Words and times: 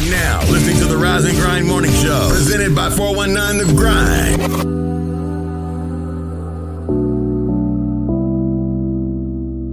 are 0.00 0.10
now 0.10 0.40
listening 0.50 0.76
to 0.78 0.86
the 0.86 0.96
Rise 0.96 1.24
and 1.24 1.36
Grind 1.36 1.66
Morning 1.66 1.92
Show, 1.92 2.28
presented 2.30 2.74
by 2.74 2.90
419 2.90 3.66
The 3.66 3.74
Grind. 3.74 4.40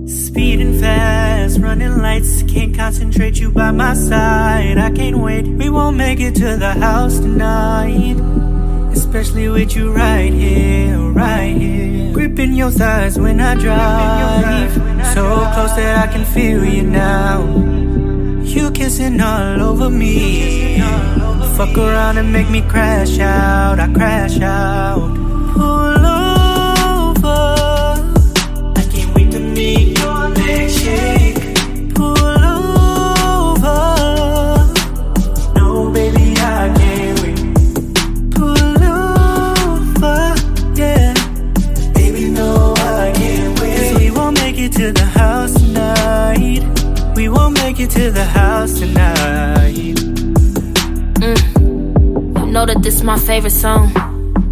Speeding 0.09 0.79
fast, 0.79 1.59
running 1.59 1.97
lights, 1.99 2.43
can't 2.43 2.75
concentrate 2.75 3.39
you 3.39 3.51
by 3.51 3.71
my 3.71 3.93
side. 3.93 4.77
I 4.77 4.91
can't 4.91 5.19
wait, 5.19 5.47
we 5.47 5.69
won't 5.69 5.95
make 5.97 6.19
it 6.19 6.35
to 6.35 6.57
the 6.57 6.73
house 6.73 7.19
tonight. 7.19 8.17
Especially 8.91 9.47
with 9.49 9.75
you 9.75 9.91
right 9.91 10.33
here, 10.33 10.97
right 10.97 11.55
here. 11.55 12.11
Gripping 12.13 12.53
your 12.53 12.71
thighs 12.71 13.17
when 13.17 13.39
I 13.39 13.55
drive. 13.55 14.73
So 15.13 15.23
close 15.53 15.75
that 15.75 16.09
I 16.09 16.11
can 16.11 16.25
feel 16.25 16.65
you 16.65 16.83
now. 16.83 17.86
You 18.57 18.71
kissing 18.71 19.21
all 19.21 19.61
over 19.61 19.87
me. 19.87 20.79
Fuck 21.57 21.77
around 21.77 22.17
and 22.17 22.33
make 22.33 22.49
me 22.49 22.61
crash 22.61 23.19
out. 23.19 23.79
I 23.79 23.87
crash 23.93 24.39
out. 24.41 25.26
Won't 47.87 47.95
make 47.95 48.03
it 48.03 48.05
to 48.05 48.11
the 48.11 48.25
house 48.25 48.79
tonight. 48.79 49.77
You 52.45 52.51
know 52.51 52.65
that 52.65 52.81
this 52.81 53.03
my 53.03 53.17
favorite 53.19 53.51
song. 53.51 53.91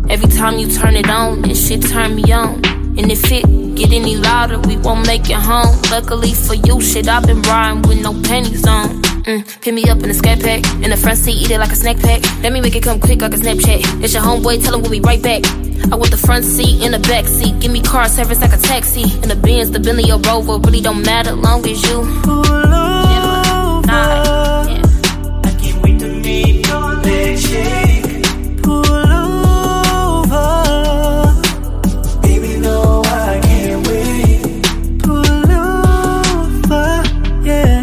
Every 0.10 0.30
time 0.30 0.58
you 0.60 0.70
turn 0.72 0.96
it 0.96 1.10
on, 1.10 1.42
this 1.42 1.68
shit 1.68 1.82
turn 1.82 2.16
me 2.16 2.32
on. 2.32 2.64
And 2.98 3.12
if 3.12 3.32
it 3.32 3.44
get 3.76 3.92
any 3.92 4.16
louder, 4.16 4.60
we 4.60 4.78
won't 4.78 5.06
make 5.08 5.30
it 5.30 5.38
home. 5.38 5.76
Luckily 5.92 6.34
for 6.34 6.56
you, 6.56 6.82
shit, 6.82 7.08
I've 7.08 7.26
been 7.26 7.42
riding 7.42 7.82
with 7.84 8.02
no 8.02 8.14
panties 8.22 8.66
on. 8.68 9.02
Mm, 9.26 9.62
pick 9.62 9.74
me 9.74 9.84
up 9.90 10.04
in 10.04 10.10
a 10.10 10.14
scat 10.14 10.40
pack. 10.42 10.64
In 10.84 10.92
the 10.92 10.98
front 10.98 11.18
seat, 11.18 11.42
eat 11.42 11.52
it 11.52 11.60
like 11.60 11.72
a 11.72 11.76
snack 11.76 11.98
pack. 11.98 12.22
Let 12.44 12.54
me 12.54 12.62
make 12.62 12.76
it 12.76 12.84
come 12.84 13.00
quick 13.00 13.22
like 13.22 13.34
a 13.34 13.38
Snapchat. 13.38 14.04
It's 14.04 14.14
your 14.14 14.24
homeboy, 14.24 14.64
tell 14.64 14.76
him 14.76 14.82
we'll 14.82 14.92
be 14.92 15.02
right 15.02 15.22
back. 15.22 15.44
I 15.92 15.96
want 15.96 16.12
the 16.12 16.18
front 16.18 16.46
seat 16.46 16.84
and 16.84 16.94
the 16.94 17.00
back 17.00 17.26
seat. 17.26 17.60
Give 17.60 17.72
me 17.72 17.82
car 17.82 18.08
service 18.08 18.40
like 18.40 18.54
a 18.54 18.58
taxi. 18.58 19.04
In 19.24 19.30
the 19.30 19.36
Benz, 19.36 19.72
the 19.72 19.80
Bentley 19.80 20.12
or 20.12 20.20
Rover. 20.20 20.58
Really 20.60 20.82
don't 20.82 21.04
matter 21.04 21.34
long 21.34 21.66
as 21.68 21.82
you. 21.84 22.65
I 23.98 25.58
can't 25.62 25.82
wait 25.84 26.00
to 26.00 26.08
make 26.08 26.68
your. 26.68 26.96
Pull 28.64 29.12
over. 29.24 30.48
Baby, 32.22 32.58
no, 32.60 33.02
I 33.06 33.40
can't 33.42 33.88
wait. 33.88 34.42
Pull 35.04 35.52
over. 35.52 37.04
Yeah. 37.46 37.82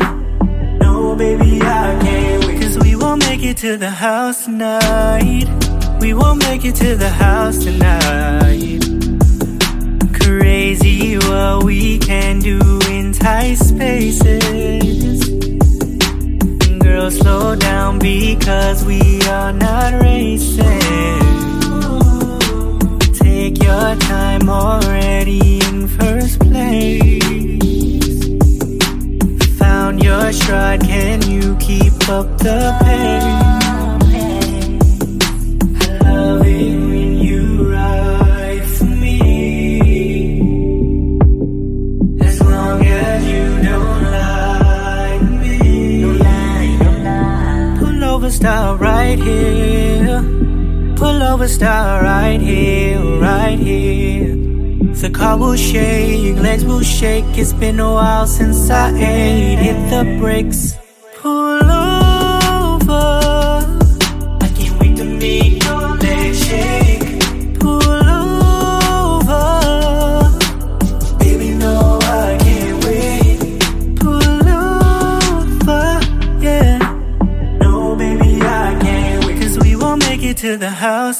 No, 0.81 1.17
baby, 1.17 1.61
I 1.63 1.99
can't 2.03 2.45
wait. 2.47 2.61
Cause 2.61 2.79
we 2.79 2.97
won't 2.97 3.25
make 3.27 3.43
it 3.43 3.57
to 3.59 3.77
the 3.77 3.91
house 3.91 4.45
tonight. 4.45 5.49
We 6.01 6.15
won't 6.15 6.41
make 6.41 6.65
it 6.65 6.75
to 6.77 6.97
the 6.97 7.11
house 7.11 7.59
tonight. 7.65 8.83
Crazy 10.21 11.17
what 11.17 11.65
we 11.65 11.99
can 11.99 12.41
do 12.41 12.59
in 12.91 13.13
tight 13.13 13.55
spaces. 13.55 15.42
Girl, 17.03 17.11
slow 17.11 17.57
down 17.57 17.99
because 17.99 18.85
we 18.85 19.01
are 19.23 19.53
not 19.53 20.01
racing. 20.01 20.63
Take 23.13 23.61
your 23.61 23.97
time 23.97 24.49
already 24.49 25.59
in 25.67 25.89
first 25.89 26.39
place. 26.39 27.19
Found 29.59 30.01
your 30.01 30.33
stride, 30.33 30.83
can 30.83 31.29
you 31.29 31.57
keep 31.57 32.09
up 32.09 32.39
the 32.39 32.73
pace? 32.85 33.62
Stop 48.43 48.81
right 48.81 49.21
here. 49.21 50.21
Pull 50.97 51.23
over, 51.23 51.47
stop 51.47 52.03
right 52.03 52.41
here, 52.41 52.99
right 53.21 53.57
here. 53.57 54.35
The 55.03 55.11
car 55.11 55.39
will 55.39 55.55
shake, 55.55 56.37
legs 56.39 56.65
will 56.65 56.83
shake. 56.83 57.39
It's 57.39 57.53
been 57.53 57.79
a 57.79 57.93
while 57.93 58.27
since 58.27 58.69
I 58.69 58.91
ate. 58.99 59.59
Hit 59.61 59.79
the 59.91 60.19
brakes. 60.19 60.82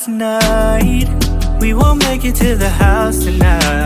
House 0.03 0.07
tonight. 0.07 1.61
We 1.61 1.75
won't 1.75 2.03
make 2.05 2.25
it 2.25 2.35
to 2.37 2.57
the 2.57 2.69
house 2.69 3.25
tonight. 3.25 3.82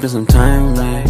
Spend 0.00 0.12
some 0.12 0.26
time 0.26 0.72
me. 0.74 1.04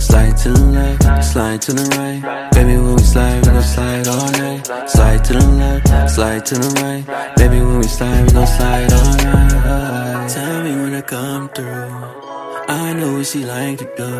Slide 0.00 0.36
to 0.38 0.48
the 0.50 0.64
left, 0.72 1.24
slide 1.24 1.62
to 1.62 1.72
the 1.72 1.84
right. 1.96 2.50
Baby, 2.52 2.76
when 2.76 2.94
we 2.96 3.02
slide, 3.02 3.46
we 3.46 3.52
gon' 3.52 3.62
slide 3.62 4.08
all 4.08 4.30
night. 4.32 4.66
Slide 4.88 5.24
to 5.24 5.32
the 5.34 5.46
left, 5.60 6.10
slide 6.10 6.46
to 6.46 6.54
the 6.54 6.70
right. 6.80 7.36
Baby, 7.36 7.60
when 7.60 7.78
we 7.78 7.84
slide, 7.84 8.24
we 8.26 8.32
gon' 8.32 8.46
slide 8.46 8.92
all 8.92 9.16
night. 9.24 10.30
Tell 10.30 10.62
me 10.64 10.72
when 10.82 10.94
I 10.94 11.02
come 11.02 11.48
through. 11.50 11.90
I 12.68 12.92
know 12.94 13.12
what 13.18 13.26
she 13.26 13.44
like 13.44 13.78
to 13.78 13.88
do. 13.96 14.12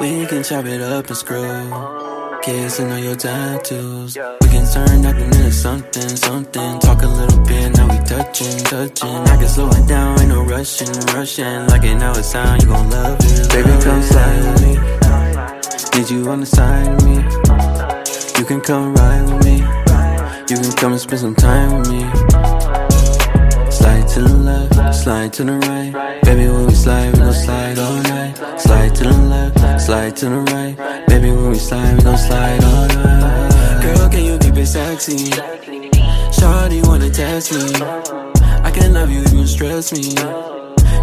We 0.00 0.26
can 0.26 0.42
chop 0.44 0.64
it 0.66 0.80
up 0.80 1.08
and 1.08 1.16
screw. 1.16 2.40
Kissing 2.42 2.90
on 2.92 3.02
your 3.02 3.16
tattoos. 3.16 4.16
We 4.16 4.48
turn 4.72 5.02
nothing 5.02 5.24
into 5.24 5.52
something, 5.52 6.16
something. 6.16 6.78
Talk 6.80 7.02
a 7.02 7.06
little 7.06 7.40
bit, 7.44 7.76
now 7.76 7.88
we 7.88 7.98
touching, 8.04 8.58
touching. 8.64 9.08
I 9.08 9.36
can 9.36 9.48
slow 9.48 9.68
it 9.70 9.86
down, 9.88 10.20
ain't 10.20 10.28
no 10.28 10.42
rushing, 10.42 10.92
rushing. 11.14 11.66
Like 11.68 11.84
it 11.84 11.96
now 11.96 12.12
it's 12.12 12.32
time, 12.32 12.60
you 12.60 12.66
gon' 12.68 12.90
love 12.90 13.18
it. 13.20 13.48
Baby, 13.52 13.72
come 13.82 14.02
slide 14.02 14.42
with 14.46 14.62
me. 14.62 14.72
Need 15.98 16.10
you 16.10 16.30
on 16.30 16.40
the 16.40 16.46
side 16.46 16.88
of 16.88 17.04
me. 17.04 17.16
You 18.38 18.44
can 18.46 18.60
come 18.60 18.94
ride 18.94 19.24
with 19.28 19.44
me. 19.44 19.56
You 20.50 20.56
can 20.62 20.72
come 20.72 20.92
and 20.92 21.00
spend 21.00 21.20
some 21.20 21.34
time 21.34 21.78
with 21.78 21.88
me. 21.90 22.00
Slide 23.70 24.06
to 24.14 24.20
the 24.22 24.36
left, 24.48 24.94
slide 24.94 25.32
to 25.34 25.44
the 25.44 25.56
right. 25.66 26.22
Baby, 26.24 26.48
when 26.48 26.66
we 26.66 26.74
slide, 26.74 27.12
we 27.12 27.18
gon' 27.18 27.32
slide 27.32 27.78
all 27.78 28.02
night. 28.02 28.34
Slide 28.60 28.94
to 28.96 29.04
the 29.04 29.18
left, 29.32 29.80
slide 29.80 30.16
to 30.16 30.26
the 30.26 30.40
right. 30.52 31.06
Baby, 31.08 31.30
when 31.32 31.50
we 31.50 31.58
slide, 31.58 31.96
we 31.96 32.02
gon' 32.02 32.18
slide 32.18 32.64
all 32.64 32.86
night. 32.88 33.82
Girl, 33.82 34.08
can 34.08 34.24
you 34.24 34.29
keep 34.60 34.64
it 34.64 34.66
sexy? 34.66 35.30
Shawty 36.36 36.86
wanna 36.86 37.10
test 37.10 37.52
me. 37.52 37.74
I 38.62 38.70
can 38.70 38.94
love 38.94 39.10
you, 39.10 39.22
you 39.32 39.46
stress 39.46 39.92
me. 39.92 40.02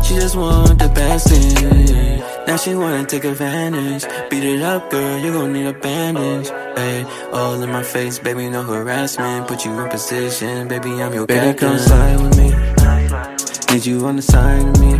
She 0.04 0.16
just 0.16 0.36
want 0.36 0.80
the 0.80 0.90
best 0.94 1.30
thing. 1.30 2.24
Now 2.48 2.58
she 2.58 2.76
wanna 2.76 3.06
take 3.06 3.26
advantage. 3.26 4.04
Beat 4.30 4.44
it 4.44 4.62
up, 4.62 4.90
girl, 4.90 5.20
you 5.20 5.32
gon' 5.34 5.54
need 5.54 5.66
a 5.66 5.74
bandage. 5.74 6.50
Hey, 6.50 7.06
all 7.34 7.62
in 7.62 7.70
my 7.70 7.84
face, 7.84 8.20
baby, 8.20 8.50
no 8.50 8.64
harassment. 8.64 9.48
Put 9.48 9.66
you 9.66 9.72
in 9.80 9.90
position, 9.90 10.68
baby, 10.68 10.92
I'm 11.02 11.14
your 11.14 11.26
baby, 11.26 11.58
captain. 11.58 11.70
come 11.70 11.80
slide 11.80 12.22
with 12.22 12.38
me. 12.38 13.74
Need 13.74 13.86
you 13.86 14.06
on 14.06 14.16
the 14.16 14.22
side 14.22 14.66
of 14.66 14.80
me. 14.80 14.92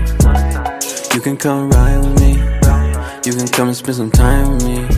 You 1.16 1.22
can 1.22 1.38
come 1.38 1.70
ride 1.70 2.00
with 2.00 2.20
me. 2.20 2.34
You 3.26 3.34
can 3.34 3.48
come 3.48 3.68
and 3.70 3.78
spend 3.78 3.98
some 3.98 4.12
time 4.12 4.54
with 4.54 4.64
me. 4.66 4.97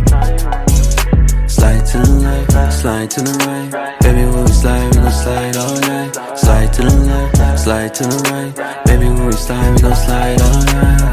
To 1.89 1.97
the 1.97 2.11
left, 2.21 2.73
slide 2.73 3.09
to 3.09 3.21
the 3.21 3.31
right. 3.47 3.99
Baby, 4.01 4.25
when 4.29 4.45
we 4.45 4.51
slide, 4.51 4.95
we 4.95 5.01
gon' 5.01 5.11
slide 5.11 5.57
all 5.57 5.73
night. 5.81 6.37
Slide 6.37 6.71
to 6.73 6.81
the 6.83 6.95
left, 6.99 7.59
slide 7.59 7.95
to 7.95 8.03
the 8.03 8.17
right. 8.29 8.85
Baby, 8.85 9.05
when 9.05 9.25
we 9.25 9.31
slide, 9.31 9.73
we 9.73 9.81
gon' 9.81 9.95
slide 9.95 10.39
all 10.39 10.63
night. 10.65 11.09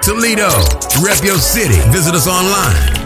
Toledo, 0.00 0.48
rep 1.04 1.22
your 1.22 1.36
city. 1.36 1.78
Visit 1.90 2.14
us 2.14 2.26
online 2.26 3.05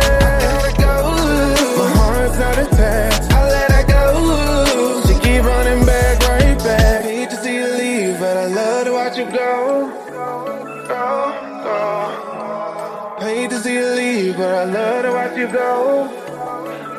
I 2.31 2.37
gotta 2.37 2.37
go. 2.37 2.37
My 2.37 2.37
heart's 2.37 2.39
not 2.39 2.57
attached. 2.57 3.31
I 3.31 3.49
let 3.49 3.71
her 3.71 3.87
go. 3.87 5.01
She 5.07 5.13
keep 5.19 5.43
running 5.43 5.85
back, 5.85 6.19
right 6.27 6.57
back. 6.59 7.03
Hate 7.03 7.29
to 7.29 7.35
see 7.37 7.55
you 7.55 7.67
leave, 7.67 8.19
but 8.19 8.37
I 8.37 8.45
love 8.47 8.85
to 8.85 8.91
watch 8.93 9.17
you 9.17 9.25
go. 9.25 9.91
Go, 10.07 11.31
go. 11.63 13.17
Hate 13.19 13.49
to 13.49 13.59
see 13.59 13.73
you 13.73 13.85
leave, 13.87 14.37
but 14.37 14.53
I 14.53 14.63
love 14.63 15.03
to 15.03 15.11
watch 15.11 15.37
you 15.37 15.47
go. 15.47 16.09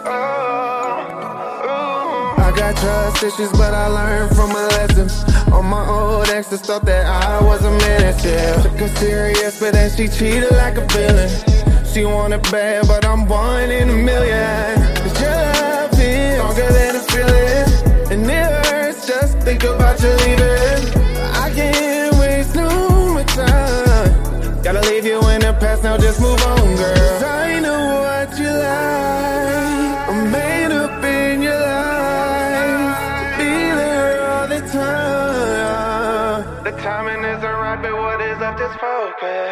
Oh. 0.04 2.34
I 2.38 2.52
got 2.56 2.76
trust 2.76 3.22
issues, 3.22 3.50
but 3.52 3.72
I 3.74 3.86
learned 3.86 4.34
from 4.36 4.50
my 4.50 4.66
lessons. 4.68 5.24
All 5.52 5.62
my 5.62 5.86
old 5.88 6.28
exes 6.28 6.60
thought 6.60 6.84
that 6.84 7.06
I 7.06 7.42
was 7.44 7.64
a 7.64 7.70
menace, 7.70 8.24
yeah. 8.24 8.62
Took 8.62 8.72
her 8.72 8.88
serious, 8.88 9.58
but 9.60 9.72
then 9.72 9.90
she 9.90 10.08
cheated 10.08 10.50
like 10.52 10.76
a 10.76 10.86
villain. 10.86 11.30
She 11.86 12.04
wanted 12.04 12.42
bad, 12.50 12.86
but 12.88 13.04
I'm 13.04 13.26
one 13.26 13.70
in 13.70 13.90
a 13.90 13.92
million. 13.92 14.91
Stronger 16.52 16.72
than 16.72 16.96
a 16.96 17.00
feeling. 17.00 18.12
And 18.12 18.30
it 18.30 18.66
hurts 18.66 19.06
just 19.06 19.38
think 19.38 19.64
about 19.64 20.00
you 20.02 20.10
leaving. 20.10 20.84
I 21.44 21.50
can't 21.54 22.14
waste 22.16 22.54
no 22.54 22.68
more 23.14 23.24
time. 23.24 24.62
Gotta 24.62 24.80
leave 24.90 25.06
you 25.06 25.18
in 25.30 25.40
the 25.40 25.56
past, 25.58 25.82
now 25.82 25.96
just 25.96 26.20
move 26.20 26.40
on, 26.42 26.76
girl. 26.76 27.24
I 27.24 27.60
know 27.60 27.82
what 28.04 28.38
you 28.38 28.50
like. 28.50 30.08
I'm 30.10 30.30
made 30.30 30.72
up 30.72 31.04
in 31.04 31.42
your 31.42 31.58
life. 31.58 33.38
To 33.38 33.48
all 34.30 34.48
the 34.48 34.60
time. 34.72 36.64
The 36.64 36.72
timing 36.82 37.24
isn't 37.24 37.42
right, 37.42 37.80
but 37.82 37.94
what 37.94 38.20
is 38.20 38.38
left 38.38 38.60
is 38.60 38.74
focus. 38.80 39.51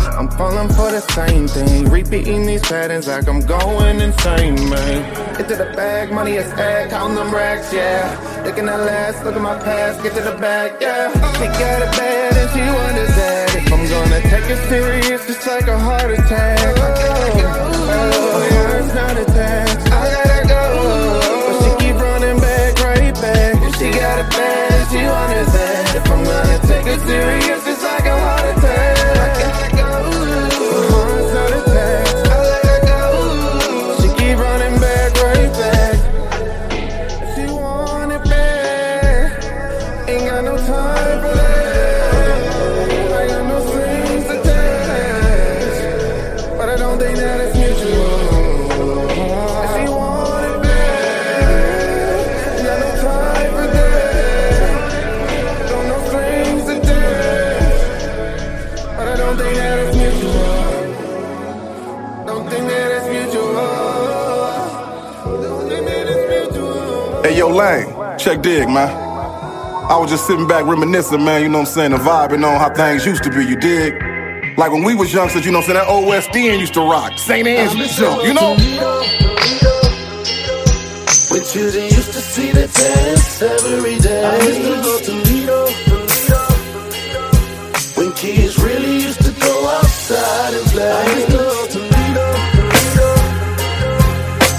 I'm 0.17 0.29
falling 0.29 0.67
for 0.69 0.91
the 0.91 1.01
same 1.15 1.47
thing. 1.47 1.89
Repeating 1.89 2.45
these 2.45 2.61
patterns 2.61 3.07
like 3.07 3.27
I'm 3.27 3.41
going 3.41 3.99
insane, 4.01 4.69
man. 4.69 5.37
Get 5.37 5.47
to 5.47 5.55
the 5.55 5.71
bag, 5.75 6.11
money 6.11 6.33
is 6.33 6.51
ag, 6.53 6.89
count 6.89 7.15
them 7.15 7.33
racks, 7.33 7.73
yeah. 7.73 8.43
Looking 8.45 8.67
at 8.67 8.79
last, 8.79 9.23
look 9.23 9.35
at 9.35 9.41
my 9.41 9.57
past, 9.59 10.03
get 10.03 10.13
to 10.15 10.21
the 10.21 10.37
bag, 10.37 10.81
yeah. 10.81 11.11
She 11.37 11.45
got 11.45 11.81
it 11.81 11.91
bad 11.97 12.37
and 12.37 12.49
she 12.51 12.61
wonders 12.61 13.15
that 13.15 13.55
if 13.55 13.73
I'm 13.73 13.83
gonna 13.87 14.21
take 14.29 14.49
it 14.49 14.61
serious, 14.69 15.29
it's 15.29 15.47
like 15.47 15.67
a 15.67 15.79
heart 15.79 16.11
attack. 16.11 16.59
Oh, 16.77 17.41
oh, 17.93 18.47
yeah, 18.51 18.93
not 18.93 19.17
attached. 19.17 19.91
I 19.91 20.03
let 20.11 20.27
her 20.27 20.43
go, 20.47 20.63
but 21.47 21.55
she 21.63 21.85
keep 21.85 21.95
running 21.95 22.39
back, 22.39 22.79
right 22.83 23.13
back. 23.15 23.55
She 23.75 23.89
got 23.89 24.19
it 24.19 24.29
bad, 24.29 24.91
she 24.91 25.01
wonders 25.07 25.53
that 25.53 25.95
if 25.95 26.05
I'm 26.11 26.23
gonna 26.23 26.59
take 26.67 26.87
it 26.87 26.99
serious, 27.07 27.65
it's 27.65 27.83
like 27.83 28.05
a 28.05 28.19
heart 28.19 28.57
attack. 28.57 29.00
Check 68.23 68.41
dig, 68.41 68.67
man. 68.69 68.87
I 68.87 69.97
was 69.97 70.11
just 70.11 70.27
sitting 70.27 70.47
back 70.47 70.65
reminiscing, 70.65 71.23
man, 71.25 71.41
you 71.41 71.49
know 71.49 71.59
what 71.59 71.67
I'm 71.69 71.73
saying, 71.73 71.93
and 71.93 72.01
vibing 72.01 72.45
on 72.45 72.59
how 72.59 72.69
things 72.73 73.05
used 73.05 73.23
to 73.23 73.31
be, 73.31 73.43
you 73.43 73.55
dig? 73.55 73.93
Like 74.57 74.71
when 74.71 74.83
we 74.83 74.93
was 74.93 75.11
youngsters, 75.11 75.43
you 75.43 75.51
know 75.51 75.57
what 75.59 75.69
I'm 75.69 75.75
saying, 75.75 75.85
that 75.85 75.91
old 75.91 76.07
West 76.07 76.29
End 76.35 76.59
used 76.61 76.75
to 76.75 76.81
rock. 76.81 77.17
St. 77.17 77.45
Jump, 77.97 78.23
you 78.23 78.33
know? 78.33 78.55
When 81.31 81.43
children 81.43 81.85
used 81.85 82.13
to 82.13 82.21
see 82.21 82.51
the 82.51 82.67
dance 82.67 83.41
every 83.41 83.97
day. 83.97 84.23
I 84.23 84.37
used 84.45 84.61
to 84.69 84.75
go 84.87 84.93
to 85.07 85.13
Lido. 85.27 85.59
When 87.97 88.11
kids 88.13 88.57
really 88.61 88.93
used 89.01 89.21
to 89.25 89.31
go 89.39 89.67
outside 89.67 90.53
and 90.53 90.65
play. 90.67 90.91
I 90.91 91.15
used 91.15 91.27
to 91.27 91.37
go 91.37 91.67
to 91.73 91.79
Lido. 91.79 92.27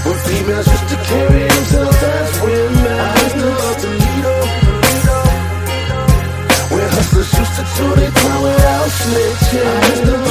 When 0.05 0.17
females 0.27 0.67
used 0.67 0.89
to 0.89 0.97
carry 1.07 1.43
themselves 1.47 2.03
as 2.03 2.22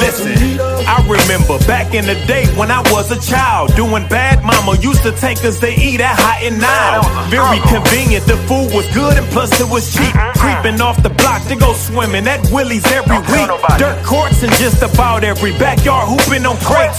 Listen, 0.02 0.58
I 0.86 0.98
remember 1.06 1.58
back 1.66 1.94
in 1.94 2.04
the 2.04 2.16
day 2.26 2.46
when 2.56 2.70
I 2.70 2.80
was 2.90 3.10
a 3.12 3.20
child. 3.20 3.74
Doing 3.76 4.08
bad, 4.08 4.42
mama 4.44 4.76
used 4.80 5.02
to 5.04 5.12
take 5.12 5.44
us 5.44 5.60
to 5.60 5.68
eat 5.70 6.00
at 6.00 6.18
Hot 6.18 6.42
'n 6.42 6.58
Now. 6.58 7.02
Very 7.30 7.60
convenient, 7.70 8.26
the 8.26 8.36
food 8.48 8.72
was 8.74 8.86
good 8.92 9.16
and 9.16 9.26
plus 9.30 9.60
it 9.60 9.68
was 9.68 9.92
cheap. 9.94 10.12
Creeping 10.36 10.80
off 10.80 11.00
the 11.02 11.10
block 11.10 11.46
to 11.46 11.54
go 11.56 11.72
swimming 11.74 12.26
at 12.26 12.40
Willie's 12.50 12.84
every 12.90 13.18
week. 13.30 13.46
Dirt 13.78 14.02
courts 14.04 14.42
and 14.42 14.52
just 14.54 14.82
about 14.82 15.22
every 15.22 15.52
backyard 15.58 16.08
hooping 16.08 16.44
on 16.44 16.56
crates. 16.58 16.98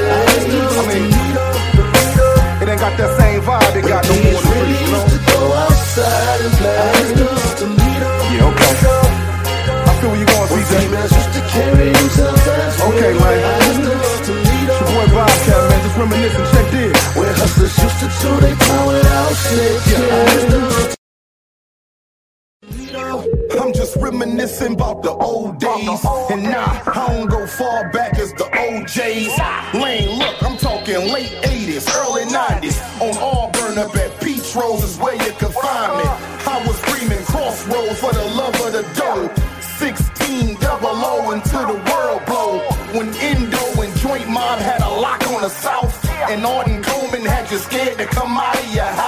Got 2.81 2.97
that 2.97 3.13
same 3.21 3.41
vibe 3.45 3.75
it 3.77 3.85
got 3.85 4.01
no 4.09 4.15
more. 4.25 4.41
Really 4.41 4.73
used 4.89 5.09
to 5.13 5.19
go 5.29 5.53
outside 5.53 6.41
and 6.41 6.53
play. 6.57 7.21
Yeah, 8.33 8.49
okay. 8.49 8.73
I 9.85 9.93
feel 10.01 10.09
where 10.09 10.17
you 10.17 10.25
going, 10.25 10.49
CJ. 10.49 10.81
Females 10.81 11.13
used 11.13 11.33
to 11.37 11.41
carry 11.53 11.93
themselves 11.93 12.47
as 12.47 12.81
Okay, 12.81 13.13
man. 13.21 13.37
It's 13.69 14.81
your 14.81 14.89
boy 14.97 15.07
Bobcat, 15.13 15.61
man. 15.69 15.79
Just 15.85 15.97
reminiscing. 16.01 16.47
Check 16.53 16.67
this. 16.73 16.97
Where 17.15 17.33
hustlers 17.37 17.77
used 17.77 17.99
to 18.01 18.07
chew 18.17 18.35
their 18.41 18.55
time 18.55 18.85
without 18.87 19.31
snitching. 19.45 21.00
I'm 23.59 23.73
just 23.73 23.95
reminiscing 23.97 24.73
about 24.73 25.03
the 25.03 25.11
old 25.11 25.59
days. 25.59 26.05
And 26.31 26.43
nah, 26.43 26.81
I 26.85 27.07
don't 27.07 27.27
go 27.27 27.45
far 27.45 27.89
back 27.89 28.17
as 28.17 28.31
the 28.33 28.45
OJs. 28.45 29.73
Lane, 29.73 30.17
look, 30.17 30.41
I'm 30.43 30.57
talking 30.57 31.11
late 31.11 31.31
80s, 31.43 31.87
early 32.01 32.23
90s. 32.23 32.79
On 33.01 33.15
Auburn 33.17 33.77
up 33.77 33.95
at 33.95 34.19
Peach 34.21 34.55
Rose 34.55 34.83
is 34.83 34.97
where 34.97 35.15
you 35.15 35.31
can 35.33 35.51
find 35.51 35.97
me. 35.97 36.03
I 36.47 36.63
was 36.65 36.77
screaming 36.81 37.23
crossroads 37.25 37.99
for 37.99 38.13
the 38.13 38.25
love 38.35 38.55
of 38.55 38.73
the 38.73 38.83
dough. 38.95 39.29
16 39.77 40.55
double 40.59 40.89
O 40.89 41.31
until 41.31 41.67
the 41.67 41.79
world 41.91 42.25
blow. 42.25 42.59
When 42.97 43.13
Indo 43.15 43.81
and 43.81 43.95
Joint 43.97 44.29
Mob 44.29 44.59
had 44.59 44.81
a 44.81 44.89
lock 44.89 45.25
on 45.27 45.41
the 45.41 45.49
South. 45.49 45.97
And 46.29 46.45
Arden 46.45 46.83
Coleman 46.83 47.25
had 47.25 47.49
you 47.51 47.57
scared 47.57 47.97
to 47.97 48.05
come 48.05 48.37
out 48.37 48.55
of 48.55 48.73
your 48.73 48.85
house. 48.85 49.00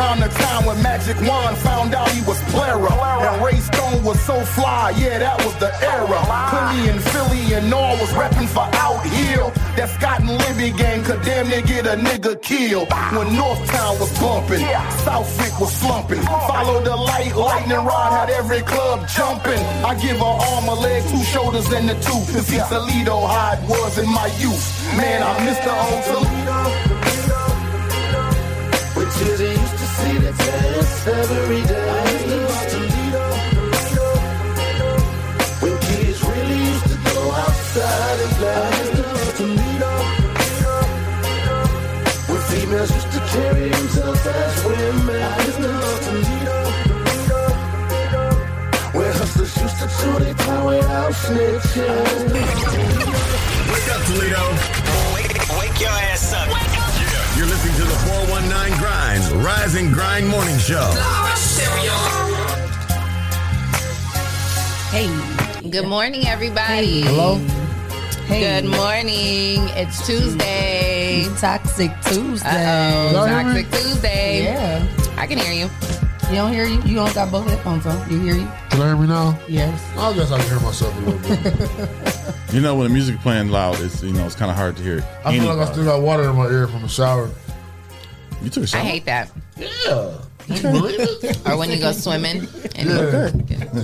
Around 0.00 0.20
the 0.20 0.28
time 0.28 0.64
when 0.64 0.82
Magic 0.82 1.20
Wand 1.28 1.58
found 1.58 1.94
out 1.94 2.08
he 2.08 2.22
was 2.22 2.40
Plera. 2.48 2.88
And 3.20 3.44
Ray 3.44 3.60
Stone 3.60 4.02
was 4.02 4.18
so 4.22 4.40
fly, 4.40 4.94
yeah, 4.96 5.18
that 5.18 5.36
was 5.44 5.54
the 5.56 5.68
era. 5.84 6.16
Philly 6.48 6.88
and 6.88 7.02
Philly 7.12 7.52
and 7.52 7.68
all 7.74 7.98
was 7.98 8.08
reppin' 8.16 8.48
for 8.48 8.64
out 8.80 9.04
here. 9.04 9.44
That 9.76 9.90
Scott 9.90 10.20
and 10.20 10.32
Libby 10.40 10.72
gang 10.72 11.04
could 11.04 11.20
damn 11.20 11.50
near 11.50 11.60
get 11.60 11.86
a 11.86 12.00
nigga 12.00 12.40
killed. 12.40 12.88
When 13.12 13.28
Northtown 13.36 14.00
was 14.00 14.08
bumping, 14.18 14.64
Southwyck 15.04 15.60
was 15.60 15.70
slumping. 15.70 16.22
Follow 16.22 16.80
the 16.82 16.96
light, 16.96 17.36
lightning 17.36 17.84
rod 17.84 18.10
had 18.16 18.30
every 18.30 18.62
club 18.62 19.06
jumping. 19.06 19.60
I 19.84 20.00
give 20.00 20.18
a 20.18 20.24
arm, 20.24 20.64
a 20.64 20.80
leg, 20.80 21.02
two 21.10 21.22
shoulders, 21.24 21.70
and 21.72 21.90
a 21.90 21.94
tooth. 22.00 22.32
To 22.32 22.40
see 22.40 22.60
Toledo 22.72 23.26
how 23.26 23.52
it 23.52 23.68
was 23.68 23.98
in 23.98 24.08
my 24.08 24.28
youth. 24.40 24.64
Man, 24.96 25.22
I 25.22 25.44
miss 25.44 25.58
the 25.58 25.72
old 25.76 26.24
Toledo. 26.24 26.89
To 30.30 30.36
test 30.36 31.08
every 31.08 31.62
day. 31.62 32.26
When 35.60 35.78
kids 35.78 36.22
really 36.24 36.58
used 36.70 36.86
to 36.88 36.96
go 37.14 37.32
outside 37.32 38.20
and 38.24 38.32
play. 38.38 38.70
When 42.28 42.40
females 42.50 42.90
used 42.94 43.12
to 43.12 43.20
carry 43.32 43.68
themselves 43.68 44.26
as 44.26 44.64
women. 44.64 45.32
Where 48.92 49.12
hustlers 49.12 49.56
used 49.56 49.78
to 49.78 49.86
chew 49.98 50.18
their 50.24 50.34
time 50.34 50.64
without 50.64 51.12
snitching. 51.12 52.32
Wake 53.72 53.90
up, 53.94 54.02
Toledo. 54.06 54.44
Wake 55.58 55.80
your 55.80 55.90
ass 55.90 56.32
up. 56.34 56.69
You're 57.40 57.48
listening 57.48 57.76
to 57.76 57.84
the 57.84 57.98
419 58.28 58.78
Grind, 58.78 59.24
Rise 59.42 59.74
and 59.74 59.90
Grind 59.94 60.28
Morning 60.28 60.58
Show. 60.58 60.92
Hey. 64.90 65.08
Good 65.70 65.86
morning, 65.86 66.26
everybody. 66.26 67.00
Hello? 67.00 67.36
Hey. 68.26 68.60
Good 68.60 68.68
morning. 68.68 69.70
It's 69.72 70.06
Tuesday. 70.06 71.24
Toxic 71.38 71.90
Tuesday. 72.02 72.46
Uh-oh. 72.46 73.12
Y'all 73.12 73.26
hear 73.26 73.54
me? 73.54 73.62
Toxic 73.62 73.84
Tuesday. 73.84 74.42
Yeah. 74.42 74.86
I 75.16 75.26
can 75.26 75.38
hear 75.38 75.54
you. 75.54 76.09
You 76.30 76.36
don't 76.36 76.52
hear 76.52 76.64
you? 76.64 76.80
You 76.82 76.94
don't 76.94 77.12
got 77.12 77.30
both 77.32 77.48
headphones 77.48 77.86
on. 77.86 78.08
You 78.10 78.20
hear 78.20 78.34
you? 78.36 78.48
Can 78.70 78.78
you 78.78 78.84
hear 78.86 78.96
me 78.96 79.08
now? 79.08 79.36
Yes. 79.48 79.82
I 79.98 80.12
guess 80.14 80.30
I 80.30 80.38
can 80.38 80.48
hear 80.48 80.60
myself 80.60 80.96
a 80.96 81.00
little 81.00 81.20
bit. 81.28 81.90
You 82.50 82.60
know, 82.60 82.74
when 82.74 82.88
the 82.88 82.92
music 82.92 83.16
playing 83.20 83.50
loud, 83.50 83.78
it's 83.80 84.02
you 84.02 84.12
know 84.12 84.26
it's 84.26 84.34
kind 84.34 84.50
of 84.50 84.56
hard 84.56 84.76
to 84.76 84.82
hear. 84.82 85.04
I 85.24 85.38
feel 85.38 85.54
like 85.54 85.68
I 85.68 85.70
still 85.70 85.84
got 85.84 86.02
water 86.02 86.28
in 86.28 86.34
my 86.34 86.46
ear 86.48 86.66
from 86.66 86.82
the 86.82 86.88
shower. 86.88 87.30
You 88.42 88.50
took 88.50 88.62
a 88.62 88.64
I 88.64 88.66
shower. 88.66 88.80
I 88.80 88.84
hate 88.84 89.04
that. 89.04 89.30
Yeah. 89.56 90.14
You 90.48 90.62
believe 90.62 90.98
it? 90.98 91.48
Or 91.48 91.56
when 91.56 91.70
you 91.70 91.78
go 91.78 91.92
swimming 91.92 92.48
and 92.74 92.88
Yeah. 92.88 93.30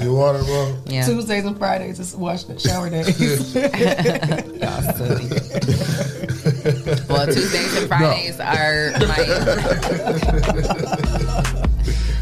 Your 0.03 0.15
water, 0.17 0.43
bro. 0.43 0.77
Yeah. 0.87 1.05
Tuesdays 1.07 1.45
and 1.45 1.57
Fridays 1.57 2.01
is 2.01 2.17
wash 2.17 2.43
the 2.43 2.59
shower 2.59 2.91
days. 2.91 3.07
Y'all 3.55 4.83
silly. 4.97 5.29
well, 7.09 7.27
Tuesdays 7.27 7.77
and 7.77 7.87
Fridays 7.87 8.41
are 8.41 8.91
my. 9.07 9.17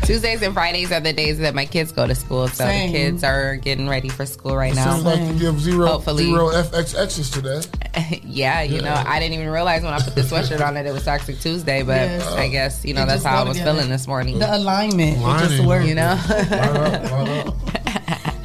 Tuesdays 0.05 0.43
and 0.43 0.53
Fridays 0.53 0.93
are 0.93 1.01
the 1.01 1.13
days 1.15 1.39
that 1.39 1.55
my 1.55 1.65
kids 1.65 1.91
go 1.91 2.07
to 2.07 2.15
school, 2.15 2.47
so 2.49 2.65
Same. 2.65 2.93
the 2.93 2.99
kids 2.99 3.25
are 3.25 3.57
getting 3.57 3.89
ready 3.89 4.09
for 4.11 4.27
school 4.27 4.55
right 4.55 4.75
now. 4.75 4.93
Seems 4.95 5.05
like 5.05 5.21
you 5.21 5.39
give 5.39 5.59
zero, 5.61 5.87
Hopefully. 5.87 6.25
zero 6.25 6.49
FXXs 6.51 7.33
today. 7.33 8.21
yeah, 8.25 8.61
you 8.63 8.83
know, 8.83 8.93
I 8.95 9.19
didn't 9.19 9.35
even 9.35 9.49
realize 9.49 9.83
when 9.83 9.95
I 9.95 10.01
put 10.01 10.15
the 10.15 10.21
sweatshirt 10.21 10.61
on 10.67 10.75
that 10.75 10.85
it 10.85 10.93
was 10.93 11.05
Toxic 11.05 11.39
Tuesday, 11.41 11.83
but 11.83 11.97
Yes. 11.97 12.27
I 12.33 12.49
guess 12.49 12.85
you 12.85 12.93
know 12.93 13.05
It 13.05 13.07
that's 13.07 13.25
how 13.25 13.41
I 13.43 13.45
was 13.49 13.57
together. 13.57 13.77
feeling 13.79 13.91
this 13.91 14.07
morning. 14.07 14.39
the 14.39 14.55
alignment. 14.57 15.17
It 15.17 15.21
just 15.21 15.51
Lining. 15.51 15.67
works. 15.67 15.87
You 15.87 15.95
know. 15.95 17.55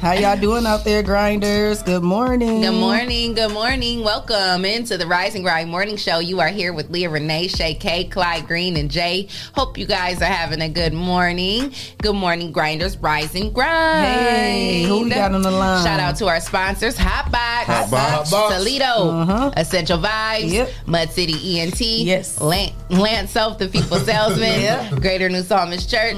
How 0.00 0.12
y'all 0.12 0.34
doing 0.34 0.64
out 0.64 0.82
there, 0.82 1.02
grinders? 1.02 1.82
Good 1.82 2.02
morning. 2.02 2.62
Good 2.62 2.72
morning, 2.72 3.34
good 3.34 3.52
morning. 3.52 4.02
Welcome 4.02 4.64
into 4.64 4.96
the 4.96 5.06
Rise 5.06 5.34
and 5.34 5.44
Grind 5.44 5.68
Morning 5.70 5.98
Show. 5.98 6.20
You 6.20 6.40
are 6.40 6.48
here 6.48 6.72
with 6.72 6.88
Leah 6.88 7.10
Renee, 7.10 7.48
Shay 7.48 7.74
K, 7.74 8.04
Clyde 8.04 8.46
Green, 8.46 8.78
and 8.78 8.90
Jay. 8.90 9.28
Hope 9.54 9.76
you 9.76 9.84
guys 9.84 10.22
are 10.22 10.24
having 10.24 10.62
a 10.62 10.70
good 10.70 10.94
morning. 10.94 11.74
Good 11.98 12.14
morning, 12.14 12.50
grinders. 12.50 12.96
Rise 12.96 13.34
and 13.34 13.52
grind. 13.52 14.06
Hey, 14.06 14.84
who 14.84 15.02
we 15.04 15.10
got 15.10 15.34
on 15.34 15.42
the 15.42 15.50
line? 15.50 15.84
Shout 15.84 16.00
out 16.00 16.16
to 16.16 16.28
our 16.28 16.40
sponsors, 16.40 16.96
Hotbox, 16.96 17.64
Hotbox. 17.64 18.24
Hotbox. 18.24 18.56
Toledo, 18.56 18.86
Uh-huh. 18.86 19.50
Essential 19.58 19.98
Vibes, 19.98 20.50
Yep. 20.50 20.70
Mud 20.86 21.10
City 21.10 21.60
ENT, 21.60 21.80
Yes. 22.06 22.40
Lance, 22.40 22.72
Lance 22.88 23.30
Self, 23.32 23.58
the 23.58 23.68
People 23.68 23.98
Salesman, 24.06 24.62
Yeah. 24.62 24.90
Greater 24.92 25.28
New 25.28 25.42
Psalmist 25.42 25.90
Church, 25.90 26.16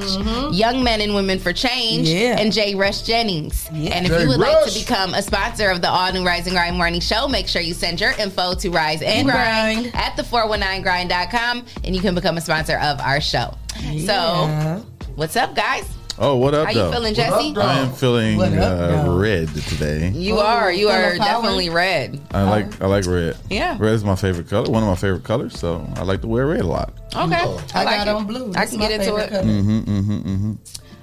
Young 0.52 0.84
Men 0.84 1.00
and 1.00 1.16
Women 1.16 1.40
for 1.40 1.52
Change, 1.52 2.08
Yeah. 2.08 2.38
and 2.38 2.52
Jay 2.52 2.76
Rush 2.76 3.02
Jennings. 3.02 3.68
Yeah. 3.73 3.91
And 3.97 4.07
if 4.07 4.12
Jay 4.12 4.23
you 4.23 4.29
would 4.29 4.38
like 4.38 4.64
to 4.71 4.79
become 4.79 5.14
a 5.14 5.23
sponsor 5.23 5.71
of 5.71 5.81
the 5.83 5.88
all 5.88 6.12
new 6.12 6.25
Rise 6.25 6.47
and 6.47 6.55
Grind 6.55 6.76
Morning 6.76 7.00
Show, 7.00 7.26
make 7.29 7.49
sure 7.49 7.62
you 7.62 7.75
send 7.75 8.00
your 8.00 8.12
info 8.12 8.55
to 8.55 8.71
Rise 8.71 9.00
and, 9.02 9.11
And 9.11 9.29
Grind, 9.29 9.91
Grind. 9.93 9.97
at 9.97 10.17
the 10.17 10.23
419grind.com 10.23 11.64
and 11.85 11.95
you 11.95 12.00
can 12.00 12.14
become 12.14 12.37
a 12.37 12.41
sponsor 12.41 12.79
of 12.79 13.00
our 13.00 13.21
show. 13.21 13.57
Yeah. 13.81 14.07
So, 14.07 14.87
what's 15.17 15.37
up, 15.37 15.55
guys? 15.55 15.88
Oh, 16.19 16.37
what 16.37 16.52
up, 16.55 16.67
How 16.67 16.75
though? 16.75 16.87
you 16.88 16.93
feeling, 16.93 17.14
Jesse? 17.14 17.55
I 17.57 17.79
am 17.81 17.93
feeling 17.93 18.38
up, 18.59 19.07
uh, 19.07 19.17
red 19.17 19.49
today. 19.49 20.11
You 20.11 20.37
are. 20.38 20.71
You 20.71 20.88
are 20.88 21.17
definitely 21.17 21.71
red. 21.71 22.21
I 22.33 22.43
like 22.43 22.83
I 22.83 22.87
like 22.87 23.07
red. 23.07 23.37
Yeah. 23.49 23.79
red 23.81 23.95
is 23.95 24.05
my 24.05 24.14
favorite 24.14 24.49
color. 24.49 24.71
One 24.71 24.83
of 24.83 24.88
my 24.91 24.95
favorite 24.95 25.25
colors. 25.25 25.59
So 25.59 25.85
I 25.97 26.02
like 26.02 26.21
to 26.21 26.29
wear 26.29 26.47
red 26.47 26.61
a 26.61 26.67
lot. 26.67 26.93
Okay. 27.17 27.38
Oh. 27.41 27.64
I, 27.75 27.85
like 27.85 27.97
got 27.97 28.09
it. 28.09 28.14
on 28.14 28.26
blue. 28.26 28.52
I 28.55 28.67
can 28.67 28.79
my 28.79 28.88
get 28.88 29.00
into 29.00 29.05
favorite 29.07 29.25
it. 29.25 29.31
color. 29.31 29.43
Mm-hmm, 29.45 29.79
mm-hmm, 29.99 30.52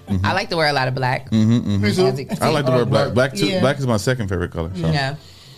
mm-hmm. 0.10 0.26
I 0.26 0.34
like 0.34 0.50
to 0.50 0.58
wear 0.58 0.68
a 0.70 0.74
lot 0.74 0.88
of 0.88 0.96
black. 0.96 1.32
Me 1.32 1.92
too. 1.94 2.28
I 2.42 2.50
like 2.50 2.66
to 2.66 2.72
wear 2.72 2.86
black. 2.86 3.14
Black 3.14 3.34
too. 3.34 3.48
Yeah. 3.48 3.60
Black 3.62 3.78
is 3.80 3.88
my 3.88 3.98
second 3.98 4.28
favorite 4.28 4.52
color. 4.52 4.72
So. 4.76 4.90
Yeah. 4.92 5.16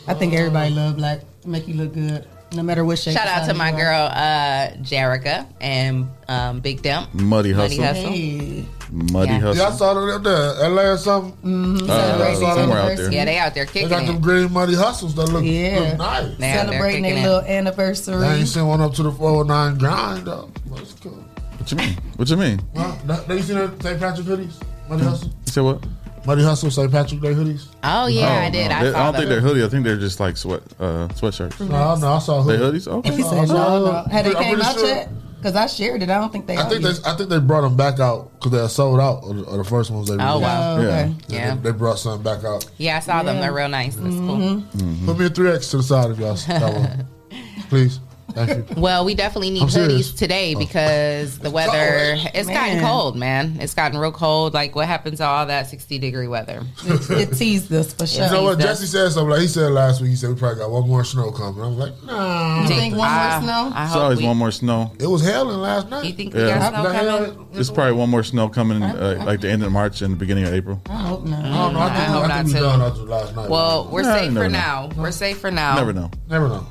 I 0.08 0.13
think 0.13 0.34
everybody 0.34 0.74
love 0.74 0.98
black. 0.98 1.22
Make 1.46 1.67
you 1.67 1.75
look 1.75 1.93
good. 1.93 2.27
No 2.53 2.63
matter 2.63 2.84
what 2.84 3.00
shape. 3.00 3.13
Shout 3.15 3.27
out 3.27 3.46
to 3.48 3.53
my 3.53 3.72
are. 3.72 3.77
girl 3.77 4.01
uh 4.12 4.72
Jerica 4.84 5.48
and 5.62 6.10
um, 6.27 6.60
Big 6.60 6.81
Dump. 6.81 7.13
Muddy 7.13 7.53
Muddy 7.53 7.77
Hustle. 7.77 7.84
Hustle. 7.84 8.12
Hey. 8.12 8.65
Muddy 8.91 9.31
Yeah. 9.31 9.39
Hustle. 9.39 9.55
Yeah, 9.63 9.70
I 9.70 9.72
saw 9.72 9.93
them 9.93 10.10
up 10.10 10.24
there, 10.24 10.70
LA 10.70 10.81
or 10.91 10.98
something. 10.98 11.31
Mm-hmm. 11.50 11.89
Uh, 11.89 11.96
Celebrating 11.96 12.39
somewhere 12.41 12.79
out 12.79 12.98
there. 12.98 13.12
Yeah, 13.13 13.24
they 13.25 13.38
out 13.38 13.53
there 13.53 13.65
They 13.65 13.72
kicking 13.72 13.89
got 13.89 14.05
them 14.05 14.17
it. 14.17 14.22
green 14.22 14.51
muddy 14.51 14.75
hustles 14.75 15.15
that 15.15 15.27
look, 15.29 15.46
Yeah. 15.46 15.79
look 15.79 15.98
nice. 16.00 16.38
They 16.39 16.51
out 16.51 16.65
Celebrating 16.65 17.03
kicking 17.03 17.15
their 17.24 17.31
it. 17.31 17.36
little 17.36 17.50
anniversary. 17.50 18.25
I 18.25 18.36
ain't 18.36 18.48
seen 18.50 18.67
one 18.67 18.81
up 18.81 18.93
to 18.96 19.03
the 19.03 19.12
409 19.13 19.77
grind 19.77 20.25
though. 20.27 20.50
That's 20.75 20.91
cool. 20.93 21.24
What 21.71 21.81
you 21.83 21.87
mean? 21.87 21.97
What 22.17 22.29
you 22.29 22.37
mean? 22.37 22.61
Huh? 22.75 22.95
That- 23.05 23.27
They 23.27 23.37
you 23.37 23.43
seen 23.43 23.55
the 23.57 23.71
St. 23.81 23.99
Patrick 23.99 24.27
hoodies? 24.27 24.61
Muddy 24.89 25.03
Hustle? 25.03 25.27
You 25.29 25.51
said 25.51 25.61
what? 25.63 25.83
Muddy 26.25 26.43
Hustle, 26.43 26.69
St. 26.69 26.91
Patrick 26.91 27.21
Day 27.21 27.33
hoodies? 27.33 27.67
Oh 27.83 28.05
yeah, 28.07 28.27
Oh, 28.27 28.45
I 28.45 28.49
did. 28.49 28.69
no. 28.69 28.75
I 28.75 28.83
They- 28.83 28.91
saw 28.91 28.97
don't 29.03 29.13
them. 29.13 29.21
think 29.21 29.29
they're 29.29 29.41
hoodie. 29.41 29.63
I 29.63 29.67
think 29.69 29.83
they're 29.85 29.97
just 29.97 30.19
like 30.19 30.37
sweat 30.37 30.61
uh, 30.79 31.07
sweatshirts. 31.09 31.59
No, 31.69 31.95
no, 31.95 32.13
I 32.13 32.19
saw 32.19 32.43
They 32.43 32.57
hoodies. 32.57 32.87
hoodies? 32.87 32.87
Okay. 32.87 33.15
He 33.15 33.23
said 33.23 33.47
no, 33.47 33.85
no. 33.85 34.03
Had 34.11 34.25
they 34.25 34.29
I'm 34.35 34.43
came 34.43 34.53
pretty 34.55 34.67
out 34.67 34.75
sure- 34.77 34.87
yet? 34.87 35.09
Because 35.37 35.55
I 35.55 35.65
shared 35.65 36.03
it. 36.03 36.09
I 36.11 36.19
don't 36.19 36.31
think 36.31 36.45
they. 36.45 36.55
I 36.55 36.69
think 36.69 36.83
they. 36.83 36.91
I 37.03 37.15
think 37.15 37.29
they 37.31 37.39
brought 37.39 37.61
them 37.61 37.75
back 37.75 37.99
out 37.99 38.31
because 38.33 38.51
they 38.51 38.59
are 38.59 38.69
sold 38.69 38.99
out 38.99 39.23
of 39.23 39.35
the, 39.37 39.43
of 39.45 39.57
the 39.57 39.63
first 39.63 39.89
ones 39.89 40.07
they 40.07 40.13
released. 40.13 40.29
Oh 40.35 40.39
wow. 40.39 40.75
Oh, 40.75 40.81
okay. 40.81 41.15
Yeah. 41.29 41.55
They, 41.55 41.71
they 41.71 41.71
brought 41.75 41.97
something 41.97 42.21
back 42.21 42.43
out. 42.43 42.69
Yeah, 42.77 42.97
I 42.97 42.99
saw 42.99 43.23
them. 43.23 43.39
They're 43.39 43.51
real 43.51 43.67
nice. 43.67 43.95
That's 43.95 44.13
Mm-hmm. 44.13 45.05
Put 45.07 45.17
me 45.17 45.25
a 45.25 45.29
3X 45.31 45.71
to 45.71 45.77
the 45.77 45.83
side 45.83 46.11
if 46.11 46.19
y'all 46.19 46.35
got 46.59 46.73
one. 46.75 47.07
Please. 47.69 47.99
Thank 48.33 48.50
you. 48.50 48.63
cool. 48.73 48.81
Well, 48.83 49.05
we 49.05 49.15
definitely 49.15 49.51
need 49.51 49.63
I'm 49.63 49.69
serious. 49.69 50.11
hoodies 50.11 50.17
today 50.17 50.55
because 50.55 51.39
the 51.39 51.51
weather 51.51 52.15
it's 52.33 52.47
gotten 52.47 52.79
cold, 52.81 53.15
man. 53.17 53.57
It's 53.59 53.73
gotten 53.73 53.97
real 54.00 54.11
cold. 54.11 54.53
Like 54.53 54.75
what 54.75 54.88
happens 54.88 55.19
to 55.19 55.25
all 55.25 55.45
that 55.45 55.67
sixty 55.67 56.00
degree 56.00 56.27
weather? 56.27 56.63
It, 56.85 57.29
it 57.31 57.35
teased 57.35 57.71
us 57.73 57.93
for 57.93 58.07
sure. 58.07 58.25
You 58.25 58.31
know 58.31 58.43
what? 58.43 58.57
He's 58.57 58.65
Jesse 58.65 58.85
said 58.88 59.09
something 59.11 59.29
like 59.29 59.41
he 59.41 59.47
said 59.47 59.71
last 59.71 60.01
week. 60.01 60.09
He 60.11 60.15
said 60.15 60.29
we 60.29 60.35
probably 60.35 60.59
got 60.59 60.71
one 60.71 60.88
more 60.88 61.03
snow 61.03 61.31
coming. 61.31 61.61
I 61.63 61.67
was 61.67 61.77
like, 61.77 62.03
nah. 62.03 62.61
You 62.63 62.67
think 62.67 62.95
one 62.95 63.09
more 63.11 63.41
snow? 63.41 63.71
I 63.75 63.83
It's 63.85 63.93
hope 63.93 64.03
always 64.03 64.19
we, 64.19 64.25
one 64.25 64.38
more 64.38 64.51
snow. 64.51 64.91
It 65.00 65.07
was 65.07 65.23
hailing 65.23 65.57
last 65.57 65.89
night. 65.89 66.05
You 66.05 66.13
think 66.13 66.33
we 66.33 66.41
Yeah. 66.41 66.59
got 66.59 66.73
snow 66.73 66.83
The 66.83 66.93
hell- 66.93 67.25
coming? 67.33 67.47
It's 67.53 67.69
probably 67.69 67.93
one 67.93 68.09
more 68.09 68.23
snow 68.23 68.50
coming 68.50 68.81
uh, 68.83 69.23
like 69.25 69.41
the 69.41 69.50
end 69.50 69.63
of 69.63 69.71
March 69.71 70.01
and 70.01 70.13
the 70.13 70.17
beginning 70.17 70.45
of 70.45 70.53
April. 70.53 70.81
I 70.89 70.93
hope 70.95 71.25
not. 71.25 71.39
I 71.43 71.50
don't 71.50 71.73
know. 71.73 71.79
I 71.79 71.88
think, 71.89 72.00
I 72.00 72.03
hope 72.11 72.23
I 72.23 72.27
not 72.27 72.45
too. 72.47 72.53
done 72.53 72.81
after 72.81 73.01
last 73.03 73.35
night. 73.35 73.50
Well, 73.50 73.89
we're 73.91 74.03
Nah, 74.03 74.15
safe 74.17 74.33
for 74.33 74.50
now. 74.50 74.89
We're 74.95 75.11
safe 75.11 75.39
for 75.39 75.51
now. 75.51 75.75
Never 75.75 75.93
know. 75.93 76.09
never 76.29 76.47
know. 76.47 76.65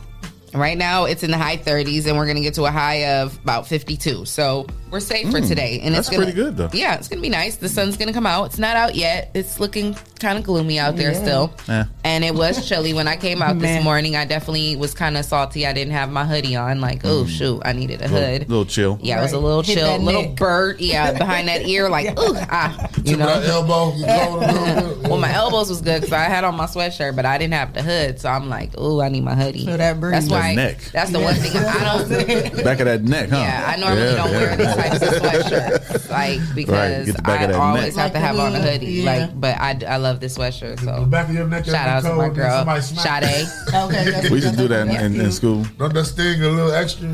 Right 0.54 0.76
now, 0.76 1.04
it's 1.04 1.22
in 1.22 1.30
the 1.30 1.38
high 1.38 1.56
30s, 1.56 2.06
and 2.06 2.16
we're 2.16 2.26
going 2.26 2.36
to 2.36 2.42
get 2.42 2.54
to 2.54 2.64
a 2.64 2.70
high 2.70 3.06
of 3.20 3.36
about 3.42 3.66
52. 3.66 4.24
So 4.24 4.66
we're 4.90 5.00
safe 5.00 5.30
for 5.30 5.40
today. 5.40 5.80
And 5.80 5.90
Mm, 5.92 5.96
that's 5.96 6.08
it's 6.08 6.16
gonna, 6.16 6.24
pretty 6.24 6.36
good, 6.36 6.56
though. 6.56 6.70
Yeah, 6.72 6.96
it's 6.96 7.08
going 7.08 7.18
to 7.18 7.22
be 7.22 7.28
nice. 7.28 7.56
The 7.56 7.68
sun's 7.68 7.96
going 7.96 8.08
to 8.08 8.14
come 8.14 8.26
out. 8.26 8.46
It's 8.46 8.58
not 8.58 8.76
out 8.76 8.94
yet. 8.96 9.30
It's 9.34 9.60
looking 9.60 9.94
kind 10.18 10.36
of 10.38 10.44
gloomy 10.44 10.78
out 10.78 10.96
there 10.96 11.12
Yeah. 11.12 11.22
still. 11.22 11.52
Yeah. 11.68 11.84
And 12.04 12.24
it 12.24 12.34
was 12.34 12.68
chilly 12.68 12.92
when 12.92 13.06
I 13.08 13.16
came 13.16 13.40
out 13.42 13.58
this 13.58 13.82
morning. 13.84 14.16
I 14.16 14.24
definitely 14.24 14.76
was 14.76 14.92
kind 14.92 15.16
of 15.16 15.24
salty. 15.24 15.66
I 15.66 15.72
didn't 15.72 15.92
have 15.92 16.10
my 16.10 16.24
hoodie 16.26 16.56
on. 16.56 16.80
Like, 16.80 17.02
oh 17.04 17.24
shoot, 17.26 17.62
I 17.64 17.72
needed 17.72 18.02
a 18.02 18.08
Little, 18.08 18.18
hood. 18.28 18.48
little 18.48 18.64
chill. 18.66 18.98
Yeah, 19.02 19.18
it 19.18 19.22
was 19.22 19.32
a 19.32 19.38
little 19.38 19.62
Hit 19.62 19.78
chill, 19.78 19.86
that 19.86 20.00
little 20.00 20.22
neck. 20.22 20.36
bird. 20.36 20.80
Yeah, 20.80 21.12
behind 21.16 21.48
that 21.48 21.66
ear, 21.66 21.88
like 21.88 22.06
ooh 22.18 22.34
ah, 22.50 22.88
you 23.04 23.16
Took 23.16 23.18
that 23.18 23.42
know. 23.46 23.62
elbow. 23.62 23.94
You 23.96 24.04
covered 24.06 24.42
a 24.42 24.52
little 24.52 24.94
bit. 25.00 25.08
Well, 25.08 25.18
my 25.18 25.32
elbows 25.32 25.70
was 25.70 25.80
good 25.80 26.00
because 26.02 26.12
I 26.12 26.24
had 26.24 26.44
on 26.44 26.54
my 26.56 26.66
sweatshirt, 26.66 27.16
but 27.16 27.24
I 27.24 27.38
didn't 27.38 27.54
have 27.54 27.72
the 27.72 27.82
hood, 27.82 28.20
so 28.20 28.28
I'm 28.28 28.48
like, 28.50 28.78
ooh, 28.78 29.00
I 29.00 29.08
need 29.08 29.22
my 29.24 29.34
hoodie. 29.34 29.64
Feel 29.64 29.78
that 29.78 30.00
breeze. 30.00 30.12
That's 30.12 30.30
why. 30.30 30.39
That 30.40 30.54
neck. 30.56 30.78
That's 30.92 31.10
the 31.10 31.20
one 31.20 31.34
thing 31.34 31.52
I 31.56 31.84
don't. 31.84 32.64
Back 32.64 32.80
of 32.80 32.86
that 32.86 33.02
neck, 33.02 33.28
huh? 33.30 33.36
Yeah, 33.36 33.64
I 33.66 33.76
normally 33.76 34.02
Yeah, 34.02 34.14
don't 34.16 34.30
yeah. 34.32 34.38
wear 34.38 34.56
these 34.56 34.74
types 34.74 35.02
of 35.02 35.08
sweatshirts, 35.22 36.10
like 36.20 36.40
because 36.54 37.06
get 37.06 37.16
the 37.16 37.22
back 37.22 37.40
I 37.40 37.44
of 37.44 37.50
that 37.50 37.58
always 37.60 37.96
neck. 37.96 38.02
have 38.02 38.12
to 38.12 38.18
have 38.18 38.38
on 38.38 38.54
a 38.54 38.60
hoodie. 38.60 38.86
yeah. 38.86 39.04
Like, 39.26 39.40
but 39.40 39.56
I, 39.60 39.78
I 39.86 39.96
love 39.96 40.20
this 40.20 40.36
sweatshirt. 40.38 40.80
The 40.80 40.84
So 41.00 41.04
back 41.06 41.28
of 41.28 41.34
your 41.34 41.46
neck. 41.46 41.64
shout 41.64 41.88
out 41.88 42.02
to 42.04 42.14
my 42.14 42.28
girl, 42.28 42.64
Sade. 42.80 43.24
Sade. 43.24 43.46
Okay, 43.74 44.28
We 44.30 44.36
used 44.36 44.50
to 44.50 44.56
do 44.56 44.68
that 44.68 44.82
in, 44.82 44.88
that's 44.88 45.02
in, 45.04 45.20
in 45.20 45.32
school. 45.32 45.64
Don't 45.78 45.92
that 45.94 46.04
sting 46.04 46.42
a 46.42 46.48
little 46.48 46.72
extra? 46.72 47.08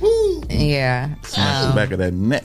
Woo. 0.00 0.42
Yeah. 0.50 1.14
Smash 1.22 1.62
the 1.62 1.68
Um, 1.70 1.74
back 1.74 1.90
of 1.92 1.98
that 1.98 2.12
neck. 2.12 2.44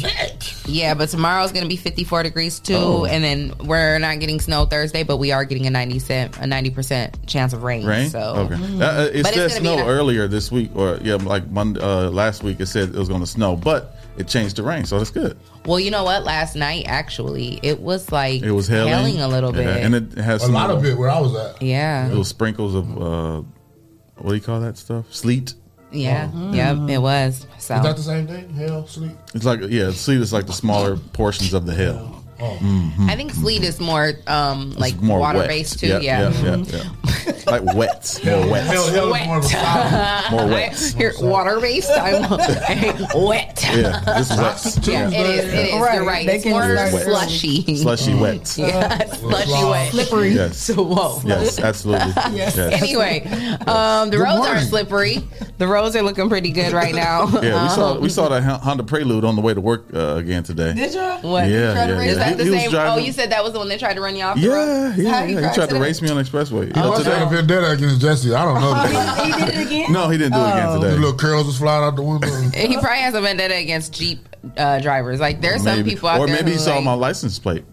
Neck. 0.00 0.42
Yeah, 0.66 0.94
but 0.94 1.08
tomorrow's 1.08 1.52
gonna 1.52 1.66
be 1.66 1.76
54 1.76 2.22
degrees 2.22 2.60
too, 2.60 2.74
Oh. 2.76 3.04
and 3.04 3.22
then 3.24 3.52
we're 3.64 3.98
not 3.98 4.18
getting 4.20 4.40
snow 4.40 4.64
Thursday, 4.64 5.02
but 5.02 5.16
we 5.18 5.32
are 5.32 5.44
getting 5.44 5.66
a 5.66 5.70
90 5.70 5.98
cent, 5.98 6.36
a 6.38 6.46
90 6.46 6.70
percent 6.70 7.26
chance 7.26 7.52
of 7.52 7.62
rain. 7.62 7.84
Rain? 7.84 8.10
So 8.10 8.48
okay. 8.50 8.54
Uh, 8.54 8.84
uh, 8.84 9.10
it 9.12 9.22
But 9.24 9.34
said 9.34 9.50
snow 9.52 9.78
a- 9.78 9.84
earlier 9.86 10.28
this 10.28 10.50
week, 10.52 10.70
or 10.74 10.98
yeah, 11.02 11.16
like 11.16 11.50
Monday, 11.50 11.80
uh, 11.80 12.10
last 12.10 12.42
week. 12.42 12.60
It 12.60 12.66
said 12.66 12.90
it 12.90 12.94
was 12.94 13.08
going 13.08 13.20
to 13.20 13.26
snow, 13.26 13.56
but 13.56 13.96
it 14.16 14.28
changed 14.28 14.56
to 14.56 14.62
rain, 14.62 14.84
so 14.84 14.98
that's 14.98 15.10
good. 15.10 15.36
well, 15.66 15.80
you 15.80 15.90
know 15.90 16.04
what? 16.04 16.24
Last 16.24 16.54
night 16.56 16.84
actually, 16.86 17.58
it 17.62 17.80
was 17.80 18.12
like 18.12 18.42
It 18.42 18.52
was 18.52 18.68
hailing, 18.68 18.88
hailing 18.92 19.20
a 19.20 19.28
little 19.28 19.54
Yeah, 19.54 19.64
bit. 19.74 19.82
and 19.84 19.94
it 19.94 20.12
has 20.18 20.44
A 20.44 20.48
lot 20.52 20.70
of 20.70 20.76
little, 20.82 20.92
it 20.92 20.98
where 20.98 21.10
I 21.10 21.20
was 21.20 21.34
at. 21.34 21.60
yeah, 21.62 22.06
little 22.08 22.24
sprinkles 22.24 22.74
of 22.74 22.86
uh, 23.02 23.42
what 24.18 24.30
do 24.30 24.34
you 24.36 24.40
call 24.40 24.60
that 24.60 24.78
stuff? 24.78 25.06
Sleet. 25.10 25.54
Yeah, 25.94 26.30
yep, 26.52 26.88
it 26.90 26.98
was. 26.98 27.46
So 27.58 27.76
Is 27.76 27.82
that 27.82 27.96
the 27.96 28.02
same 28.02 28.26
thing? 28.26 28.50
Hell, 28.50 28.86
sleep. 28.86 29.12
It's 29.34 29.44
like 29.44 29.60
yeah, 29.68 29.90
sleep 29.90 30.20
is 30.20 30.32
like 30.32 30.46
the 30.46 30.52
smaller 30.52 30.96
portions 30.96 31.54
of 31.54 31.66
the 31.66 31.74
hail. 32.38 33.08
I 33.10 33.16
think 33.16 33.32
sleet 33.32 33.62
is 33.64 33.80
more 33.80 34.12
um 34.26 34.72
like 34.72 35.00
more 35.00 35.18
water 35.20 35.38
wet. 35.40 35.48
based 35.48 35.78
too. 35.80 35.88
Yeah, 35.88 35.98
Yeah. 36.00 36.30
yeah, 36.42 36.56
yeah, 36.56 36.82
yeah. 37.26 37.32
like 37.46 37.64
wet, 37.74 38.20
more 38.24 38.46
wet, 38.50 38.64
Hell, 38.66 38.86
hell 38.88 39.14
is 39.14 39.26
more 39.26 39.38
of 39.38 39.44
more 40.32 40.46
wet. 40.46 40.76
hear 40.96 41.12
water 41.20 41.60
based. 41.60 41.90
I'm 41.90 42.22
wet. 43.14 43.64
Yeah, 43.64 44.20
it's 44.20 44.30
wet, 44.36 44.86
Yeah, 44.86 45.08
it 45.10 45.26
is. 45.26 45.44
It 45.52 45.68
is. 45.68 45.80
Right, 45.80 45.94
You're 45.94 46.04
right. 46.06 46.26
they 46.26 46.36
It's 46.36 46.44
more 46.46 46.60
wet. 46.60 47.02
slushy. 47.04 47.76
slushy 47.76 48.14
wet. 48.14 48.56
Yeah, 48.58 49.04
slushy 49.14 49.64
wet. 49.64 49.90
Slippery. 49.92 50.30
Yes, 50.30 50.56
So 50.58 50.82
whoa. 50.82 51.20
yes, 51.24 51.58
absolutely. 51.58 52.12
Yes. 52.32 52.56
Yes. 52.56 52.82
Anyway, 52.82 53.24
um, 53.66 54.10
the 54.10 54.18
roads 54.18 54.36
morning. 54.38 54.54
aren't 54.56 54.68
slippery. 54.68 55.18
The 55.58 55.66
roads 55.66 55.96
are 55.96 56.02
looking 56.02 56.28
pretty 56.28 56.50
good 56.50 56.72
right 56.72 56.94
now. 56.94 57.26
Yeah, 57.42 57.62
we 57.62 57.68
saw 57.68 57.92
Um, 57.94 58.00
we 58.00 58.08
saw 58.08 58.28
that 58.28 58.42
Honda 58.42 58.82
Prelude 58.84 59.24
on 59.24 59.36
the 59.36 59.42
way 59.42 59.54
to 59.54 59.60
work 59.60 59.86
uh, 59.94 60.16
again 60.16 60.42
today. 60.42 60.72
Did 60.74 60.94
you? 60.94 61.00
What? 61.28 61.48
Yeah, 61.48 61.74
yeah, 61.86 62.02
yeah. 62.02 62.23
That 62.30 62.38
the 62.38 62.44
He- 62.44 62.50
he 62.50 62.54
was 62.68 62.72
same? 62.72 62.74
Oh, 62.86 62.96
you 62.98 63.12
said 63.12 63.30
that 63.30 63.42
was 63.44 63.52
the 63.52 63.58
one 63.58 63.68
that 63.68 63.78
tried 63.80 63.94
to 63.94 64.00
run 64.00 64.16
you 64.16 64.24
off 64.24 64.40
the 64.40 64.48
road. 64.48 64.54
Yeah, 64.54 64.86
yeah, 64.86 64.92
he 64.94 65.02
yeah. 65.02 65.26
He 65.26 65.34
crashed 65.36 65.54
tried 65.56 65.68
to 65.70 65.78
race 65.80 66.02
me 66.02 66.10
on 66.10 66.16
the 66.16 66.22
expressway. 66.22 66.76
I 66.76 66.80
Yeah, 66.80 66.88
was 66.90 67.02
trying 67.04 67.28
to 67.28 67.34
vendetta 67.36 67.70
against 67.70 68.00
Jesse. 68.00 68.34
I 68.34 68.44
don't 68.44 68.60
know. 68.60 68.74
He, 68.74 69.32
he 69.32 69.44
did 69.44 69.54
it 69.60 69.66
again. 69.66 69.92
No, 69.92 70.08
he 70.08 70.18
didn't 70.18 70.32
do 70.34 70.38
it 70.40 70.48
again 70.48 70.66
Oh. 70.68 70.72
His 70.74 70.82
today. 70.82 70.96
little 70.96 71.14
curls 71.16 71.46
was 71.46 71.58
flying 71.58 71.84
out 71.84 71.96
the 71.96 72.02
window. 72.02 72.28
He 72.54 72.76
probably 72.78 73.00
has 73.02 73.14
a 73.14 73.20
vendetta 73.20 73.56
against 73.56 73.92
Jeep 73.92 74.26
uh, 74.56 74.80
drivers. 74.80 75.20
Like 75.20 75.40
there's 75.40 75.62
some 75.62 75.84
people 75.84 76.08
out 76.08 76.20
or 76.20 76.26
there 76.26 76.36
maybe 76.36 76.52
he 76.52 76.58
saw 76.58 76.76
like, 76.76 76.84
my 76.84 76.94
license 76.94 77.38
plate. 77.38 77.64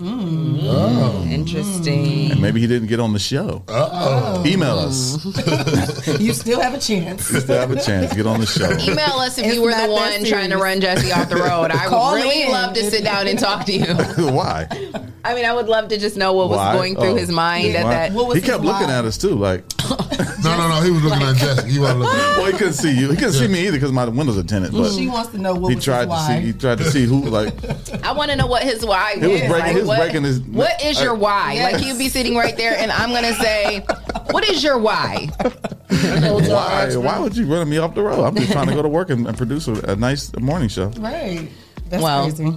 Mm. 0.00 0.58
Oh. 0.64 1.24
Interesting. 1.30 2.32
And 2.32 2.40
maybe 2.42 2.60
he 2.60 2.66
didn't 2.66 2.88
get 2.88 2.98
on 2.98 3.12
the 3.12 3.18
show. 3.20 3.62
Uh-oh. 3.68 4.44
Email 4.44 4.78
us. 4.78 5.24
You 6.20 6.32
still 6.32 6.60
have 6.60 6.74
a 6.74 6.78
chance. 6.78 7.24
Still 7.26 7.58
have 7.58 7.70
a 7.70 7.80
chance. 7.80 8.12
Get 8.14 8.26
on 8.26 8.40
the 8.40 8.46
show. 8.46 8.70
Email 8.90 9.18
us 9.20 9.38
if 9.38 9.46
It's 9.46 9.54
you 9.54 9.62
were 9.62 9.70
not 9.70 9.82
the 9.88 9.94
that 9.94 10.18
one 10.20 10.24
trying 10.24 10.50
to 10.50 10.56
run 10.58 10.80
Jesse 10.80 11.12
off 11.12 11.28
the 11.28 11.36
road. 11.36 11.70
I 11.70 11.86
Call 11.86 12.12
would 12.12 12.22
really 12.22 12.42
in. 12.42 12.50
love 12.50 12.74
to 12.74 12.82
sit 12.90 13.04
down 13.04 13.26
and 13.28 13.38
talk 13.38 13.64
to 13.66 13.72
you. 13.72 13.84
Why? 14.32 14.66
I 15.24 15.34
mean, 15.34 15.44
I 15.44 15.52
would 15.52 15.66
love 15.68 15.88
to 15.88 15.98
just 15.98 16.16
know 16.16 16.32
what 16.34 16.48
was 16.50 16.58
Why? 16.58 16.74
going 16.74 16.94
through 16.94 17.10
Oh. 17.12 17.16
his 17.16 17.30
mind 17.30 17.74
at 17.76 17.84
Why? 17.84 17.90
that. 17.90 18.12
What 18.12 18.26
was 18.28 18.36
He 18.36 18.42
kept 18.42 18.62
his 18.62 18.66
looking 18.70 18.88
lie? 18.88 18.98
at 18.98 19.04
us 19.04 19.16
too, 19.18 19.34
like. 19.34 19.64
No, 20.44 20.58
no, 20.58 20.68
no. 20.68 20.82
He 20.82 20.90
was 20.90 21.02
looking 21.02 21.22
at 21.22 21.36
Jesse. 21.36 21.70
He 21.70 21.78
wasn't 21.78 22.00
looking. 22.00 22.18
Well, 22.18 22.44
he 22.46 22.52
couldn't 22.52 22.74
see 22.74 22.90
you. 22.94 23.08
He 23.10 23.16
couldn't 23.16 23.32
see 23.32 23.48
me 23.48 23.60
either 23.66 23.78
because 23.78 23.92
my 23.92 24.04
windows 24.04 24.36
are 24.36 24.42
tinted. 24.42 24.72
But 24.72 24.92
She 24.92 25.08
wants 25.08 25.30
to 25.30 25.38
know 25.38 25.54
what 25.54 25.70
he 25.70 25.76
was 25.76 25.84
tried 25.84 26.06
his 26.10 26.18
to 26.18 26.26
see. 26.26 26.32
why. 26.34 26.40
He 26.40 26.52
tried 26.52 26.78
to 26.78 26.90
see 26.90 27.06
who 27.06 27.22
like. 27.22 28.04
I 28.04 28.12
want 28.12 28.30
to 28.30 28.36
know 28.36 28.46
what 28.46 28.62
his 28.62 28.84
why 28.84 29.14
He 29.14 29.20
was 29.26 29.40
breaking- 29.40 29.48
Like, 29.50 29.76
he 29.76 29.82
was 29.84 29.88
what, 29.88 29.98
breaking 30.00 30.24
his- 30.24 30.40
what 30.40 30.82
is 30.82 31.00
your 31.00 31.14
why? 31.14 31.52
Yes. 31.54 31.72
Like 31.72 31.82
he'd 31.82 31.98
be 31.98 32.08
sitting 32.08 32.36
right 32.36 32.56
there, 32.56 32.76
and 32.78 32.90
I'm 32.90 33.10
gonna 33.10 33.34
say, 33.34 33.80
"What 34.30 34.48
is 34.48 34.62
your 34.64 34.78
why?" 34.78 35.28
Why? 35.88 36.94
Why 36.96 37.18
would 37.20 37.36
you 37.36 37.46
run 37.46 37.68
me 37.68 37.78
off 37.78 37.94
the 37.94 38.02
road? 38.02 38.24
I'm 38.24 38.34
just 38.36 38.52
trying 38.52 38.66
to 38.68 38.74
go 38.74 38.82
to 38.82 38.88
work 38.88 39.10
and, 39.10 39.26
and 39.26 39.36
produce 39.36 39.68
a, 39.68 39.74
a 39.92 39.96
nice 39.96 40.34
morning 40.38 40.68
show. 40.68 40.88
Right. 40.98 41.48
That's 41.88 42.02
Well, 42.02 42.24
crazy. 42.24 42.56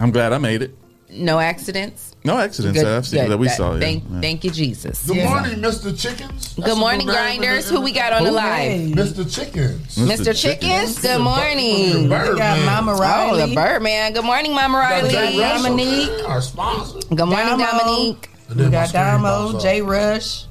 I'm 0.00 0.10
glad 0.10 0.32
I 0.32 0.38
made 0.38 0.62
it. 0.62 0.76
No 1.10 1.38
accidents. 1.38 2.15
No 2.26 2.38
accidents 2.38 2.76
Good, 2.76 2.86
that 2.86 2.96
I've 2.96 3.06
seen 3.06 3.22
good. 3.22 3.30
that 3.30 3.38
we 3.38 3.46
That- 3.46 3.56
saw. 3.56 3.74
yeah. 3.74 3.80
Thank, 3.80 4.04
Yeah. 4.12 4.20
thank 4.20 4.44
you, 4.44 4.50
Jesus. 4.50 5.02
Good 5.06 5.16
Yeah. 5.16 5.28
morning, 5.28 5.60
Mr. 5.60 5.96
Chickens. 5.96 6.54
That's 6.56 6.68
Good 6.68 6.76
morning, 6.78 7.06
new 7.06 7.12
name 7.12 7.30
in 7.34 7.40
grinders. 7.40 7.68
Who 7.70 7.80
we 7.80 7.92
got 7.92 8.12
on 8.12 8.24
the 8.24 8.30
Who 8.30 8.34
live? 8.36 8.80
Mr. 8.96 9.24
Chickens. 9.32 9.96
Mr. 9.96 10.34
Chickens. 10.36 10.98
Good 10.98 11.20
morning. 11.20 12.08
Bird 12.08 12.32
We 12.34 12.38
got 12.38 12.58
Man. 12.58 12.66
Mama 12.66 12.92
Oh, 13.00 13.36
the 13.36 13.54
Birdman. 13.54 14.12
Good 14.12 14.24
morning, 14.24 14.52
Mama 14.54 14.78
Riley. 14.78 15.10
Jay 15.10 15.38
Russell, 15.38 15.62
Dominique. 15.70 16.10
Our 16.28 16.42
sponsor. 16.42 16.98
Good 17.14 17.26
morning, 17.26 17.58
Damo. 17.58 17.78
Dominique. 17.78 18.28
We 18.56 18.64
got 18.70 18.88
screen 18.88 19.02
Damo, 19.04 19.52
pops 19.52 19.62
J. 19.62 19.82
Rush. 19.82 20.44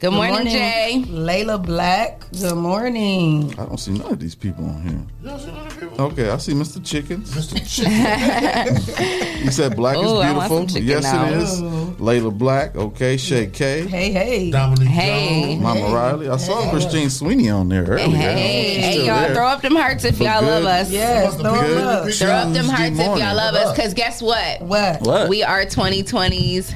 Good 0.00 0.12
morning, 0.12 0.46
Jay. 0.46 1.02
Layla 1.08 1.60
Black. 1.60 2.24
Good 2.30 2.54
morning. 2.56 3.52
I 3.58 3.64
don't 3.64 3.78
see 3.78 3.90
none 3.90 4.12
of 4.12 4.20
these 4.20 4.36
people 4.36 4.64
on 4.64 4.82
here. 4.82 4.92
You 5.22 5.28
don't 5.28 5.40
see 5.40 5.46
none 5.50 5.66
of 5.66 5.74
the 5.74 5.80
people? 5.88 6.04
Okay, 6.06 6.30
I 6.30 6.36
see 6.36 6.52
Mr. 6.52 6.84
Chickens. 6.84 7.32
Mr. 7.32 7.56
Chickens. 7.66 9.18
You 9.38 9.52
said 9.52 9.76
black 9.76 9.96
Ooh, 9.96 10.20
is 10.20 10.32
beautiful. 10.32 10.82
Yes, 10.82 11.04
now. 11.04 11.26
it 11.26 11.32
is. 11.34 11.60
Layla 12.00 12.36
Black. 12.36 12.74
Okay, 12.76 13.16
Shay 13.16 13.46
K. 13.46 13.86
Hey, 13.86 14.10
hey. 14.10 14.50
Dominique 14.50 14.88
Hey. 14.88 15.52
Jones. 15.52 15.62
Mama 15.62 15.94
Riley. 15.94 16.28
I 16.28 16.36
saw 16.38 16.68
Christine 16.70 17.08
Sweeney 17.08 17.48
on 17.48 17.68
there 17.68 17.84
earlier. 17.84 18.08
Hey, 18.08 18.80
hey, 18.80 19.06
y'all, 19.06 19.20
there. 19.20 19.34
throw 19.36 19.46
up 19.46 19.62
them 19.62 19.76
hearts 19.76 20.04
if 20.04 20.18
But 20.18 20.24
y'all 20.24 20.42
love 20.42 20.64
us. 20.64 20.90
Yes, 20.90 21.36
throw 21.36 21.54
up. 21.54 22.10
Throw 22.10 22.30
up 22.30 22.52
them 22.52 22.64
hearts 22.66 22.98
if 22.98 23.06
y'all 23.18 23.36
love 23.36 23.54
us, 23.54 23.76
because 23.76 23.94
guess 23.94 24.20
what? 24.20 24.60
What? 24.60 25.00
What? 25.02 25.28
We 25.28 25.44
are 25.44 25.64
2020's 25.64 26.72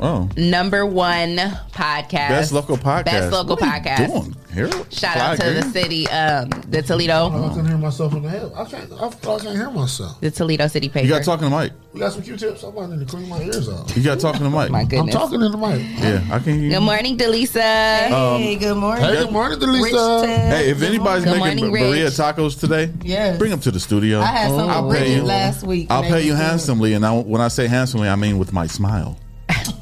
Oh. 0.00 0.28
number 0.36 0.86
one 0.86 1.36
podcast. 1.72 2.10
Best 2.28 2.52
local 2.52 2.76
podcast. 2.76 3.04
Best 3.04 3.32
local 3.32 3.56
What 3.56 3.62
are 3.62 3.76
you 3.76 3.82
podcast. 3.82 4.06
doing? 4.08 4.36
Harold? 4.50 4.92
Shout 4.92 5.16
out 5.16 5.36
to 5.36 5.42
Clyde 5.42 5.56
the 5.58 5.62
city, 5.70 6.08
um, 6.08 6.48
the 6.68 6.82
Toledo. 6.82 7.28
I 7.28 7.30
Toledo, 7.30 7.54
can 7.54 7.66
hear 7.66 7.78
myself 7.78 8.12
in 8.14 8.22
the 8.24 8.28
head. 8.30 8.50
I 8.56 8.64
can't. 8.64 8.92
I, 8.94 9.06
I 9.06 9.10
can't 9.10 9.42
hear 9.56 9.70
myself. 9.70 10.20
the 10.20 10.30
Toledo 10.32 10.66
City 10.66 10.88
paper. 10.88 11.06
You 11.06 11.12
got 11.12 11.22
talking 11.22 11.44
to 11.46 11.50
Mike. 11.50 11.72
We 11.92 12.00
got 12.00 12.12
some 12.12 12.22
Q-tips. 12.22 12.62
I'm 12.64 12.74
going 12.74 12.98
to 12.98 13.04
clean 13.04 13.28
my 13.28 13.42
ears 13.42 13.68
out. 13.68 13.96
You 13.96 14.02
got 14.02 14.18
talking 14.20 14.40
to 14.42 14.50
Mike. 14.50 14.70
My 14.70 14.82
goodness. 14.84 15.14
I'm 15.14 15.20
talking 15.20 15.38
to 15.40 15.48
the 15.50 15.56
mic. 15.56 15.80
Yeah, 15.98 16.24
I 16.32 16.38
can 16.40 16.54
hear 16.54 16.62
you. 16.64 16.70
Good 16.70 16.80
morning, 16.80 17.16
Delisa. 17.16 17.60
Hey, 17.60 18.56
good 18.56 18.76
morning. 18.76 19.04
Hey, 19.04 19.16
good 19.22 19.30
morning, 19.32 19.58
Delisa. 19.60 20.26
Hey, 20.26 20.70
if 20.70 20.82
anybody's 20.82 21.24
Good 21.24 21.38
making 21.40 21.66
morning, 21.66 21.88
Maria 21.88 22.04
Rich. 22.06 22.14
tacos 22.14 22.58
today, 22.58 22.90
Yes. 23.02 23.38
bring 23.38 23.50
them 23.52 23.60
to 23.60 23.70
the 23.70 23.78
studio. 23.80 24.20
I 24.20 24.26
had 24.26 24.48
some 24.50 24.68
I'll 24.68 24.88
with 24.88 24.98
pay 24.98 25.14
you. 25.16 25.22
last 25.22 25.62
week. 25.62 25.86
I'll 25.90 26.02
pay 26.02 26.22
you 26.24 26.32
was 26.32 26.40
good. 26.40 26.46
handsomely, 26.46 26.94
and 26.94 27.06
I, 27.06 27.12
when 27.20 27.40
I 27.40 27.48
say 27.48 27.68
handsomely, 27.68 28.08
I 28.08 28.16
mean 28.16 28.38
with 28.38 28.52
my 28.52 28.66
smile. 28.66 29.16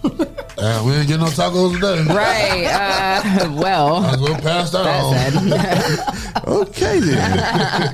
Uh, 0.61 0.83
we 0.85 0.91
ain't 0.93 1.07
getting 1.07 1.21
no 1.25 1.31
tacos 1.31 1.73
today. 1.75 2.03
Right. 2.13 2.65
Uh, 2.67 3.49
well, 3.63 4.01
Might 4.03 4.15
as 4.15 4.21
well 4.21 4.41
pass 4.41 4.71
that 4.73 4.87
on. 4.89 5.15
that's 5.15 6.37
it. 6.37 6.49
Okay, 6.49 6.99
then. 6.99 7.39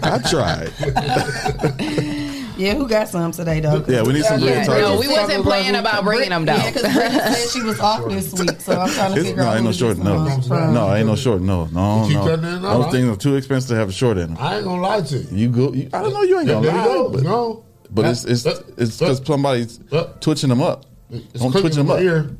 I 0.03 0.19
tried. 0.31 0.73
Yeah, 2.57 2.75
who 2.75 2.87
got 2.89 3.09
some 3.09 3.33
today 3.33 3.59
though? 3.59 3.85
Yeah, 3.89 4.03
we 4.05 4.13
need 4.13 4.25
some 4.25 4.39
Yeah, 4.41 4.65
Maria 4.67 4.81
no, 4.83 5.01
we 5.01 5.09
wasn't 5.09 5.43
playing 5.43 5.75
about 5.75 6.05
bringing 6.05 6.29
them 6.31 6.45
down. 6.45 6.61
Yeah, 6.61 6.71
because 6.71 6.95
Bridget 6.95 7.23
said 7.35 7.49
she 7.51 7.63
was 7.63 7.81
off 7.81 8.09
this 8.09 8.33
week, 8.33 8.61
so 8.61 8.79
I'm 8.81 8.89
trying 8.91 9.13
to 9.15 9.19
It's, 9.21 9.29
figure 9.29 9.43
no, 9.43 9.49
out. 9.51 9.57
ain't 9.57 9.65
no 9.65 9.73
short. 9.73 9.97
get 9.97 10.05
No, 10.05 10.29
some 10.29 10.43
from. 10.43 10.73
no, 10.73 10.95
ain't 10.95 11.07
no 11.09 11.17
short. 11.17 11.43
No, 11.43 11.65
no, 11.67 12.03
You 12.05 12.09
keep 12.11 12.17
no. 12.19 12.25
cutting 12.29 12.45
in, 12.45 12.63
Those 12.63 12.85
all 12.85 12.91
things 12.93 13.09
are 13.09 13.17
too 13.17 13.35
expensive 13.35 13.71
to 13.71 13.75
have 13.75 13.89
a 13.89 13.93
short 13.93 14.19
in 14.19 14.35
them. 14.35 14.37
I 14.41 14.57
ain't 14.59 14.65
gonna 14.65 14.81
lie 14.81 15.01
to 15.01 15.19
you. 15.19 15.27
You 15.37 15.49
go. 15.51 15.73
You, 15.73 15.91
I 15.93 16.01
don't 16.01 16.13
know. 16.15 16.23
You 16.23 16.39
ain't 16.39 16.49
gonna 16.49 16.67
you 16.67 16.73
lie, 16.73 16.85
go. 16.85 17.09
but, 17.11 17.23
No. 17.25 17.65
but 17.91 18.05
it's 18.05 18.25
it's 18.25 18.47
it's 18.47 18.99
because 19.01 19.27
somebody's 19.27 19.81
uh, 19.91 20.05
twitching 20.21 20.49
them 20.49 20.63
up. 20.63 20.87
It's 21.33 21.43
Don't 21.43 21.53
twitch 21.53 21.75
them 21.75 21.91
up. 21.91 22.01
ear. 22.01 22.31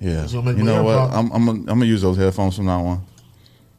Yeah, 0.00 0.22
make 0.42 0.56
you 0.56 0.64
know 0.64 0.82
what? 0.82 1.10
pop. 1.10 1.12
I'm 1.16 1.30
I'm 1.32 1.46
gonna, 1.46 1.58
I'm 1.60 1.64
gonna 1.66 1.84
use 1.84 2.02
those 2.02 2.16
headphones 2.16 2.56
from 2.56 2.66
now 2.66 2.84
on. 2.84 3.06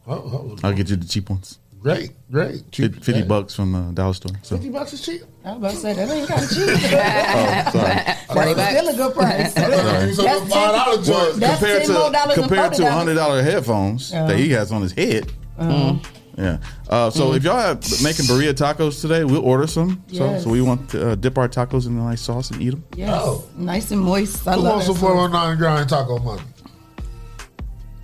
Oh, 0.08 0.14
oh, 0.14 0.58
I'll 0.64 0.74
get 0.74 0.90
you 0.90 0.96
the 0.96 1.06
cheap 1.08 1.30
ones. 1.30 1.60
great, 1.82 2.12
great. 2.32 2.70
Cheap. 2.72 3.04
Fifty 3.04 3.24
bucks 3.24 3.54
from 3.54 3.72
the 3.74 3.92
Dollar 3.94 4.14
Store. 4.14 4.32
So. 4.42 4.56
Fifty 4.56 4.70
bucks 4.70 4.94
is 4.94 5.02
cheap. 5.06 5.22
I 5.44 5.50
was 5.52 5.58
about 5.58 5.72
to 5.72 5.78
say 5.78 5.94
that 5.94 6.10
ain't 6.10 6.28
kind 6.28 6.44
of 6.44 6.50
cheap. 6.50 6.70
Oh, 8.26 8.34
sorry. 8.34 8.54
That's 8.54 8.78
still 8.78 8.88
a 8.88 8.96
good 8.96 9.14
price. 9.14 9.54
It's 9.56 10.20
a 10.20 10.22
That's 10.24 10.40
five 10.54 10.76
dollar 10.86 11.02
joint. 11.04 11.36
That's 11.40 11.60
compared 11.60 11.86
to 11.86 11.94
dollars 11.94 12.36
compared 12.36 12.74
to 12.74 12.82
$40. 12.84 12.92
hundred 12.92 13.14
dollar 13.16 13.42
headphones 13.44 14.12
Yeah. 14.12 14.26
that 14.28 14.38
he 14.40 14.50
has 14.52 14.72
on 14.72 14.82
his 14.82 14.94
head. 14.94 15.32
Uh-huh. 15.58 15.96
Yeah. 16.38 16.58
Uh, 16.90 17.10
so 17.12 17.34
if 17.34 17.44
y'all 17.44 17.58
have 17.60 17.78
making 18.02 18.26
birria 18.26 18.54
tacos 18.54 19.00
today, 19.02 19.24
we'll 19.24 19.46
order 19.46 19.68
some. 19.68 20.04
So, 20.12 20.26
Yes. 20.26 20.44
so 20.44 20.50
we 20.50 20.62
want 20.62 20.90
to 20.90 21.10
uh, 21.12 21.16
dip 21.16 21.38
our 21.38 21.48
tacos 21.48 21.86
in 21.86 21.98
a 21.98 22.04
nice 22.04 22.22
sauce 22.22 22.50
and 22.52 22.62
eat 22.62 22.72
them. 22.72 22.84
Yes, 22.96 23.12
Oh. 23.14 23.44
nice 23.56 23.92
and 23.92 24.02
moist. 24.02 24.48
I 24.48 24.54
Who 24.56 24.62
love 24.62 24.72
wants 24.74 24.88
that 24.88 24.94
some 24.94 25.02
sauce. 25.02 25.12
419 25.32 25.58
grind 25.60 25.90
taco 25.90 26.18
money? 26.20 26.42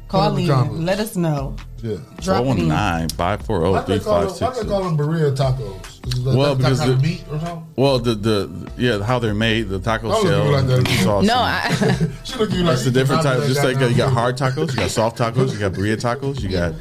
Call 0.08 0.32
Put 0.32 0.39
in 0.39 0.48
the 0.48 0.52
in. 0.54 0.60
comments. 0.60 0.80
Let 0.86 1.00
us 1.00 1.15
know. 1.15 1.56
Yeah. 1.84 1.96
Drop 2.22 2.42
it 2.42 2.46
419 2.46 3.10
540 3.10 3.72
Why 3.72 3.82
they 3.82 4.00
call 4.00 4.22
them, 4.22 4.30
why 4.30 4.36
3566. 4.36 4.70
call 4.70 4.84
them 4.84 4.98
birria 4.98 5.36
tacos? 5.36 6.08
Is 6.18 6.24
that, 6.24 6.36
Well, 6.36 6.56
because 6.56 6.80
that 6.80 6.86
kind 6.86 6.94
of 6.96 7.02
the- 7.02 7.08
meat 7.08 7.24
or 7.32 7.39
something? 7.39 7.65
Well, 7.76 8.00
the, 8.00 8.15
the 8.15 8.72
yeah 8.78 9.04
how 9.04 9.20
they're 9.20 9.34
made, 9.36 9.70
the 9.70 9.80
taco 9.80 10.10
I 10.12 10.22
shell 10.22 10.52
like 10.52 10.65
that. 10.68 10.88
sauce. 11.04 11.26
No, 11.26 11.36
and- 11.36 12.12
I, 12.12 12.13
She 12.24 12.36
look 12.38 12.52
you 12.52 12.63
like 12.63 12.74
It's 12.74 12.84
the 12.86 12.92
different 12.92 13.24
you 13.24 13.30
types. 13.30 13.48
Just 13.48 13.63
like 13.63 13.78
uh, 13.78 13.86
you 13.86 13.96
got 13.96 14.12
hard 14.12 14.36
tacos, 14.38 14.72
you 14.72 14.78
got 14.78 14.89
soft 14.89 15.18
tacos, 15.20 15.54
you 15.54 15.60
got 15.60 15.74
birria 15.74 15.96
tacos, 15.96 16.42
you 16.42 16.50
got 16.50 16.74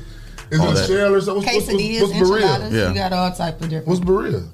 Is 0.50 0.61
all 0.61 0.68
it 0.68 0.72
a 0.72 0.74
that. 0.74 0.87
shell 0.87 1.14
or 1.14 1.20
something? 1.20 1.44
What's, 1.44 1.66
what's, 1.66 1.68
Quesadillas, 1.68 2.00
what's, 2.00 2.14
what's 2.14 2.30
birria? 2.30 2.42
enchiladas. 2.42 2.72
Yeah. 2.72 2.88
You 2.88 2.94
got 2.94 3.12
all 3.12 3.32
type 3.32 3.61
of 3.61 3.68
different. 3.68 3.87
What's 3.87 4.00
birria? 4.00 4.46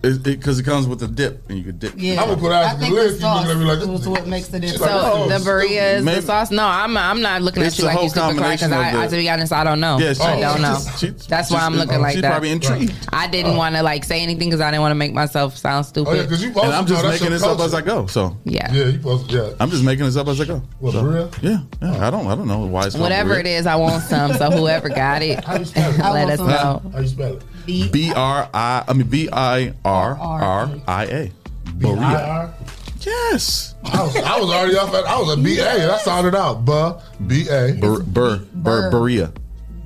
Because 0.00 0.60
it, 0.60 0.64
comes 0.64 0.86
with 0.86 1.02
a 1.02 1.08
dip, 1.08 1.48
and 1.48 1.58
you 1.58 1.64
could 1.64 1.80
dip. 1.80 1.94
Yeah, 1.96 2.22
I'm 2.22 2.28
gonna 2.28 2.40
put 2.40 2.52
I 2.52 2.62
eyes 2.62 2.74
on 2.74 2.80
the 2.80 2.86
think 2.86 2.94
list. 2.94 3.20
the 3.20 3.26
You 3.26 3.34
looking 3.34 3.48
sauce 3.48 3.50
at 3.50 3.66
like 3.66 3.78
this. 3.80 3.88
was 3.88 4.08
what 4.08 4.26
makes 4.28 4.48
the 4.48 4.60
difference. 4.60 4.80
like, 4.80 4.90
so 4.90 5.12
oh, 5.12 5.28
the 5.28 5.34
burritos, 5.36 6.04
Maybe- 6.04 6.20
the 6.20 6.26
sauce. 6.26 6.50
No, 6.52 6.64
I'm 6.64 6.96
I'm 6.96 7.20
not 7.20 7.42
looking 7.42 7.64
It's 7.64 7.74
at 7.74 7.78
you 7.80 7.84
like 7.86 7.94
whole 7.96 8.04
you 8.04 8.10
super 8.10 8.34
cry 8.34 8.54
because 8.54 8.70
I, 8.70 9.04
I, 9.04 9.06
to 9.08 9.16
be 9.16 9.28
honest, 9.28 9.52
I 9.52 9.64
don't 9.64 9.80
know. 9.80 9.98
Yeah, 9.98 10.12
she- 10.12 10.22
I 10.22 10.40
don't 10.40 10.62
know. 10.62 10.74
she's- 10.74 10.98
she- 11.00 11.28
That's 11.28 11.50
why 11.50 11.60
I'm 11.60 11.74
looking 11.74 12.00
like 12.00 12.12
she's 12.12 12.22
that. 12.22 12.30
probably 12.30 12.50
intrigued. 12.50 12.94
I 13.12 13.26
didn't 13.26 13.54
oh. 13.54 13.58
want 13.58 13.74
to 13.74 13.82
like 13.82 14.04
say 14.04 14.22
anything 14.22 14.50
because 14.50 14.60
I 14.60 14.70
didn't 14.70 14.82
want 14.82 14.92
to 14.92 14.96
make 14.96 15.12
myself 15.12 15.56
sound 15.56 15.84
stupid. 15.84 16.10
Oh 16.10 16.14
yeah, 16.14 16.22
because 16.22 16.44
you 16.44 16.50
And 16.50 16.72
I'm 16.72 16.86
just 16.86 17.04
making 17.04 17.30
this 17.30 17.42
up 17.42 17.58
as. 17.58 17.74
I 17.74 17.80
go. 17.80 18.06
So 18.06 18.36
yeah. 18.44 18.72
Yeah, 18.72 18.84
you 18.84 18.92
supposed 18.92 19.32
yeah. 19.32 19.52
I'm 19.58 19.70
just 19.70 19.82
making 19.82 20.04
this 20.04 20.16
up 20.16 20.28
as 20.28 20.40
I 20.40 20.44
go. 20.44 20.62
What 20.78 20.92
So, 20.92 21.02
birria? 21.02 21.42
Yeah, 21.42 21.58
yeah. 21.82 22.06
I 22.06 22.10
don't, 22.10 22.26
I 22.28 22.36
don't 22.36 22.46
know 22.46 22.66
why 22.66 22.86
it's 22.86 22.96
Whatever 22.96 23.38
it 23.38 23.46
is, 23.46 23.66
I 23.66 23.74
want 23.76 24.04
some. 24.04 24.32
So 24.34 24.50
whoever 24.50 24.88
got 24.88 25.22
it, 25.22 25.44
How 25.44 25.56
you 25.56 25.64
spell 25.64 25.92
it? 25.92 26.00
I 26.04 26.12
let 26.12 26.30
us 26.30 26.38
know. 26.38 26.90
How 26.92 27.00
you 27.00 27.08
spell 27.08 27.36
it? 27.36 27.42
B. 27.68 27.86
B 27.90 28.12
R 28.14 28.48
I, 28.54 28.82
I 28.88 28.92
mean 28.94 29.06
B 29.08 29.28
I 29.30 29.74
R 29.84 30.18
R 30.18 30.70
I 30.88 31.04
A. 31.04 31.32
Birria. 31.76 31.98
B-I-R? 32.00 32.54
Yes. 33.02 33.74
I 33.84 34.02
was, 34.02 34.16
I 34.16 34.40
was 34.40 34.50
already 34.50 34.76
off 34.76 34.94
at 34.94 35.04
I 35.04 35.20
was 35.20 35.38
a 35.38 35.40
B 35.40 35.58
A. 35.58 35.64
That 35.64 36.00
sounded 36.00 36.34
out. 36.34 36.64
Bu 36.64 36.94
B 37.26 37.46
A. 37.50 37.74
Bur, 37.78 38.02
bur, 38.02 38.38
bur, 38.54 38.90
birria. 38.90 39.36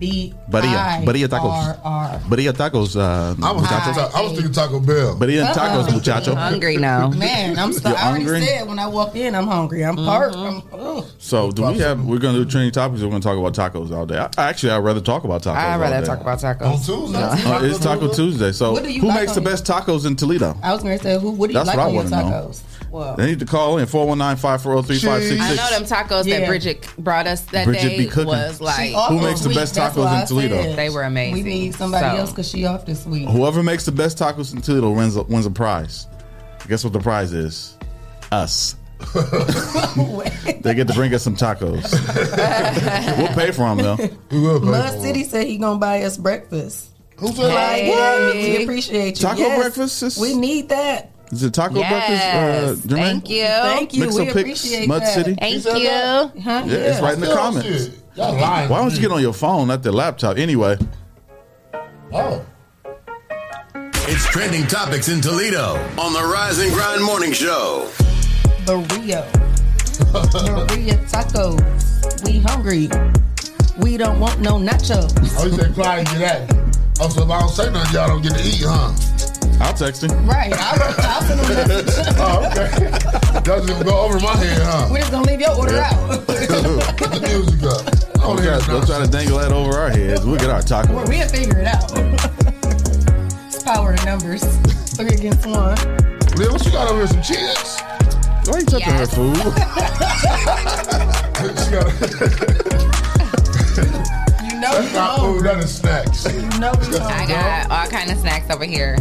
B. 0.03 0.35
Barilla. 0.51 1.05
Barilla 1.05 1.29
tacos. 1.29 1.53
R 1.53 1.79
R. 1.85 2.19
Birria 2.29 2.53
tacos, 2.53 2.97
uh, 2.97 3.37
I 3.41 3.53
was, 3.53 3.62
muchachos. 3.62 3.97
I 4.15 4.21
was 4.23 4.33
thinking 4.33 4.53
Taco 4.53 4.81
Bell. 4.81 5.15
Birria 5.17 5.47
tacos, 5.53 5.85
Uh-uh. 5.87 5.93
muchacho. 5.93 6.35
hungry 6.35 6.77
now. 6.77 7.09
Man, 7.11 7.57
I'm. 7.57 7.73
St- 7.79 7.87
You're 7.87 7.97
I 7.97 8.09
already 8.09 8.25
hungry? 8.25 8.41
said 8.47 8.67
when 8.67 8.79
I 8.81 8.88
walked 8.88 9.15
in, 9.17 9.35
I'm 9.37 9.47
hungry. 9.47 9.85
I'm 9.85 9.95
parked. 9.95 10.35
Mm-hmm. 10.35 10.75
I'm, 10.75 10.81
ugh. 10.99 11.05
So 11.19 11.53
do 11.53 11.67
we 11.69 11.79
have? 11.79 12.05
We're 12.05 12.19
gonna 12.19 12.38
do 12.38 12.45
training 12.45 12.73
topics. 12.73 13.01
Or 13.01 13.07
we're 13.07 13.19
gonna 13.21 13.23
talk 13.23 13.38
about 13.38 13.55
tacos 13.55 13.93
all 13.97 14.05
day. 14.07 14.19
I, 14.19 14.29
actually, 14.51 14.73
I'd 14.73 14.79
rather 14.79 15.01
talk 15.01 15.23
about 15.23 15.43
tacos. 15.45 15.55
I'd 15.57 15.75
all 15.75 15.79
rather 15.81 16.01
day. 16.01 16.07
talk 16.07 16.21
about 16.21 16.43
On 16.45 16.57
tacos. 16.57 16.87
Tuesday. 16.87 17.23
Uh, 17.23 17.62
it's 17.62 17.79
Taco 17.79 18.12
Tuesday. 18.12 18.51
So 18.53 18.73
What 18.73 18.83
do 18.83 18.93
you 18.93 19.01
who 19.03 19.07
like 19.09 19.21
makes 19.21 19.33
the 19.35 19.41
your- 19.41 19.51
best 19.51 19.65
tacos 19.67 20.05
in 20.05 20.17
Toledo? 20.17 20.57
I 20.65 20.73
was 20.73 20.83
going 20.83 20.99
to 20.99 21.03
say, 21.05 21.19
who? 21.21 21.31
What 21.31 21.47
do 21.49 21.53
you 21.53 21.59
That's 21.62 21.69
like 21.69 21.77
what 21.77 21.85
I 21.85 21.88
on 21.88 21.95
your 21.95 22.03
wanna 22.11 22.31
know. 22.31 22.53
Tacos? 22.92 23.07
Well, 23.07 23.16
They 23.16 23.26
need 23.26 23.38
to 23.40 23.46
call 23.46 23.78
in 23.78 23.87
419-540-3566. 23.87 25.40
I 25.40 25.55
know 25.55 25.70
them 25.70 25.85
tacos 25.85 26.24
Yeah. 26.26 26.40
that 26.40 26.46
Bridget 26.48 26.87
brought 26.98 27.26
us 27.26 27.40
that 27.52 27.64
Bridget 27.64 27.88
day 27.88 27.98
be 27.98 28.07
cooking. 28.07 28.26
was 28.26 28.61
like 28.61 28.92
Who 28.92 29.16
this 29.16 29.24
makes 29.24 29.40
the 29.40 29.48
week, 29.48 29.59
best 29.59 29.74
tacos 29.74 30.20
in 30.20 30.26
Toledo? 30.26 30.62
said 30.62 30.76
They 30.78 30.90
were 30.90 31.02
amazing. 31.02 31.35
We 31.35 31.42
need 31.42 31.74
somebody 31.74 32.05
So- 32.05 32.16
else 32.16 32.31
because 32.31 32.48
she 32.48 32.64
off 32.66 32.87
this 32.87 33.05
week. 33.07 33.28
Whoever 33.28 33.62
makes 33.62 33.85
the 33.85 33.92
best 33.92 34.18
tacos 34.18 34.52
in 34.55 34.61
Toledo 34.62 34.90
wins 34.90 35.16
a, 35.16 35.22
wins 35.22 35.46
a 35.46 35.50
prize. 35.50 36.07
Guess 36.68 36.85
what 36.85 36.92
the 36.92 37.00
prize 37.00 37.33
is? 37.33 37.76
Us. 38.31 38.76
they 40.62 40.74
get 40.74 40.87
to 40.87 40.94
bring 40.94 41.12
us 41.12 41.22
some 41.24 41.35
tacos. 41.37 41.83
we'll 43.18 43.26
pay 43.28 43.50
for 43.50 43.74
them 43.74 43.78
though. 43.78 43.96
We 44.31 44.40
will 44.40 44.61
pay 44.61 44.66
Mud 44.66 44.90
for 44.90 44.96
it. 44.96 45.02
City 45.02 45.24
said 45.24 45.46
he 45.48 45.59
gonna 45.59 45.78
buy 45.81 46.02
us 46.02 46.16
breakfast. 46.16 46.87
Who 47.16 47.28
said 47.33 47.52
Like, 47.52 47.85
that? 47.85 48.33
we 48.35 48.62
appreciate 48.62 49.20
you. 49.20 49.26
Taco 49.26 49.40
Yes, 49.40 49.59
breakfast, 49.61 49.98
sis? 49.98 50.18
We 50.18 50.35
need 50.37 50.68
that. 50.70 51.11
Is 51.33 51.42
it 51.42 51.55
taco 51.55 51.79
Yes, 51.79 51.90
breakfast, 52.71 52.85
uh, 52.85 52.88
Jermaine? 52.95 53.03
thank 53.03 53.31
you. 53.31 53.45
Thank 53.47 53.95
you. 53.95 54.01
Mix 54.03 54.14
we 54.14 54.21
up 54.21 54.27
pics, 54.35 54.38
appreciate 54.64 54.87
Mud 54.88 55.03
that. 55.03 55.14
City. 55.14 55.35
Thank 55.35 55.62
said 55.62 55.79
you. 55.79 55.88
Huh? 56.42 56.62
Yeah, 56.66 56.75
it's 56.77 57.01
right 57.01 57.14
in 57.14 57.21
the 57.21 57.35
comments. 57.35 57.88
Y'all 58.14 58.35
lying. 58.38 58.68
Why 58.68 58.79
don't 58.83 58.92
you 58.92 59.01
get 59.01 59.11
on 59.11 59.23
your 59.23 59.33
phone, 59.33 59.68
not 59.68 59.83
the 59.83 59.92
laptop? 59.92 60.37
Anyway, 60.37 60.77
Oh. 62.12 62.45
It's 64.05 64.27
trending 64.27 64.66
topics 64.66 65.09
in 65.09 65.23
Toledo 65.23 65.77
on 65.99 66.12
the 66.12 66.23
Rise 66.23 66.59
and 66.59 66.71
Grind 66.75 67.03
Morning 67.03 67.33
Show. 67.33 67.88
Birria. 68.66 69.25
Birria 70.12 70.99
tacos. 71.11 72.25
We 72.27 72.40
hungry. 72.40 72.90
We 73.79 73.97
don't 73.97 74.21
want 74.21 74.40
no 74.40 74.57
nachos. 74.59 75.14
Oh, 75.38 75.47
you 75.47 75.53
said 75.55 75.73
Clyde 75.73 76.05
get 76.09 76.21
at 76.21 76.53
me. 76.55 76.61
Oh, 77.01 77.09
so 77.09 77.23
if 77.23 77.31
I 77.31 77.40
don't 77.40 77.49
say 77.49 77.73
nothing, 77.73 77.95
y'all 77.95 78.09
don't 78.09 78.21
get 78.23 78.35
to 78.35 78.42
eat, 78.45 78.62
huh? 78.66 78.92
I'll 79.62 79.72
text 79.75 80.03
him. 80.03 80.11
Right. 80.27 80.53
I'll, 80.55 80.83
I'll 80.98 81.22
send 81.22 81.40
him 81.40 81.46
a 81.46 81.55
message. 81.55 82.07
Oh, 82.18 82.46
okay. 82.51 83.40
Doesn't 83.42 83.66
just 83.68 83.85
go 83.85 83.98
over 84.01 84.20
my 84.20 84.37
head, 84.37 84.61
huh? 84.62 84.88
We're 84.90 84.98
just 84.98 85.11
gonna 85.12 85.27
leave 85.27 85.40
your 85.40 85.57
order 85.57 85.79
out. 85.79 86.09
Put 86.27 86.37
the 86.37 87.20
music 87.22 87.62
up. 87.64 87.87
I 88.22 88.27
Don't 88.27 88.37
don't 88.37 88.44
try, 88.44 88.66
don't 88.72 88.87
try 88.87 88.98
to 89.05 89.11
dangle 89.11 89.38
that 89.38 89.51
over 89.53 89.72
our 89.77 89.90
heads. 89.90 90.25
We'll 90.25 90.37
get 90.38 90.51
our 90.51 90.62
taco. 90.62 90.94
Well, 90.94 91.07
we'll 91.09 91.29
figure 91.29 91.59
it 91.59 91.66
out. 91.66 91.90
it's 93.46 93.62
power 93.64 93.94
of 93.94 94.05
numbers. 94.05 94.42
Three 94.94 95.09
against 95.09 95.46
one. 95.46 95.77
Leah, 96.37 96.51
what 96.53 96.64
you 96.64 96.70
got 96.72 96.88
over 96.88 96.98
here? 96.98 97.07
Some 97.09 97.22
chips? 97.22 97.81
Why 98.46 98.55
are 98.55 98.61
you 98.61 98.66
touching 98.66 98.92
her 98.92 98.98
Yes. 98.98 99.14
food? 99.14 99.37
She 101.59 101.70
got- 101.70 101.90
You 102.57 102.62
know 104.62 104.72
That's 104.72 104.87
we 104.88 104.92
not 104.94 105.18
food, 105.18 105.25
hungry. 105.25 105.42
that 105.42 105.59
is 105.64 105.75
snacks. 105.75 106.25
You 106.33 106.61
know 106.61 106.72
we 106.81 106.96
I 106.96 107.12
hungry. 107.12 107.35
got 107.35 107.70
all 107.70 107.87
kind 107.90 108.11
of 108.11 108.18
snacks 108.18 108.51
over 108.55 108.64
here. 108.64 108.96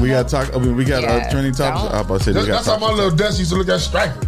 we 0.00 0.08
got 0.08 0.28
taco. 0.28 0.58
I 0.58 0.62
mean, 0.62 0.76
we 0.76 0.84
got 0.84 1.04
uh, 1.04 1.08
Yeah, 1.08 1.30
trending 1.30 1.52
topics. 1.54 1.92
I 1.92 1.98
was 1.98 2.06
about 2.06 2.18
to 2.18 2.24
say 2.24 2.30
we 2.30 2.34
That's, 2.34 2.46
got 2.46 2.54
that's 2.54 2.66
how 2.68 2.78
my 2.78 2.92
little 2.92 3.10
desk 3.14 3.38
used 3.38 3.50
to 3.50 3.56
look 3.58 3.68
at 3.68 3.80
Stryker. 3.80 4.20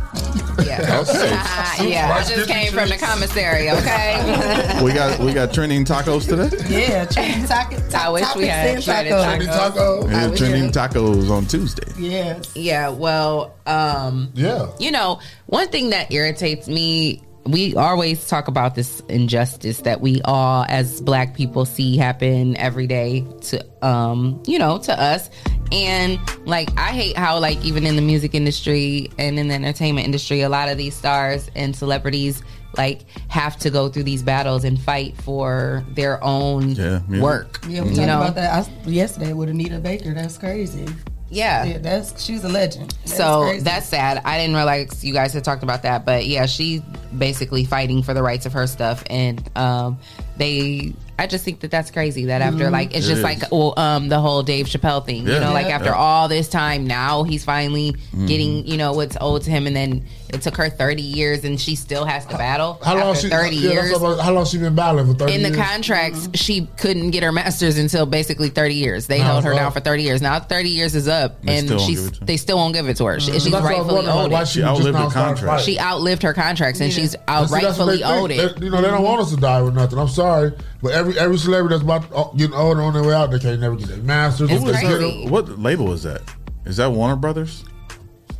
Yeah. 0.64 1.00
Okay. 1.06 1.30
Uh, 1.32 1.82
yeah, 1.88 2.12
I 2.14 2.24
just 2.24 2.48
came 2.48 2.72
from 2.72 2.88
the 2.88 2.96
commissary, 2.96 3.70
okay? 3.70 4.80
we 4.82 4.92
got 4.92 5.18
we 5.20 5.32
got 5.34 5.52
trending 5.52 5.84
tacos 5.84 6.26
today. 6.26 6.50
Yeah, 6.68 7.04
trending 7.04 7.46
taco. 7.46 7.76
I 7.94 8.08
wish 8.10 8.24
we 8.34 8.46
had 8.46 8.82
trending 8.82 9.12
tacos. 9.12 10.10
Yeah, 10.10 10.34
trending 10.34 10.70
tacos 10.70 11.30
on 11.30 11.44
Tuesday. 11.46 11.92
Yes. 11.98 12.56
yeah, 12.56 12.88
well, 12.88 13.54
um, 13.66 14.30
Yeah. 14.34 14.68
you 14.78 14.90
know, 14.90 15.20
one 15.46 15.68
thing 15.68 15.90
that 15.90 16.10
irritates 16.12 16.68
me, 16.68 17.22
we 17.46 17.74
always 17.76 18.26
talk 18.28 18.48
about 18.48 18.74
this 18.74 19.00
injustice 19.08 19.80
that 19.82 20.00
we 20.00 20.20
all 20.24 20.64
as 20.68 21.00
black 21.00 21.34
people 21.34 21.64
see 21.64 21.96
happen 21.96 22.56
every 22.56 22.86
day 22.86 23.24
to 23.42 23.64
um, 23.86 24.42
you 24.46 24.58
know, 24.58 24.78
to 24.78 25.00
us. 25.00 25.30
And 25.72 26.18
like 26.46 26.68
I 26.78 26.88
hate 26.90 27.16
how 27.16 27.38
like 27.38 27.64
even 27.64 27.86
in 27.86 27.96
the 27.96 28.02
music 28.02 28.34
industry 28.34 29.10
and 29.18 29.38
in 29.38 29.48
the 29.48 29.54
entertainment 29.54 30.04
industry, 30.06 30.40
a 30.42 30.48
lot 30.48 30.68
of 30.68 30.76
these 30.78 30.94
stars 30.94 31.50
and 31.54 31.74
celebrities 31.74 32.42
like 32.76 33.02
have 33.28 33.56
to 33.58 33.70
go 33.70 33.88
through 33.88 34.02
these 34.02 34.22
battles 34.22 34.64
and 34.64 34.80
fight 34.80 35.16
for 35.16 35.84
their 35.94 36.22
own 36.22 36.70
Yeah, 36.72 37.00
music. 37.08 37.22
work. 37.24 37.60
Yeah, 37.68 37.82
we 37.82 37.90
you 37.90 37.96
talked 37.96 38.06
know, 38.08 38.20
about 38.22 38.34
that 38.34 38.68
I, 38.68 38.88
yesterday 38.88 39.32
with 39.32 39.48
Anita 39.48 39.78
Baker. 39.78 40.12
That's 40.14 40.36
crazy. 40.38 40.86
Yeah. 41.28 41.64
yeah, 41.64 41.78
that's 41.78 42.22
she's 42.22 42.44
a 42.44 42.48
legend. 42.48 42.96
That's 43.04 43.16
so 43.16 43.42
crazy. 43.44 43.62
that's 43.62 43.86
sad. 43.86 44.22
I 44.24 44.38
didn't 44.38 44.54
realize 44.54 45.04
you 45.04 45.12
guys 45.12 45.32
had 45.32 45.44
talked 45.44 45.62
about 45.62 45.82
that, 45.82 46.04
but 46.04 46.26
yeah, 46.26 46.46
she 46.46 46.82
basically 47.16 47.64
fighting 47.64 48.02
for 48.02 48.14
the 48.14 48.22
rights 48.22 48.46
of 48.46 48.52
her 48.52 48.66
stuff, 48.66 49.02
and 49.10 49.42
um, 49.56 49.98
they. 50.36 50.94
I 51.18 51.26
just 51.26 51.44
think 51.44 51.60
that 51.60 51.70
that's 51.70 51.90
crazy. 51.90 52.26
That 52.26 52.42
after 52.42 52.66
Mhm. 52.66 52.72
like 52.72 52.94
it's 52.94 53.06
It 53.06 53.08
just 53.08 53.18
is. 53.18 53.22
like 53.24 53.50
well, 53.50 53.72
um, 53.78 54.08
the 54.08 54.18
whole 54.20 54.42
Dave 54.42 54.66
Chappelle 54.66 55.04
thing. 55.04 55.26
You 55.26 55.32
Yeah. 55.32 55.38
know, 55.40 55.52
like 55.52 55.66
after 55.66 55.90
Yeah. 55.90 55.96
all 55.96 56.28
this 56.28 56.48
time, 56.48 56.86
now 56.86 57.22
he's 57.22 57.42
finally 57.44 57.96
Mhm. 58.14 58.28
getting 58.28 58.66
you 58.66 58.76
know 58.76 58.92
what's 58.92 59.16
owed 59.20 59.42
to 59.44 59.50
him, 59.50 59.66
and 59.66 59.74
then 59.74 60.02
it 60.28 60.42
took 60.42 60.56
her 60.56 60.68
thirty 60.68 61.02
years, 61.02 61.44
and 61.44 61.58
she 61.60 61.74
still 61.74 62.04
has 62.04 62.26
to 62.26 62.36
battle 62.36 62.78
How 62.84 62.94
long 62.98 63.10
after 63.14 63.22
she? 63.22 63.28
thirty 63.30 63.56
yeah, 63.56 63.70
years. 63.70 63.96
about- 63.96 64.20
how 64.20 64.32
long 64.32 64.44
she 64.44 64.58
been 64.58 64.74
battling 64.74 65.06
for 65.06 65.14
thirty 65.14 65.34
In 65.34 65.42
the 65.42 65.48
years? 65.50 65.60
contracts, 65.66 66.28
she 66.34 66.68
couldn't 66.76 67.10
get 67.12 67.22
her 67.22 67.32
master's 67.32 67.78
until 67.78 68.04
basically 68.06 68.48
30 68.50 68.74
years. 68.74 69.06
They 69.06 69.18
Now 69.18 69.24
held 69.24 69.44
her 69.44 69.52
up. 69.54 69.58
down 69.58 69.72
for 69.72 69.80
30 69.80 70.02
years. 70.02 70.20
Now 70.20 70.38
30 70.40 70.68
years 70.70 70.94
is 70.94 71.08
up, 71.08 71.36
They 71.44 71.56
and 71.58 71.66
still 71.68 71.78
she's 71.78 71.98
give 72.00 72.08
it 72.08 72.14
to 72.14 72.20
her. 72.20 72.26
they 72.26 72.36
still 72.36 72.56
won't 72.58 72.74
give 72.74 72.88
it 72.88 72.96
to 72.98 73.06
her. 73.06 73.20
She, 73.20 73.30
That's 73.30 73.44
she's 73.44 73.52
what 73.52 73.60
I 73.60 73.62
was 73.62 73.70
rightfully 73.70 73.94
wondering, 73.94 74.18
owed 74.18 74.32
why 74.32 74.42
it. 74.42 74.48
she 74.48 74.62
outlived 74.62 74.98
her 74.98 75.10
started 75.10 75.12
contract. 75.40 75.62
She 75.64 75.80
outlived 75.80 76.22
her 76.24 76.34
contracts, 76.34 76.80
and 76.80 76.92
she's 76.92 77.16
out 77.28 77.48
see, 77.48 77.54
that's 77.60 77.78
what 77.78 77.88
rightfully 77.88 78.04
owed 78.04 78.30
it. 78.32 78.62
You 78.62 78.70
know, 78.70 78.82
they 78.82 78.88
don't 78.88 79.02
want 79.02 79.22
us 79.22 79.30
to 79.30 79.36
die 79.36 79.62
with 79.62 79.74
nothing. 79.74 79.98
I'm 79.98 80.08
sorry, 80.08 80.52
but 80.82 80.92
every 80.92 81.05
every 81.14 81.36
celebrity 81.38 81.74
that's 81.74 81.82
about 81.84 82.08
to, 82.10 82.16
uh, 82.16 82.32
getting 82.34 82.54
older 82.56 82.82
on 82.82 82.94
their 82.94 83.02
way 83.04 83.14
out, 83.14 83.30
they 83.30 83.38
can't 83.38 83.60
never 83.60 83.76
get 83.76 83.88
their 83.88 83.98
masters. 83.98 84.50
Who 84.50 84.60
What 84.62 84.74
is 84.74 84.80
they 84.80 84.86
that- 84.88 84.98
get- 85.22 85.30
What 85.30 85.58
label 85.58 85.92
is 85.92 86.02
that? 86.04 86.22
Is 86.64 86.76
that 86.78 86.90
Warner 86.92 87.16
Brothers? 87.16 87.64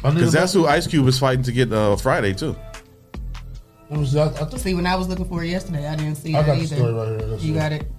Because 0.02 0.32
that's 0.32 0.52
who 0.52 0.66
Ice 0.66 0.86
Cube 0.86 1.06
is 1.08 1.18
fighting 1.18 1.42
to 1.44 1.52
get 1.52 1.72
uh, 1.72 1.96
Friday 1.96 2.32
too. 2.34 2.54
Let 3.90 4.00
me 4.00 4.06
see. 4.06 4.18
I, 4.18 4.26
I 4.28 4.48
see 4.56 4.74
when 4.74 4.86
I 4.86 4.94
was 4.96 5.08
looking 5.08 5.24
for 5.26 5.42
it 5.44 5.48
yesterday, 5.48 5.86
I 5.88 5.94
didn't 5.96 6.16
see 6.16 6.34
I 6.34 6.42
that 6.42 6.46
got 6.46 6.56
the 6.56 6.62
either. 6.64 6.76
story 6.76 6.92
right 6.92 7.08
here. 7.20 7.28
Let's 7.28 7.42
you 7.42 7.54
see. 7.54 7.58
got 7.58 7.72
it. 7.72 7.90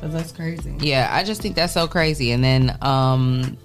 'Cause 0.00 0.12
that's 0.12 0.32
crazy. 0.32 0.74
Yeah, 0.80 1.08
I 1.12 1.22
just 1.22 1.40
think 1.40 1.54
that's 1.54 1.72
so 1.72 1.86
crazy. 1.86 2.32
And 2.32 2.42
then 2.42 2.76
um 2.82 3.56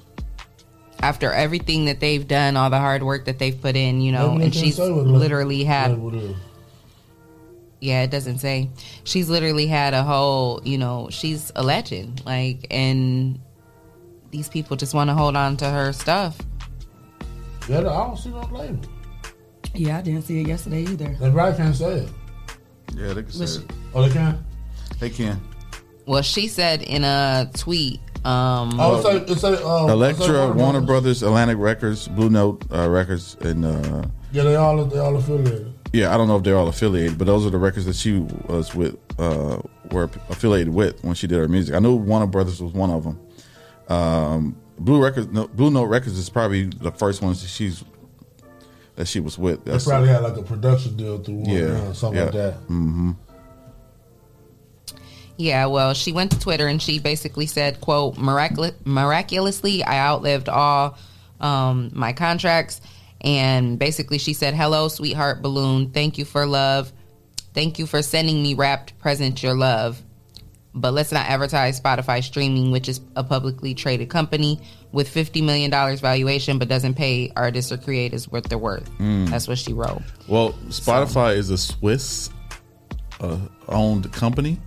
after 0.99 1.31
everything 1.31 1.85
that 1.85 1.99
they've 1.99 2.27
done, 2.27 2.55
all 2.57 2.69
the 2.69 2.77
hard 2.79 3.01
work 3.03 3.25
that 3.25 3.39
they've 3.39 3.59
put 3.59 3.75
in, 3.75 4.01
you 4.01 4.11
know, 4.11 4.31
Maybe 4.33 4.45
and 4.45 4.55
she's 4.55 4.75
say 4.75 4.91
what 4.91 5.05
it- 5.05 5.09
literally 5.09 5.63
had 5.63 5.97
what 5.97 6.13
it 6.13 6.23
is. 6.23 6.35
Yeah, 7.79 8.03
it 8.03 8.11
doesn't 8.11 8.39
say. 8.39 8.69
She's 9.03 9.29
literally 9.29 9.67
had 9.67 9.93
a 9.93 10.03
whole, 10.03 10.61
you 10.63 10.77
know, 10.77 11.09
she's 11.11 11.51
a 11.55 11.63
legend. 11.63 12.23
Like 12.25 12.65
and 12.71 13.39
these 14.31 14.49
people 14.49 14.77
just 14.77 14.93
want 14.93 15.09
to 15.09 15.13
hold 15.13 15.35
on 15.35 15.57
to 15.57 15.69
her 15.69 15.93
stuff. 15.93 16.37
Yeah, 17.69 17.79
I 17.79 17.83
don't 17.83 18.17
see 18.17 18.29
no 18.29 18.41
label. 18.51 18.79
Yeah, 19.73 19.97
I 19.97 20.01
didn't 20.01 20.23
see 20.23 20.41
it 20.41 20.47
yesterday 20.47 20.81
either. 20.83 21.15
They 21.19 21.31
probably 21.31 21.57
can't 21.57 21.75
say 21.75 21.99
it. 21.99 22.09
Yeah, 22.95 23.13
they 23.13 23.23
can 23.23 23.31
say 23.31 23.39
Listen. 23.39 23.63
it. 23.63 23.71
Oh, 23.93 24.01
they 24.01 24.13
can. 24.13 24.45
They 24.99 25.09
can. 25.09 25.41
Well, 26.05 26.21
she 26.21 26.47
said 26.47 26.81
in 26.81 27.03
a 27.03 27.51
tweet, 27.53 27.99
um 28.25 28.79
Oh, 28.79 28.95
it's 28.95 29.05
like 29.05 29.29
it's 29.29 29.43
like 29.43 29.59
uh, 29.63 29.91
Elektra, 29.91 30.25
it's 30.25 30.33
like 30.33 30.55
Warner 30.55 30.81
Brothers, 30.81 31.21
Atlantic 31.21 31.57
Records, 31.59 32.07
Blue 32.07 32.29
Note 32.29 32.63
uh, 32.73 32.89
Records, 32.89 33.35
and 33.41 33.65
uh, 33.65 34.07
Yeah, 34.31 34.43
they 34.43 34.55
all 34.55 34.83
they 34.85 34.99
all 34.99 35.15
affiliated. 35.15 35.73
Yeah, 35.97 36.13
I 36.13 36.17
don't 36.17 36.27
know 36.27 36.37
if 36.37 36.43
they're 36.43 36.55
all 36.55 36.67
affiliated, 36.67 37.17
but 37.17 37.25
those 37.25 37.43
are 37.43 37.49
the 37.49 37.57
records 37.57 37.87
that 37.87 37.95
she 37.95 38.19
was 38.47 38.75
with, 38.75 38.95
uh, 39.17 39.59
were 39.91 40.03
affiliated 40.29 40.71
with 40.71 41.03
when 41.03 41.15
she 41.15 41.25
did 41.25 41.39
her 41.39 41.47
music. 41.47 41.73
I 41.73 41.79
knew 41.79 41.95
Warner 41.95 42.27
Brothers 42.27 42.61
was 42.61 42.71
one 42.71 42.91
of 42.91 43.03
them. 43.03 43.19
Um, 43.89 44.55
Blue 44.77 45.01
Records, 45.01 45.27
no, 45.29 45.47
Blue 45.47 45.71
Note 45.71 45.85
Records 45.85 46.15
is 46.15 46.29
probably 46.29 46.65
the 46.65 46.91
first 46.91 47.23
ones 47.23 47.41
that 47.41 47.47
she's 47.47 47.83
that 48.95 49.07
she 49.07 49.19
was 49.19 49.39
with. 49.39 49.65
They 49.65 49.77
probably 49.79 50.09
had 50.09 50.21
like 50.21 50.37
a 50.37 50.43
production 50.43 50.97
deal 50.97 51.17
through 51.17 51.35
one, 51.35 51.49
yeah, 51.49 51.63
uh, 51.63 51.93
something 51.93 52.23
like 52.23 52.33
that. 52.33 52.53
hmm 52.67 53.11
Yeah, 55.37 55.65
well, 55.65 55.95
she 55.95 56.11
went 56.11 56.31
to 56.31 56.39
Twitter 56.39 56.67
and 56.67 56.79
she 56.79 56.99
basically 56.99 57.47
said, 57.47 57.81
"quote 57.81 58.17
Miraculously, 58.17 59.83
I 59.83 59.97
outlived 59.99 60.47
all 60.47 60.95
um, 61.39 61.89
my 61.93 62.13
contracts." 62.13 62.81
And 63.27 63.77
basically, 63.77 64.19
she 64.19 64.31
said, 64.33 64.53
"Hello, 64.53 64.87
sweetheart 64.87 65.41
balloon. 65.41 65.91
Thank 65.91 66.17
you 66.17 66.23
for 66.23 66.45
love. 66.45 66.93
Thank 67.53 67.77
you 67.77 67.85
for 67.85 68.01
sending 68.01 68.41
me 68.41 68.53
wrapped 68.53 68.97
present 68.99 69.43
your 69.43 69.53
love. 69.53 70.01
But 70.73 70.93
let's 70.93 71.11
not 71.11 71.25
advertise 71.25 71.81
Spotify 71.81 72.23
streaming, 72.23 72.71
which 72.71 72.87
is 72.87 73.01
a 73.17 73.25
publicly 73.25 73.73
traded 73.73 74.09
company 74.09 74.61
with 74.93 75.09
fifty 75.09 75.41
million 75.41 75.69
dollars 75.69 75.99
valuation, 75.99 76.57
but 76.57 76.69
doesn't 76.69 76.93
pay 76.93 77.33
artists 77.35 77.69
or 77.69 77.77
creators 77.77 78.29
what 78.29 78.45
they're 78.45 78.57
worth." 78.57 78.89
Mm. 78.97 79.29
That's 79.29 79.49
what 79.49 79.57
she 79.57 79.73
wrote. 79.73 80.03
Well, 80.29 80.53
Spotify 80.69 81.35
is 81.35 81.49
a 81.49 81.57
Swiss 81.57 82.29
uh, 83.19 83.39
owned 83.67 84.09
company, 84.13 84.57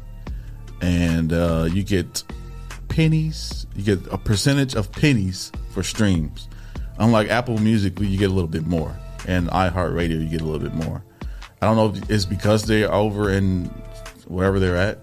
and 0.82 1.32
uh, 1.32 1.66
you 1.72 1.82
get 1.82 2.24
pennies. 2.88 3.66
You 3.74 3.84
get 3.84 4.06
a 4.12 4.18
percentage 4.18 4.74
of 4.74 4.92
pennies 4.92 5.50
for 5.70 5.82
streams. 5.82 6.49
Unlike 7.00 7.30
Apple 7.30 7.58
Music, 7.58 7.98
you 7.98 8.16
get 8.18 8.30
a 8.30 8.32
little 8.32 8.48
bit 8.48 8.66
more, 8.66 8.96
and 9.26 9.48
iHeartRadio, 9.48 10.10
you 10.20 10.28
get 10.28 10.40
a 10.42 10.44
little 10.44 10.60
bit 10.60 10.74
more. 10.74 11.02
I 11.62 11.66
don't 11.66 11.76
know 11.76 11.88
if 11.98 12.08
it's 12.10 12.24
because 12.24 12.64
they're 12.64 12.92
over 12.92 13.30
in 13.30 13.64
wherever 14.28 14.58
they're 14.60 14.76
at, 14.76 14.98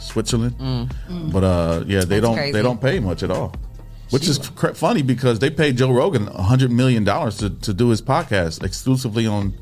Switzerland, 0.00 0.56
Mm. 0.58 1.32
but 1.32 1.44
uh, 1.44 1.84
yeah, 1.86 2.00
they 2.00 2.20
That's 2.20 2.22
don't 2.22 2.36
crazy. 2.36 2.52
they 2.52 2.62
don't 2.62 2.80
pay 2.80 2.98
much 3.00 3.22
at 3.22 3.30
all. 3.30 3.54
Which 4.10 4.28
is 4.28 4.38
cr- 4.38 4.72
funny 4.74 5.00
because 5.02 5.38
they 5.38 5.48
paid 5.50 5.76
Joe 5.78 5.90
Rogan 5.92 6.28
a 6.28 6.42
hundred 6.42 6.70
million 6.70 7.02
dollars 7.04 7.38
to, 7.38 7.50
to 7.50 7.72
do 7.72 7.88
his 7.90 8.02
podcast 8.02 8.62
exclusively 8.64 9.26
on 9.26 9.54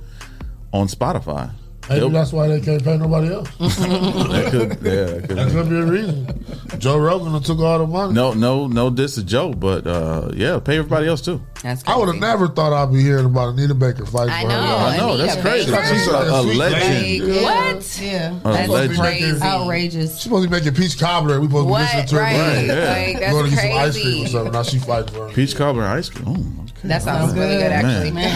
on 0.72 0.86
Spotify. 0.88 1.50
Maybe 1.90 2.00
They'll- 2.00 2.08
that's 2.10 2.32
why 2.32 2.46
they 2.48 2.60
can't 2.60 2.82
pay 2.84 2.96
nobody 2.96 3.34
else. 3.34 3.48
that 3.58 4.48
could, 4.50 4.70
yeah, 4.82 5.04
that 5.04 5.28
could 5.28 5.36
That 5.36 5.46
be. 5.48 5.52
could 5.52 5.68
be 5.68 5.76
a 5.76 5.84
reason. 5.84 6.44
Joe 6.78 6.96
Rogan 6.98 7.42
took 7.42 7.58
all 7.58 7.78
the 7.80 7.86
money. 7.86 8.14
No, 8.14 8.32
no, 8.32 8.68
no. 8.68 8.90
This 8.90 9.18
is 9.18 9.24
Joe, 9.24 9.52
but 9.52 9.86
uh, 9.86 10.30
yeah, 10.34 10.58
pay 10.60 10.78
everybody 10.78 11.08
else 11.08 11.20
too. 11.20 11.42
That's 11.62 11.86
I 11.86 11.96
would 11.96 12.06
have 12.06 12.16
never 12.16 12.48
thought 12.48 12.72
I'd 12.72 12.92
be 12.92 13.02
hearing 13.02 13.26
about 13.26 13.50
Anita 13.54 13.74
Baker 13.74 14.06
fighting 14.06 14.32
I 14.32 14.44
know, 14.44 14.76
I 14.76 14.96
know, 14.96 15.16
that's 15.16 15.40
crazy. 15.42 15.70
Baker. 15.70 15.84
She's 15.86 16.06
a, 16.06 16.12
a 16.12 16.40
legend. 16.42 17.28
Like, 17.34 17.42
what? 17.42 18.00
Yeah, 18.00 18.34
A 18.38 18.52
That's 18.52 18.68
legend. 18.68 18.98
crazy. 19.00 19.42
outrageous. 19.42 20.12
She's 20.14 20.22
supposed 20.22 20.44
to 20.44 20.48
be 20.48 20.56
making 20.56 20.74
peach 20.74 20.98
cobbler. 20.98 21.40
We 21.40 21.48
supposed 21.48 21.66
to 21.68 21.74
be 21.74 21.80
listening 21.80 22.06
to 22.06 22.14
her. 22.14 22.20
Right. 22.22 22.56
music. 22.56 22.68
Like, 22.68 23.18
that's 23.20 23.32
Going 23.32 23.44
to 23.44 23.50
get 23.50 23.60
some 23.60 23.72
ice 23.72 23.92
crazy. 23.92 24.02
cream 24.12 24.24
or 24.24 24.28
something. 24.28 24.52
Now 24.52 24.62
she 24.62 24.78
fighting 24.78 25.14
for 25.14 25.28
her. 25.28 25.34
Peach 25.34 25.56
cobbler 25.56 25.82
and 25.82 25.92
ice 25.92 26.08
cream. 26.08 26.28
Oh, 26.28 26.62
okay. 26.62 26.69
That 26.84 27.02
sounds 27.02 27.34
really 27.34 27.56
good, 27.58 27.72
actually. 27.72 28.10
Man. 28.12 28.26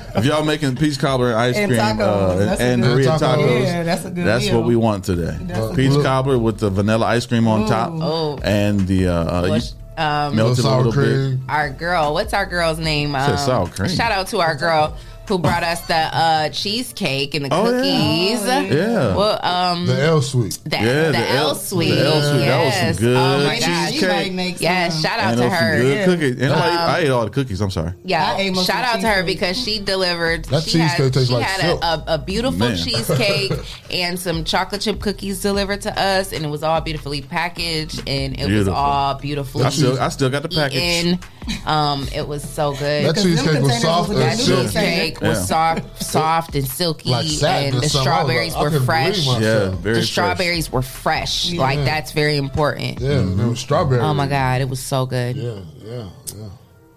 If 0.16 0.24
y'all 0.24 0.44
making 0.46 0.76
peach 0.76 0.98
cobbler 0.98 1.28
and 1.32 1.36
ice 1.36 1.56
And 1.56 1.68
cream 1.70 1.78
tacos. 1.78 2.00
uh, 2.00 2.34
That's 2.36 2.60
and 2.62 2.82
good- 2.82 3.04
Tacos. 3.06 3.18
tacos, 3.18 3.62
Yeah, 3.64 3.82
that's 3.82 4.04
a 4.06 4.10
good 4.10 4.24
that's 4.26 4.46
meal. 4.46 4.56
what 4.60 4.66
we 4.66 4.74
want 4.74 5.04
today. 5.04 5.36
That's 5.42 5.76
Peach 5.76 5.90
good- 5.90 6.04
cobbler 6.06 6.38
with 6.38 6.58
the 6.58 6.70
vanilla 6.70 7.04
ice 7.04 7.26
cream 7.26 7.46
on 7.46 7.68
top, 7.68 7.90
Oh. 7.92 8.38
and 8.42 8.80
the 8.88 9.08
uh, 9.08 9.12
uh, 9.12 9.46
Well, 9.50 9.60
um, 9.98 10.34
melted 10.36 10.60
a 10.60 10.62
sour 10.62 10.82
little 10.84 10.92
bit. 11.02 11.06
cream. 11.06 11.44
our 11.50 11.68
girl. 11.68 12.14
What's 12.14 12.32
our 12.32 12.46
girl's 12.46 12.78
name? 12.78 13.14
Um, 13.14 13.36
sour 13.36 13.66
cream. 13.68 13.90
Shout 13.90 14.10
out 14.10 14.28
to 14.28 14.40
our 14.40 14.54
girl 14.54 14.96
who 15.28 15.38
brought 15.38 15.62
us 15.62 15.80
the 15.82 15.94
uh, 15.96 16.48
cheesecake 16.50 17.34
and 17.34 17.44
the 17.46 17.48
Oh, 17.52 17.64
yeah. 17.64 17.70
cookies. 17.70 18.76
Yeah. 18.76 19.16
Well, 19.16 19.40
um, 19.44 19.86
The 19.86 20.00
L 20.02 20.22
suite. 20.22 20.58
the, 20.64 20.76
Yeah, 20.76 21.06
the, 21.06 21.12
the 21.12 21.28
L 21.30 21.48
L- 21.48 21.54
sweet. 21.54 21.90
the 21.90 22.06
L 22.06 22.22
sweet. 22.22 22.46
That 22.46 22.64
was 22.64 22.96
some 22.96 23.04
good 23.04 23.16
Oh 23.16 23.44
my 23.44 23.58
gosh. 23.60 23.90
cheesecake. 23.90 24.00
She 24.00 24.06
might 24.06 24.32
make 24.34 24.60
Yeah, 24.60 24.88
some. 24.88 25.02
shout 25.02 25.18
out 25.20 25.28
And 25.28 25.36
to 25.36 25.42
those 25.42 25.52
some 25.52 25.58
her. 25.64 25.76
good 25.80 25.96
Yeah. 25.96 26.04
cookies. 26.04 26.40
And 26.42 26.52
I, 26.52 26.68
Um, 26.84 26.90
I 26.90 26.98
ate 27.00 27.10
all 27.10 27.24
the 27.24 27.30
cookies. 27.30 27.60
I'm 27.60 27.70
sorry. 27.70 27.88
I 27.90 27.92
Yeah, 28.04 28.36
ate 28.38 28.56
shout 28.58 28.84
out 28.84 29.00
to 29.00 29.08
her 29.08 29.22
because 29.24 29.56
she 29.62 29.78
delivered. 29.78 30.44
That 30.46 30.62
she 30.62 30.78
had, 30.78 30.90
cheesecake 30.96 31.12
tastes 31.12 31.28
she 31.28 31.34
like 31.34 31.44
had 31.44 31.60
silk. 31.60 31.82
a, 31.82 31.86
a, 31.86 32.04
a 32.14 32.18
beautiful 32.18 32.58
Man. 32.68 32.76
cheesecake 32.76 33.52
and 33.90 34.18
some 34.18 34.44
chocolate 34.44 34.80
chip 34.80 35.00
cookies 35.00 35.40
delivered 35.40 35.82
to 35.82 36.00
us, 36.00 36.32
and 36.32 36.44
it 36.44 36.48
was 36.48 36.62
all 36.62 36.80
beautifully 36.80 37.22
packaged, 37.22 38.02
and 38.08 38.38
it 38.38 38.50
was 38.50 38.68
all 38.68 39.14
beautifully 39.14 39.64
I 39.64 39.70
still, 39.70 39.98
I 40.00 40.08
still 40.10 40.30
got 40.30 40.42
the 40.42 40.48
package. 40.48 41.18
Eaten. 41.48 41.68
Um, 41.68 42.06
it 42.14 42.26
was 42.26 42.42
so 42.48 42.72
good. 42.72 43.06
That 43.06 43.16
cheesecake 43.22 43.62
was 43.62 43.80
soft 43.82 44.08
was 44.08 44.18
as 44.18 44.24
That 44.24 44.36
That 44.36 44.38
silk. 44.44 44.62
cheesecake 44.66 45.20
was 45.20 45.48
soft, 45.48 46.02
soft 46.02 46.54
and 46.54 46.66
silky, 46.66 47.10
Like 47.10 47.26
and 47.26 47.32
the 47.32 47.38
something. 47.40 47.74
I 47.74 47.80
was 47.80 47.90
strawberries 47.92 48.54
like, 48.54 48.72
were 48.72 48.80
fresh. 48.80 49.26
Yeah, 49.26 49.38
very 49.40 49.70
the 49.76 49.80
fresh. 50.00 50.10
strawberries 50.10 50.72
were 50.72 50.82
fresh. 50.82 51.52
Like 51.52 51.78
that's 51.84 52.12
very 52.12 52.36
important. 52.36 53.00
Yeah, 53.00 53.18
and 53.20 53.40
it 53.40 53.46
was 53.46 53.60
strawberry. 53.60 54.00
Oh 54.00 54.14
my 54.14 54.26
god, 54.26 54.60
it 54.60 54.68
was 54.68 54.80
so 54.80 55.06
good. 55.06 55.36
Yeah, 55.36 55.60
yeah, 55.84 56.08
yeah. 56.36 56.48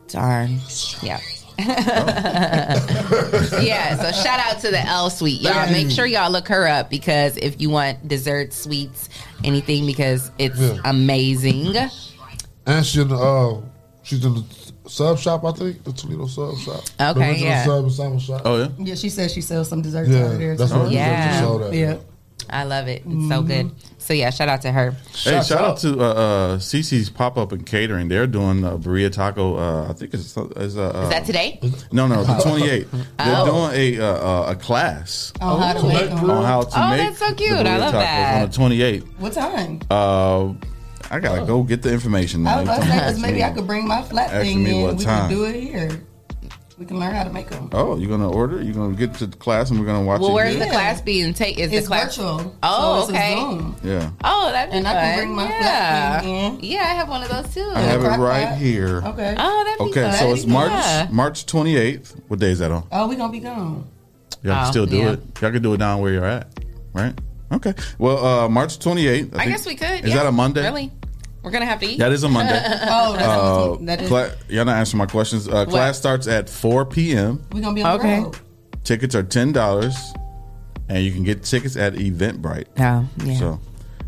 Darn. 0.08 0.60
Yeah. 1.04 1.20
yeah, 3.62 3.98
so 4.02 4.12
shout 4.24 4.40
out 4.40 4.60
to 4.62 4.72
the 4.72 4.80
L 4.86 5.10
Suite. 5.10 5.42
Y'all 5.42 5.54
Thank 5.54 5.72
make 5.88 5.92
sure 5.92 6.06
y'all 6.06 6.32
look 6.32 6.48
her 6.48 6.66
up 6.68 6.90
because 6.90 7.36
if 7.38 7.60
you 7.60 7.70
want 7.70 8.08
desserts, 8.08 8.58
sweets, 8.58 9.10
anything, 9.44 9.86
because 9.86 10.32
it's 10.38 10.60
Yeah. 10.60 10.78
amazing. 10.86 11.76
And 12.66 12.86
she 12.86 13.02
uh, 13.02 13.56
she's 14.10 14.26
in 14.26 14.34
the 14.34 14.44
sub 14.88 15.18
shop, 15.20 15.46
I 15.46 15.52
think, 15.52 15.84
the 15.84 15.94
Toledo 15.94 16.26
sub 16.28 16.58
shop. 16.58 16.84
Okay, 17.00 17.14
the 17.14 17.20
original 17.22 17.50
yeah. 17.50 17.66
sub 17.66 17.84
and 17.84 17.94
sandwich 17.94 18.24
shop. 18.24 18.42
Oh 18.46 18.58
yeah. 18.58 18.68
Yeah, 18.80 18.96
she 18.96 19.10
says 19.10 19.32
she 19.34 19.42
sells 19.42 19.70
some 19.70 19.82
desserts 19.82 20.10
Yeah, 20.10 20.24
over 20.24 20.38
there. 20.38 20.56
that's 20.58 20.72
too. 20.72 20.80
what 20.80 20.92
Yeah. 20.92 21.08
yeah. 21.08 21.40
showed 21.42 21.62
at. 21.64 21.74
Yeah. 21.74 21.98
I 22.52 22.64
love 22.64 22.88
it. 22.88 23.04
It's 23.06 23.30
so 23.30 23.44
good. 23.44 23.70
So 24.00 24.14
yeah, 24.14 24.32
shout 24.32 24.50
out 24.50 24.62
to 24.64 24.72
her. 24.72 24.96
Hey, 25.14 25.40
shout 25.44 25.62
out 25.62 25.78
to 25.80 26.00
uh, 26.00 26.04
uh, 26.04 26.58
CC's 26.58 27.12
Pop 27.12 27.38
Up 27.38 27.52
and 27.52 27.64
Catering. 27.64 28.08
They're 28.08 28.26
doing 28.26 28.64
a 28.64 28.72
birria 28.72 29.12
taco. 29.12 29.58
Uh, 29.58 29.88
I 29.90 29.94
think 29.94 30.16
it's, 30.16 30.36
it's 30.36 30.76
uh, 30.76 31.02
Is 31.04 31.10
that 31.10 31.26
today? 31.26 31.60
No, 31.92 32.08
no, 32.08 32.24
the 32.24 32.34
28th. 32.34 32.88
They're 32.92 33.06
Oh. 33.20 33.70
doing 33.70 34.00
a 34.00 34.04
uh, 34.04 34.06
uh, 34.48 34.52
a 34.54 34.56
class 34.56 35.32
On 35.42 35.62
how 35.62 35.74
to 35.74 35.88
make 35.88 36.10
'em. 36.10 36.28
on 36.32 36.44
how 36.44 36.62
to 36.64 36.70
Oh, 36.84 36.90
make. 36.90 36.98
that's 37.00 37.20
so 37.20 37.34
cute. 37.36 37.52
I 37.52 37.64
birria 37.64 37.80
love 37.82 37.94
tacos 37.94 38.00
that. 38.00 38.60
On 38.60 38.70
the 38.70 38.76
28th. 38.76 39.04
What 39.20 39.34
time? 39.34 39.82
Uh, 39.92 40.54
I 41.12 41.20
gotta 41.20 41.46
go 41.46 41.64
get 41.64 41.82
the 41.82 41.92
information. 41.92 42.46
I 42.46 42.52
Now. 42.52 42.58
was 42.60 42.64
about 42.70 42.82
to 42.84 42.88
say, 42.88 43.00
'cause 43.00 43.20
maybe 43.22 43.44
I 43.44 43.50
could 43.52 43.66
bring 43.68 43.88
my 43.88 44.02
flat 44.04 44.32
Asking 44.32 44.58
thing 44.58 44.64
me 44.64 44.76
in. 44.78 44.82
what 44.84 44.98
We 44.98 45.06
time. 45.06 45.30
can 45.30 45.38
do 45.38 45.44
it 45.46 45.56
here. 45.56 45.90
We 46.78 46.86
can 46.86 46.98
learn 46.98 47.14
how 47.14 47.24
to 47.26 47.30
make 47.30 47.50
them. 47.50 47.70
Oh, 47.74 47.98
you're 47.98 48.10
gonna 48.10 48.30
order? 48.30 48.62
You're 48.62 48.74
gonna 48.74 48.94
get 48.96 49.14
to 49.16 49.28
the 49.28 49.36
class 49.36 49.70
and 49.70 49.78
we're 49.80 49.86
gonna 49.86 50.02
watch 50.04 50.22
Well, 50.22 50.30
it. 50.30 50.34
where's 50.34 50.56
here? 50.56 50.64
the 50.66 50.72
class 50.72 51.02
being 51.02 51.34
taken? 51.34 51.62
Is 51.62 51.74
It's 51.74 51.82
the 51.82 51.88
class 51.88 52.16
virtual. 52.16 52.56
Oh, 52.64 53.02
so 53.02 53.10
it's 53.10 53.10
a 53.12 53.16
okay. 53.16 53.36
Zoom. 53.36 53.76
Yeah, 53.84 54.10
Oh, 54.24 54.50
that'd 54.54 54.72
be 54.72 54.78
And 54.78 54.88
I 54.88 54.94
can 54.94 55.18
bring 55.18 55.36
my 55.36 55.48
flat 55.48 56.24
thing 56.24 56.36
in. 56.36 56.60
Yeah, 56.62 56.80
I 56.84 56.94
have 56.94 57.10
one 57.10 57.22
of 57.22 57.28
those 57.30 57.54
too. 57.54 57.70
I 57.76 57.82
have 57.82 58.02
it 58.02 58.08
right 58.08 58.48
pot? 58.50 58.58
here. 58.60 59.02
Okay. 59.06 59.36
Oh, 59.38 59.64
that'd 59.66 59.78
be 59.94 60.00
Okay, 60.00 60.10
fun. 60.10 60.20
so 60.20 60.32
it's 60.32 60.46
March 60.46 60.72
Yeah. 60.72 61.08
March 61.12 61.46
28th. 61.46 62.16
What 62.30 62.40
day 62.40 62.52
is 62.52 62.60
that 62.60 62.72
on? 62.72 62.84
Oh, 62.94 63.08
we 63.10 63.16
are 63.16 63.18
gonna 63.18 63.32
be 63.34 63.40
gone. 63.40 63.84
Y'all 64.42 64.56
can 64.56 64.68
Oh, 64.68 64.72
still 64.72 64.86
do 64.86 64.98
yeah. 64.98 65.10
it. 65.12 65.20
Y'all 65.42 65.52
can 65.52 65.62
do 65.62 65.74
it 65.74 65.78
down 65.80 66.00
where 66.00 66.14
you're 66.14 66.24
at, 66.26 66.48
right? 66.94 67.14
Okay. 67.52 67.74
Well, 67.98 68.24
uh, 68.26 68.50
March 68.50 68.78
28th. 68.80 69.34
I 69.36 69.38
think- 69.40 69.52
guess 69.52 69.66
we 69.66 69.76
could. 69.76 70.04
Is 70.06 70.10
yeah. 70.10 70.16
that 70.18 70.26
a 70.28 70.32
Monday? 70.32 70.62
Really? 70.64 70.92
We're 71.42 71.52
gonna 71.52 71.66
have 71.66 71.80
to 71.80 71.86
eat. 71.88 72.00
That 72.00 72.12
is 72.12 72.24
a 72.24 72.30
Monday. 72.30 72.54
Oh, 72.84 73.14
that's 73.14 73.24
Uh, 73.26 73.86
that 73.86 74.02
is. 74.02 74.08
cla- 74.10 74.32
y'all 74.50 74.66
not 74.66 74.76
answering 74.78 75.00
my 75.00 75.06
questions. 75.06 75.48
Uh, 75.48 75.66
class 75.66 75.98
starts 75.98 76.28
at 76.28 76.50
4 76.50 76.86
p.m. 76.86 77.44
We're 77.54 77.62
gonna 77.62 77.74
be 77.74 77.82
on 77.82 77.98
Okay. 78.00 78.18
the 78.18 78.24
road. 78.26 78.38
Tickets 78.84 79.16
are 79.16 79.24
ten 79.24 79.52
dollars, 79.54 79.96
and 80.90 81.04
you 81.04 81.12
can 81.12 81.24
get 81.24 81.44
tickets 81.44 81.76
at 81.78 81.94
Eventbrite. 81.94 82.66
Oh, 82.80 83.08
yeah. 83.24 83.38
So 83.40 83.60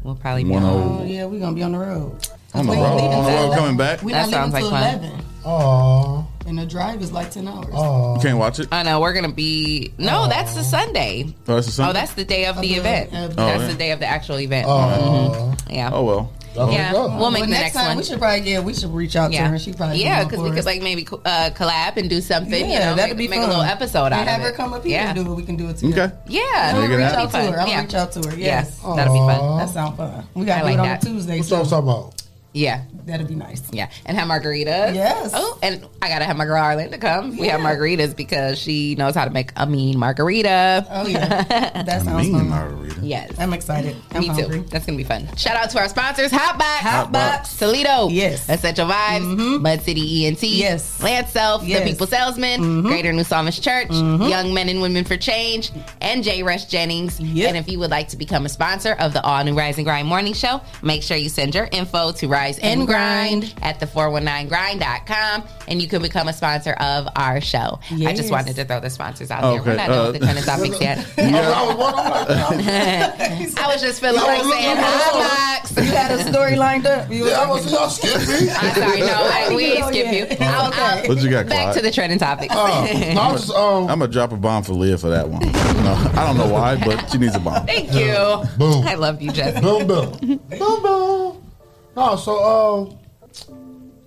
we'll 0.03 0.15
probably 0.15 0.43
be 0.43 0.49
one 0.49 0.63
on. 0.63 1.01
Oh 1.01 1.05
yeah, 1.05 1.25
we're 1.25 1.39
gonna 1.39 1.55
be 1.55 1.63
on 1.63 1.71
the 1.71 1.77
road. 1.79 2.17
on 2.53 2.65
the 2.67 2.73
road. 2.73 2.83
On 2.99 3.23
the 3.25 3.31
road 3.31 3.55
coming 3.55 3.77
back. 3.77 4.01
We 4.03 4.11
That 4.11 4.29
not 4.29 4.51
leaving 4.51 4.51
sounds 4.51 4.53
like 4.53 4.61
till 4.63 4.71
fun. 4.71 4.83
eleven, 4.83 5.25
Oh, 5.45 6.27
and 6.51 6.59
the 6.59 6.65
drive 6.67 7.01
is 7.01 7.11
like 7.11 7.31
ten 7.31 7.47
hours. 7.47 7.65
oh. 7.73 8.15
You 8.15 8.21
can't 8.21 8.37
watch 8.37 8.59
it. 8.59 8.67
I 8.71 8.83
know 8.83 8.99
we're 8.99 9.13
gonna 9.13 9.31
be. 9.31 9.91
No, 9.97 10.27
that's 10.27 10.53
the 10.53 10.63
Sunday. 10.63 11.33
Oh, 11.47 11.57
it's 11.57 11.67
a 11.67 11.71
Sunday? 11.71 11.89
Oh, 11.89 11.93
that's 11.93 12.13
the 12.13 12.25
day 12.25 12.45
of 12.45 12.57
the 12.57 12.61
the- 12.67 12.75
event. 12.75 13.07
of- 13.13 13.35
that's 13.35 13.39
Oh, 13.39 13.61
yeah. 13.63 13.67
the 13.71 13.73
day 13.77 13.91
of 13.91 13.99
the 13.99 14.05
actual 14.07 14.39
event. 14.39 14.67
Oh, 14.69 15.55
Yeah. 15.69 15.89
Oh 15.93 16.03
well. 16.03 16.33
that's 16.53 16.73
yeah. 16.73 16.91
what's. 16.93 17.13
We'll 17.15 17.31
make 17.31 17.41
Well, 17.41 17.49
the 17.49 17.55
next 17.55 17.61
next 17.61 17.73
time 17.75 17.87
one. 17.87 17.97
we 17.97 18.03
should 18.03 18.19
probably 18.19 18.51
yeah 18.51 18.59
we 18.59 18.73
should 18.73 18.93
reach 18.93 19.15
out 19.15 19.27
to 19.29 19.33
yeah. 19.33 19.47
her. 19.47 19.57
She 19.57 19.71
probably 19.71 20.03
yeah, 20.03 20.25
because 20.25 20.39
we 20.41 20.51
could 20.51 20.65
like 20.65 20.81
maybe 20.81 21.07
uh, 21.09 21.49
collab 21.55 21.95
and 21.97 22.09
do 22.09 22.19
something. 22.19 22.51
yeah, 22.69 22.73
you 22.73 22.79
know, 22.91 22.95
that'd 22.97 23.17
make, 23.17 23.29
be 23.29 23.29
make 23.29 23.39
fun. 23.39 23.49
a 23.49 23.53
little 23.53 23.63
episode 23.63 24.05
and 24.07 24.15
out 24.15 24.27
have 24.27 24.41
of 24.41 24.47
her 24.47 24.51
come 24.51 24.73
up 24.73 24.83
here 24.83 24.99
yeah. 24.99 25.11
and 25.15 25.23
do 25.25 25.31
it. 25.31 25.35
We 25.35 25.43
can 25.43 25.55
do 25.55 25.69
it 25.69 25.77
together. 25.77 26.13
Okay. 26.13 26.15
Yeah, 26.27 26.41
I'm 26.75 26.81
Make 26.81 26.89
gonna 26.89 26.97
reach 26.97 27.05
happen. 27.05 27.19
out 27.21 27.31
to 27.31 27.37
her. 27.37 27.43
I'm 27.47 27.53
gonna 27.55 27.69
Yeah. 27.71 27.81
reach 27.81 27.93
out 27.95 28.11
to 28.11 28.29
her. 28.29 28.35
Yeah, 28.35 28.45
Yes, 28.45 28.79
that'll 28.79 29.13
be 29.13 29.19
fun. 29.19 29.57
that 29.59 29.69
sounds 29.69 29.95
fun. 29.97 30.27
We 30.33 30.45
got 30.45 30.59
to 30.59 30.63
like 30.65 30.73
do 30.75 30.79
it 30.79 30.81
on 30.81 30.87
that. 30.87 31.03
a 31.03 31.05
Tuesday. 31.05 31.39
What 31.39 31.49
y'all 31.49 31.63
talking 31.65 31.89
about? 31.89 32.20
Yeah. 32.53 32.83
That'd 33.05 33.27
be 33.27 33.35
nice. 33.35 33.63
Yeah, 33.71 33.89
and 34.05 34.15
have 34.17 34.27
margaritas. 34.27 34.93
Yes. 34.93 35.31
Oh, 35.33 35.57
and 35.63 35.85
I 36.01 36.07
gotta 36.09 36.25
have 36.25 36.37
my 36.37 36.45
girl 36.45 36.61
Arlen 36.61 36.91
to 36.91 36.97
come. 36.99 37.35
We 37.35 37.47
have 37.47 37.59
margaritas 37.61 38.15
because 38.15 38.59
she 38.59 38.93
knows 38.95 39.15
how 39.15 39.25
to 39.25 39.31
make 39.31 39.51
a 39.55 39.65
mean 39.65 39.97
margarita. 39.97 40.85
Oh 40.89 41.07
yeah, 41.07 41.43
that 41.83 42.03
sounds 42.03 42.27
Mean 42.27 42.37
fun. 42.37 42.49
margarita. 42.49 42.99
Yes. 43.01 43.33
I'm 43.39 43.53
excited. 43.53 43.95
I'm 44.11 44.21
Me 44.21 44.27
hungry. 44.27 44.59
too. 44.59 44.65
That's 44.67 44.85
gonna 44.85 44.97
be 44.97 45.03
fun. 45.03 45.27
Shout 45.35 45.55
out 45.57 45.71
to 45.71 45.79
our 45.79 45.89
sponsors: 45.89 46.31
Hotbox, 46.31 46.77
Hotbox. 46.77 47.57
Toledo, 47.57 48.09
Yes. 48.09 48.47
Essential 48.47 48.87
Vibes, 48.87 49.21
mm-hmm. 49.35 49.61
Mud 49.63 49.81
City 49.81 50.27
ENT, 50.27 50.43
Yes. 50.43 51.01
Lance 51.01 51.31
Self, 51.31 51.63
Yes. 51.63 51.83
The 51.83 51.89
People 51.91 52.05
Salesman, 52.07 52.61
mm-hmm. 52.61 52.87
Greater 52.87 53.11
New 53.11 53.23
Psalmist 53.23 53.63
Church, 53.63 53.87
mm-hmm. 53.89 54.23
Young 54.23 54.53
Men 54.53 54.69
and 54.69 54.79
Women 54.81 55.05
for 55.05 55.17
Change, 55.17 55.71
and 56.01 56.23
J. 56.23 56.43
Rush 56.43 56.65
Jennings. 56.65 57.19
Yep. 57.19 57.47
And 57.49 57.57
if 57.57 57.67
you 57.67 57.79
would 57.79 57.91
like 57.91 58.09
to 58.09 58.17
become 58.17 58.45
a 58.45 58.49
sponsor 58.49 58.93
of 58.99 59.13
the 59.13 59.23
all 59.23 59.43
new 59.43 59.55
Rise 59.55 59.77
and 59.77 59.85
Grind 59.85 60.07
Morning 60.07 60.33
Show, 60.33 60.61
make 60.83 61.01
sure 61.01 61.17
you 61.17 61.29
send 61.29 61.55
your 61.55 61.67
info 61.71 62.11
to 62.11 62.27
Rise 62.41 62.57
and, 62.59 62.79
And 62.81 62.87
Grind, 62.87 63.41
Grind. 63.41 63.63
at 63.63 63.79
the 63.79 63.85
419grind.com 63.85 65.43
and 65.67 65.81
you 65.81 65.87
can 65.87 66.01
become 66.01 66.27
a 66.27 66.33
sponsor 66.33 66.73
of 66.73 67.07
our 67.15 67.39
show. 67.39 67.79
I 68.05 68.13
just 68.13 68.31
wanted 68.31 68.55
to 68.55 68.65
throw 68.65 68.79
the 68.79 68.89
sponsors 68.89 69.29
out 69.31 69.41
there. 69.41 69.61
We're 69.63 69.75
not 69.77 69.87
done 69.89 69.99
uh, 69.99 70.11
with 70.11 70.19
the 70.19 70.25
trending 70.25 70.43
topics 70.45 70.81
yet. 70.81 70.97
I 71.17 71.65
was 71.67 71.77
wondering, 71.77 72.07
I'm 72.41 72.57
like, 72.57 73.59
I 73.59 73.67
was 73.67 73.81
just 73.81 74.01
feeling 74.01 74.15
like 74.21 74.41
saying 74.41 74.47
looking 74.47 74.83
hi, 74.83 75.83
You 75.83 75.91
had 75.91 76.11
a 76.11 76.23
story 76.31 76.55
lined 76.55 76.87
up. 76.87 77.09
You 77.11 77.27
yeah, 77.27 77.41
I 77.41 77.49
was 77.49 77.71
y'all 77.71 77.89
skip 77.89 78.17
me. 78.27 78.49
I'm 78.49 78.73
sorry, 78.75 78.99
no, 79.01 79.13
I, 79.13 79.53
we 79.55 79.63
ain't 79.73 79.83
Oh, 79.83 79.89
skip 79.91 80.05
yeah. 80.05 80.11
you. 80.11 80.37
I'll, 80.41 80.73
I'll, 80.73 81.07
What 81.07 81.21
you 81.21 81.29
got, 81.29 81.47
back 81.47 81.63
Clyde? 81.65 81.75
to 81.75 81.81
the 81.81 81.91
trending 81.91 82.19
topics. 82.19 82.53
Uh, 82.55 83.13
no, 83.13 83.21
I 83.21 83.31
was 83.31 83.41
just, 83.45 83.53
um, 83.55 83.83
I'm 83.89 83.99
gonna 83.99 84.07
drop 84.11 84.31
a 84.31 84.37
bomb 84.37 84.63
for 84.63 84.73
Leah 84.73 84.97
for 84.97 85.09
that 85.09 85.29
one. 85.29 85.41
No, 85.41 85.93
I 86.15 86.25
don't 86.25 86.37
know 86.37 86.47
why, 86.51 86.75
but 86.83 87.09
she 87.11 87.17
needs 87.17 87.35
a 87.35 87.39
bomb. 87.39 87.65
Thank 87.65 87.93
you. 87.93 88.13
Boom. 88.57 88.85
I 88.87 88.95
love 88.95 89.21
you, 89.21 89.31
Jesse. 89.31 89.61
boom, 89.61 89.85
boom, 89.87 90.11
boom, 90.57 90.81
boom. 90.81 91.50
No, 91.95 92.15
so 92.15 92.43
um, 92.43 92.97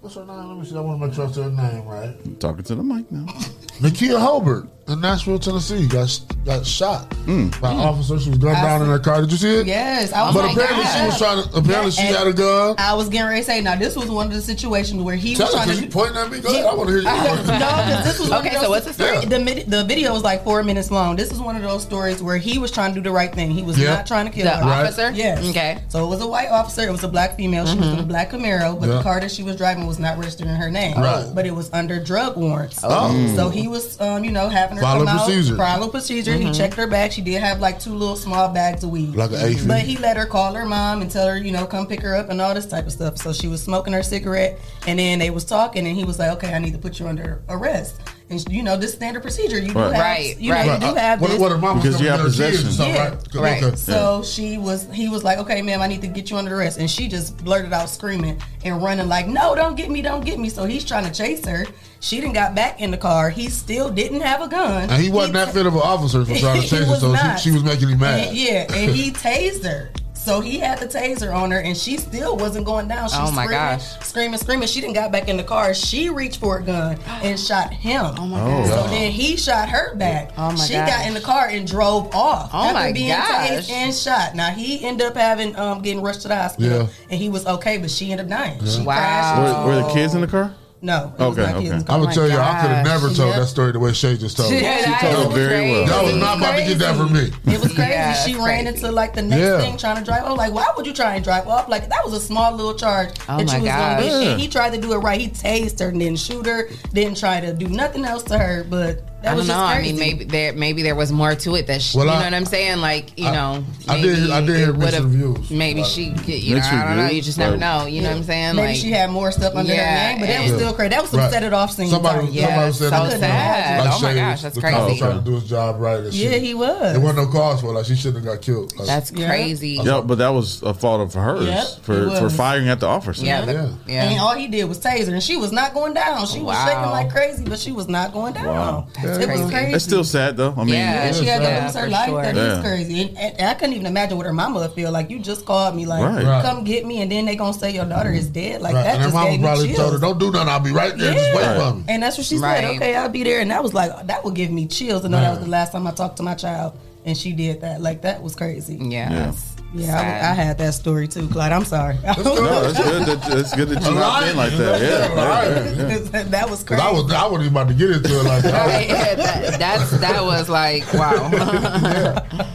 what's 0.01 0.15
her 0.17 0.25
name? 0.25 0.49
Let 0.49 0.59
me 0.59 0.65
see. 0.65 0.77
I 0.77 0.81
want 0.81 1.01
to 1.01 1.07
make 1.07 1.15
sure 1.15 1.27
I 1.27 1.31
say 1.33 1.43
her 1.43 1.51
name 1.51 1.85
right. 1.87 2.41
Talking 2.41 2.65
to 2.65 2.75
the 2.77 2.83
mic 2.83 3.11
now. 3.13 3.27
Nakia 3.85 4.19
Hobart 4.19 4.67
in 4.89 5.01
Nashville, 5.01 5.39
Tennessee, 5.39 5.87
got 5.87 6.21
got 6.45 6.65
shot 6.67 7.09
Mm. 7.25 7.59
by 7.59 7.71
an 7.73 7.81
officer. 7.81 8.19
She 8.21 8.29
was 8.29 8.39
gunned 8.39 8.57
down 8.57 8.83
in 8.83 8.89
her 8.89 8.99
car. 8.99 9.23
Did 9.23 9.33
you 9.33 9.39
see 9.39 9.57
it? 9.61 9.67
Yes, 9.67 10.13
I 10.13 10.27
was 10.27 10.35
But 10.35 10.45
like, 10.45 10.53
apparently 10.57 10.85
God. 10.85 10.99
she 11.01 11.07
was 11.07 11.19
trying 11.19 11.43
to. 11.43 11.57
Apparently 11.57 11.91
she 11.91 12.03
had 12.03 12.27
a 12.27 12.35
gun. 12.35 12.75
I 12.77 12.93
was 12.95 13.09
getting 13.09 13.27
ready 13.29 13.41
to 13.41 13.47
say, 13.47 13.61
now 13.63 13.77
this 13.77 13.97
was 13.97 14.11
one 14.11 14.27
of 14.27 14.33
the 14.35 14.43
situations 14.43 15.03
where 15.03 15.17
he 15.17 15.35
Tell 15.35 15.47
was 15.47 15.55
her 15.55 15.65
trying 15.65 15.79
to 15.79 15.85
you 15.85 15.91
pointing 15.91 16.17
at 16.19 16.31
me. 16.31 16.41
Go 16.41 16.51
ahead. 16.51 16.67
I 16.67 16.75
want 16.75 16.89
to 16.91 16.95
hear 16.97 17.03
you. 17.03 17.05
no, 17.09 17.43
because 17.47 18.05
this 18.05 18.19
was 18.21 18.29
one 18.29 18.47
Okay, 18.47 18.57
of 18.57 18.63
so 18.63 18.69
what's 18.71 18.85
the 18.87 18.93
story? 18.93 19.25
The, 19.25 19.65
the 19.67 19.85
video 19.85 20.13
was 20.13 20.23
like 20.23 20.45
four 20.45 20.63
minutes 20.63 20.91
long. 20.91 21.17
This 21.17 21.33
is 21.33 21.41
one 21.41 21.57
of 21.57 21.63
those 21.63 21.83
stories 21.83 22.23
where 22.23 22.37
he 22.37 22.59
was 22.59 22.71
trying 22.71 22.93
to 22.93 23.01
do 23.01 23.05
the 23.05 23.11
right 23.11 23.35
thing. 23.35 23.51
He 23.53 23.63
was 23.63 23.79
Yeah. 23.79 23.95
not 23.95 24.07
trying 24.07 24.27
to 24.27 24.33
kill 24.33 24.45
The 24.45 24.51
her. 24.51 24.63
Right. 24.65 24.83
officer? 24.85 25.13
Yes. 25.13 25.43
Okay. 25.49 25.79
So 25.89 26.05
it 26.05 26.09
was 26.11 26.21
a 26.21 26.27
white 26.27 26.51
officer. 26.51 26.83
It 26.83 26.93
was 26.93 27.05
a 27.05 27.09
black 27.09 27.37
female. 27.39 27.65
She 27.67 27.79
was 27.79 27.89
in 27.89 28.01
a 28.01 28.03
black 28.03 28.33
Camaro, 28.33 28.79
but 28.79 28.89
Yeah. 28.91 28.97
the 28.97 29.03
car 29.03 29.19
that 29.21 29.31
she 29.31 29.43
was 29.43 29.57
driving 29.57 29.87
was 29.87 29.99
not 29.99 30.19
registered 30.19 30.47
in 30.47 30.57
her 30.57 30.71
name. 30.71 30.99
Right. 30.99 31.25
But 31.35 31.47
it 31.47 31.55
was 31.55 31.71
under 31.73 31.99
drug 32.05 32.37
warrants. 32.37 32.81
Oh. 32.83 33.33
So 33.35 33.49
he 33.49 33.67
was, 33.75 34.01
um, 34.01 34.25
you 34.25 34.31
know, 34.31 34.49
having 34.49 34.77
her 34.77 34.83
Follow 34.83 35.05
come 35.05 35.19
procedure. 35.19 35.55
out, 35.55 35.59
follow 35.59 35.89
procedure. 35.91 36.33
He 36.35 36.51
checked 36.53 36.75
her 36.75 36.87
bag. 36.87 37.13
She 37.13 37.21
did 37.21 37.43
have 37.43 37.61
like 37.61 37.79
two 37.79 37.93
little 37.93 38.17
small 38.17 38.49
bags 38.49 38.83
of 38.85 38.91
weed. 38.91 39.15
Like 39.15 39.33
an 39.33 39.41
eighth. 39.41 39.69
But 39.69 39.83
he 39.83 39.99
let 39.99 40.17
her 40.17 40.25
call 40.25 40.55
her 40.55 40.65
mom 40.65 41.03
and 41.03 41.11
tell 41.11 41.29
her, 41.29 41.37
you 41.37 41.53
know, 41.53 41.67
come 41.67 41.87
pick 41.87 42.01
her 42.01 42.15
up 42.15 42.31
and 42.31 42.41
all 42.41 42.55
this 42.55 42.67
type 42.67 42.87
of 42.87 42.93
stuff. 42.93 43.19
So 43.19 43.33
she 43.33 43.49
was 43.49 43.63
smoking 43.63 43.93
her 43.93 44.03
cigarette, 44.03 44.59
and 44.87 44.99
then 44.99 45.19
they 45.19 45.31
was 45.31 45.45
talking, 45.45 45.87
and 45.87 45.97
he 45.97 46.05
was 46.05 46.19
like, 46.19 46.31
"Okay, 46.33 46.55
I 46.55 46.59
need 46.59 46.73
to 46.73 46.79
put 46.79 46.99
you 46.99 47.09
under 47.09 47.43
arrest." 47.49 47.97
And 48.31 48.43
you 48.51 48.63
know, 48.63 48.77
this 48.77 48.95
standard 48.95 49.23
procedure. 49.23 49.59
You 49.59 49.73
do 49.75 49.79
Right. 49.79 49.93
have, 49.93 50.03
Right, 50.03 50.41
you 50.41 50.53
right. 50.53 50.67
know, 50.67 50.75
you 50.75 50.81
do 50.81 50.95
have 50.99 51.21
what, 51.21 51.31
this. 51.31 51.39
what 51.41 51.53
her 51.53 51.59
mom 51.59 51.77
was 51.77 51.85
Because 51.85 52.01
you 52.01 52.09
have 52.09 52.23
with 52.25 52.35
her 52.37 52.45
kids 52.45 52.61
and 52.61 52.69
possession. 52.69 52.73
stuff, 52.73 52.89
Yeah. 52.89 53.09
right? 53.43 53.53
Right. 53.53 53.63
Okay. 53.63 53.77
So 53.77 54.23
she 54.25 54.57
was, 54.57 54.89
he 54.93 55.09
was 55.11 55.23
like, 55.23 55.37
okay, 55.39 55.61
ma'am, 55.61 55.83
I 55.83 55.87
need 55.89 56.01
to 56.01 56.07
get 56.07 56.31
you 56.31 56.39
under 56.39 56.57
arrest. 56.59 56.79
And 56.79 56.91
she 56.91 57.07
just 57.07 57.37
blurted 57.45 57.73
out 57.75 57.91
screaming 57.91 58.41
and 58.65 58.83
running 58.83 59.09
like, 59.09 59.29
no, 59.29 59.55
don't 59.55 59.77
get 59.77 59.91
me, 59.91 60.01
don't 60.01 60.25
get 60.25 60.39
me. 60.39 60.49
So 60.49 60.65
he's 60.65 60.87
trying 60.87 61.05
to 61.05 61.13
chase 61.13 61.45
her. 61.45 61.67
She 62.01 62.19
didn't 62.21 62.33
got 62.33 62.55
back 62.55 62.81
in 62.81 62.91
the 62.91 62.97
car. 62.99 63.29
He 63.29 63.49
still 63.51 63.91
didn't 63.91 64.23
have 64.23 64.41
a 64.41 64.49
gun. 64.49 64.89
And 64.91 65.03
he 65.03 65.11
wasn't 65.11 65.35
that 65.35 65.53
fit 65.53 65.67
of 65.67 65.75
an 65.75 65.83
officer 65.83 66.25
for 66.25 66.35
trying 66.35 66.63
to 66.63 66.67
chase 66.67 66.87
her, 66.89 66.97
so 66.97 67.15
she, 67.15 67.39
she 67.43 67.51
was 67.51 67.63
making 67.63 67.89
him 67.91 67.99
mad. 67.99 68.29
And- 68.29 68.37
yeah, 68.37 68.67
and 68.73 68.91
he 68.91 69.11
tased 69.11 69.65
her. 69.65 69.91
So 70.25 70.41
he 70.41 70.59
had 70.59 70.79
the 70.79 70.87
taser 70.87 71.35
on 71.35 71.51
her, 71.51 71.59
and 71.61 71.77
she 71.77 71.99
still 71.99 72.35
wasn't 72.39 72.65
going 72.65 72.89
down. 72.89 73.11
She 73.11 73.17
Oh, 73.19 73.31
my 73.31 73.45
screaming, 73.45 73.51
gosh. 73.51 73.99
screaming, 74.07 74.39
screaming. 74.39 74.69
She 74.69 74.81
didn't 74.81 74.95
got 74.95 75.13
back 75.13 75.29
in 75.29 75.37
the 75.37 75.45
car. 75.45 75.75
She 75.75 76.09
reached 76.09 76.41
for 76.41 76.59
a 76.59 76.63
gun 76.63 76.99
and 77.23 77.39
shot 77.49 77.73
him. 77.75 78.07
Oh 78.19 78.27
my 78.27 78.41
Oh, 78.41 78.65
So 78.67 78.89
then 78.89 79.11
he 79.13 79.37
shot 79.37 79.69
her 79.69 79.95
back. 79.97 80.31
Oh, 80.39 80.53
my 80.53 80.57
she 80.65 80.73
gosh. 80.73 80.89
got 80.89 81.07
in 81.07 81.13
the 81.13 81.21
car 81.21 81.49
and 81.49 81.67
drove 81.69 82.15
off 82.15 82.51
Oh, 82.55 82.63
after 82.65 82.73
my 82.75 82.93
being 82.93 83.09
gosh. 83.09 83.49
tased 83.51 83.71
and 83.71 83.95
shot. 83.95 84.35
Now 84.35 84.51
he 84.51 84.83
ended 84.83 85.07
up 85.07 85.15
having 85.17 85.55
um 85.57 85.83
getting 85.83 86.01
rushed 86.03 86.23
to 86.23 86.29
the 86.29 86.37
hospital, 86.37 86.79
Yeah. 86.85 86.87
and 87.11 87.21
he 87.21 87.29
was 87.29 87.45
okay, 87.47 87.77
but 87.77 87.91
she 87.91 88.11
ended 88.11 88.33
up 88.33 88.39
dying. 88.39 88.65
She 88.65 88.81
Wow. 88.81 88.97
crashed. 88.97 89.65
Were, 89.67 89.67
were 89.67 89.83
the 89.87 89.93
kids 89.93 90.15
in 90.15 90.23
the 90.23 90.27
car? 90.27 90.55
No, 90.85 91.15
it 91.19 91.23
Okay, 91.23 91.41
not 91.43 91.55
okay. 91.57 91.71
I'm 91.71 91.81
Oh 91.89 92.03
gonna 92.03 92.15
tell 92.15 92.29
you, 92.29 92.37
I 92.39 92.61
could 92.61 92.71
have 92.71 92.85
never 92.85 93.07
told 93.09 93.31
Yeah. 93.33 93.41
that 93.41 93.47
story 93.47 93.73
the 93.73 93.79
way 93.81 93.93
Shay 93.95 94.19
just 94.19 94.37
told 94.37 94.53
it. 94.53 94.63
Yeah, 94.63 94.79
She 95.01 95.07
told 95.07 95.33
it 95.33 95.35
very 95.35 95.49
crazy. 95.49 95.73
well. 95.73 95.89
Y'all 95.89 96.05
was 96.05 96.17
not 96.17 96.37
about 96.37 96.57
to 96.57 96.63
get 96.67 96.79
that 96.81 96.97
from 96.97 97.13
me. 97.13 97.33
It 97.47 97.61
was 97.61 97.73
crazy. 97.73 97.83
Yeah, 97.95 98.13
she 98.13 98.33
that's 98.35 98.45
ran 98.45 98.65
crazy. 98.65 98.77
into 98.85 98.93
like 98.93 99.15
the 99.15 99.23
next 99.23 99.41
Yeah. 99.41 99.59
thing 99.61 99.77
trying 99.79 99.97
to 99.97 100.05
drive. 100.05 100.25
I 100.25 100.29
was 100.29 100.37
like, 100.37 100.53
why 100.53 100.67
would 100.77 100.87
you 100.87 100.93
try 100.93 101.15
and 101.15 101.25
drive 101.25 101.49
off? 101.49 101.69
Like 101.71 101.89
that 101.89 102.05
was 102.05 102.13
a 102.13 102.21
small 102.21 102.53
little 102.53 102.75
charge 102.75 103.11
Oh 103.29 103.39
that 103.39 103.47
my 103.47 103.57
you 103.57 103.63
was 103.63 103.69
gosh. 103.71 104.01
gonna 104.01 104.03
get. 104.03 104.23
Yeah. 104.23 104.31
And 104.33 104.41
he 104.41 104.49
tried 104.49 104.75
to 104.75 104.81
do 104.81 104.93
it 104.93 104.99
right. 104.99 105.19
He 105.21 105.29
tased 105.29 105.81
her 105.81 105.89
and 105.89 105.99
didn't 106.01 106.19
shoot 106.19 106.45
her. 106.47 106.69
Didn't 106.93 107.17
try 107.17 107.41
to 107.41 107.55
do 107.55 107.67
nothing 107.69 108.05
else 108.05 108.23
to 108.25 108.37
her. 108.39 108.65
But 108.69 108.99
that 108.99 109.14
I 109.27 109.35
was 109.35 109.47
don't 109.47 109.57
know. 109.57 109.65
just 109.65 109.79
I 109.79 109.83
mean, 109.83 109.99
maybe 109.99 110.25
there 110.25 110.53
maybe 110.53 110.83
there 110.83 110.95
was 110.95 111.11
more 111.13 111.35
to 111.35 111.55
it 111.57 111.67
that 111.69 111.83
she, 111.83 111.97
Well, 111.99 112.07
you 112.07 112.13
I- 112.13 112.19
know 112.19 112.25
what 112.25 112.35
I'm 112.35 112.45
saying. 112.47 112.81
Like 112.81 113.19
you 113.19 113.27
I- 113.29 113.33
know, 113.33 113.65
I 113.89 114.01
did- 114.01 114.31
I 114.31 114.41
did 114.41 114.57
hear 114.57 114.71
it 114.71 114.79
mixed 114.79 114.99
reviews. 114.99 115.51
Maybe 115.51 115.81
Like- 115.83 115.91
she, 115.91 116.11
get- 116.11 116.43
you 116.43 116.57
know, 116.57 116.63
I 116.63 116.85
don't 116.89 116.97
know. 116.99 117.07
You 117.11 117.23
just 117.23 117.39
never 117.39 117.53
Like- 117.57 117.61
know. 117.61 117.87
You 117.87 118.03
know 118.03 118.11
what 118.11 118.17
I'm 118.19 118.25
saying? 118.25 118.57
Maybe 118.57 118.69
like, 118.69 118.77
she 118.77 118.91
had 118.93 119.11
more 119.11 119.31
stuff 119.33 119.55
under 119.55 119.73
Yeah, 119.73 119.85
her 119.85 120.09
name, 120.13 120.21
but 120.21 120.27
that 120.29 120.43
was 120.43 120.51
and- 120.51 120.61
still 120.61 120.73
crazy. 120.75 120.89
That 120.91 121.01
was 121.03 121.11
some 121.11 121.21
Right. 121.21 121.33
set 121.33 121.43
it 121.43 121.53
off 121.53 121.73
scene. 121.73 121.91
Somebody, 121.91 122.27
type. 122.27 122.35
Yeah, 122.35 122.65
said 122.67 122.75
so 122.75 122.91
that 122.91 123.03
was 123.03 123.15
sad. 123.21 123.81
Like 123.85 123.95
Oh 123.95 123.99
my 124.01 124.15
gosh, 124.15 124.43
that's 124.43 124.55
the 124.55 124.61
cop 124.61 124.73
was 124.73 124.83
crazy. 124.87 124.99
trying 125.01 125.19
to 125.19 125.25
do 125.25 125.35
his 125.35 125.45
job 125.45 125.77
right. 125.81 125.99
and 126.01 126.13
Yeah, 126.15 126.31
he 126.37 126.55
was. 126.55 126.95
It 126.97 127.01
wasn't 127.01 127.19
no 127.19 127.27
cause 127.33 127.61
for. 127.61 127.73
Like 127.73 127.85
she 127.87 127.95
shouldn't 127.97 128.25
have 128.25 128.35
got 128.35 128.43
killed. 128.45 128.77
Like, 128.79 128.87
That's 128.87 129.11
crazy. 129.11 129.81
Yeah, 129.83 130.01
but 130.05 130.19
that 130.19 130.29
was 130.35 130.63
a 130.63 130.75
fault 130.75 131.01
of 131.01 131.15
hers 131.15 131.79
for, 131.83 132.11
for 132.19 132.31
firing 132.31 132.69
at 132.69 132.81
the 132.81 132.87
officer. 132.87 133.25
Yeah, 133.25 133.45
Yeah. 133.87 134.05
And 134.05 134.21
all 134.21 134.35
he 134.35 134.49
did 134.49 134.65
was 134.65 134.79
taser, 134.79 135.09
and 135.09 135.23
she 135.23 135.37
was 135.37 135.53
not 135.53 135.75
going 135.75 135.95
down. 135.95 136.27
She 136.27 136.41
was 136.41 136.57
shaking 136.65 136.91
like 136.91 137.11
crazy, 137.11 137.45
but 137.45 137.59
she 137.59 137.73
was 137.73 137.89
not 137.89 138.13
going 138.13 138.33
down. 138.35 138.87
Wow. 139.19 139.27
That's 139.27 139.31
was, 139.33 139.41
it 139.41 139.45
was 139.45 139.53
crazy. 139.53 139.73
It's 139.75 139.85
still 139.85 140.05
sad 140.05 140.37
though. 140.37 140.55
I 140.57 140.65
mean, 140.65 140.75
yeah, 140.75 141.13
she 141.13 141.25
had 141.27 141.41
to 141.43 141.65
lose 141.65 141.75
her 141.75 141.89
life. 141.89 142.09
sure. 142.09 142.23
That 142.23 142.37
is 142.37 142.57
Yeah. 142.59 142.63
crazy. 142.63 143.01
And, 143.19 143.19
and 143.41 143.49
I 143.49 143.55
couldn't 143.55 143.75
even 143.75 143.87
imagine 143.87 144.17
what 144.17 144.27
her 144.27 144.33
mama 144.33 144.61
would 144.61 144.73
feel 144.73 144.91
like. 144.93 145.11
You 145.11 145.19
just 145.19 145.45
called 145.47 145.75
me, 145.77 145.87
like, 145.87 146.03
Right. 146.03 146.25
Right. 146.25 146.45
come 146.45 146.65
get 146.65 146.87
me, 146.87 147.03
and 147.03 147.11
then 147.11 147.25
they 147.27 147.37
gonna 147.37 147.53
say 147.53 147.71
your 147.73 147.85
daughter 147.85 148.13
is 148.13 148.29
dead. 148.29 148.61
Like 148.63 148.75
Right. 148.75 148.83
that 148.85 148.95
And 148.95 148.99
her 149.03 149.07
just 149.07 149.15
mama 149.15 149.31
gave 149.31 149.41
me 149.41 149.47
probably 149.47 149.67
chills. 149.69 149.79
told 149.79 149.93
her, 149.95 149.99
"Don't 149.99 150.19
do 150.19 150.31
nothing. 150.31 150.49
I'll 150.49 150.61
be 150.61 150.73
right 150.73 150.97
there. 150.97 151.13
Just 151.15 151.33
wait 151.35 151.43
Yeah. 151.43 151.71
for 151.71 151.77
me." 151.77 151.85
And 151.89 152.03
that's 152.03 152.17
what 152.19 152.27
she 152.27 152.39
Right. 152.39 152.61
said. 152.65 152.77
Okay, 152.77 152.95
I'll 152.97 153.09
be 153.09 153.23
there. 153.25 153.41
And 153.41 153.51
that 153.51 153.63
was 153.63 153.75
like 153.75 154.07
that 154.07 154.25
would 154.25 154.35
give 154.35 154.51
me 154.51 154.67
chills 154.67 155.05
And 155.05 155.13
know 155.13 155.21
that 155.21 155.31
was 155.31 155.41
the 155.45 155.51
last 155.51 155.73
time 155.73 155.87
I 155.87 155.91
talked 155.93 156.17
to 156.19 156.23
my 156.23 156.35
child, 156.35 156.73
and 157.05 157.17
she 157.17 157.33
did 157.33 157.61
that. 157.63 157.81
Like 157.81 158.03
that 158.03 158.23
was 158.23 158.35
crazy. 158.35 158.77
Yeah. 158.77 159.11
Yeah. 159.13 159.33
Yeah, 159.77 159.97
I, 159.99 160.31
I 160.31 160.35
had 160.35 160.57
that 160.59 160.73
story 160.75 161.09
too, 161.09 161.27
Clyde. 161.29 161.51
I'm 161.51 161.65
sorry. 161.65 161.97
no, 162.05 162.13
it's 162.13 162.79
good. 162.79 163.07
That, 163.07 163.39
it's 163.39 163.57
good 163.57 163.69
that 163.71 163.83
you 163.83 163.97
hopped 163.97 164.29
in 164.29 164.37
like 164.37 164.53
that. 164.53 164.81
Yeah, 164.81 165.15
yeah, 165.17 165.89
yeah. 166.15 166.23
that 166.29 166.49
was 166.49 166.63
Because 166.63 166.81
crazy. 166.81 166.81
I 166.81 166.93
was, 166.93 167.13
I 167.13 167.27
wasn't 167.27 167.51
about 167.51 167.67
to 167.69 167.75
get 167.75 167.91
into 167.91 168.21
it 168.21 168.23
like 168.23 168.45
that. 168.45 168.67
Right, 168.69 168.89
yeah, 168.89 169.15
that, 169.17 169.59
that's 169.59 169.91
that 169.99 170.23
was 170.23 170.49
like 170.49 170.85
wow. 170.95 171.29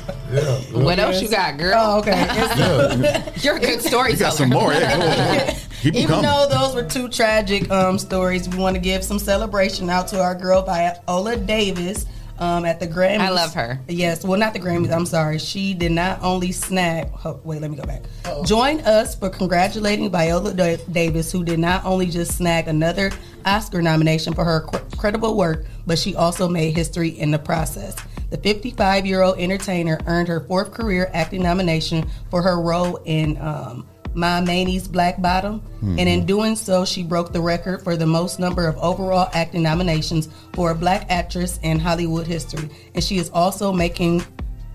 Yeah. 0.32 0.60
What 0.72 1.00
else 1.00 1.22
you 1.24 1.28
got, 1.30 1.58
girl? 1.58 1.74
Oh, 1.76 2.00
okay. 2.00 2.22
It's- 2.22 3.43
You're 3.43 3.58
a 3.58 3.60
good 3.60 3.82
storyteller. 3.82 4.10
You 4.12 4.18
got 4.18 4.34
some 4.34 4.50
more. 4.50 4.72
Yeah, 4.72 4.95
go 4.95 5.04
on. 5.04 5.56
Even 5.84 6.08
coming. 6.08 6.22
though 6.24 6.47
those 6.50 6.76
were 6.76 6.84
two 6.84 7.10
tragic 7.10 7.70
um, 7.72 7.97
stories, 7.97 8.47
we 8.47 8.58
want 8.58 8.76
to 8.76 8.80
give 8.82 9.04
some 9.04 9.18
celebration 9.18 9.89
out 9.89 10.08
to 10.10 10.22
our 10.22 10.36
girl 10.36 10.62
Viola 10.62 11.36
Davis 11.36 12.06
um, 12.39 12.65
at 12.65 12.79
the 12.79 12.87
Grammys. 12.87 13.19
I 13.19 13.29
love 13.29 13.53
her. 13.53 13.79
Yes, 13.87 14.23
well, 14.23 14.39
not 14.39 14.53
the 14.53 14.59
Grammys. 14.59 14.91
I'm 14.91 15.05
sorry. 15.05 15.37
She 15.39 15.73
did 15.73 15.91
not 15.91 16.21
only 16.23 16.51
snag. 16.51 17.09
Oh, 17.23 17.39
wait, 17.43 17.61
let 17.61 17.69
me 17.69 17.77
go 17.77 17.83
back. 17.83 18.03
Join 18.45 18.79
us 18.81 19.15
for 19.15 19.29
congratulating 19.29 20.09
Viola 20.09 20.53
Da- 20.53 20.77
Davis, 20.91 21.31
who 21.31 21.43
did 21.43 21.59
not 21.59 21.85
only 21.85 22.07
just 22.07 22.35
snag 22.37 22.67
another 22.67 23.11
Oscar 23.45 23.81
nomination 23.81 24.33
for 24.33 24.43
her 24.45 24.61
cr- 24.61 24.77
credible 24.97 25.35
work, 25.35 25.65
but 25.85 25.99
she 25.99 26.15
also 26.15 26.47
made 26.47 26.75
history 26.75 27.09
in 27.09 27.31
the 27.31 27.39
process. 27.39 27.95
The 28.29 28.37
55 28.37 29.05
year 29.05 29.21
old 29.21 29.39
entertainer 29.39 29.99
earned 30.05 30.27
her 30.27 30.41
fourth 30.41 30.71
career 30.71 31.09
acting 31.13 31.41
nomination 31.41 32.07
for 32.29 32.41
her 32.43 32.61
role 32.61 32.97
in 33.05 33.37
um, 33.41 33.87
Ma 34.14 34.39
Rainey's 34.39 34.88
Black 34.88 35.22
Bottom, 35.22 35.62
and 35.82 35.99
in 35.99 36.26
doing 36.26 36.55
so, 36.55 36.84
she 36.86 37.03
broke 37.03 37.32
the 37.32 37.41
record 37.41 37.84
for 37.84 37.95
the 37.95 38.05
most 38.05 38.39
number 38.39 38.68
of 38.68 38.78
overall 38.78 39.30
acting 39.34 39.64
nominations 39.64 40.30
for 40.53 40.72
a 40.72 40.76
black 40.76 41.05
actress 41.10 41.60
in 41.64 41.80
Hollywood 41.80 42.28
history. 42.28 42.70
And 42.95 43.03
she 43.03 43.18
is 43.18 43.30
also 43.30 43.72
making 43.72 44.24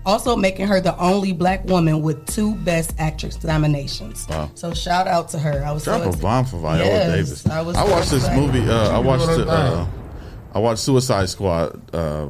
also 0.05 0.35
making 0.35 0.67
her 0.67 0.79
the 0.79 0.97
only 0.99 1.33
black 1.33 1.65
woman 1.65 2.01
with 2.01 2.25
two 2.27 2.55
Best 2.57 2.93
Actress 2.99 3.43
nominations. 3.43 4.27
Wow. 4.29 4.51
So 4.55 4.73
shout 4.73 5.07
out 5.07 5.29
to 5.29 5.39
her. 5.39 5.63
I 5.65 5.71
was 5.71 5.83
Drop 5.83 6.03
so 6.03 6.09
a 6.09 6.17
bomb 6.17 6.45
for 6.45 6.57
Viola 6.59 6.85
Yes, 6.85 7.11
Davis. 7.15 7.47
I 7.47 7.61
was 7.61 7.75
I 7.75 7.85
so 7.85 7.91
watched 7.91 8.11
this 8.11 8.29
movie. 8.31 8.69
Uh, 8.69 8.95
I 8.95 8.99
watched 8.99 9.25
doing 9.25 9.41
it. 9.41 9.47
her 9.47 9.53
Uh, 9.53 9.87
I 10.53 10.59
watched 10.59 10.81
Suicide 10.81 11.27
Squad 11.29 11.93
uh, 11.93 12.27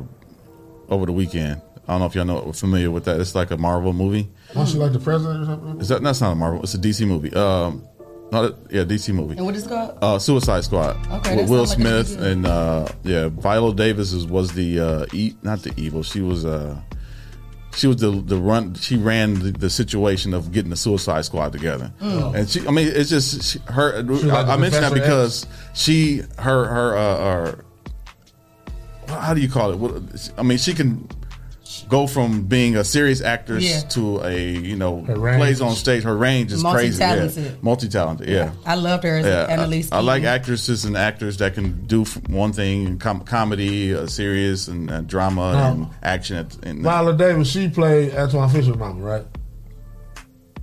over 0.89 1.05
the 1.05 1.11
weekend. 1.11 1.61
I 1.87 1.93
don't 1.93 1.99
know 1.99 2.05
if 2.07 2.15
y'all 2.15 2.25
know 2.25 2.51
familiar 2.53 2.89
with 2.89 3.05
that. 3.05 3.19
It's 3.19 3.35
like 3.35 3.51
a 3.51 3.57
Marvel 3.57 3.93
movie. 3.93 4.29
Was 4.55 4.71
she 4.71 4.77
like 4.77 4.93
the 4.93 4.99
president 4.99 5.43
or 5.43 5.45
something? 5.45 5.81
Is 5.81 5.89
that 5.89 6.01
that's 6.01 6.21
not 6.21 6.31
a 6.31 6.35
Marvel? 6.35 6.61
It's 6.63 6.73
a 6.73 6.77
DC 6.77 7.05
movie. 7.07 7.33
Um, 7.33 7.83
no, 8.31 8.49
that- 8.49 8.71
yeah, 8.71 8.83
DC 8.83 9.13
movie. 9.13 9.35
And 9.37 9.45
what 9.45 9.55
is 9.55 9.65
it 9.65 9.69
called? 9.69 9.97
Uh, 10.01 10.17
Suicide 10.19 10.63
Squad 10.63 10.97
Okay, 11.11 11.35
with 11.37 11.49
Will 11.49 11.65
sounds 11.65 11.83
like 11.83 12.05
Smith 12.07 12.21
and 12.21 12.45
uh, 12.45 12.87
yeah, 13.03 13.29
Viola 13.29 13.73
Davis 13.75 14.13
is, 14.13 14.25
was 14.25 14.51
the 14.53 14.79
uh, 14.79 15.05
e- 15.13 15.35
not 15.43 15.59
the 15.63 15.73
evil. 15.77 16.01
She 16.03 16.21
was 16.21 16.43
uh, 16.45 16.79
she 17.75 17.87
was 17.87 17.97
the 17.97 18.09
the 18.11 18.37
run. 18.37 18.73
She 18.75 18.95
ran 18.97 19.35
the, 19.35 19.51
the 19.51 19.69
situation 19.69 20.33
of 20.33 20.51
getting 20.51 20.69
the 20.71 20.75
Suicide 20.77 21.25
Squad 21.25 21.51
together, 21.51 21.91
Mm. 22.01 22.35
and 22.35 22.49
she. 22.49 22.65
I 22.67 22.71
mean, 22.71 22.87
it's 22.87 23.09
just 23.09 23.43
she, 23.43 23.59
her. 23.67 24.01
like 24.01 24.31
I, 24.33 24.43
the 24.43 24.51
I 24.53 24.57
mentioned 24.57 24.83
that 24.83 24.91
Professor 24.91 24.95
because 24.95 25.47
she 25.73 26.21
her 26.39 26.65
her 26.65 26.97
uh, 26.97 27.17
her. 27.17 27.65
How 29.07 29.33
do 29.35 29.41
you 29.41 29.49
call 29.49 29.71
it? 29.71 29.77
What, 29.77 30.31
I 30.37 30.41
mean, 30.43 30.57
she 30.57 30.73
can 30.73 31.07
go 31.83 32.07
from 32.07 32.43
being 32.43 32.75
a 32.77 32.83
serious 32.83 33.21
actress 33.21 33.63
Yeah. 33.63 33.81
to 33.89 34.21
a 34.23 34.37
you 34.39 34.75
know 34.75 35.03
plays 35.05 35.61
on 35.61 35.75
stage. 35.75 36.03
Her 36.03 36.15
range 36.15 36.51
is 36.51 36.63
crazy. 36.63 36.99
Yeah. 36.99 37.15
Multi-talented. 37.15 37.63
Multi-talented. 37.63 38.29
Yeah. 38.29 38.51
I 38.65 38.75
loved 38.75 39.03
her 39.03 39.17
as 39.17 39.25
Yeah, 39.25 39.45
Annalise. 39.49 39.91
I, 39.91 39.97
I 39.97 40.01
like 40.01 40.23
actresses 40.23 40.85
and 40.85 40.95
actors 40.97 41.37
that 41.37 41.53
can 41.53 41.85
do 41.85 42.05
one 42.27 42.53
thing, 42.53 42.97
com- 42.99 43.21
comedy, 43.21 43.93
uh, 43.95 44.07
serious, 44.07 44.67
and 44.67 44.89
uh, 44.91 45.01
drama 45.01 45.53
No. 45.53 45.59
and 45.59 45.87
action. 46.03 46.37
At, 46.37 46.55
and, 46.65 46.81
Viola 46.83 47.15
Davis, 47.15 47.49
she 47.49 47.67
played 47.69 48.11
Antwone 48.13 48.49
Fisher's 48.51 48.77
mama, 48.77 49.01
right? 49.01 49.25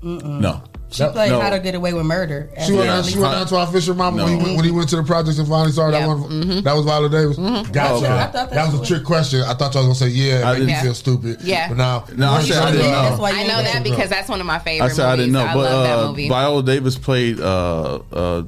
no, 0.03 0.63
She 0.93 1.05
played 1.07 1.31
no. 1.31 1.41
How 1.41 1.51
to 1.51 1.59
Get 1.59 1.75
Away 1.75 1.93
with 1.95 2.05
Murder. 2.07 2.51
She 2.67 2.73
went, 2.73 2.89
Annalise 2.89 3.11
she 3.11 3.19
was 3.19 3.29
Keating. 3.29 3.41
Antwone 3.41 3.73
Fisher 3.73 3.95
mama 3.95 4.17
No. 4.19 4.25
when, 4.25 4.33
he 4.39 4.43
went, 4.45 4.57
when 4.57 4.65
he 4.67 4.71
went 4.71 4.89
to 4.91 4.97
the 4.97 5.03
projects 5.03 5.39
and 5.39 5.49
finally 5.49 5.73
started 5.73 5.97
Yeah. 5.97 6.07
that 6.07 6.17
one. 6.17 6.63
That 6.65 6.75
was 6.75 6.85
Viola 6.85 7.09
Davis. 7.09 7.37
Gotcha. 7.37 7.93
Oh, 7.93 7.97
okay. 7.99 8.07
I 8.09 8.23
thought 8.25 8.33
that 8.33 8.51
that 8.51 8.73
was 8.73 8.81
a 8.81 8.85
trick 8.87 9.05
question. 9.05 9.41
I 9.43 9.55
thought 9.55 9.75
y'all 9.75 9.89
was 9.89 9.99
gonna 10.01 10.11
say 10.11 10.17
yeah, 10.17 10.49
I 10.49 10.59
make 10.59 10.69
didn't- 10.69 10.83
feel 10.83 10.95
stupid. 10.95 11.41
Yeah. 11.43 11.69
but 11.69 11.77
now 11.79 12.05
No, 12.15 12.33
I 12.33 12.41
you 12.41 12.53
said 12.53 12.63
I 12.63 12.71
didn't 12.73 12.87
it. 12.87 12.91
know. 12.91 13.03
That's 13.03 13.21
why 13.21 13.31
you 13.31 13.37
I 13.39 13.47
know 13.47 13.63
that 13.63 13.83
because 13.85 14.09
that's 14.11 14.29
one 14.29 14.41
of 14.41 14.47
my 14.47 14.59
favorite 14.59 14.87
I 14.87 14.89
said 14.91 15.07
I 15.07 15.17
didn't 15.17 15.33
know, 15.33 15.45
I 15.45 15.55
but 15.55 15.59
love 15.71 15.85
that 15.87 15.99
uh, 15.99 16.09
movie. 16.09 16.29
Viola 16.29 16.63
Davis 16.63 16.99
played 16.99 17.41
uh, 17.41 18.01
uh, 18.13 18.43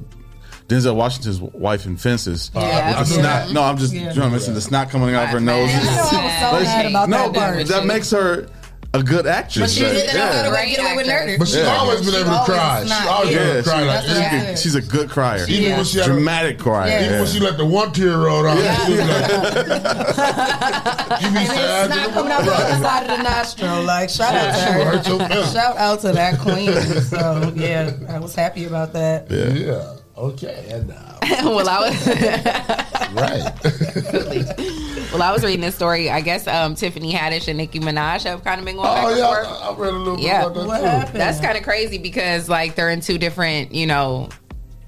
Denzel 0.67 0.95
Washington's 0.95 1.39
wife 1.39 1.85
in 1.85 1.95
Fences. 1.95 2.49
Yeah. 2.55 2.61
With 2.61 2.71
the 2.71 2.79
I 2.97 2.99
knew 3.17 3.21
snot. 3.23 3.47
that. 3.47 3.53
No, 3.53 3.61
I'm 3.63 3.77
just 3.77 3.93
Yeah. 3.93 4.13
trying 4.13 4.29
to 4.29 4.31
mention 4.31 4.53
the 4.55 4.61
snot 4.61 4.89
coming 4.89 5.13
out 5.13 5.25
of 5.25 5.29
her 5.29 5.39
nose. 5.39 5.69
I 5.71 5.73
know, 5.73 5.89
I 5.91 6.39
so 6.39 6.51
But 6.51 6.63
mad 6.63 6.81
she- 6.81 6.89
about 6.91 7.09
no, 7.09 7.29
that 7.31 7.57
but 7.57 7.67
that 7.67 7.85
makes 7.85 8.09
her 8.11 8.47
a 8.99 9.03
good 9.03 9.27
actress. 9.27 9.63
But 9.63 9.69
she 9.71 9.83
Like, 9.83 9.93
didn't 9.93 10.15
know 10.15 10.25
how 10.25 10.31
to 10.31 10.37
yeah. 10.47 10.53
like, 10.53 10.67
get 10.69 10.79
away 10.79 10.95
with 10.95 11.07
murder. 11.07 11.35
But 11.39 11.47
she's 11.47 11.57
Yeah. 11.57 11.75
always 11.77 12.01
been 12.01 12.15
able 12.15 12.25
to 12.25 12.31
always 12.31 12.45
cry. 12.49 12.83
She 12.83 12.89
not- 12.89 13.07
always 13.07 13.29
been 13.35 13.47
able 13.47 13.63
to 13.63 13.69
cry. 13.69 13.79
she- 13.79 13.85
Like, 13.85 14.05
That's 14.05 14.07
what 14.07 14.15
she 14.31 14.39
could- 14.47 14.59
she's 14.59 14.75
a 14.75 14.81
good 14.81 15.09
crier. 15.09 15.45
even 15.47 15.63
Yeah. 15.63 15.75
when 15.77 15.85
she 15.85 15.97
had 15.99 16.07
a, 16.07 16.11
Dramatic 16.13 16.59
crier. 16.59 16.89
Yeah. 16.89 16.99
even 16.99 17.11
yeah. 17.13 17.19
when 17.21 17.29
she 17.29 17.39
let 17.39 17.57
the 17.57 17.65
one 17.65 17.91
tear 17.93 18.17
roll 18.17 18.45
out, 18.47 18.57
she 18.85 18.91
was 18.93 18.99
like, 18.99 19.05
you 21.21 21.29
be 21.31 21.37
And 21.39 21.47
sad. 21.47 21.85
it's 21.85 21.95
not 21.95 22.09
coming 22.13 22.31
out 22.31 22.43
the 22.45 22.53
other 22.53 22.83
side 22.83 23.09
of 23.09 23.17
the 23.17 23.23
nostril. 23.23 23.83
Like 23.83 24.09
shout 24.09 24.33
out 24.35 24.53
to 24.53 24.59
She 24.59 24.77
will 24.77 24.85
hurt 24.85 25.07
your 25.07 25.19
her. 25.19 25.43
Shout 25.53 25.77
out 25.77 26.01
to 26.01 26.11
that 26.11 26.39
queen. 26.39 26.73
So 27.01 27.51
yeah, 27.55 27.91
I 28.09 28.19
was 28.19 28.35
happy 28.35 28.65
about 28.65 28.93
that. 28.93 29.27
Yeah. 29.29 29.45
Yeah. 29.49 29.83
Okay. 30.17 30.65
And 30.71 30.87
now, 30.89 31.14
well, 31.43 31.67
I 31.67 31.79
was 31.89 32.07
right. 33.15 33.53
well, 35.13 35.21
I 35.23 35.31
was 35.31 35.43
reading 35.43 35.61
this 35.61 35.75
story. 35.75 36.09
I 36.09 36.21
guess 36.21 36.47
um, 36.47 36.75
Tiffany 36.75 37.13
Haddish 37.13 37.47
and 37.47 37.57
Nicki 37.57 37.79
Minaj 37.79 38.23
have 38.23 38.43
kind 38.43 38.59
of 38.59 38.65
been 38.65 38.75
going 38.75 38.87
back 38.87 39.05
oh 39.05 39.09
and 39.09 39.17
yeah. 39.17 39.25
I, 39.25 39.69
I 39.69 39.75
read 39.75 39.93
a 39.93 39.97
little 39.97 40.17
bit 40.17 40.25
about 40.25 40.53
that 40.53 40.65
What 40.67 40.79
too. 40.79 40.85
happened? 40.85 41.19
That's 41.19 41.39
kind 41.39 41.57
of 41.57 41.63
crazy 41.63 41.97
because 41.97 42.49
like 42.49 42.75
they're 42.75 42.89
in 42.89 43.01
two 43.01 43.17
different, 43.17 43.73
you 43.73 43.87
know, 43.87 44.29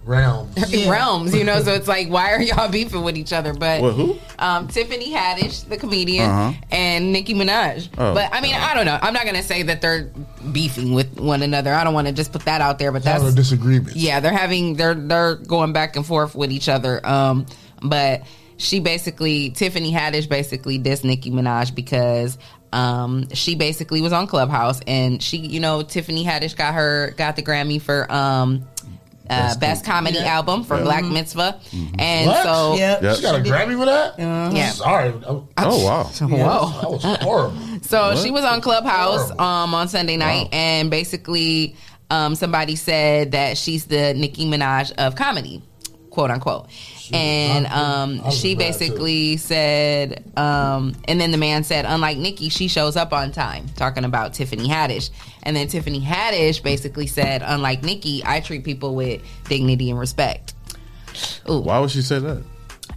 Realm. 0.07 0.49
Yeah. 0.69 0.89
realms, 0.89 1.35
you 1.35 1.43
know. 1.43 1.61
So 1.61 1.73
it's 1.73 1.87
like, 1.87 2.07
why 2.09 2.31
are 2.33 2.41
y'all 2.41 2.69
beefing 2.69 3.03
with 3.03 3.17
each 3.17 3.33
other? 3.33 3.53
But 3.53 3.81
Well, 3.81 3.91
who? 3.91 4.17
um, 4.39 4.67
Tiffany 4.69 5.11
Haddish, 5.13 5.67
the 5.67 5.77
comedian, 5.77 6.29
Uh-huh. 6.29 6.53
and 6.71 7.11
Nicki 7.13 7.33
Minaj. 7.33 7.89
Oh. 7.97 8.13
but 8.13 8.33
I 8.33 8.41
mean, 8.41 8.55
I 8.55 8.73
don't 8.73 8.85
know. 8.85 8.97
I'm 9.01 9.13
not 9.13 9.25
gonna 9.25 9.43
say 9.43 9.63
that 9.63 9.81
they're 9.81 10.09
beefing 10.51 10.93
with 10.93 11.19
one 11.19 11.41
another. 11.43 11.73
I 11.73 11.83
don't 11.83 11.93
want 11.93 12.07
to 12.07 12.13
just 12.13 12.31
put 12.31 12.43
that 12.45 12.61
out 12.61 12.79
there. 12.79 12.91
But 12.91 13.03
Having 13.03 13.21
a 13.21 13.23
that's 13.25 13.35
disagreement. 13.35 13.95
yeah, 13.95 14.19
they're 14.21 14.31
having 14.31 14.75
they're 14.75 14.95
they're 14.95 15.35
going 15.35 15.73
back 15.73 15.95
and 15.97 16.05
forth 16.05 16.33
with 16.35 16.51
each 16.51 16.69
other. 16.69 17.05
Um, 17.05 17.45
but 17.81 18.23
she 18.57 18.79
basically 18.79 19.49
Tiffany 19.51 19.91
Haddish 19.93 20.27
basically 20.29 20.79
dissed 20.79 21.03
Nicki 21.03 21.29
Minaj 21.31 21.75
because 21.75 22.37
um 22.73 23.27
she 23.33 23.55
basically 23.55 24.01
was 24.01 24.11
on 24.11 24.27
Clubhouse 24.27 24.81
and 24.87 25.21
she 25.23 25.37
you 25.37 25.59
know 25.59 25.83
Tiffany 25.83 26.25
Haddish 26.25 26.55
got 26.55 26.73
her 26.73 27.13
got 27.17 27.35
the 27.35 27.41
Grammy 27.43 27.81
for 27.81 28.11
um 28.11 28.67
uh, 29.29 29.55
best, 29.57 29.83
comedy 29.85 30.17
Yeah. 30.19 30.35
album 30.37 30.63
for 30.63 30.77
Yeah. 30.77 30.83
Black 30.83 31.05
Mitzvah, 31.05 31.59
and 31.99 32.27
What? 32.27 32.43
so 32.43 32.75
Yep. 32.75 33.03
Yep. 33.03 33.15
She 33.15 33.21
got 33.21 33.35
a 33.35 33.43
Grammy 33.43 33.77
for 33.77 33.85
that? 33.85 34.15
Yeah. 34.19 34.69
Sorry. 34.71 35.09
I- 35.09 35.13
Oh 35.29 35.85
wow. 35.85 36.03
whoa. 36.03 36.69
That 36.79 36.89
was 36.89 37.03
horrible. 37.21 37.57
So 37.81 38.09
What? 38.09 38.17
she 38.19 38.31
was 38.31 38.43
on 38.43 38.61
Clubhouse 38.61 39.31
um, 39.39 39.73
on 39.73 39.87
Sunday 39.87 40.17
night, 40.17 40.45
Wow. 40.51 40.59
and 40.59 40.89
basically, 40.91 41.75
um, 42.09 42.35
somebody 42.35 42.75
said 42.75 43.31
that 43.33 43.57
she's 43.57 43.85
the 43.85 44.13
Nicki 44.13 44.45
Minaj 44.45 44.93
of 44.97 45.15
comedy, 45.15 45.61
quote 46.09 46.31
unquote. 46.31 46.67
and 47.13 47.63
not 47.63 47.69
good. 47.71 47.77
I 47.79 48.01
um, 48.03 48.31
she 48.31 48.53
mad, 48.55 48.61
too. 48.63 48.67
basically 48.67 49.37
said, 49.37 50.29
um, 50.35 50.93
and 51.07 51.21
then 51.21 51.31
the 51.31 51.37
man 51.37 51.63
said, 51.63 51.85
unlike 51.87 52.17
Nicki, 52.17 52.49
she 52.49 52.67
shows 52.67 52.97
up 52.97 53.13
on 53.13 53.31
time, 53.31 53.65
talking 53.77 54.03
about 54.03 54.33
Tiffany 54.33 54.67
Haddish. 54.67 55.09
And 55.47 55.55
then 55.55 55.69
Tiffany 55.69 56.01
Haddish 56.01 56.61
basically 56.61 57.07
said, 57.07 57.41
unlike 57.41 57.81
Nicki, 57.81 58.21
I 58.25 58.41
treat 58.41 58.65
people 58.65 58.95
with 58.95 59.21
dignity 59.47 59.89
and 59.89 59.97
respect. 59.97 60.53
Ooh. 61.49 61.59
Why 61.59 61.79
would 61.79 61.89
she 61.89 62.01
say 62.01 62.19
that? 62.19 62.43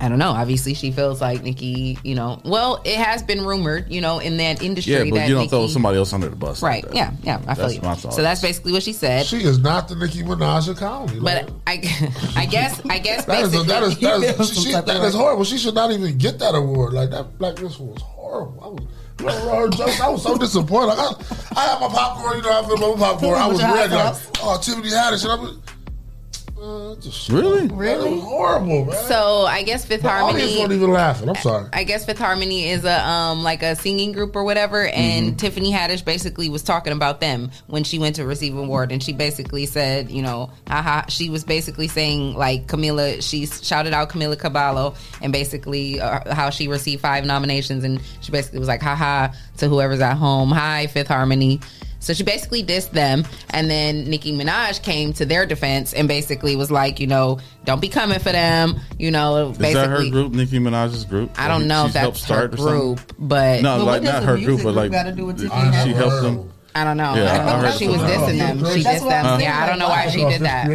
I 0.00 0.08
don't 0.08 0.18
know. 0.18 0.30
Obviously, 0.32 0.74
she 0.74 0.90
feels 0.90 1.20
like 1.20 1.44
Nicki. 1.44 1.96
You 2.02 2.16
know, 2.16 2.40
well, 2.44 2.82
it 2.84 2.96
has 2.96 3.22
been 3.22 3.44
rumored, 3.44 3.92
you 3.92 4.00
know, 4.00 4.18
in 4.18 4.38
that 4.38 4.62
industry 4.64 4.94
Yeah, 4.94 5.04
but 5.04 5.14
that 5.14 5.28
you 5.28 5.34
don't 5.34 5.42
Nicki, 5.42 5.50
throw 5.50 5.68
somebody 5.68 5.98
else 5.98 6.12
under 6.12 6.28
the 6.28 6.34
bus. 6.34 6.60
like 6.60 6.84
right? 6.84 6.92
that. 6.92 6.96
yeah, 6.96 7.12
yeah. 7.22 7.42
I 7.46 7.54
feel 7.54 7.70
you. 7.70 7.82
my 7.82 7.94
thoughts. 7.94 8.16
So 8.16 8.22
that's 8.22 8.40
basically 8.40 8.72
what 8.72 8.82
she 8.82 8.94
said. 8.94 9.26
She 9.26 9.44
is 9.44 9.60
not 9.60 9.86
the 9.86 9.94
Nicki 9.94 10.24
Minaj 10.24 10.68
of 10.68 10.76
comedy. 10.76 11.20
but 11.20 11.52
I, 11.68 11.74
I 12.34 12.46
guess, 12.46 12.80
I 12.88 12.98
guess 12.98 13.24
That 13.26 13.42
is, 13.44 13.50
basically, 13.52 13.66
that 13.68 13.82
is, 13.84 13.98
that 14.00 14.40
is, 14.40 14.48
she, 14.48 14.54
she, 14.54 14.72
some 14.72 14.72
type 14.72 14.86
that 14.86 14.96
of 14.96 15.04
is 15.04 15.14
way. 15.14 15.20
horrible. 15.22 15.44
She 15.44 15.58
should 15.58 15.74
not 15.74 15.92
even 15.92 16.18
get 16.18 16.40
that 16.40 16.56
award. 16.56 16.94
Like 16.94 17.10
that 17.10 17.38
Black 17.38 17.62
Miss 17.62 17.78
was 17.78 18.00
horrible. 18.02 18.80
Uh, 19.24 19.28
I 19.28 19.32
was, 19.32 19.42
you 19.42 19.46
know, 19.46 19.56
her 19.56 19.68
jokes, 19.68 20.00
I 20.00 20.08
was 20.08 20.22
so 20.22 20.36
disappointed. 20.36 20.86
Like, 20.86 20.98
I, 20.98 21.60
I 21.60 21.60
had 21.68 21.80
my 21.80 21.88
popcorn. 21.88 22.36
You 22.38 22.42
know, 22.42 22.60
I 22.60 22.66
feel 22.66 22.96
my 22.96 23.06
popcorn. 23.06 23.34
I 23.40 23.46
was 23.46 23.62
ready. 23.62 23.94
Like, 23.94 24.16
oh, 24.42 24.60
Tiffany 24.62 24.88
Haddish. 24.88 25.24
And 25.24 25.32
I 25.32 25.34
was, 25.36 25.58
Really? 26.60 27.68
Really? 27.68 28.10
was 28.14 28.22
horrible, 28.22 28.84
man. 28.84 29.04
So 29.06 29.46
I 29.46 29.62
guess 29.62 29.86
Fifth 29.86 30.02
The 30.02 30.10
audience 30.10 30.40
Harmony. 30.42 30.60
weren't 30.60 30.72
even 30.72 30.90
laughing. 30.90 31.28
I'm 31.30 31.34
sorry. 31.36 31.68
I 31.72 31.84
guess 31.84 32.04
Fifth 32.04 32.18
Harmony 32.18 32.68
is 32.68 32.84
a 32.84 33.00
um 33.08 33.42
like 33.42 33.62
a 33.62 33.74
singing 33.76 34.12
group 34.12 34.36
or 34.36 34.44
whatever, 34.44 34.86
and 34.86 35.38
Tiffany 35.38 35.72
Haddish 35.72 36.04
basically 36.04 36.50
was 36.50 36.62
talking 36.62 36.92
about 36.92 37.20
them 37.20 37.50
when 37.66 37.82
she 37.84 37.98
went 37.98 38.16
to 38.16 38.26
receive 38.26 38.52
an 38.54 38.64
award, 38.64 38.92
and 38.92 39.02
she 39.02 39.12
basically 39.12 39.64
said, 39.64 40.10
you 40.10 40.20
know, 40.22 40.50
haha, 40.68 41.06
she 41.08 41.30
was 41.30 41.44
basically 41.44 41.88
saying 41.88 42.34
like 42.34 42.66
Camila, 42.66 43.22
she 43.22 43.46
shouted 43.46 43.94
out 43.94 44.10
Camila 44.10 44.38
Cabello, 44.38 44.94
and 45.22 45.32
basically 45.32 45.98
uh, 46.00 46.34
how 46.34 46.50
she 46.50 46.68
received 46.68 47.00
five 47.00 47.24
nominations, 47.24 47.84
and 47.84 48.00
she 48.20 48.32
basically 48.32 48.58
was 48.58 48.68
like, 48.68 48.82
haha, 48.82 49.32
to 49.58 49.68
whoever's 49.68 50.00
at 50.00 50.16
home, 50.16 50.50
hi 50.50 50.86
Fifth 50.88 51.08
Harmony. 51.08 51.60
So 52.00 52.14
she 52.14 52.22
basically 52.24 52.64
dissed 52.64 52.90
them, 52.90 53.24
and 53.50 53.70
then 53.70 54.08
Nicki 54.08 54.32
Minaj 54.32 54.82
came 54.82 55.12
to 55.14 55.24
their 55.26 55.44
defense 55.46 55.92
and 55.92 56.08
basically 56.08 56.56
was 56.56 56.70
like, 56.70 56.98
you 56.98 57.06
know, 57.06 57.38
don't 57.66 57.80
be 57.80 57.88
coming 57.88 58.18
for 58.18 58.32
them. 58.32 58.80
You 58.98 59.10
know, 59.10 59.50
Is 59.50 59.58
basically. 59.58 59.74
that 59.74 59.88
her 59.90 60.10
group, 60.10 60.32
Nicki 60.32 60.58
Minaj's 60.58 61.04
group? 61.04 61.30
I 61.38 61.46
don't 61.46 61.60
Like, 61.60 61.68
know 61.68 61.80
if 61.84 61.92
she's 61.92 61.96
helped 62.00 62.14
that's 62.16 62.28
her 62.28 62.34
start 62.34 62.54
or 62.54 62.56
group, 62.96 63.12
but 63.18 63.62
no, 63.62 63.78
But 63.78 63.84
like 63.84 64.02
not 64.02 64.22
her 64.24 64.36
group, 64.36 64.58
but 64.58 64.62
group 64.72 64.76
like 64.76 64.90
gotta 64.92 65.12
do 65.12 65.26
with 65.26 65.38
Tiffany 65.40 65.60
she 65.72 65.90
Haddish? 65.90 65.94
helped 65.94 66.22
them. 66.22 66.50
I 66.74 66.84
don't 66.84 66.96
know. 66.96 67.14
Yeah, 67.16 67.22
I 67.22 67.34
I 67.34 67.36
don't 67.36 67.46
know 67.62 67.68
heard 67.68 67.78
she 67.78 67.88
was 67.88 68.00
dissing 68.00 68.38
them. 68.38 68.58
She 68.58 68.82
dissed 68.82 69.08
them. 69.08 69.40
Yeah, 69.40 69.60
I 69.62 69.66
don't 69.68 69.78
know 69.78 69.88
why 69.88 70.08
she 70.08 70.24
did 70.24 70.40
that. 70.42 70.68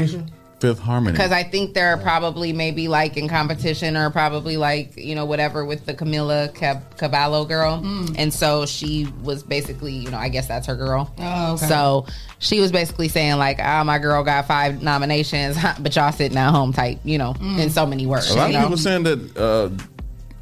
Fifth 0.66 0.80
Harmony. 0.80 1.14
Because 1.14 1.32
I 1.32 1.44
think 1.44 1.74
they're 1.74 1.98
probably 1.98 2.54
maybe 2.54 2.88
like 2.88 3.18
in 3.18 3.28
competition 3.28 3.96
or 3.96 4.10
probably 4.10 4.58
like 4.58 4.98
you 4.98 5.16
know 5.16 5.26
whatever 5.26 5.66
with 5.66 5.86
the 5.86 5.94
Camila 5.94 6.54
Cab- 6.54 6.98
Cabello 6.98 7.46
girl, 7.46 7.82
and 8.18 8.34
so 8.34 8.66
she 8.66 9.08
was 9.22 9.44
basically 9.44 9.94
you 9.94 10.10
know 10.10 10.18
I 10.18 10.30
guess 10.30 10.48
that's 10.48 10.68
her 10.68 10.76
girl. 10.76 11.14
Oh, 11.18 11.54
okay. 11.54 11.68
So 11.68 12.06
she 12.40 12.60
was 12.60 12.72
basically 12.72 13.08
saying 13.08 13.38
like, 13.38 13.60
"Ah, 13.62 13.84
my 13.84 14.00
girl 14.00 14.24
got 14.24 14.48
five 14.48 14.82
nominations, 14.82 15.58
but 15.80 15.96
y'all 15.96 16.12
sitting 16.12 16.38
at 16.38 16.52
home 16.52 16.74
type, 16.74 17.00
you 17.04 17.18
know, 17.18 17.36
in 17.42 17.70
so 17.70 17.86
many 17.86 18.06
words." 18.06 18.30
a 18.30 18.36
lot 18.36 18.48
of 18.48 18.54
know? 18.54 18.62
people 18.62 18.78
saying 18.78 19.04
that 19.04 19.38
uh, 19.38 19.70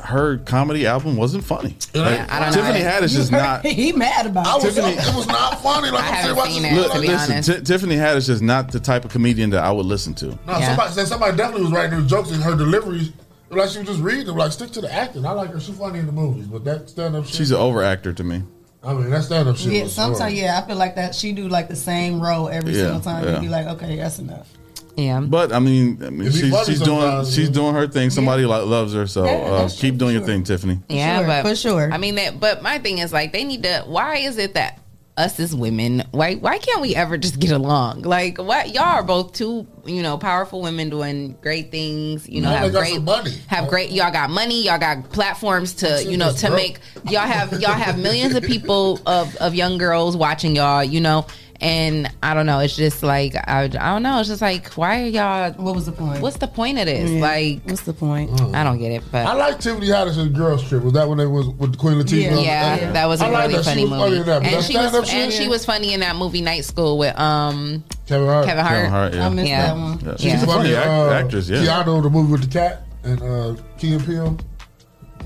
her 0.04 0.38
comedy 0.40 0.86
album 0.86 1.16
wasn't 1.18 1.44
funny. 1.44 1.76
Like, 1.94 2.32
I 2.32 2.40
don't 2.40 2.56
know. 2.56 2.62
Tiffany 2.62 2.84
Haddish 2.84 3.18
is 3.18 3.32
not. 3.32 3.66
he 3.66 3.92
mad 3.94 4.26
about 4.26 4.46
I 4.48 4.58
it. 4.58 4.64
was, 4.66 4.78
it 4.78 5.16
was 5.16 5.28
not 5.28 5.62
funny. 5.62 5.90
Like 5.92 6.04
I 6.04 6.08
I'm 6.08 6.14
haven't 6.14 6.44
saying, 6.46 6.64
seen 6.64 6.66
it, 6.66 6.76
this- 6.76 6.92
to 6.94 7.02
be 7.02 7.08
listen, 7.08 7.32
honest. 7.34 7.50
Ti- 7.50 7.62
Tiffany 7.62 7.96
Haddish 7.96 8.30
is 8.30 8.42
not 8.42 8.72
the 8.72 8.80
type 8.80 9.06
of 9.06 9.12
comedian 9.12 9.50
that 9.52 9.64
I 9.64 9.72
would 9.72 9.86
listen 9.86 10.14
to. 10.16 10.28
No, 10.48 10.60
somebody 10.62 10.92
said 10.94 11.08
somebody 11.08 11.38
definitely 11.38 11.64
was 11.64 11.72
writing 11.72 12.00
her 12.00 12.06
jokes 12.06 12.32
in 12.32 12.42
her 12.42 12.56
deliveries. 12.56 13.12
Like 13.50 13.70
she 13.70 13.80
was 13.80 13.88
just 13.88 14.02
reading 14.02 14.26
them. 14.26 14.38
Like 14.38 14.52
stick 14.52 14.72
to 14.72 14.82
the 14.82 14.92
acting. 14.92 15.26
I 15.26 15.32
like 15.32 15.52
her. 15.52 15.60
She's 15.60 15.78
funny 15.78 16.00
in 16.00 16.06
the 16.08 16.12
movies, 16.12 16.48
but 16.48 16.64
that 16.66 16.90
stand 16.90 17.16
up 17.16 17.26
shit. 17.26 17.36
She's 17.36 17.52
an 17.52 17.58
over 17.58 17.84
actor 17.84 18.12
to 18.12 18.24
me. 18.24 18.44
I 18.84 18.94
mean, 18.94 19.10
that 19.12 19.24
stand 19.24 19.48
up 19.48 19.56
shit. 19.58 19.72
Yeah, 19.72 19.84
was 19.84 19.94
sometimes 19.94 20.18
horrible. 20.20 20.38
yeah, 20.38 20.60
I 20.62 20.68
feel 20.68 20.76
like 20.76 20.96
that 20.96 21.16
she 21.16 21.32
do 21.32 21.48
like 21.48 21.70
the 21.70 21.76
same 21.76 22.20
role 22.20 22.50
every 22.50 22.72
Yeah, 22.74 22.84
single 22.86 23.00
time. 23.02 23.24
yeah. 23.24 23.34
You'd 23.36 23.42
be 23.42 23.50
like, 23.50 23.68
okay, 23.68 23.96
that's 23.96 24.20
enough. 24.20 24.50
Yeah, 24.96 25.22
But 25.22 25.52
I 25.52 25.60
mean, 25.60 26.04
I 26.04 26.10
mean, 26.10 26.28
It'd 26.28 26.34
be 26.34 26.40
she's, 26.42 26.52
funny 26.52 26.66
she's 26.66 26.80
doing 26.82 27.02
sometimes, 27.02 27.34
she's 27.36 27.48
yeah. 27.48 27.54
doing 27.54 27.74
her 27.76 27.88
thing. 27.88 28.10
Somebody 28.10 28.46
like 28.46 28.66
loves 28.66 28.94
her, 28.94 29.08
so 29.08 29.26
Yeah, 29.26 29.32
uh, 29.32 29.62
that's 29.62 29.80
keep 29.80 29.98
doing 29.98 30.12
for 30.16 30.20
your 30.20 30.28
thing, 30.28 30.44
Tiffany. 30.44 30.80
Yeah, 30.90 31.20
sure, 31.20 31.28
but 31.28 31.42
for 31.44 31.56
sure. 31.56 31.92
I 31.92 31.98
mean, 31.98 32.16
that, 32.16 32.40
but 32.40 32.62
my 32.62 32.78
thing 32.80 33.00
is 33.00 33.12
like 33.12 33.34
they 33.34 33.44
need 33.44 33.64
to. 33.64 33.84
Why 33.88 34.18
is 34.18 34.38
it 34.38 34.54
that 34.54 34.80
us 35.16 35.40
as 35.40 35.56
women, 35.56 36.04
why 36.12 36.36
why 36.36 36.58
can't 36.58 36.82
we 36.82 36.96
ever 36.96 37.18
just 37.18 37.40
get 37.40 37.52
along? 37.52 38.02
Like, 38.02 38.40
what 38.40 38.74
y'all 38.74 38.84
are 38.84 39.04
both 39.04 39.34
two, 39.34 39.68
you 39.86 40.02
know, 40.02 40.18
powerful 40.18 40.62
women 40.62 40.90
doing 40.90 41.38
great 41.42 41.70
things. 41.72 42.28
You 42.28 42.42
know, 42.42 42.50
Yeah, 42.50 42.60
they 42.62 42.64
have 42.66 42.74
got 42.74 42.80
great 42.80 42.94
some 42.96 43.06
money. 43.06 43.32
have 43.48 43.68
great. 43.70 43.92
Y'all 43.92 44.12
got 44.12 44.30
money. 44.32 44.64
Y'all 44.66 44.80
got 44.80 45.12
platforms 45.12 45.74
to 45.76 46.04
you 46.04 46.18
know 46.18 46.28
that's 46.28 46.42
to 46.42 46.48
broke. 46.48 46.58
make 46.60 46.80
y'all 47.12 47.28
have 47.28 47.52
y'all 47.62 47.74
have 47.74 48.00
millions 48.00 48.36
of 48.36 48.44
people 48.44 49.00
of 49.06 49.36
of 49.38 49.54
young 49.54 49.78
girls 49.78 50.18
watching 50.18 50.56
y'all. 50.56 50.84
You 50.84 51.02
know. 51.02 51.26
And 51.64 52.12
I 52.22 52.34
don't 52.34 52.46
know. 52.46 52.60
It's 52.60 52.76
just 52.76 53.04
like 53.04 53.36
I, 53.36 53.64
I 53.64 53.68
don't 53.70 54.04
know. 54.04 54.20
It's 54.20 54.28
just 54.28 54.42
like 54.42 54.68
why 54.74 55.02
are 55.04 55.06
y'all? 55.08 55.52
What 55.54 55.76
was 55.76 55.86
the 55.86 55.94
point? 55.94 56.22
What's 56.22 56.36
the 56.38 56.48
point 56.48 56.78
of 56.78 56.86
this? 56.88 57.10
Yeah. 57.10 57.22
Like 57.22 57.62
What's 57.64 57.84
the 57.84 57.94
point? 57.94 58.32
I 58.54 58.66
don't 58.66 58.80
get 58.80 58.92
it. 58.92 59.04
But 59.12 59.26
I 59.28 59.34
like 59.34 59.60
Tiffany 59.62 59.88
Haddish's 59.88 60.28
girls 60.28 60.68
trip. 60.68 60.84
Was 60.84 60.92
that 60.94 61.08
when 61.08 61.18
they 61.20 61.26
was 61.26 61.48
with 61.48 61.72
the 61.72 61.78
Queen 61.78 61.96
Latifah? 61.96 62.44
Yeah. 62.44 62.76
Yeah, 62.76 62.92
that 62.92 63.06
was 63.06 63.22
a 63.22 63.26
I 63.26 63.30
like 63.30 63.42
really 63.48 63.56
that. 63.56 63.64
Funny 63.66 63.84
was 63.86 63.92
funny 63.92 64.12
movie. 64.18 64.24
that, 64.24 64.44
and 64.44 64.64
she 64.66 64.76
was 64.76 65.14
and 65.14 65.32
she 65.32 65.48
was 65.48 65.66
funny 65.66 65.94
in 65.94 66.02
that 66.02 66.18
movie 66.18 66.42
Night 66.42 66.66
School 66.66 66.98
with 66.98 67.18
um 67.18 67.84
Kevin 68.08 68.28
Hart. 68.28 68.46
Kevin 68.46 68.66
Hart. 68.66 68.76
Kevin 68.76 68.92
Hart, 68.92 69.14
yeah. 69.14 69.26
I 69.26 69.30
missed 69.30 69.48
Yeah. 69.50 69.66
that 69.68 69.78
one. 69.78 70.00
Yeah, 70.00 70.08
Yeah. 70.10 70.16
She's 70.18 70.44
a 70.44 70.46
funny 70.46 70.76
act- 70.76 70.88
uh, 70.88 71.10
actress, 71.12 71.50
yeah. 71.50 71.58
Keanu, 71.84 72.04
the 72.04 72.10
movie 72.10 72.32
with 72.34 72.42
the 72.44 72.50
cat, 72.60 72.84
and 73.06 73.22
uh, 73.22 73.56
Key 73.78 73.94
and 73.94 74.06
Peele. 74.06 74.38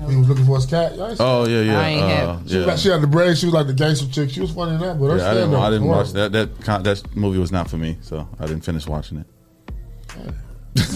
He 0.06 0.16
was 0.16 0.28
looking 0.28 0.44
for 0.46 0.56
his 0.56 0.66
cat. 0.66 0.94
Y'all 0.96 1.08
ain't 1.08 1.18
seen 1.18 1.26
Oh 1.26 1.46
yeah, 1.46 1.60
yeah, 1.62 1.78
I 1.80 1.88
ain't 1.88 2.02
uh, 2.02 2.08
have- 2.08 2.38
She, 2.38 2.42
was 2.44 2.52
yeah. 2.54 2.60
like, 2.72 2.78
she 2.78 2.88
had 2.88 3.00
the 3.00 3.06
braids. 3.06 3.40
She 3.40 3.46
was 3.46 3.54
like 3.54 3.66
the 3.66 3.72
gangster 3.74 4.06
chick. 4.08 4.30
She 4.30 4.40
was 4.40 4.52
funny 4.52 4.74
in 4.74 4.80
that, 4.80 4.98
but 4.98 5.06
her 5.06 5.16
Yeah, 5.18 5.30
I 5.30 5.34
didn't, 5.34 5.48
stand-up 5.50 5.62
I 5.62 5.70
didn't 5.70 5.86
watch 5.88 6.12
that. 6.12 6.32
That 6.32 6.60
con- 6.62 6.82
that 6.84 7.16
movie 7.16 7.38
was 7.38 7.50
not 7.52 7.68
for 7.68 7.76
me, 7.78 7.96
so 8.00 8.28
I 8.38 8.46
didn't 8.46 8.62
finish 8.64 8.86
watching 8.86 9.18
it. 9.18 9.26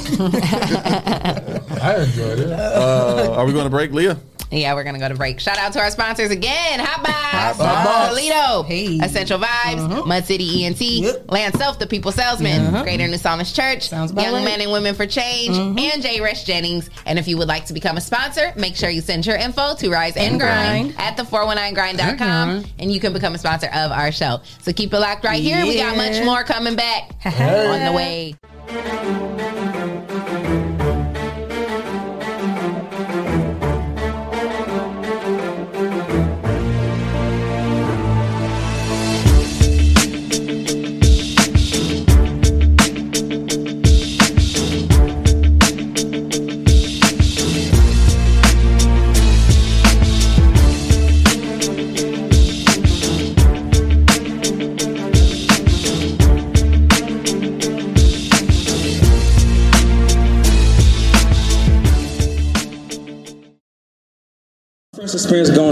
I 1.82 1.96
enjoyed 2.04 2.38
it. 2.38 2.52
Uh, 2.52 3.34
are 3.36 3.44
we 3.46 3.52
going 3.52 3.64
to 3.64 3.70
break, 3.70 3.92
Leah? 3.92 4.16
Yeah, 4.52 4.74
we're 4.74 4.84
gonna 4.84 4.98
go 4.98 5.08
to 5.08 5.14
break. 5.14 5.40
Shout 5.40 5.58
out 5.58 5.72
to 5.72 5.80
our 5.80 5.90
sponsors 5.90 6.30
again. 6.30 6.78
Hot 6.80 7.02
Box, 7.02 7.58
Box. 7.58 8.08
Toledo, 8.10 8.62
Hey. 8.62 8.98
Essential 8.98 9.38
Vibes, 9.38 9.88
mm-hmm. 9.88 10.08
Mud 10.08 10.24
City 10.24 10.64
ENT, 10.64 10.80
Yep. 10.80 11.30
Land 11.30 11.56
Self, 11.56 11.78
the 11.78 11.86
People 11.86 12.12
Salesman, 12.12 12.66
mm-hmm. 12.66 12.82
Greater 12.82 13.08
New 13.08 13.16
Psalmist 13.16 13.56
Church, 13.56 13.90
Young 13.90 14.08
right. 14.14 14.44
Men 14.44 14.60
and 14.60 14.70
Women 14.70 14.94
for 14.94 15.06
Change, 15.06 15.56
mm-hmm. 15.56 15.78
and 15.78 16.02
J. 16.02 16.20
Resh 16.20 16.44
Jennings. 16.44 16.90
And 17.06 17.18
if 17.18 17.26
you 17.26 17.38
would 17.38 17.48
like 17.48 17.66
to 17.66 17.72
become 17.72 17.96
a 17.96 18.00
sponsor, 18.00 18.52
make 18.56 18.76
sure 18.76 18.90
you 18.90 19.00
send 19.00 19.26
your 19.26 19.36
info 19.36 19.74
to 19.76 19.90
Rise 19.90 20.16
and, 20.16 20.32
And 20.32 20.40
Grind, 20.40 20.94
Grind. 20.94 21.00
at 21.00 21.16
the 21.16 21.22
419grind.com 21.24 22.64
and 22.78 22.92
you 22.92 23.00
can 23.00 23.12
become 23.12 23.34
a 23.34 23.38
sponsor 23.38 23.68
of 23.68 23.90
our 23.90 24.12
show. 24.12 24.40
So 24.60 24.72
keep 24.72 24.92
it 24.92 24.98
locked 24.98 25.24
right 25.24 25.42
here. 25.42 25.62
We 25.64 25.76
got 25.76 25.96
much 25.96 26.22
more 26.24 26.44
coming 26.44 26.76
back 26.76 27.10
on 27.24 27.84
the 27.84 27.92
way. 27.92 29.41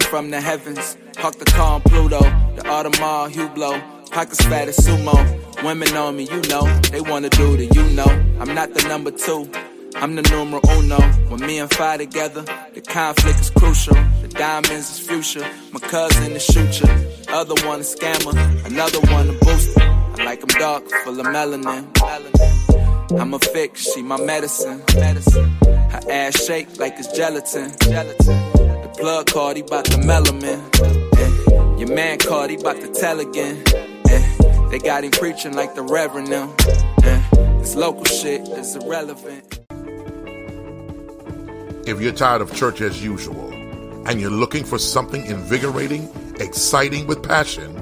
From 0.00 0.30
the 0.30 0.40
heavens. 0.40 0.96
Park 1.14 1.38
the 1.38 1.44
car 1.44 1.74
on 1.74 1.82
Pluto. 1.82 2.20
The 2.56 2.62
Audemars 2.62 3.30
Hublot. 3.32 4.10
Pockets 4.10 4.44
fat 4.44 4.68
as 4.68 4.76
sumo. 4.78 5.14
Women 5.62 5.94
on 5.96 6.16
me, 6.16 6.24
you 6.24 6.40
know. 6.48 6.64
They 6.90 7.00
wanna 7.00 7.28
do 7.30 7.56
the 7.56 7.66
you 7.66 7.84
know. 7.94 8.08
I'm 8.40 8.54
not 8.54 8.74
the 8.74 8.86
number 8.88 9.10
two. 9.10 9.50
I'm 9.96 10.14
the 10.14 10.22
numero 10.22 10.60
uno. 10.78 11.00
When 11.28 11.40
me 11.40 11.58
and 11.58 11.72
Fi 11.74 11.96
together, 11.96 12.42
the 12.74 12.80
conflict 12.80 13.40
is 13.40 13.50
crucial. 13.50 13.94
The 14.22 14.28
diamonds 14.28 14.90
is 14.90 15.00
future. 15.00 15.46
My 15.72 15.80
cousin 15.80 16.32
is 16.32 16.44
shooter. 16.44 16.88
Other 17.28 17.54
one 17.66 17.80
a 17.80 17.82
scammer. 17.82 18.34
Another 18.66 19.00
one 19.12 19.28
a 19.30 19.32
booster. 19.44 19.80
I 19.80 20.24
like 20.24 20.26
like 20.26 20.42
'em 20.42 20.60
dark, 20.60 20.88
full 21.04 21.20
of 21.20 21.26
melanin. 21.26 21.84
I'm 23.20 23.34
a 23.34 23.38
fix, 23.38 23.92
she 23.92 24.02
my 24.02 24.16
medicine. 24.20 24.82
medicine. 24.94 25.50
Her 25.92 26.00
ass 26.10 26.44
shake 26.44 26.78
like 26.78 26.94
it's 26.98 27.08
gelatin. 27.08 27.72
gelatin. 27.80 28.47
Plug 28.98 29.26
card, 29.26 29.56
he 29.56 29.62
bout 29.62 29.84
the 29.84 29.98
melanin. 29.98 30.58
Eh. 31.18 31.78
Your 31.78 31.94
man 31.94 32.18
called, 32.18 32.50
he 32.50 32.56
bout 32.56 32.80
to 32.80 32.88
tell 32.88 33.20
again. 33.20 33.62
Eh. 34.10 34.68
They 34.72 34.80
got 34.80 35.04
him 35.04 35.12
preaching 35.12 35.54
like 35.54 35.76
the 35.76 35.82
reverend 35.82 36.30
now. 36.30 36.52
Eh. 37.04 37.22
This 37.60 37.76
local 37.76 38.04
shit 38.06 38.40
is 38.40 38.74
irrelevant. 38.74 39.60
If 41.86 42.00
you're 42.00 42.12
tired 42.12 42.42
of 42.42 42.52
church 42.52 42.80
as 42.80 43.00
usual 43.00 43.52
and 44.08 44.20
you're 44.20 44.32
looking 44.32 44.64
for 44.64 44.80
something 44.80 45.24
invigorating, 45.26 46.08
exciting 46.40 47.06
with 47.06 47.22
passion, 47.22 47.76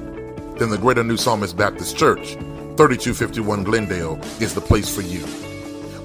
then 0.59 0.69
the 0.69 0.77
Greater 0.77 1.03
New 1.03 1.17
Psalmist 1.17 1.57
Baptist 1.57 1.97
Church, 1.97 2.33
3251 2.77 3.63
Glendale, 3.63 4.21
is 4.39 4.53
the 4.53 4.61
place 4.61 4.93
for 4.93 5.01
you. 5.01 5.25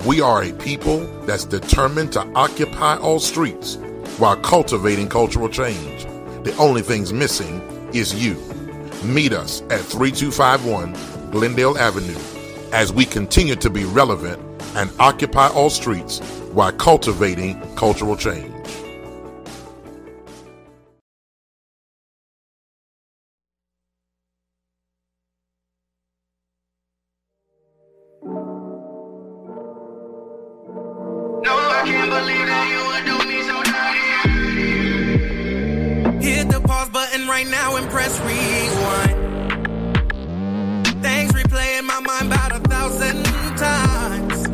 We 0.07 0.23
are 0.23 0.43
a 0.43 0.53
people 0.55 1.01
that's 1.27 1.45
determined 1.45 2.13
to 2.15 2.23
occupy 2.35 2.97
all 2.97 3.21
streets 3.21 3.77
while 4.19 4.37
cultivating 4.37 5.09
cultural 5.09 5.49
change. 5.49 6.05
The 6.45 6.55
only 6.59 6.83
thing's 6.83 7.13
missing 7.13 7.61
is 7.93 8.15
you. 8.15 8.35
Meet 9.05 9.33
us 9.33 9.63
at 9.63 9.81
3251 9.81 11.31
Glendale 11.31 11.79
Avenue 11.79 12.19
as 12.73 12.93
we 12.93 13.05
continue 13.05 13.57
to 13.57 13.71
be 13.71 13.85
relevant 13.85 14.41
and 14.75 14.91
occupy 14.99 15.49
all 15.49 15.71
streets 15.71 16.21
while 16.53 16.73
cultivating 16.73 17.61
cultural 17.77 18.17
change. 18.17 18.52
Press 38.03 38.19
rewind. 38.21 39.17
Things 41.03 41.33
replay 41.33 41.79
in 41.79 41.85
my 41.87 42.01
mind 42.01 42.27
about 42.33 42.51
a 42.53 42.61
thousand 42.69 43.25
times. 43.57 44.49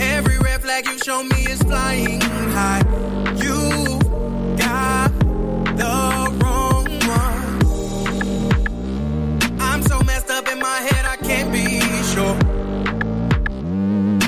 Every 0.00 0.38
red 0.38 0.62
flag 0.62 0.86
you 0.86 0.98
show 0.98 1.22
me 1.22 1.46
is 1.46 1.62
flying 1.62 2.20
high. 2.20 2.82
You 3.44 4.00
got 4.56 5.12
the 5.82 5.94
wrong 6.40 6.86
one. 7.20 7.60
I'm 9.60 9.82
so 9.82 10.00
messed 10.02 10.30
up 10.30 10.48
in 10.48 10.58
my 10.58 10.78
head, 10.88 11.04
I 11.14 11.16
can't 11.28 11.52
be 11.52 11.80
sure. 12.12 12.36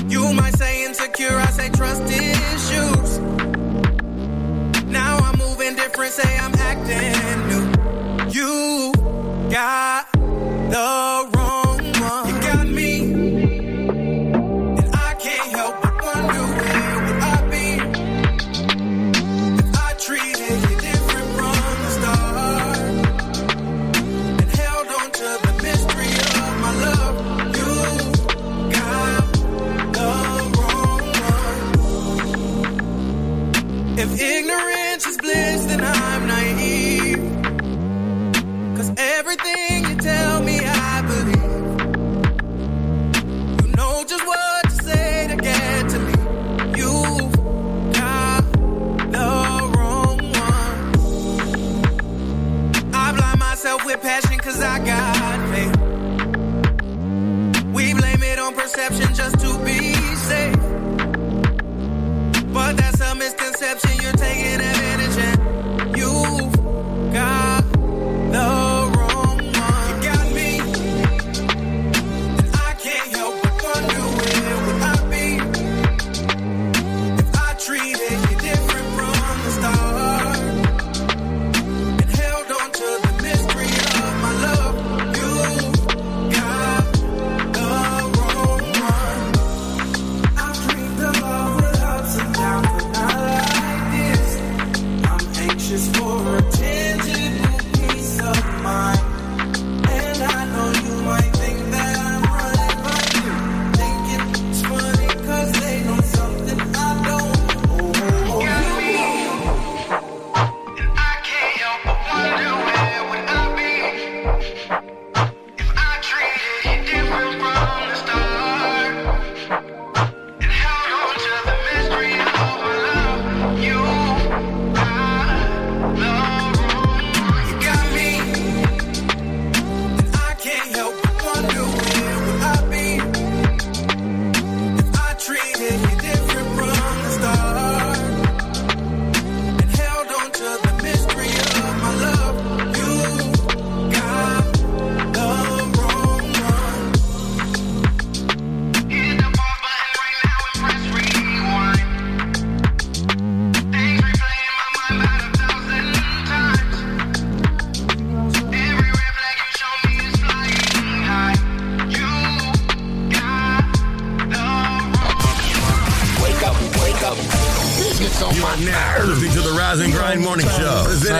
You 0.09 0.33
might 0.33 0.55
say 0.55 0.85
insecure, 0.85 1.35
I 1.35 1.47
say 1.47 1.69
trust 1.69 2.03
issues. 2.03 3.19
Now 4.85 5.17
I'm 5.17 5.37
moving 5.37 5.75
different, 5.75 6.13
say 6.13 6.37
I'm 6.37 6.55
acting 6.55 7.20
got 9.61 10.00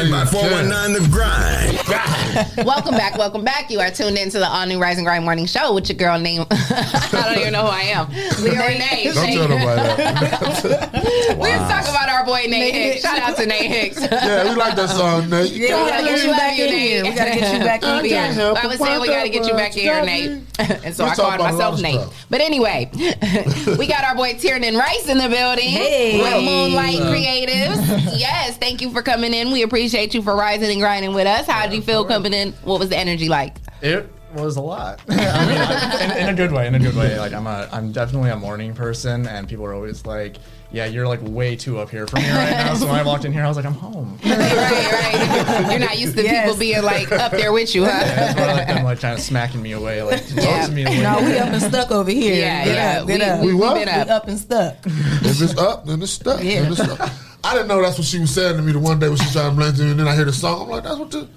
Show, 0.02 0.10
presented 0.10 0.12
by 0.12 0.26
419 0.26 1.04
The 1.04 1.10
Grind. 1.10 2.66
welcome 2.66 2.96
back, 2.96 3.18
welcome 3.18 3.44
back. 3.44 3.70
You 3.70 3.80
are 3.80 3.92
tuned 3.92 4.18
into 4.18 4.40
the 4.40 4.48
all 4.48 4.66
new 4.66 4.80
Rise 4.80 4.98
and 4.98 5.06
Grind 5.06 5.24
Morning 5.24 5.46
Show 5.46 5.74
with 5.74 5.90
your 5.90 5.98
girl 5.98 6.20
name. 6.20 6.46
I 6.52 7.24
don't 7.26 7.40
even 7.40 7.54
know 7.54 7.64
who 7.64 7.68
I 7.68 7.82
am. 7.82 8.10
Leah 8.42 8.68
Renee. 8.68 9.12
Don't 9.14 9.28
tell 9.34 9.48
nobody 9.50 9.82
that. 9.82 10.92
We 11.42 11.50
was 11.50 11.70
talking 11.70 11.90
about 11.90 12.10
our 12.10 12.26
boy 12.26 12.44
Nate 12.48 12.50
Nate 12.50 12.74
Hicks. 12.74 12.94
Hicks. 12.94 13.02
Shout 13.04 13.20
out 13.20 13.38
to 13.38 13.46
Nate 13.46 13.72
Hicks. 13.72 14.02
Yeah, 14.02 14.50
we 14.50 14.56
like 14.56 14.76
that 14.76 14.90
song, 14.90 15.30
Nate. 15.30 15.52
Yeah, 15.52 15.84
we 15.84 15.90
gotta 15.90 16.06
get 16.06 16.24
you 16.24 16.32
back 16.32 16.60
in 16.60 16.70
here. 16.74 17.04
We 17.04 17.14
gotta 17.14 17.40
get 17.40 17.54
you 17.54 17.60
back 17.60 17.84
in 17.84 18.06
here. 18.06 18.54
I 18.56 18.68
was 18.68 18.80
saying 18.80 19.02
we 19.02 19.08
got 19.08 19.24
to 19.24 19.30
get 19.30 19.46
you 19.46 19.54
back 19.54 19.76
in 19.76 19.84
here, 19.84 20.06
Nate. 20.06 20.86
and 20.86 20.96
so 20.96 21.06
I 21.06 21.16
called 21.16 21.36
about 21.36 21.52
a 21.52 21.56
lot 21.56 21.74
myself 21.78 21.82
Nate. 21.82 22.00
Stuff. 22.32 22.40
But 22.40 22.42
anyway, 22.42 22.90
we 23.78 23.88
got 23.88 24.04
our 24.04 24.16
boy 24.16 24.34
Tiernan 24.34 24.76
Rice 24.78 25.08
in 25.10 25.18
the 25.18 25.30
building 25.30 25.70
Hey. 25.70 26.18
with 26.22 26.44
Moonlight. 26.44 27.00
Creatives. 27.00 28.18
yes, 28.20 28.58
thank 28.58 28.82
you 28.82 28.92
for 28.92 29.02
coming 29.02 29.34
in. 29.34 29.52
We 29.52 29.64
appreciate 29.64 30.14
you 30.14 30.22
for 30.22 30.36
rising 30.36 30.72
and 30.72 30.80
grinding 30.80 31.14
with 31.14 31.28
us. 31.28 31.46
How 31.48 31.68
did 31.68 31.76
you 31.76 31.82
feel 31.82 32.06
coming 32.06 32.34
in? 32.34 32.54
What 32.64 32.80
was 32.80 32.90
the 32.90 32.98
energy 32.98 33.30
like? 33.30 33.58
It 33.82 34.10
was 34.34 34.56
a 34.56 34.62
lot. 34.62 35.02
I 35.10 35.14
mean, 35.14 35.58
I- 35.58 36.04
in, 36.18 36.28
in 36.28 36.30
a 36.30 36.34
good 36.38 36.52
way. 36.52 36.68
In 36.68 36.76
a 36.76 36.80
good 36.80 36.96
way. 36.96 37.20
Like 37.20 37.34
I'm 37.34 37.48
a, 37.48 37.68
I'm 37.72 37.92
definitely 37.92 38.30
a 38.30 38.38
morning 38.38 38.74
person, 38.74 39.28
and 39.28 39.48
people 39.48 39.66
are 39.66 39.74
always 39.74 40.06
like, 40.06 40.38
"Yeah, 40.72 40.86
you're 40.86 41.08
like 41.08 41.20
way 41.24 41.56
too 41.56 41.80
up 41.80 41.90
here 41.90 42.08
for 42.08 42.18
me 42.18 42.30
right 42.30 42.52
now." 42.52 42.74
So 42.76 42.86
when 42.88 42.96
I 42.96 43.04
walked 43.04 43.26
in 43.26 43.32
here, 43.34 43.44
I 43.44 43.48
was 43.48 43.58
like, 43.58 43.66
"I'm 43.66 43.74
home." 43.74 44.18
right, 44.26 44.38
right. 44.38 45.68
You're 45.72 45.80
not 45.80 45.98
used 46.00 46.16
to 46.18 46.24
Yes. 46.24 46.46
people 46.46 46.60
being 46.60 46.82
like 46.84 47.12
up 47.12 47.32
there 47.32 47.52
with 47.52 47.74
you, 47.76 47.84
huh? 47.86 47.92
That's 47.92 48.40
why 48.40 48.54
like 48.54 48.68
them 48.68 48.84
like 48.84 49.00
kind 49.00 49.14
of 49.18 49.22
smacking 49.24 49.62
me 49.62 49.72
away, 49.74 50.02
like 50.04 50.26
talk 50.28 50.44
Yeah. 50.44 50.66
to 50.68 50.72
me. 50.72 50.86
Like, 50.86 51.00
No, 51.02 51.18
we 51.26 51.38
up 51.38 51.50
and 51.50 51.62
stuck 51.62 51.92
over 51.92 52.10
here. 52.12 52.36
Yeah, 52.36 52.66
get 52.66 52.76
yeah. 52.76 53.00
Up, 53.02 53.08
We- 53.08 53.22
up. 53.22 53.40
we- 53.42 53.48
We 53.48 53.54
what? 53.54 53.74
been 53.76 53.90
up. 53.90 54.08
We 54.08 54.12
up 54.14 54.28
and 54.28 54.40
stuck. 54.40 54.76
If 54.86 55.42
it's 55.42 55.58
up, 55.58 55.86
then 55.86 56.02
it's 56.02 56.12
stuck. 56.14 56.44
Yeah. 56.44 56.62
Then 56.64 56.72
it's 56.74 56.84
stuck. 56.84 57.12
I 57.44 57.54
didn't 57.54 57.68
know 57.70 57.82
that's 57.82 57.98
what 57.98 58.06
she 58.06 58.20
was 58.20 58.30
saying 58.32 58.56
to 58.58 58.62
me 58.62 58.72
the 58.72 58.80
one 58.80 59.00
day 59.00 59.10
when 59.10 59.18
she 59.18 59.30
tried 59.32 59.50
to 59.50 59.56
blame 59.56 59.76
me, 59.76 59.90
and 59.92 60.00
then 60.00 60.08
I 60.08 60.16
hear 60.16 60.26
the 60.26 60.32
song. 60.34 60.62
I'm 60.64 60.70
like, 60.70 60.84
that's 60.84 60.98
what 60.98 61.10
the. 61.12 61.28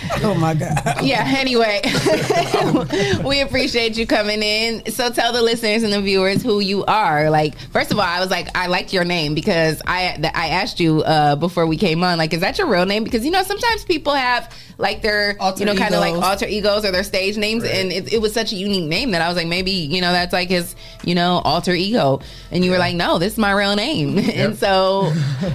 Oh 0.22 0.34
my 0.34 0.54
god. 0.54 1.02
yeah 1.02 1.24
anyway 1.38 1.80
we 3.24 3.40
appreciate 3.40 3.96
you 3.96 4.06
coming 4.06 4.42
in. 4.42 4.90
So 4.90 5.10
tell 5.10 5.32
the 5.32 5.42
listeners 5.42 5.82
and 5.82 5.92
the 5.92 6.00
viewers 6.00 6.42
who 6.42 6.60
you 6.60 6.84
are. 6.86 7.30
Like 7.30 7.58
first 7.70 7.90
of 7.92 7.98
all 7.98 8.04
i 8.04 8.20
was 8.20 8.30
like 8.30 8.48
i 8.56 8.66
like 8.66 8.92
your 8.92 9.04
name 9.04 9.34
because 9.34 9.80
i 9.86 10.18
i 10.34 10.48
asked 10.48 10.80
you 10.80 11.02
uh 11.02 11.36
before 11.36 11.66
we 11.66 11.76
came 11.76 12.02
on 12.02 12.18
like 12.18 12.32
is 12.32 12.40
that 12.40 12.58
your 12.58 12.66
real 12.68 12.86
name? 12.86 13.04
Because 13.04 13.24
you 13.24 13.30
know 13.30 13.42
sometimes 13.42 13.84
people 13.84 14.12
have 14.14 14.52
like 14.78 15.02
their 15.02 15.36
Alter 15.40 15.60
you 15.60 15.66
know 15.66 15.74
kind 15.74 15.92
of 15.92 16.00
like 16.00 16.14
alter 16.14 16.46
egos 16.46 16.84
or 16.84 16.92
their 16.92 17.02
stage 17.02 17.36
names. 17.36 17.64
And 17.64 17.92
it, 17.92 18.12
it 18.12 18.22
was 18.22 18.32
such 18.32 18.52
a 18.52 18.54
unique 18.54 18.88
name 18.88 19.10
that 19.10 19.20
i 19.20 19.28
was 19.28 19.36
like 19.36 19.48
maybe 19.48 19.72
you 19.72 20.00
know 20.00 20.12
that's 20.12 20.32
like 20.32 20.48
his 20.48 20.74
you 21.04 21.14
know 21.14 21.42
alter 21.44 21.74
ego. 21.74 22.20
And 22.50 22.64
you 22.64 22.70
were 22.70 22.78
like 22.78 22.94
no 22.94 23.18
this 23.18 23.34
is 23.34 23.38
my 23.38 23.52
real 23.52 23.76
name. 23.76 24.18
And 24.38 24.56
so 24.56 25.12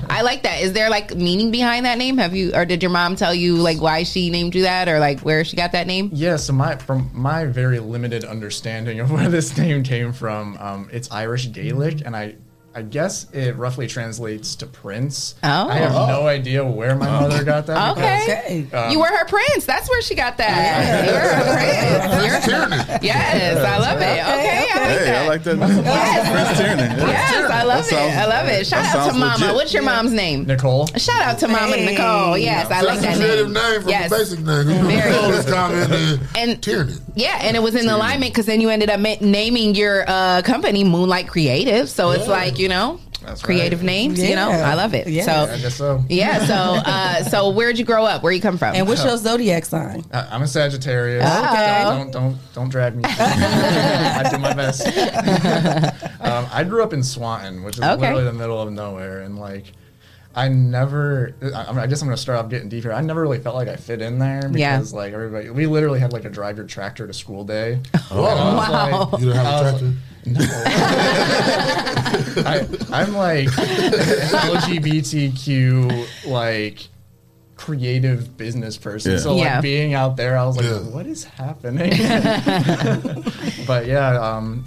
i 0.10 0.22
like 0.22 0.44
that. 0.44 0.62
Is 0.62 0.74
there 0.74 0.90
like 0.90 1.16
meaning 1.16 1.52
behind 1.52 1.86
that 1.86 1.98
name? 1.98 2.18
Have 2.18 2.36
you 2.36 2.54
or 2.54 2.66
did 2.66 2.84
your 2.84 2.92
mom 2.92 3.16
tell 3.16 3.34
you 3.34 3.56
like 3.56 3.82
why 3.82 4.04
she 4.04 4.30
named 4.30 4.56
you 4.56 4.64
that 4.64 4.90
or 4.90 5.00
like 5.00 5.22
where 5.22 5.46
she 5.46 5.56
got 5.56 5.72
that 5.72 5.88
name? 5.88 6.10
Yeah, 6.12 6.36
so 6.36 6.52
my 6.54 6.76
from 6.76 7.10
my 7.14 7.46
very 7.46 7.80
limited 7.80 8.26
understanding 8.26 9.00
of 9.00 9.10
where 9.12 9.30
this 9.30 9.58
name 9.58 9.84
came 9.84 10.12
from, 10.12 10.58
um, 10.60 10.90
it's 10.92 11.10
Irish 11.12 11.52
Gaelic, 11.52 12.06
and 12.06 12.16
I 12.16 12.36
I 12.76 12.82
guess 12.82 13.28
it 13.34 13.56
roughly 13.56 13.86
translates 13.86 14.56
to 14.56 14.66
prince. 14.66 15.36
Oh. 15.44 15.48
I 15.70 15.76
have 15.76 15.92
no 15.92 16.26
idea 16.26 16.66
where 16.66 16.96
my 16.96 17.06
mother 17.08 17.44
got 17.44 17.68
that. 17.68 17.92
Okay. 17.98 18.64
because, 18.64 18.86
um, 18.88 18.92
you 18.92 19.00
were 19.00 19.06
her 19.06 19.26
prince. 19.26 19.66
That's 19.66 19.88
where 19.90 20.02
she 20.02 20.16
got 20.16 20.38
that. 20.38 21.06
You 21.06 21.14
were 21.14 21.20
her 21.20 21.54
prince. 21.54 22.48
You're- 22.48 22.98
yes, 23.04 23.58
I 23.58 23.78
love 23.78 24.02
it. 24.02 24.04
Okay, 24.04 24.68
I 24.74 24.80
like 24.80 24.90
Hey, 24.90 25.06
that. 25.06 25.16
I 25.16 25.28
like 25.28 25.44
that. 25.44 25.58
Yes. 25.58 26.32
Prince 26.32 26.58
Tiernan. 26.60 27.00
Yeah. 27.00 27.08
Yes, 27.08 27.52
I 27.52 27.64
love 27.64 27.78
That 27.86 27.94
it. 27.94 27.96
sounds- 27.96 28.18
I 28.18 28.26
love 28.26 28.48
it. 28.48 28.68
Shout 28.68 28.96
out 28.96 29.12
to 29.12 29.18
Mama. 29.20 29.38
legit. 29.38 29.56
What's 29.56 29.74
your 29.74 29.84
mom's 29.84 30.12
name? 30.12 30.44
Nicole. 30.46 30.88
Shout 30.98 31.22
out 31.22 31.40
to 31.40 31.48
Mama 31.48 31.76
Hey. 31.76 31.86
Nicole. 31.86 32.38
Yes, 32.38 32.72
I 32.72 32.80
So 32.82 32.88
like 32.88 33.00
that's 33.02 33.18
that 33.20 33.24
a 33.24 33.26
creative 33.28 33.52
name. 33.52 33.64
name 33.72 33.82
from 33.82 33.90
Yes. 33.90 34.10
the 34.10 34.18
basic 34.18 34.40
name. 34.40 34.64
Very. 34.66 35.12
know, 35.12 35.32
this 35.32 35.50
comment 35.50 35.92
and 35.92 36.20
And 36.36 36.62
Tiernan. 36.64 37.00
Yeah, 37.16 37.40
and 37.42 37.56
it 37.56 37.62
was 37.62 37.76
in 37.76 37.88
alignment 37.90 38.32
because 38.34 38.46
then 38.46 38.62
you 38.62 38.70
ended 38.70 38.90
up 38.90 39.00
ma- 39.00 39.16
naming 39.22 39.76
your 39.76 40.04
uh, 40.08 40.42
company 40.44 40.84
Moonlight 40.84 41.28
Creative. 41.28 41.90
So 41.90 42.12
it's 42.12 42.28
like 42.28 42.60
you 42.60 42.68
know, 42.70 43.00
That's 43.22 43.42
right. 43.42 43.46
creative 43.46 43.84
names. 43.84 44.22
You 44.22 44.36
know, 44.36 44.50
I 44.50 44.74
love 44.74 44.94
it. 44.94 45.08
Yeah. 45.08 45.24
So 45.26 45.54
I 45.54 45.58
guess 45.60 45.76
so. 45.76 46.04
yeah. 46.10 46.46
So 46.46 46.54
uh, 46.54 47.24
so 47.24 47.50
where'd 47.52 47.78
you 47.78 47.86
grow 47.86 48.06
up? 48.06 48.24
Where 48.24 48.32
you 48.32 48.42
come 48.42 48.58
from? 48.58 48.76
And 48.76 48.88
what's 48.88 49.04
your 49.04 49.18
zodiac 49.18 49.66
sign? 49.66 50.04
I- 50.12 50.28
I'm 50.32 50.42
a 50.42 50.48
Sagittarius. 50.48 51.24
Okay. 51.26 51.82
Don't 51.84 52.12
don't 52.12 52.38
don't 52.54 52.70
drag 52.70 52.96
me. 52.96 53.04
I 53.08 54.28
do 54.32 54.38
my 54.40 54.54
best. 54.54 54.86
um, 56.22 56.48
I 56.52 56.64
grew 56.64 56.84
up 56.84 56.94
in 56.94 57.04
Swanton, 57.04 57.64
which 57.64 57.78
is 57.78 57.84
Okay. 57.84 57.96
literally 58.02 58.24
the 58.26 58.34
middle 58.34 58.62
of 58.62 58.72
nowhere, 58.72 59.22
and 59.22 59.38
like. 59.40 59.66
I 60.36 60.48
never. 60.48 61.36
I, 61.56 61.82
I 61.82 61.88
guess 61.88 62.02
I'm 62.02 62.08
gonna 62.08 62.18
start 62.18 62.40
off 62.40 62.50
getting 62.50 62.68
deep 62.70 62.84
here. 62.84 62.92
I 62.94 63.02
never 63.02 63.22
really 63.22 63.38
felt 63.40 63.56
like 63.56 63.68
I 63.68 63.76
fit 63.76 64.02
in 64.02 64.18
there 64.18 64.50
because, 64.50 64.92
Yeah. 64.92 64.98
like, 64.98 65.14
everybody. 65.14 65.50
We 65.52 65.68
literally 65.68 66.00
had 66.00 66.12
like 66.12 66.26
a 66.26 66.30
drive 66.30 66.58
your 66.58 66.66
tractor 66.66 67.06
to 67.06 67.14
school 67.14 67.44
day. 67.44 67.80
Oh, 68.10 68.24
Wow. 68.24 69.10
You 69.20 69.28
don't 69.28 69.36
have 69.36 69.66
a 69.66 69.70
tractor? 69.80 69.94
I, 72.48 72.66
I'm 72.92 73.14
like 73.14 73.48
LGBTQ 73.50 76.26
like 76.28 76.88
creative 77.56 78.36
business 78.38 78.78
person. 78.78 79.12
Yeah. 79.14 79.18
So 79.20 79.36
Yeah. 79.36 79.54
like 79.56 79.62
being 79.62 79.94
out 79.94 80.18
there, 80.18 80.36
I 80.38 80.46
was 80.46 80.58
like, 80.58 80.66
Yeah. 80.66 80.80
what 80.80 81.06
is 81.06 81.24
happening? 81.26 81.92
but 83.68 83.86
yeah, 83.86 84.20
um, 84.20 84.66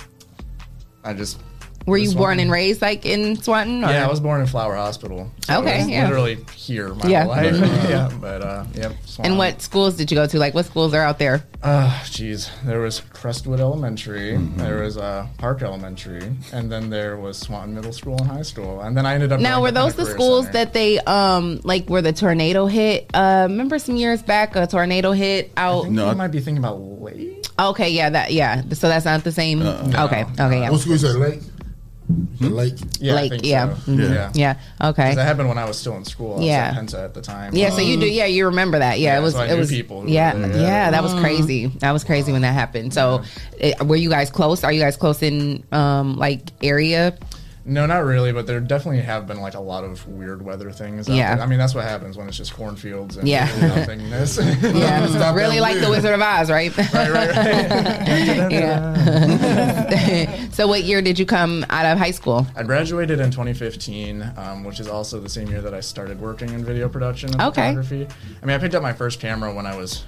I 1.05 1.13
just 1.13 1.41
Were 1.87 1.97
you 1.97 2.13
born 2.15 2.41
and 2.41 2.51
raised 2.51 2.83
like 2.83 3.07
in 3.07 3.37
Swanton? 3.41 3.85
Or? 3.85 3.89
Yeah, 3.91 4.07
I 4.07 4.11
was 4.11 4.19
born 4.19 4.41
in 4.41 4.49
Flower 4.49 4.75
Hospital. 4.75 5.31
So 5.47 5.61
Okay, 5.61 5.87
yeah. 5.89 6.03
literally 6.09 6.39
here 6.57 6.93
my 6.95 7.09
Yeah. 7.09 7.23
whole 7.25 7.31
life. 7.33 7.61
Right. 7.61 7.89
yeah, 7.91 8.11
but 8.21 8.43
uh, 8.43 8.65
yep. 8.75 8.93
And 9.21 9.39
what 9.39 9.63
schools 9.63 9.97
did 9.97 10.11
you 10.11 10.17
go 10.17 10.27
to? 10.27 10.39
Like, 10.39 10.53
what 10.53 10.67
schools 10.67 10.93
are 10.95 11.03
out 11.03 11.19
there? 11.21 11.45
Uh, 11.63 12.05
geez, 12.11 12.51
there 12.65 12.81
was 12.81 13.01
Crestwood 13.13 13.61
Elementary, 13.61 14.33
Mm-hmm. 14.33 14.59
there 14.59 14.83
was 14.83 14.97
uh, 14.99 15.27
Park 15.39 15.63
Elementary, 15.63 16.23
and 16.53 16.71
then 16.71 16.91
there 16.91 17.17
was 17.17 17.39
Swanton 17.39 17.75
Middle 17.75 17.93
School 17.93 18.17
and 18.19 18.27
High 18.27 18.43
School, 18.43 18.81
and 18.81 18.97
then 18.97 19.07
I 19.07 19.15
ended 19.15 19.31
up. 19.33 19.39
Now, 19.41 19.63
were 19.63 19.71
those 19.71 19.95
the 19.95 20.07
schools 20.07 20.47
Center. 20.47 20.59
that 20.59 20.73
they 20.75 20.99
um 21.01 21.61
like 21.63 21.89
where 21.89 22.03
the 22.03 22.13
tornado 22.13 22.67
hit? 22.67 23.09
Uh, 23.15 23.47
remember 23.49 23.79
some 23.79 23.95
years 23.97 24.23
back 24.23 24.57
a 24.57 24.67
tornado 24.67 25.13
hit 25.13 25.53
I 25.57 25.63
out? 25.63 25.83
think 25.85 25.95
No, 25.95 26.07
you 26.07 26.11
I- 26.11 26.15
might 26.15 26.29
be 26.33 26.41
thinking 26.41 26.59
about 26.63 26.81
late. 26.81 27.49
Okay, 27.59 27.91
yeah, 27.91 28.11
that 28.11 28.33
yeah. 28.33 28.63
So 28.75 28.89
that's 28.89 29.05
not 29.05 29.23
the 29.25 29.33
same. 29.33 29.63
Uh-uh. 29.63 30.05
okay, 30.07 30.25
okay, 30.39 30.61
yeah, 30.61 30.71
What 30.71 30.81
school 30.81 30.93
is 30.95 31.03
that? 31.03 31.17
Lake? 31.19 31.41
The 32.41 32.49
Lake. 32.51 32.75
Yeah, 33.01 33.13
I 33.13 33.17
Lake, 33.17 33.31
think 33.33 33.45
yeah. 33.47 33.75
so. 33.75 33.91
Mhm. 33.93 34.15
yeah. 34.15 34.31
yeah. 34.35 34.55
'Cause 34.81 34.91
Okay. 34.91 35.15
That 35.17 35.25
happened 35.27 35.49
when 35.49 35.59
I 35.59 35.65
was 35.65 35.77
still 35.79 35.97
in 35.97 36.05
school. 36.05 36.35
I 36.35 36.37
was 36.37 36.45
Yeah. 36.45 36.67
at 36.69 36.75
Penta 36.85 37.05
at 37.05 37.15
the 37.15 37.21
time. 37.21 37.55
Yeah, 37.55 37.71
so 37.71 37.81
you 37.81 37.99
do. 37.99 38.07
Yeah, 38.07 38.27
you 38.27 38.47
remember 38.47 38.79
that. 38.79 39.01
Yeah, 39.01 39.15
Yeah, 39.15 39.19
it 39.19 39.23
was. 39.23 39.35
so 39.35 39.41
I 39.41 39.47
it 39.47 39.51
knew 39.53 39.59
was. 39.59 39.71
people 39.71 40.03
who 40.03 40.09
yeah, 40.09 40.35
were 40.35 40.41
yeah, 40.41 40.47
there, 40.49 40.63
yeah. 40.63 40.91
that 40.93 41.03
was 41.03 41.15
crazy. 41.15 41.67
That 41.81 41.91
was 41.93 42.05
crazy 42.05 42.31
when 42.33 42.43
that 42.43 42.53
happened. 42.55 42.95
So, 42.95 43.23
it, 43.59 43.85
were 43.85 43.97
you 43.97 44.11
guys 44.11 44.31
close? 44.31 44.63
Are 44.63 44.73
you 44.73 44.81
guys 44.81 44.97
close 44.97 45.23
in 45.23 45.65
um 45.73 46.17
like 46.17 46.53
area? 46.63 47.15
No, 47.69 47.85
not 47.85 48.05
really, 48.05 48.33
but 48.33 48.47
there 48.47 48.61
definitely 48.61 49.01
have 49.03 49.27
been 49.27 49.41
like 49.41 49.55
a 49.55 49.61
lot 49.61 49.83
of 49.83 50.07
weird 50.07 50.41
weather 50.41 50.71
things. 50.71 51.09
Yeah. 51.09 51.35
there. 51.35 51.45
I 51.45 51.49
mean 51.49 51.59
that's 51.59 51.75
what 51.75 51.83
happens 51.85 52.17
when 52.17 52.29
it's 52.29 52.37
just 52.37 52.55
cornfields 52.55 53.17
and 53.17 53.27
Yeah. 53.29 53.47
nothingness. 53.61 54.39
Yeah, 54.63 55.35
really 55.35 55.59
like 55.61 55.81
the. 55.81 55.91
Wizard 55.91 56.15
of 56.15 56.21
Oz, 56.21 56.51
right? 56.51 56.77
right, 56.79 56.93
right, 56.95 57.13
right. 57.13 58.51
yeah. 58.51 60.49
so, 60.51 60.67
what 60.67 60.83
year 60.85 61.01
did 61.03 61.19
you 61.19 61.27
come 61.27 61.65
out 61.71 61.87
of 61.87 61.99
high 61.99 62.11
school? 62.11 62.47
I 62.57 62.63
graduated 62.63 63.19
in 63.21 63.31
2015, 63.31 64.33
um, 64.37 64.65
which 64.65 64.79
is 64.81 64.89
also 64.89 65.21
the 65.21 65.29
same 65.29 65.49
year 65.49 65.61
that 65.63 65.75
I 65.75 65.81
started 65.81 66.21
working 66.21 66.51
in 66.51 66.65
video 66.65 66.89
production 66.89 67.31
and 67.33 67.41
Okay. 67.43 67.63
photography. 67.75 68.07
I 68.43 68.47
mean, 68.47 68.55
I 68.55 68.59
picked 68.59 68.75
up 68.75 68.83
my 68.83 68.93
first 68.93 69.21
camera 69.21 69.53
when 69.55 69.67
I 69.67 69.77
was 69.77 70.05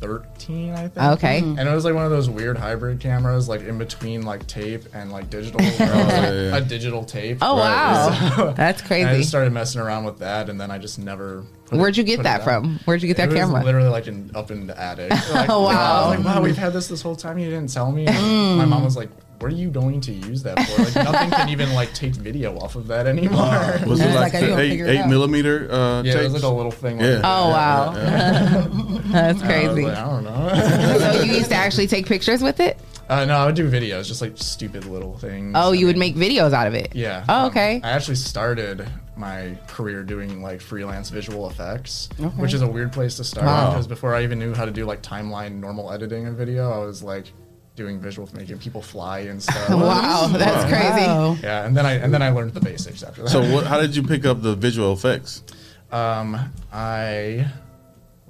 13, 0.00 0.72
I 0.72 0.88
think. 0.88 0.96
Okay. 0.96 1.40
Mm-hmm. 1.40 1.58
And 1.58 1.68
it 1.68 1.74
was 1.74 1.84
like 1.84 1.94
one 1.94 2.04
of 2.04 2.10
those 2.10 2.28
weird 2.30 2.56
hybrid 2.56 3.00
cameras, 3.00 3.48
like 3.48 3.62
in 3.62 3.78
between 3.78 4.22
like 4.22 4.46
tape 4.46 4.84
and 4.94 5.10
like 5.12 5.30
digital. 5.30 5.60
where 5.60 5.68
it 5.68 5.78
was, 5.78 5.80
like, 5.80 5.98
yeah, 6.22 6.32
yeah. 6.32 6.56
A 6.56 6.60
digital 6.60 7.04
tape. 7.04 7.38
Oh 7.42 7.56
wow, 7.56 8.32
So- 8.36 8.52
that's 8.56 8.80
and 8.82 8.92
I 8.92 9.04
crazy. 9.04 9.16
just 9.18 9.28
started 9.28 9.52
messing 9.52 9.80
around 9.80 10.04
with 10.04 10.18
that, 10.20 10.48
and 10.48 10.60
then 10.60 10.70
I 10.70 10.78
just 10.78 10.98
never. 10.98 11.44
put 11.66 11.78
Where'd 11.78 11.94
it- 11.94 11.98
you 11.98 12.04
get 12.04 12.16
put 12.18 12.22
that 12.24 12.38
down. 12.38 12.44
from? 12.46 12.80
Where'd 12.84 13.02
you 13.02 13.08
get 13.08 13.16
that 13.18 13.28
it 13.28 13.32
was 13.32 13.38
camera? 13.40 13.62
Literally 13.64 13.88
like 13.90 14.06
in 14.06 14.30
up 14.34 14.50
in 14.50 14.66
the 14.66 14.78
attic. 14.80 15.10
Like, 15.32 15.50
Oh, 15.50 15.62
wow. 15.64 16.04
I 16.04 16.08
was 16.16 16.16
like, 16.24 16.26
wow, 16.36 16.42
we've 16.42 16.56
had 16.56 16.72
this 16.72 16.88
this 16.88 17.02
whole 17.02 17.16
time. 17.16 17.38
You 17.38 17.50
didn't 17.50 17.70
tell 17.72 17.90
me. 17.92 18.06
Mm. 18.06 18.56
My 18.56 18.64
mom 18.64 18.84
was 18.84 18.96
like, 18.96 19.10
"What 19.40 19.52
are 19.52 19.54
you 19.54 19.70
going 19.70 20.00
to 20.02 20.12
use 20.12 20.42
that 20.44 20.58
for? 20.60 20.82
Like 20.82 20.94
nothing 20.94 21.30
can 21.30 21.48
even 21.48 21.72
like 21.74 21.92
take 21.94 22.14
video 22.14 22.56
off 22.58 22.76
of 22.76 22.86
that 22.88 23.06
anymore." 23.06 23.38
Was 23.86 24.00
Yeah, 24.00 24.12
it 24.12 24.14
like, 24.14 24.32
like, 24.34 24.42
the 24.42 24.58
eight, 24.58 24.80
it 24.80 24.88
eight 24.88 25.06
millimeter 25.06 25.70
uh, 25.70 26.02
yeah, 26.02 26.12
it 26.12 26.22
was 26.24 26.32
tapes? 26.32 26.34
like 26.34 26.42
a 26.42 26.54
little 26.54 26.70
thing. 26.72 27.00
Yeah. 27.00 27.06
Like 27.16 27.20
Oh 27.24 27.48
wow, 27.50 27.92
that's 29.12 29.12
I 29.14 29.32
was 29.32 29.42
crazy. 29.42 29.82
like, 29.84 29.96
I 29.96 30.04
don't 30.04 30.24
know. 30.24 30.98
so 31.14 31.22
you 31.22 31.32
used 31.34 31.50
to 31.50 31.56
actually 31.56 31.86
take 31.86 32.06
pictures 32.06 32.42
with 32.42 32.60
it? 32.60 32.78
uh, 33.08 33.24
no, 33.24 33.36
I 33.38 33.46
would 33.46 33.54
do 33.54 33.70
videos, 33.70 34.06
just 34.06 34.20
like 34.20 34.32
stupid 34.36 34.84
little 34.84 35.16
things. 35.16 35.52
Oh, 35.56 35.70
I 35.70 35.74
you 35.74 35.86
would 35.86 35.96
make 35.96 36.14
videos 36.14 36.52
out 36.52 36.66
of 36.66 36.74
it. 36.74 36.94
Yeah. 36.94 37.24
Oh, 37.28 37.44
um, 37.44 37.46
okay. 37.50 37.80
I 37.82 37.90
actually 37.90 38.16
started 38.16 38.86
my 39.16 39.56
career 39.66 40.02
doing 40.04 40.42
like 40.42 40.60
freelance 40.60 41.08
visual 41.10 41.48
effects, 41.48 42.08
which 42.36 42.52
is 42.54 42.60
a 42.62 42.68
weird 42.68 42.92
place 42.92 43.16
to 43.16 43.24
start 43.24 43.46
Wow. 43.46 43.70
because 43.70 43.86
before 43.86 44.14
I 44.14 44.22
even 44.24 44.38
knew 44.38 44.54
how 44.54 44.64
to 44.66 44.70
do 44.70 44.84
like 44.84 45.02
timeline 45.02 45.58
normal 45.58 45.90
editing 45.90 46.26
of 46.26 46.34
video, 46.36 46.70
I 46.70 46.84
was 46.84 47.02
like 47.02 47.32
doing 47.78 47.98
visual 48.00 48.28
making 48.34 48.58
people 48.58 48.82
fly 48.82 49.20
and 49.20 49.42
stuff. 49.48 49.70
Wow, 49.70 50.26
that's 50.32 50.64
Wow. 50.64 50.68
crazy. 50.68 51.06
Wow. 51.06 51.36
Yeah, 51.42 51.64
and 51.64 51.74
then 51.76 51.86
I 51.86 51.92
and 51.94 52.12
then 52.12 52.20
I 52.22 52.28
learned 52.30 52.52
the 52.52 52.60
basics 52.60 53.02
after 53.02 53.22
that. 53.22 53.30
So, 53.30 53.40
what, 53.54 53.66
how 53.66 53.80
did 53.80 53.96
you 53.96 54.02
pick 54.02 54.26
up 54.26 54.42
the 54.42 54.54
visual 54.54 54.92
effects? 54.92 55.42
Um, 55.90 56.36
I 56.70 57.46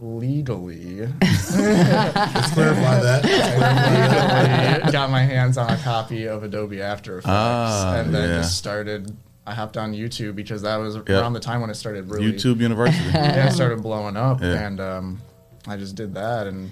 legally. 0.00 1.08
Let's 1.20 1.50
clarify 2.54 3.00
that. 3.00 3.24
legally 3.24 4.92
got 4.92 5.10
my 5.10 5.22
hands 5.22 5.58
on 5.58 5.70
a 5.70 5.76
copy 5.78 6.26
of 6.28 6.42
Adobe 6.44 6.80
After 6.80 7.18
Effects, 7.18 7.28
Ah, 7.28 7.96
and 7.96 8.14
then 8.14 8.28
yeah. 8.30 8.36
just 8.36 8.56
started. 8.56 9.16
I 9.46 9.54
hopped 9.54 9.76
on 9.78 9.92
YouTube 9.94 10.36
because 10.36 10.62
that 10.62 10.76
was 10.76 10.96
Yeah. 11.08 11.20
around 11.20 11.32
the 11.32 11.40
time 11.40 11.60
when 11.62 11.70
it 11.70 11.74
started 11.74 12.10
really 12.10 12.32
YouTube 12.32 12.60
University. 12.60 13.02
yeah, 13.12 13.48
it 13.48 13.52
started 13.52 13.82
blowing 13.82 14.16
up, 14.16 14.40
Yeah. 14.42 14.66
and 14.66 14.78
um, 14.80 15.20
I 15.66 15.76
just 15.76 15.94
did 15.96 16.14
that, 16.14 16.46
and 16.46 16.70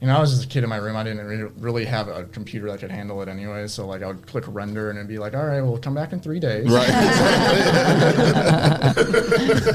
you 0.00 0.06
know, 0.08 0.16
I 0.16 0.20
was 0.20 0.32
just 0.32 0.44
a 0.44 0.48
kid 0.48 0.64
in 0.64 0.68
my 0.70 0.76
room. 0.76 0.96
I 0.96 1.02
didn't 1.04 1.24
re- 1.26 1.50
really 1.58 1.84
have 1.86 2.08
a 2.08 2.24
computer 2.24 2.70
that 2.70 2.80
could 2.80 2.90
handle 2.90 3.22
it 3.22 3.28
anyway. 3.28 3.66
So 3.68 3.86
like, 3.86 4.02
I 4.02 4.08
would 4.08 4.26
click 4.26 4.44
render, 4.48 4.90
and 4.90 4.98
it'd 4.98 5.08
be 5.08 5.18
like, 5.18 5.34
"All 5.34 5.46
right, 5.46 5.60
well, 5.62 5.78
come 5.78 5.94
back 5.94 6.12
in 6.12 6.20
three 6.20 6.40
days." 6.40 6.68
Right. 6.68 6.88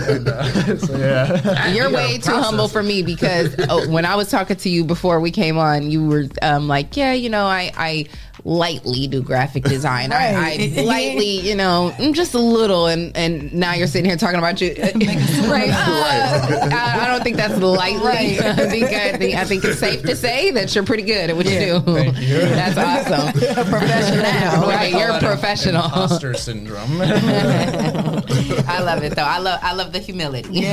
and, 0.09 0.27
uh, 0.27 0.77
so 0.77 0.97
yeah, 0.97 1.67
You're 1.71 1.89
Yeah, 1.89 1.95
way 1.95 2.17
too 2.17 2.23
process. 2.23 2.45
humble 2.45 2.67
for 2.67 2.83
me 2.83 3.01
because 3.01 3.55
oh, 3.69 3.89
when 3.89 4.05
I 4.05 4.15
was 4.15 4.29
talking 4.29 4.57
to 4.57 4.69
you 4.69 4.83
before 4.83 5.19
we 5.19 5.31
came 5.31 5.57
on, 5.57 5.89
you 5.89 6.05
were 6.07 6.25
um, 6.41 6.67
like, 6.67 6.95
"Yeah, 6.95 7.13
you 7.13 7.29
know, 7.29 7.45
I, 7.45 7.71
I 7.77 8.05
lightly 8.45 9.07
do 9.07 9.21
graphic 9.21 9.63
design. 9.75 10.11
I, 10.11 10.33
I 10.77 10.81
lightly, 10.85 11.39
you 11.41 11.55
know, 11.55 11.93
mm, 11.97 12.13
just 12.13 12.33
a 12.33 12.39
little." 12.39 12.87
And 12.87 13.15
and 13.15 13.53
now 13.53 13.73
you're 13.73 13.87
sitting 13.87 14.05
here 14.09 14.17
talking 14.17 14.37
about 14.39 14.59
you, 14.61 14.69
right? 14.79 15.69
uh, 15.69 16.69
I, 16.71 16.99
I 17.01 17.07
don't 17.07 17.23
think 17.23 17.37
that's 17.37 17.57
lightly. 17.59 17.99
Right. 18.05 18.39
I 18.41 18.67
think 18.69 18.85
I 18.85 19.17
think 19.17 19.35
I 19.35 19.45
think 19.45 19.63
it's 19.63 19.79
safe 19.79 20.01
to 20.03 20.15
say 20.15 20.51
that 20.51 20.73
you're 20.75 20.83
pretty 20.85 21.03
good 21.03 21.29
at 21.29 21.35
what 21.35 21.45
Yeah. 21.45 21.59
you 21.75 21.79
do. 21.79 21.93
Thank 21.93 22.19
you. 22.19 22.37
That's 22.39 22.77
awesome. 22.77 23.31
professional, 23.69 24.67
right? 24.67 24.91
You're 24.91 25.09
a 25.11 25.19
professional. 25.19 25.85
Imposter 25.85 26.33
syndrome. 26.33 27.01
I 27.01 28.81
love 28.81 29.03
it 29.03 29.15
though. 29.15 29.23
I 29.23 29.39
love 29.39 29.59
I 29.61 29.73
love 29.73 29.91
the 29.93 29.99
humility. 29.99 30.65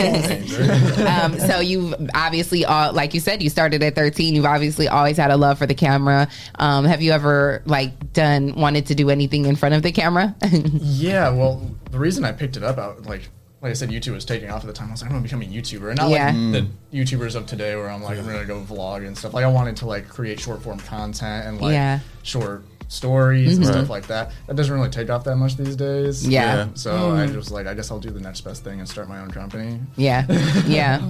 um, 1.05 1.39
so 1.39 1.61
you've 1.61 1.95
obviously 2.15 2.65
all 2.65 2.93
like 2.93 3.15
you 3.15 3.21
said 3.21 3.43
you 3.43 3.51
started 3.51 3.83
at 3.83 3.95
13. 3.95 4.35
You've 4.35 4.45
obviously 4.45 4.89
always 4.89 5.17
had 5.17 5.31
a 5.31 5.37
love 5.37 5.59
for 5.59 5.67
the 5.67 5.75
camera. 5.75 6.29
Um, 6.59 6.85
have 6.85 7.03
you 7.03 7.13
ever 7.13 7.56
like 7.65 8.13
done 8.13 8.55
wanted 8.57 8.87
to 8.87 8.95
do 8.95 9.11
anything 9.11 9.47
in 9.47 9.57
front 9.57 9.75
of 9.75 9.83
the 9.83 9.93
camera? 9.93 10.35
Yeah, 10.43 11.31
well, 11.31 11.71
the 11.91 11.99
reason 11.99 12.25
I 12.25 12.33
picked 12.33 12.57
it 12.57 12.63
up, 12.63 12.79
out 12.79 13.07
like 13.07 13.29
like 13.63 13.71
I 13.71 13.73
said, 13.73 13.89
YouTube 13.89 14.13
was 14.13 14.25
taking 14.27 14.51
off 14.51 14.61
at 14.61 14.67
the 14.67 14.73
time. 14.73 14.89
I 14.89 14.93
was 14.93 15.01
like, 15.03 15.11
I'm 15.11 15.17
gonna 15.17 15.23
become 15.25 15.43
a 15.43 15.47
YouTuber, 15.47 15.89
and 15.89 15.97
not 15.99 16.11
Yeah. 16.11 16.27
like 16.27 16.71
the 16.93 16.97
YouTubers 16.97 17.35
of 17.35 17.47
today, 17.47 17.75
where 17.75 17.89
I'm 17.91 18.03
like, 18.03 18.19
I'm 18.19 18.27
gonna 18.27 18.45
go 18.45 18.61
vlog 18.61 19.07
and 19.07 19.17
stuff. 19.17 19.33
Like, 19.35 19.45
I 19.45 19.49
wanted 19.49 19.77
to 19.79 19.87
like 19.87 20.09
create 20.09 20.39
short 20.39 20.63
form 20.63 20.79
content 20.79 21.47
and 21.47 21.61
like 21.61 21.73
Yeah. 21.73 22.01
short 22.23 22.63
stories 22.89 23.57
and 23.57 23.67
Mhm. 23.67 23.71
stuff 23.71 23.91
like 23.91 24.07
that. 24.07 24.31
That 24.47 24.57
doesn't 24.57 24.73
really 24.73 24.89
take 24.91 25.11
off 25.11 25.25
that 25.25 25.37
much 25.37 25.57
these 25.57 25.77
days. 25.77 26.27
Yeah. 26.27 26.57
Yeah. 26.57 26.67
So 26.75 26.91
Mm. 26.93 27.19
I 27.19 27.27
just 27.33 27.51
like, 27.51 27.67
I 27.67 27.75
guess 27.75 27.91
I'll 27.91 27.99
do 27.99 28.11
the 28.11 28.21
next 28.21 28.43
best 28.43 28.63
thing 28.65 28.79
and 28.79 28.89
start 28.89 29.09
my 29.09 29.19
own 29.21 29.31
company. 29.31 29.81
yeah, 29.97 30.25
yeah. 30.67 31.01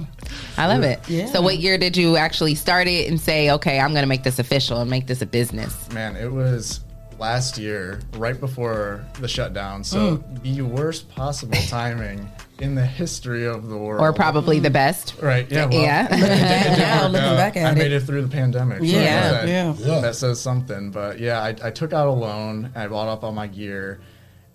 I 0.57 0.67
love 0.67 0.83
it. 0.83 1.01
Yeah. 1.09 1.27
So 1.27 1.41
what 1.43 1.59
year 1.59 1.77
did 1.79 1.97
you 1.97 2.17
actually 2.17 2.55
start 2.55 2.89
it 2.89 3.09
and 3.09 3.21
say, 3.21 3.51
okay, 3.51 3.79
I'm 3.79 3.93
gonna 3.95 4.07
make 4.07 4.23
this 4.25 4.39
official 4.39 4.81
and 4.81 4.91
make 4.91 5.07
this 5.07 5.21
a 5.23 5.27
business? 5.27 5.75
Man, 5.93 6.17
it 6.17 6.33
was 6.33 6.81
last 7.19 7.57
year, 7.59 8.01
right 8.17 8.39
before 8.39 9.05
the 9.21 9.29
shutdown. 9.29 9.83
So 9.85 10.19
Mm. 10.19 10.43
the 10.43 10.63
worst 10.63 11.09
possible 11.09 11.59
timing 11.69 12.29
in 12.59 12.75
the 12.75 12.87
history 12.87 13.45
of 13.47 13.69
the 13.69 13.77
world. 13.77 14.01
Or 14.01 14.13
probably 14.13 14.59
the 14.61 14.71
best. 14.71 15.15
Right. 15.21 15.51
Yeah. 15.51 15.67
Well, 15.67 15.81
Yeah. 15.83 16.07
it 16.11 16.17
did- 16.17 16.23
it 16.23 16.77
did 16.77 16.79
Now, 16.79 17.07
looking 17.09 17.21
out. 17.27 17.37
back 17.37 17.57
at 17.57 17.67
I 17.67 17.71
it. 17.73 17.79
made 17.79 17.93
it 17.93 18.01
through 18.01 18.23
the 18.23 18.29
pandemic. 18.29 18.79
so 18.79 18.85
Yeah, 18.85 19.31
that, 19.45 19.49
yeah. 19.49 20.01
That 20.01 20.15
says 20.17 20.41
something. 20.41 20.91
But 20.91 21.19
yeah, 21.19 21.43
I, 21.43 21.55
I 21.63 21.71
took 21.71 21.93
out 21.93 22.07
a 22.09 22.13
loan. 22.13 22.71
I 22.75 22.87
bought 22.87 23.09
up 23.09 23.25
all 23.25 23.33
my 23.33 23.47
gear, 23.47 24.01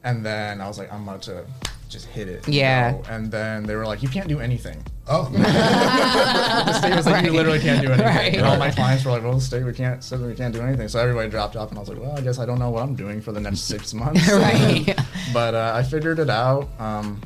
and 0.03 0.25
then 0.25 0.61
I 0.61 0.67
was 0.67 0.77
like, 0.79 0.91
I'm 0.91 1.03
about 1.07 1.21
to 1.23 1.45
just 1.89 2.05
hit 2.07 2.27
it. 2.29 2.47
you 2.47 2.59
Yeah. 2.61 2.91
know? 2.91 3.03
And 3.09 3.29
then 3.31 3.63
they 3.63 3.75
were 3.75 3.85
like, 3.85 4.01
you 4.01 4.07
can't 4.09 4.27
do 4.29 4.39
anything. 4.39 4.81
Oh. 5.07 5.25
the 5.31 6.73
state 6.73 6.95
was 6.95 7.05
like, 7.05 7.25
you 7.25 7.33
literally 7.33 7.59
can't 7.59 7.81
do 7.85 7.91
anything. 7.91 8.05
Right. 8.15 8.33
And 8.35 8.45
all 8.45 8.57
my 8.57 8.71
clients 8.71 9.03
were 9.03 9.11
like, 9.11 9.23
well, 9.23 9.33
the 9.33 9.41
state 9.41 9.63
we 9.63 9.73
can't 9.73 10.01
said 10.03 10.21
we 10.21 10.33
can't 10.33 10.53
do 10.53 10.61
anything. 10.61 10.87
So 10.87 10.99
everybody 10.99 11.29
dropped 11.29 11.55
off, 11.57 11.69
and 11.69 11.77
I 11.77 11.81
was 11.81 11.89
like, 11.89 11.99
well, 11.99 12.17
I 12.17 12.21
guess 12.21 12.39
I 12.39 12.45
don't 12.45 12.59
know 12.59 12.69
what 12.69 12.81
I'm 12.83 12.95
doing 12.95 13.19
for 13.21 13.31
the 13.33 13.41
next 13.41 13.61
six 13.61 13.93
months. 13.93 14.21
Right. 14.31 14.97
but 15.33 15.53
uh, 15.53 15.73
I 15.75 15.83
figured 15.83 16.19
it 16.19 16.29
out. 16.29 16.69
Um, 16.79 17.21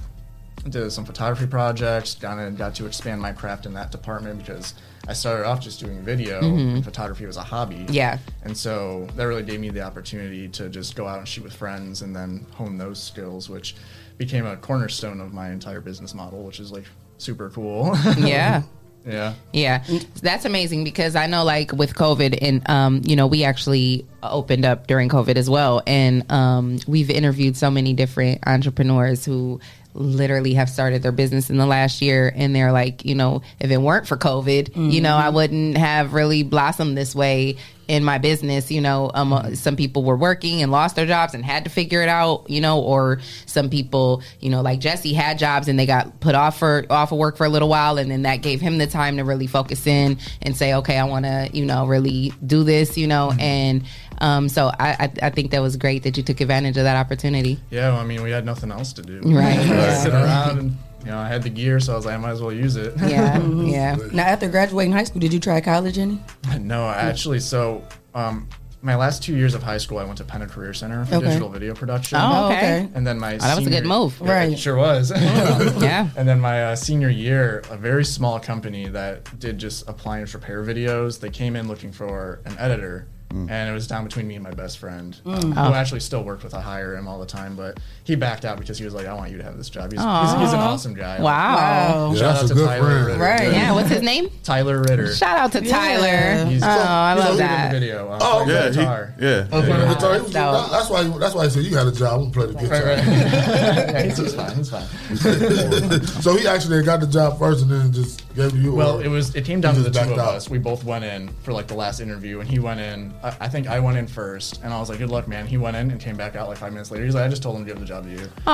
did 0.70 0.92
some 0.92 1.06
photography 1.06 1.48
projects. 1.48 2.16
Got 2.16 2.40
in, 2.40 2.56
got 2.56 2.76
to 2.76 2.86
expand 2.86 3.22
my 3.22 3.32
craft 3.32 3.66
in 3.66 3.74
that 3.74 3.92
department 3.92 4.40
because 4.40 4.74
I 5.08 5.14
started 5.14 5.46
off 5.46 5.62
just 5.62 5.80
doing 5.80 6.02
video. 6.02 6.42
Mhm. 6.42 6.76
And 6.76 6.84
photography 6.86 7.26
was 7.26 7.38
a 7.38 7.44
hobby. 7.44 7.86
Yeah. 7.90 8.18
And 8.44 8.58
so 8.58 9.08
that 9.16 9.26
really 9.26 9.44
gave 9.44 9.60
me 9.60 9.70
the 9.70 9.82
opportunity 9.82 10.48
to 10.50 10.70
just 10.70 10.96
go 10.96 11.08
out 11.08 11.20
and 11.20 11.28
shoot 11.28 11.44
with 11.44 11.54
friends 11.54 12.02
and 12.02 12.16
then 12.16 12.46
hone 12.54 12.78
those 12.78 13.02
skills, 13.02 13.50
which 13.50 13.76
became 14.18 14.46
a 14.46 14.56
cornerstone 14.58 15.20
of 15.22 15.34
my 15.34 15.52
entire 15.52 15.82
business 15.82 16.14
model, 16.14 16.44
which 16.44 16.60
is 16.60 16.72
like 16.72 16.86
super 17.18 17.50
cool. 17.50 17.96
Yeah. 18.18 18.64
yeah. 19.06 19.34
Yeah, 19.54 19.84
that's 20.24 20.46
amazing 20.46 20.84
because 20.84 21.16
I 21.16 21.28
know, 21.28 21.44
like 21.44 21.72
with 21.74 21.94
COVID, 21.94 22.40
and 22.42 22.68
um, 22.68 23.02
you 23.06 23.16
know, 23.16 23.28
we 23.28 23.44
actually 23.44 24.04
opened 24.24 24.66
up 24.66 24.88
during 24.88 25.10
COVID 25.10 25.36
as 25.36 25.48
well, 25.48 25.84
and 25.86 26.30
um, 26.32 26.80
we've 26.88 27.12
interviewed 27.12 27.56
so 27.56 27.70
many 27.70 27.94
different 27.94 28.40
entrepreneurs 28.48 29.24
who 29.24 29.60
literally 29.96 30.54
have 30.54 30.70
started 30.70 31.02
their 31.02 31.12
business 31.12 31.50
in 31.50 31.58
the 31.58 31.66
last 31.66 32.02
year, 32.02 32.32
and 32.36 32.56
they're 32.56 32.72
like, 32.72 33.06
you 33.06 33.16
know, 33.16 33.42
if 33.60 33.72
it 33.72 33.78
weren't 33.78 34.08
for 34.08 34.18
COVID, 34.18 34.92
you 34.92 35.02
know, 35.02 35.16
I 35.16 35.30
wouldn't 35.30 35.78
have 35.78 36.14
really 36.14 36.44
blossomed 36.44 36.98
this 36.98 37.16
way 37.16 37.58
in 37.88 38.04
my 38.04 38.18
business. 38.18 38.72
You 38.72 38.82
know, 38.82 39.12
um, 39.14 39.32
uh, 39.32 39.54
some 39.56 39.76
people 39.76 40.04
were 40.04 40.18
working 40.18 40.62
and 40.62 40.72
lost 40.72 40.96
their 40.96 41.06
jobs 41.06 41.34
and 41.34 41.46
had 41.46 41.64
to 41.64 41.70
figure 41.70 42.02
it 42.02 42.10
out. 42.10 42.50
You 42.50 42.62
know, 42.62 42.82
or 42.82 43.20
some 43.46 43.70
people, 43.70 44.22
you 44.40 44.50
know, 44.50 44.62
like 44.62 44.80
Jesse 44.80 45.14
had 45.14 45.38
jobs 45.38 45.68
and 45.68 45.80
they 45.80 45.86
got 45.86 46.20
put 46.20 46.36
off 46.36 46.60
for 46.60 46.86
off 46.90 47.12
of 47.12 47.18
work 47.18 47.38
for 47.38 47.46
a 47.46 47.50
little 47.50 47.70
while, 47.70 47.98
and 47.98 48.12
then 48.12 48.24
that 48.24 48.38
gave 48.38 48.60
him 48.60 48.78
the 48.78 48.88
time 48.88 49.18
to 49.18 49.24
really 49.24 49.48
focus 49.48 49.88
in 49.88 50.18
and 50.42 50.56
say, 50.58 50.74
okay, 50.74 50.98
I 50.98 51.06
want 51.06 51.26
to, 51.26 51.50
you 51.54 51.66
know, 51.66 51.86
really 51.88 52.34
do 52.46 52.64
this. 52.64 52.98
You 52.98 53.08
know, 53.08 53.34
and 53.40 53.84
um, 54.20 54.50
so 54.50 54.68
I, 54.80 54.90
I 55.00 55.12
I 55.28 55.30
think 55.30 55.52
that 55.52 55.62
was 55.62 55.78
great 55.78 56.04
that 56.04 56.18
you 56.18 56.24
took 56.24 56.42
advantage 56.42 56.78
of 56.78 56.84
that 56.84 56.98
opportunity. 56.98 57.60
Yeah, 57.70 57.92
well, 57.92 58.00
I 58.02 58.04
mean, 58.06 58.22
we 58.24 58.32
had 58.32 58.46
nothing 58.46 58.72
else 58.72 58.94
to 58.94 59.02
do. 59.02 59.22
Right. 59.26 59.60
Just 59.66 60.04
Sit 60.04 60.14
around 60.14 60.60
and, 60.60 60.78
you 61.04 61.12
know, 61.12 61.18
I 61.18 61.28
had 61.28 61.44
the 61.44 61.50
gear, 61.50 61.80
so 61.80 61.94
I 61.94 61.96
was 61.96 62.06
like, 62.06 62.16
I 62.16 62.18
might 62.18 62.32
as 62.32 62.42
well 62.42 62.52
use 62.54 62.76
it. 62.78 62.94
Yeah, 63.00 63.40
yeah. 63.64 63.96
Now, 64.14 64.24
after 64.24 64.48
graduating 64.50 64.92
high 64.94 65.04
school, 65.04 65.20
did 65.22 65.34
you 65.34 65.40
try 65.40 65.62
college 65.62 65.98
any? 65.98 66.20
No, 66.60 66.88
actually, 66.90 67.40
so 67.42 67.84
um, 68.14 68.48
my 68.82 68.96
last 68.96 69.22
two 69.24 69.36
years 69.36 69.54
of 69.56 69.64
high 69.64 69.78
school, 69.80 69.98
I 69.98 70.04
went 70.04 70.18
to 70.20 70.24
Penta 70.24 70.48
Career 70.50 70.74
Center 70.74 71.06
for 71.06 71.16
Okay. 71.16 71.26
digital 71.28 71.50
video 71.50 71.74
production. 71.74 72.18
Oh, 72.22 72.46
okay. 72.52 72.88
And 72.94 73.06
then 73.06 73.18
my 73.20 73.34
Oh, 73.36 73.38
that 73.40 73.58
was 73.58 73.66
a 73.68 73.70
good 73.70 73.86
move. 73.86 74.18
Yeah, 74.22 74.32
Right. 74.32 74.52
It 74.54 74.60
sure 74.60 74.78
was. 74.78 75.12
Yeah. 75.12 76.10
And 76.16 76.28
then 76.28 76.40
my 76.40 76.66
uh, 76.66 76.76
senior 76.76 77.10
year, 77.10 77.64
a 77.72 77.78
very 77.78 78.06
small 78.06 78.40
company 78.40 78.88
that 78.90 79.40
did 79.40 79.58
just 79.58 79.88
appliance 79.90 80.34
repair 80.34 80.64
videos, 80.64 81.20
they 81.20 81.30
came 81.32 81.56
in 81.56 81.68
looking 81.68 81.92
for 81.92 82.42
an 82.46 82.56
editor. 82.60 83.08
And 83.32 83.70
it 83.70 83.74
was 83.74 83.86
down 83.86 84.06
between 84.06 84.28
me 84.30 84.36
and 84.36 84.44
my 84.44 84.52
best 84.52 84.78
friend, 84.78 85.14
um, 85.26 85.36
Mm. 85.36 85.54
who 85.56 85.60
Oh. 85.60 85.74
I 85.74 85.78
actually 85.78 86.00
still 86.00 86.24
worked 86.24 86.44
with. 86.46 86.54
I 86.54 86.62
hire 86.62 86.96
him 86.96 87.06
all 87.06 87.20
the 87.20 87.26
time, 87.26 87.56
but 87.58 87.82
he 88.06 88.16
backed 88.16 88.46
out 88.46 88.58
because 88.58 88.78
he 88.78 88.86
was 88.86 88.94
like, 88.94 89.08
"I 89.08 89.14
want 89.14 89.30
you 89.30 89.38
to 89.38 89.44
have 89.44 89.58
this 89.58 89.68
job." 89.70 89.92
He's, 89.92 90.00
he's, 90.00 90.42
he's 90.42 90.54
an 90.54 90.60
awesome 90.62 90.94
guy. 90.94 91.20
Wow. 91.20 91.56
Wow. 91.56 92.12
Yeah, 92.14 92.20
Shout 92.20 92.36
out 92.44 92.48
to 92.48 92.56
Tyler 92.56 92.86
friend. 92.86 93.06
Ritter. 93.08 93.20
Right. 93.20 93.52
Yeah. 93.52 93.74
What's 93.74 93.90
his 93.90 94.02
name? 94.04 94.30
Tyler 94.44 94.80
Ritter. 94.80 95.14
Shout 95.14 95.38
out 95.38 95.52
to 95.52 95.60
Tyler. 95.62 96.46
He's- 96.46 96.64
oh, 96.64 96.68
I 96.70 97.16
he's 97.16 97.26
love 97.26 97.38
that. 97.40 97.74
The 97.74 97.80
video. 97.82 98.12
Um, 98.14 98.20
Oh, 98.22 98.46
yeah, 98.48 98.70
the 98.70 98.80
he- 99.20 99.26
yeah. 99.26 99.48
Oh, 99.52 99.62
playing 99.62 99.80
the 99.88 99.94
guitar. 99.96 100.12
Was- 100.22 100.32
Dope. 100.32 100.72
That's 100.72 100.90
why. 100.90 101.04
That's 101.20 101.36
why 101.36 101.44
he 101.44 101.50
said 101.50 101.64
you 101.64 101.76
had 101.76 101.88
a 101.88 101.92
job. 101.92 102.22
I'm 102.22 102.32
play 102.32 102.46
the 102.48 102.54
guitar. 102.54 102.70
Right, 102.86 102.98
right. 102.98 103.06
yeah, 103.08 104.02
he's, 104.04 104.18
he's 104.18 104.34
fine. 104.34 104.56
He's 104.56 104.70
fine. 104.70 104.88
so 106.22 106.38
he 106.38 106.48
actually 106.48 106.82
got 106.84 107.02
the 107.02 107.08
job 107.08 107.38
first, 107.38 107.64
and 107.64 107.72
then 107.72 107.92
just 107.92 108.34
gave 108.36 108.56
you. 108.56 108.74
Well, 108.74 109.00
it 109.00 109.08
was. 109.10 109.36
It 109.36 109.44
came 109.46 109.60
down 109.62 109.76
to 109.76 109.82
the 109.82 109.90
just 109.90 110.08
two 110.08 110.14
of 110.14 110.20
out? 110.20 110.36
us. 110.36 110.50
We 110.50 110.58
both 110.58 110.84
went 110.86 111.04
in 111.04 111.30
for 111.44 111.52
like 111.54 111.68
the 111.68 111.74
last 111.76 112.00
interview, 112.00 112.40
and 112.40 112.50
he 112.50 112.60
went 112.60 112.80
in. 112.80 113.14
I, 113.26 113.46
I 113.46 113.48
think 113.48 113.68
I 113.68 113.80
went 113.80 113.98
in 113.98 114.06
first, 114.08 114.62
and 114.64 114.72
I 114.74 114.80
was 114.80 114.88
like, 114.90 115.00
"Good 115.00 115.10
luck, 115.10 115.28
man." 115.28 115.48
He 115.48 115.58
went 115.58 115.76
in 115.76 115.90
and 115.90 116.00
came 116.00 116.16
back 116.16 116.36
out 116.36 116.48
like 116.48 116.58
five 116.60 116.72
minutes 116.72 116.92
later. 116.92 117.04
He's 117.06 117.16
like, 117.16 117.24
"I 117.26 117.28
just 117.28 117.42
told 117.42 117.58
him 117.58 117.66
to 117.66 117.72
give 117.72 117.80
the 117.80 117.86
job 117.86 118.04
to 118.04 118.10
you." 118.12 118.30
Aw, 118.46 118.52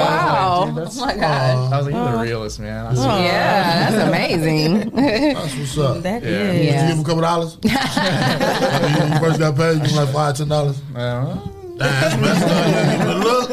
wow. 0.00 0.64
Dude, 0.66 0.74
that's- 0.76 0.98
oh 1.00 1.06
my 1.06 1.14
god. 1.16 1.72
I 1.72 1.76
was 1.76 1.86
like, 1.86 1.94
"You're 1.94 2.12
the 2.12 2.18
realest, 2.22 2.58
man." 2.60 2.86
I 2.86 2.90
was 2.90 2.98
yeah, 3.04 3.90
that's 3.90 4.08
amazing. 4.08 4.90
That's 4.94 5.56
what's 5.56 5.78
up. 5.78 6.02
That 6.02 6.22
Yeah. 6.22 6.28
is. 6.28 6.56
Did 6.58 6.64
you 6.64 6.70
give 6.72 6.96
him 6.96 7.00
a 7.00 7.04
couple 7.04 7.20
dollars? 7.22 7.56
when 7.62 9.12
you 9.12 9.18
first 9.20 9.38
got 9.38 9.56
paid, 9.56 9.86
you 9.88 9.96
like 9.96 10.08
five, 10.12 10.36
ten 10.36 10.48
dollars. 10.48 10.80
Uh, 10.94 11.34
Damn, 11.34 11.78
that's 11.78 12.16
messed 12.20 12.46
up. 12.46 12.66
You 12.66 12.72
didn't 12.74 12.90
give 12.90 13.00
him 13.00 13.08
a 13.08 13.24
look. 13.24 13.50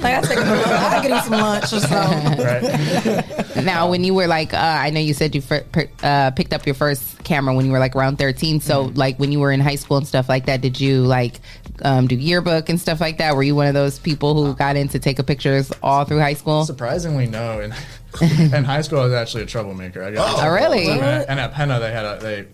Like 0.00 0.14
I 0.14 0.20
take 0.22 0.38
I 0.38 1.02
get 1.02 1.10
him 1.10 1.20
some 1.24 1.32
lunch 1.40 1.72
or 1.72 1.80
something. 1.80 2.38
right. 2.44 3.64
now, 3.64 3.90
when 3.90 4.04
you 4.04 4.14
were 4.14 4.26
like, 4.26 4.54
uh, 4.54 4.56
I 4.58 4.90
know 4.90 5.00
you 5.00 5.12
said 5.14 5.34
you 5.34 5.40
fir- 5.40 5.64
per- 5.72 5.88
uh, 6.02 6.30
picked 6.32 6.52
up 6.52 6.66
your 6.66 6.74
first 6.74 7.22
camera 7.24 7.54
when 7.54 7.66
you 7.66 7.72
were 7.72 7.78
like 7.80 7.96
around 7.96 8.16
13. 8.18 8.60
So, 8.60 8.84
Mm-hmm. 8.86 8.96
like, 8.96 9.18
when 9.18 9.32
you 9.32 9.40
were 9.40 9.50
in 9.52 9.60
high 9.60 9.74
school 9.74 9.96
and 9.96 10.06
stuff 10.06 10.28
like 10.28 10.46
that, 10.46 10.60
did 10.60 10.80
you 10.80 11.02
like 11.02 11.40
um, 11.82 12.06
do 12.06 12.14
yearbook 12.16 12.68
and 12.68 12.80
stuff 12.80 13.00
like 13.00 13.18
that? 13.18 13.34
Were 13.36 13.42
you 13.42 13.54
one 13.56 13.66
of 13.66 13.74
those 13.74 13.98
people 13.98 14.44
who 14.44 14.54
got 14.54 14.76
into 14.76 14.98
taking 14.98 15.24
pictures 15.24 15.72
all 15.82 16.04
through 16.04 16.20
high 16.20 16.34
school? 16.34 16.64
Surprisingly, 16.64 17.26
no. 17.26 17.60
In, 17.60 17.72
in 18.54 18.64
high 18.64 18.82
school, 18.82 19.00
I 19.00 19.04
was 19.04 19.12
actually 19.14 19.42
a 19.42 19.46
troublemaker. 19.46 20.02
I 20.02 20.12
got 20.12 20.44
Oh, 20.44 20.48
really? 20.52 20.88
And 20.88 21.00
at, 21.00 21.28
and 21.28 21.40
at 21.40 21.52
Penta, 21.54 21.80
they 21.80 21.90
had 21.92 22.04
a 22.04 22.18
they 22.20 22.46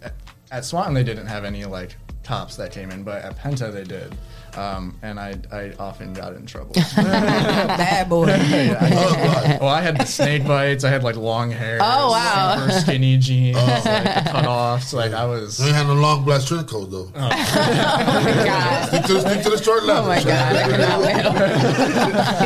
at 0.51 0.65
Swanton 0.65 0.95
they 0.95 1.05
didn't 1.05 1.27
have 1.27 1.45
any 1.45 1.65
like 1.65 1.95
cops 2.23 2.57
that 2.57 2.73
came 2.73 2.91
in, 2.91 3.03
but 3.05 3.23
at 3.23 3.39
Penta 3.39 3.73
they 3.73 3.85
did. 3.85 4.15
Um, 4.57 4.97
and 5.03 5.19
I, 5.19 5.35
I 5.51 5.73
often 5.79 6.13
got 6.15 6.35
in 6.35 6.47
trouble. 6.47 6.75
Bad 6.97 8.09
boy. 8.09 8.27
Yeah, 8.55 8.79
I- 8.81 9.59
well, 9.61 9.69
I 9.71 9.81
had 9.81 9.99
the 9.99 10.05
snake 10.05 10.47
bites. 10.47 10.85
I 10.85 10.91
had 10.91 11.03
like 11.03 11.17
long 11.17 11.51
hair. 11.51 11.79
Oh, 11.81 12.11
wow. 12.11 12.57
Super 12.67 12.81
skinny 12.81 13.17
jeans, 13.19 13.57
Oh. 13.59 13.83
like 13.85 14.25
cut 14.27 14.47
offs. 14.47 14.93
Like 14.93 15.13
I 15.13 15.25
was. 15.25 15.59
You 15.65 15.73
had 15.73 15.87
a 15.87 15.93
long 15.93 16.25
black 16.25 16.43
trench 16.45 16.69
coat 16.69 16.91
though. 16.91 17.11
Oh 17.15 17.21
my 17.29 18.43
God. 18.45 18.89
Stick 18.89 19.03
to, 19.05 19.21
stick 19.21 19.43
to 19.45 19.51
the 19.51 19.63
short 19.63 19.85
leather. 19.85 20.03
Oh 20.03 20.07
my 20.07 20.23
God. 20.23 20.57
I 20.57 20.63
cannot 20.71 21.01
wait. 21.01 21.17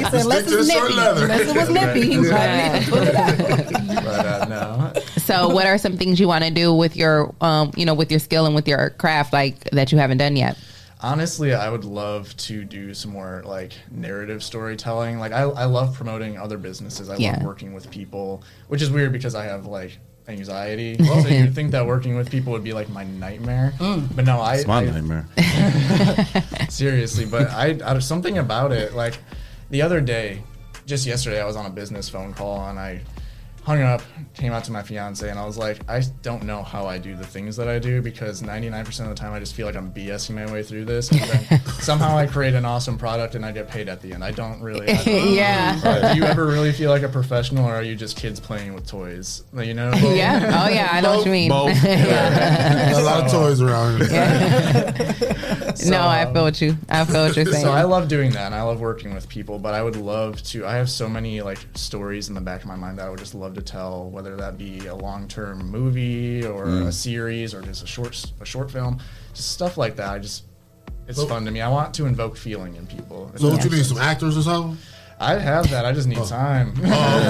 He 0.05 0.11
said, 0.11 0.21
unless 0.23 0.39
Stick 0.45 0.53
to 0.55 0.59
it's 0.59 0.69
the 0.69 0.73
short 0.73 0.85
nippy. 0.91 0.97
leather. 1.01 1.23
Unless 1.25 1.49
it 1.49 1.57
was 1.57 1.69
nippy, 1.71 2.03
he 2.11 2.19
was 2.19 2.29
Yeah. 2.31 2.89
pull 2.89 3.03
it 3.03 3.15
out. 3.15 4.05
But 4.05 4.27
uh, 4.27 4.47
no. 4.49 4.93
So, 5.19 5.49
what 5.49 5.67
are 5.67 5.77
some 5.79 5.97
things 5.99 6.19
you 6.19 6.27
want 6.29 6.45
to 6.45 6.51
do 6.51 6.73
with 6.73 6.97
your, 6.97 7.35
um, 7.43 7.71
you 7.77 7.85
know, 7.85 7.95
with 7.95 8.11
your 8.11 8.21
skill 8.21 8.47
and 8.47 8.55
with 8.55 8.67
your 8.67 8.91
craft, 8.91 9.33
like 9.33 9.63
that 9.71 9.93
you 9.93 9.99
haven't 9.99 10.19
done 10.19 10.37
yet? 10.37 10.57
Honestly, 11.01 11.55
I 11.55 11.69
would 11.71 11.85
love 11.85 12.37
to 12.39 12.65
do 12.65 12.93
some 12.93 13.13
more 13.13 13.43
like 13.47 13.73
narrative 13.91 14.43
storytelling. 14.43 15.19
Like 15.21 15.33
I, 15.33 15.43
I 15.43 15.65
love 15.67 15.95
promoting 15.95 16.37
other 16.39 16.59
businesses. 16.59 17.09
I 17.09 17.17
Yeah. 17.17 17.35
love 17.35 17.43
working 17.45 17.73
with 17.73 17.89
people, 17.91 18.43
which 18.67 18.83
is 18.83 18.91
weird 18.91 19.13
because 19.13 19.35
I 19.37 19.45
have 19.45 19.67
like 19.67 19.99
anxiety. 20.27 20.97
So 21.05 21.29
you'd 21.29 21.55
think 21.55 21.71
that 21.71 21.87
working 21.87 22.17
with 22.17 22.31
people 22.31 22.53
would 22.53 22.65
be 22.65 22.73
like 22.73 22.89
my 22.89 23.05
nightmare, 23.05 23.73
Mm. 23.79 24.15
but 24.17 24.25
no, 24.25 24.41
I. 24.41 24.57
It's 24.57 24.67
my 24.67 24.81
I- 24.83 24.85
nightmare. 24.91 25.27
Seriously, 26.69 27.25
but 27.27 27.49
I, 27.51 27.67
I 27.67 27.73
there's 27.75 28.07
something 28.07 28.39
about 28.39 28.73
it. 28.73 28.95
Like 28.95 29.19
the 29.71 29.83
other 29.83 30.01
day, 30.01 30.43
just 30.87 31.07
yesterday, 31.07 31.41
I 31.41 31.45
was 31.45 31.57
on 31.57 31.67
a 31.67 31.71
business 31.71 32.09
phone 32.09 32.35
call 32.35 32.69
and 32.69 32.79
I 32.79 33.01
hung 33.69 33.83
up, 33.83 34.01
came 34.33 34.51
out 34.51 34.65
to 34.65 34.73
my 34.73 34.83
fiance, 34.83 35.29
and 35.29 35.39
I 35.39 35.45
was 35.45 35.59
like, 35.59 35.79
I 35.91 36.01
don't 36.23 36.45
know 36.45 36.63
how 36.63 36.87
I 36.87 36.97
do 36.97 37.15
the 37.15 37.27
things 37.27 37.55
that 37.57 37.69
I 37.69 37.79
do 37.79 38.01
because 38.01 38.41
99% 38.41 39.01
of 39.01 39.09
the 39.11 39.15
time 39.15 39.35
I 39.35 39.39
just 39.41 39.55
feel 39.55 39.67
like 39.67 39.77
I'm 39.77 39.93
BSing 39.93 40.37
my 40.37 40.51
way 40.51 40.63
through 40.63 40.87
this, 40.87 41.11
and 41.13 41.21
then 41.21 41.61
somehow 41.81 42.17
I 42.17 42.27
create 42.27 42.55
an 42.55 42.65
awesome 42.65 42.97
product 42.97 43.35
and 43.35 43.45
I 43.45 43.53
get 43.53 43.69
paid 43.69 43.91
at 43.91 44.01
the 44.01 44.15
end. 44.15 44.25
I 44.25 44.31
don't 44.31 44.63
really. 44.63 44.89
I 44.89 44.97
don't- 45.05 45.33
Yeah. 45.35 46.13
Do 46.15 46.19
you 46.19 46.25
ever 46.25 46.47
really 46.47 46.73
feel 46.73 46.89
like 46.91 47.03
a 47.03 47.11
professional, 47.11 47.67
or 47.67 47.75
are 47.75 47.83
you 47.83 47.95
just 47.95 48.17
kids 48.17 48.41
playing 48.41 48.73
with 48.73 48.87
toys? 48.87 49.43
Like, 49.53 49.67
You 49.67 49.75
know? 49.75 49.91
Yeah. 50.19 50.65
Oh, 50.65 50.69
yeah. 50.71 50.89
I 50.91 51.03
know 51.03 51.19
what 51.19 51.27
you 51.27 51.33
mean. 51.33 51.51
Both. 51.51 51.77
a 51.85 53.03
lot 53.03 53.27
of 53.27 53.31
toys 53.31 53.61
around 53.61 53.99
here. 53.99 54.95
no, 55.91 56.09
I 56.09 56.25
feel 56.33 56.43
what 56.43 56.61
you. 56.63 56.77
I 56.89 57.05
feel 57.05 57.27
what 57.27 57.37
you're 57.37 57.47
um, 57.47 57.53
saying. 57.53 57.65
So 57.65 57.71
I 57.71 57.83
love 57.83 58.09
doing 58.09 58.31
that, 58.33 58.47
and 58.47 58.55
I 58.55 58.63
love 58.63 58.81
working 58.81 59.15
with 59.15 59.29
people. 59.29 59.59
But 59.59 59.75
I 59.75 59.83
would 59.83 59.97
love 59.97 60.43
to. 60.45 60.67
I 60.67 60.77
have 60.77 60.89
so 60.89 61.09
many 61.09 61.43
like 61.43 61.59
stories 61.75 62.29
in 62.29 62.35
the 62.35 62.41
back 62.41 62.63
of 62.63 62.67
my 62.67 62.77
mind 62.77 62.99
that 62.99 63.07
I 63.07 63.11
would 63.11 63.19
just 63.19 63.35
love 63.35 63.55
to 63.55 63.58
tell, 63.61 64.09
whether 64.11 64.37
that 64.37 64.57
be 64.59 64.87
a 64.87 64.95
long-term 64.95 65.71
movie 65.71 66.45
or 66.45 66.67
Mm. 66.67 66.87
a 66.89 66.93
series 66.93 67.55
or 67.55 67.63
just 67.63 67.83
a 67.85 67.87
short 67.87 68.25
a 68.41 68.45
short 68.45 68.71
film, 68.71 68.99
just 69.35 69.51
stuff 69.53 69.77
like 69.77 69.97
that. 69.97 70.09
I 70.11 70.19
just 70.19 70.45
it's 71.07 71.19
So- 71.19 71.27
fun 71.27 71.45
to 71.47 71.51
me. 71.51 71.61
I 71.63 71.69
want 71.69 71.95
to 71.95 72.07
invoke 72.07 72.37
feeling 72.37 72.77
in 72.77 72.87
people. 72.87 73.31
So 73.37 73.49
what 73.51 73.65
you 73.65 73.71
need? 73.71 73.87
Some 73.87 73.97
actors 73.99 74.37
or 74.37 74.43
something? 74.43 74.77
I 75.21 75.37
have 75.37 75.69
that. 75.71 75.85
I 75.85 75.91
just 75.91 76.07
need 76.07 76.23
time. 76.27 76.75
Oh, 76.79 76.81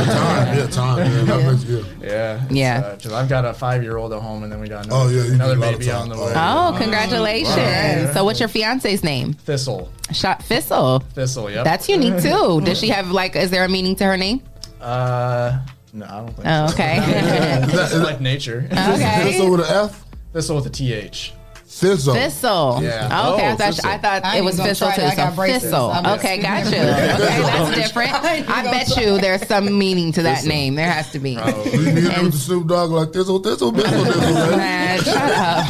time. 0.05 0.59
Yeah, 0.59 0.67
time. 0.67 0.99
Yeah, 1.11 1.23
that 1.25 1.51
makes 1.53 1.65
good. 1.65 1.87
Yeah. 2.03 2.41
Yeah. 2.51 2.95
Because 2.97 3.13
I've 3.15 3.31
got 3.31 3.47
a 3.47 3.55
five-year-old 3.55 4.13
at 4.13 4.21
home, 4.21 4.43
and 4.43 4.53
then 4.53 4.61
we 4.61 4.69
got 4.69 4.85
another, 4.85 5.05
Oh, 5.05 5.09
yeah, 5.09 5.33
another 5.33 5.57
need 5.57 5.63
a 5.63 5.65
lot 5.65 5.73
of 5.75 5.81
baby 5.81 5.91
on 5.93 6.09
the 6.11 6.17
way. 6.17 6.33
Oh, 6.37 6.75
congratulations! 6.79 7.57
Right. 7.57 8.11
So, 8.13 8.25
what's 8.25 8.41
your 8.41 8.49
fiance's 8.51 9.03
name? 9.03 9.33
Thistle. 9.33 9.91
Shot 10.13 10.43
Thistle. 10.43 10.99
Thistle. 11.15 11.49
Yep. 11.51 11.65
That's 11.65 11.89
unique 11.89 12.19
too. 12.23 12.61
Does 12.63 12.79
she 12.79 12.89
have 12.89 13.11
like? 13.11 13.37
Is 13.37 13.51
there 13.51 13.65
a 13.65 13.69
meaning 13.71 13.97
to 13.97 14.05
her 14.05 14.19
name? 14.19 14.43
Uh, 14.83 15.59
no, 15.93 16.05
I 16.07 16.09
don't 16.19 16.33
think 16.35 16.47
Oh, 16.47 16.67
so. 16.69 16.75
okay. 16.75 16.99
It's 17.69 17.95
like 17.97 18.21
nature. 18.21 18.67
Okay. 18.73 19.23
Thistle 19.33 19.51
with 19.51 19.61
an 19.61 19.67
F? 19.85 20.05
Thistle 20.33 20.57
with 20.57 20.67
a 20.67 20.71
TH. 20.71 21.33
Thistle. 21.71 22.15
Thistle. 22.15 22.79
Yeah. 22.83 23.09
Oh, 23.13 23.35
okay. 23.35 23.47
I 23.47 23.53
Oh, 23.53 23.57
thought 23.57 23.75
thistle. 23.75 23.91
I 23.91 23.99
thought 23.99 24.25
I 24.25 24.39
it 24.39 24.45
was 24.45 24.57
gonna 24.57 24.71
Thistle 24.71 24.89
try 24.89 24.97
too. 24.97 25.03
that. 25.03 25.13
I 25.13 25.17
got 25.17 25.35
So. 25.37 25.93
Thistle. 25.93 26.13
Okay, 26.15 26.39
got 26.43 26.65
you. 26.65 26.79
Okay, 26.79 27.43
that's 27.43 27.75
different. 27.77 28.15
I 28.15 28.63
bet 28.65 28.97
you 28.97 29.19
there's 29.21 29.47
some 29.47 29.79
meaning 29.79 30.11
to 30.13 30.23
that 30.23 30.37
Thistle. 30.37 30.49
name. 30.49 30.75
There 30.77 30.91
has 30.91 31.13
to 31.13 31.19
be. 31.19 31.33
You 31.33 31.37
need 31.45 31.45
to 31.45 32.23
with 32.23 32.33
the 32.33 32.39
Snoop 32.39 32.67
Dogg 32.69 32.91
like 32.91 33.13
thistle, 33.13 33.39
thistle, 33.39 33.71
thistle, 33.73 34.05
thistle. 34.05 34.33
man. 34.33 34.57
Man, 34.57 34.99
shut 35.01 35.17
up. 35.17 35.67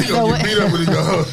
He 0.00 0.08
gonna 0.08 0.36
get 0.36 0.44
beat 0.44 0.58
up 0.58 0.72
when 0.72 0.80
he 0.80 0.86
go. 0.86 1.24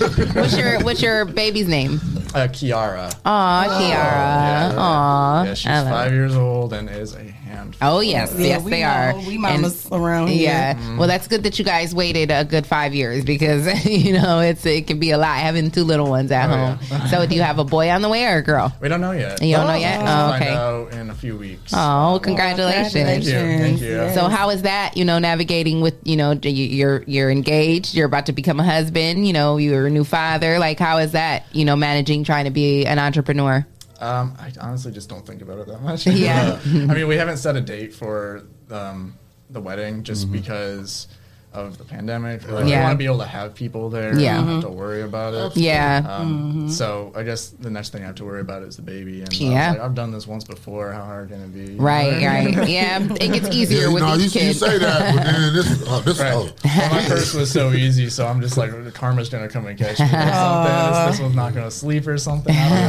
What's 0.41 0.57
your 0.57 0.79
What's 0.83 1.01
your 1.01 1.25
baby's 1.25 1.67
name? 1.67 1.99
Uh, 2.33 2.47
Kiara. 2.47 3.13
Aw, 3.25 3.65
Kiara. 3.67 4.77
Aw. 4.77 5.43
Yeah, 5.43 5.53
she's 5.53 5.67
I 5.71 5.81
love 5.81 5.89
five 5.89 6.11
years 6.13 6.35
old 6.35 6.73
and 6.73 6.89
is 6.89 7.13
a 7.15 7.19
handful. 7.55 7.87
Oh 7.95 7.99
yes, 8.01 8.33
Yeah, 8.37 8.45
yes 8.47 8.63
we 8.63 8.71
they 8.71 8.81
know. 8.81 8.87
are. 8.89 9.15
We 9.27 9.37
mamas 9.37 9.87
around 9.91 10.27
here. 10.27 10.43
Yeah. 10.49 10.73
Mm-hmm. 10.75 10.97
Well, 10.97 11.07
that's 11.07 11.27
good 11.27 11.43
that 11.43 11.57
you 11.59 11.65
guys 11.65 11.95
waited 11.95 12.31
a 12.31 12.43
good 12.45 12.65
five 12.67 12.93
years 12.93 13.23
because 13.25 13.85
you 13.85 14.13
know 14.13 14.39
it's 14.39 14.65
it 14.65 14.87
can 14.87 14.99
be 14.99 15.11
a 15.11 15.17
lot 15.17 15.37
having 15.37 15.71
two 15.71 15.83
little 15.83 16.09
ones 16.09 16.31
at 16.31 16.49
Oh, 16.49 16.55
home. 16.55 16.79
yeah. 16.89 17.07
So, 17.07 17.25
do 17.25 17.35
you 17.35 17.41
have 17.41 17.59
a 17.59 17.63
boy 17.63 17.89
on 17.89 18.01
the 18.01 18.09
way 18.09 18.25
or 18.25 18.37
a 18.37 18.43
girl? 18.43 18.73
We 18.81 18.89
don't 18.89 19.01
know 19.01 19.11
yet. 19.11 19.41
You 19.41 19.55
don't 19.55 19.67
know 19.67 19.75
yet? 19.75 19.99
We'll 19.99 20.07
Oh, 20.07 20.29
find 20.31 20.43
okay. 20.43 20.53
out 20.53 20.93
in 20.93 21.09
a 21.09 21.15
few 21.15 21.37
weeks. 21.37 21.71
Oh, 21.75 22.19
congratulations! 22.21 22.93
Thank 22.93 23.23
you. 23.25 23.31
Thank 23.31 23.81
you. 23.81 24.09
So, 24.13 24.27
how 24.27 24.49
is 24.49 24.63
that? 24.63 24.97
You 24.97 25.05
know, 25.05 25.19
navigating 25.19 25.81
with 25.81 25.95
you 26.03 26.15
know 26.17 26.33
you're 26.43 27.03
you're 27.07 27.31
engaged, 27.31 27.95
you're 27.95 28.05
about 28.05 28.25
to 28.27 28.33
become 28.33 28.59
a 28.59 28.63
husband. 28.63 29.25
You 29.27 29.33
know, 29.33 29.57
you're 29.57 29.87
a 29.87 29.89
new 29.89 30.03
father. 30.03 30.59
Like, 30.59 30.79
how 30.79 30.97
is 30.97 31.13
that? 31.13 31.45
You 31.51 31.65
know, 31.65 31.75
managing 31.75 32.23
trying 32.23 32.45
to 32.45 32.51
be 32.51 32.85
an 32.85 32.99
entrepreneur. 32.99 33.65
Um, 33.99 34.35
I 34.39 34.51
honestly 34.59 34.91
just 34.91 35.09
don't 35.09 35.25
think 35.25 35.41
about 35.41 35.59
it 35.59 35.67
that 35.67 35.81
much. 35.81 36.05
Yeah. 36.07 36.59
I 36.65 36.93
mean, 36.93 37.07
we 37.07 37.15
haven't 37.15 37.37
set 37.37 37.55
a 37.55 37.61
date 37.61 37.93
for 37.93 38.43
um, 38.69 39.17
the 39.49 39.61
wedding 39.61 40.03
just 40.03 40.31
because 40.31 41.07
of 41.55 41.77
the 41.77 41.83
pandemic. 41.83 42.41
Like, 42.43 42.51
Mm-hmm. 42.65 42.67
Yeah. 42.67 42.79
I 42.79 42.83
want 42.83 42.93
to 42.93 42.97
be 42.97 43.05
able 43.05 43.17
to 43.19 43.25
have 43.25 43.53
people 43.55 43.89
there. 43.89 44.17
Yeah. 44.17 44.37
and 44.39 44.45
not 44.47 44.53
have 44.55 44.63
to 44.63 44.69
worry 44.69 45.01
about 45.03 45.33
it. 45.33 45.57
Yeah. 45.57 46.03
Um, 46.07 46.67
Mhm. 46.67 46.71
So 46.71 47.11
I 47.15 47.23
guess 47.23 47.49
the 47.49 47.69
next 47.69 47.89
thing 47.91 48.03
I 48.03 48.05
have 48.07 48.15
to 48.15 48.25
worry 48.25 48.41
about 48.41 48.63
is 48.63 48.75
the 48.75 48.81
baby. 48.81 49.21
And 49.21 49.29
I 49.29 49.31
was 49.31 49.39
Yeah. 49.41 49.71
like, 49.71 49.79
I've 49.81 49.95
done 49.95 50.11
this 50.11 50.25
once 50.27 50.43
before. 50.43 50.91
How 50.91 51.03
hard 51.03 51.29
can 51.29 51.41
it 51.41 51.53
be? 51.53 51.75
Right, 51.75 52.23
right. 52.25 52.67
Yeah, 52.75 52.99
it 53.01 53.31
gets 53.31 53.49
easier 53.55 53.87
Yeah, 53.87 53.93
with 53.93 54.03
no, 54.03 54.15
each 54.15 54.35
you, 54.35 54.41
you 54.41 54.47
kid. 54.47 54.55
say 54.57 54.77
that, 54.79 55.15
but 55.15 55.23
then 55.23 55.53
this, 55.53 55.83
oh, 55.87 56.01
this, 56.01 56.19
Right. 56.19 56.33
oh. 56.33 56.49
Well, 56.63 56.89
my 56.91 57.03
first 57.05 57.35
was 57.35 57.51
so 57.51 57.71
easy, 57.71 58.09
so 58.09 58.25
I'm 58.27 58.41
just 58.41 58.57
like, 58.57 58.71
karma's 58.93 59.29
gonna 59.29 59.47
come 59.47 59.65
and 59.67 59.77
catch 59.77 59.99
me 59.99 60.05
or 60.05 60.09
something. 60.11 60.75
This, 60.93 61.11
this 61.11 61.19
one's 61.21 61.35
not 61.35 61.53
gonna 61.53 61.71
sleep 61.71 62.07
or 62.07 62.17
something. 62.17 62.55
I 62.55 62.69
don't 62.69 62.79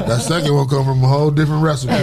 know. 0.00 0.06
That 0.10 0.22
second 0.22 0.54
one 0.54 0.68
come 0.68 0.84
from 0.84 1.02
a 1.04 1.08
whole 1.08 1.30
different 1.30 1.62
recipe. 1.62 1.94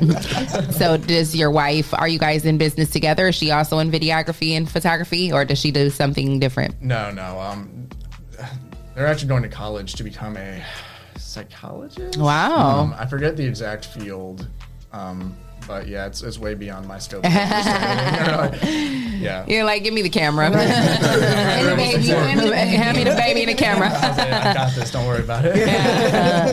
So, 0.72 0.96
does 0.96 1.34
your 1.34 1.50
wife? 1.50 1.92
Are 1.94 2.08
you 2.08 2.18
guys 2.18 2.44
in 2.44 2.58
business 2.58 2.90
together? 2.90 3.28
Is 3.28 3.34
she 3.34 3.50
also 3.50 3.78
in 3.78 3.90
videography 3.90 4.56
and 4.56 4.70
photography, 4.70 5.32
or 5.32 5.44
does 5.44 5.58
she 5.58 5.70
do 5.70 5.90
something 5.90 6.38
different? 6.38 6.80
No, 6.82 7.10
no. 7.10 7.40
Um, 7.40 7.88
they're 8.94 9.06
actually 9.06 9.28
going 9.28 9.42
to 9.42 9.48
college 9.48 9.94
to 9.94 10.04
become 10.04 10.36
a 10.36 10.62
psychologist. 11.16 12.18
Wow. 12.18 12.80
Um, 12.80 12.94
I 12.98 13.06
forget 13.06 13.36
the 13.36 13.44
exact 13.44 13.86
field, 13.86 14.46
um, 14.92 15.36
but 15.66 15.88
yeah, 15.88 16.06
it's, 16.06 16.22
it's 16.22 16.38
way 16.38 16.54
beyond 16.54 16.86
my 16.86 16.98
scope. 16.98 17.24
yeah. 17.24 18.54
You're 19.48 19.64
like, 19.64 19.82
give 19.84 19.94
me 19.94 20.02
the 20.02 20.08
camera. 20.10 20.50
Hand 20.50 21.66
me 21.66 21.70
the 21.70 21.76
baby, 21.76 22.06
hand 22.08 22.40
me 22.40 22.48
the- 22.48 22.56
hand 22.56 22.96
me 22.96 23.04
the 23.04 23.14
baby 23.16 23.40
and 23.42 23.50
the 23.50 23.54
camera. 23.54 23.90
I 23.92 24.54
got 24.54 24.74
this. 24.74 24.90
Don't 24.92 25.06
worry 25.06 25.22
about 25.22 25.44
it. 25.44 25.54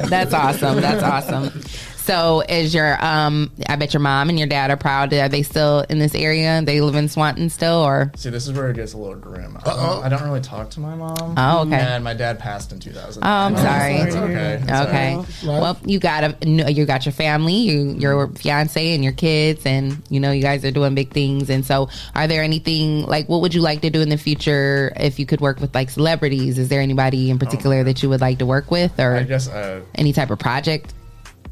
That's 0.10 0.34
awesome. 0.34 0.82
That's 0.82 1.04
awesome. 1.04 1.62
So, 2.06 2.42
is 2.48 2.72
your 2.76 3.04
um? 3.04 3.50
I 3.68 3.76
bet 3.78 3.92
your 3.94 4.00
mom 4.00 4.30
and 4.30 4.38
your 4.38 4.48
dad 4.48 4.70
are 4.70 4.78
proud. 4.78 5.12
Are 5.12 5.28
they 5.28 5.42
still 5.42 5.80
in 5.90 5.98
this 5.98 6.14
area? 6.14 6.62
They 6.64 6.80
live 6.80 6.94
in 6.94 7.10
Swanton 7.10 7.50
still, 7.50 7.78
or 7.78 8.12
See, 8.16 8.30
this 8.30 8.46
is 8.48 8.54
where 8.54 8.70
it 8.70 8.76
gets 8.76 8.94
a 8.94 8.98
little 8.98 9.16
grim. 9.16 9.58
I 9.58 9.70
Uh-oh. 9.70 9.96
don't, 9.96 10.04
I 10.06 10.10
don't 10.10 10.24
really 10.24 10.42
talk 10.42 10.70
to 10.72 10.80
my 10.80 10.94
mom. 10.94 11.34
Oh, 11.36 11.62
okay. 11.62 11.76
And 11.80 12.04
my 12.04 12.14
dad 12.14 12.38
passed 12.38 12.72
in 12.72 12.80
2000. 12.80 13.24
Oh, 13.24 13.28
I'm 13.28 13.58
sorry. 13.58 13.96
It's 13.96 14.16
okay. 14.16 14.60
It's 14.62 14.72
Okay. 14.72 15.14
all 15.14 15.22
right. 15.24 15.62
Well, 15.62 15.78
you 15.84 15.98
got 15.98 16.24
a 16.24 16.72
you 16.72 16.86
got 16.86 17.08
your 17.08 17.14
family, 17.14 17.56
you 17.56 17.96
your 17.98 18.28
fiance 18.28 18.94
and 18.94 19.04
your 19.04 19.14
kids, 19.14 19.66
and 19.66 20.00
you 20.10 20.20
know 20.20 20.32
you 20.32 20.44
guys 20.44 20.64
are 20.64 20.70
doing 20.72 20.94
big 20.94 21.10
things. 21.12 21.50
And 21.50 21.66
so, 21.66 21.90
are 22.14 22.28
there 22.28 22.44
anything 22.44 23.08
like 23.08 23.28
what 23.28 23.42
would 23.42 23.56
you 23.56 23.62
like 23.62 23.82
to 23.82 23.90
do 23.90 24.02
in 24.02 24.10
the 24.10 24.18
future 24.18 24.94
if 24.98 25.18
you 25.18 25.26
could 25.26 25.42
work 25.42 25.60
with 25.60 25.74
like 25.74 25.90
celebrities? 25.90 26.60
Is 26.60 26.70
there 26.70 26.82
anybody 26.82 27.32
in 27.32 27.40
particular 27.40 27.84
that 27.84 28.04
you 28.04 28.10
would 28.10 28.22
like 28.22 28.38
to 28.40 28.46
work 28.46 28.70
with, 28.70 29.00
or 29.00 29.16
I 29.16 29.24
guess 29.24 29.48
uh, 29.50 29.82
any 29.96 30.14
type 30.14 30.30
of 30.30 30.38
project? 30.38 30.94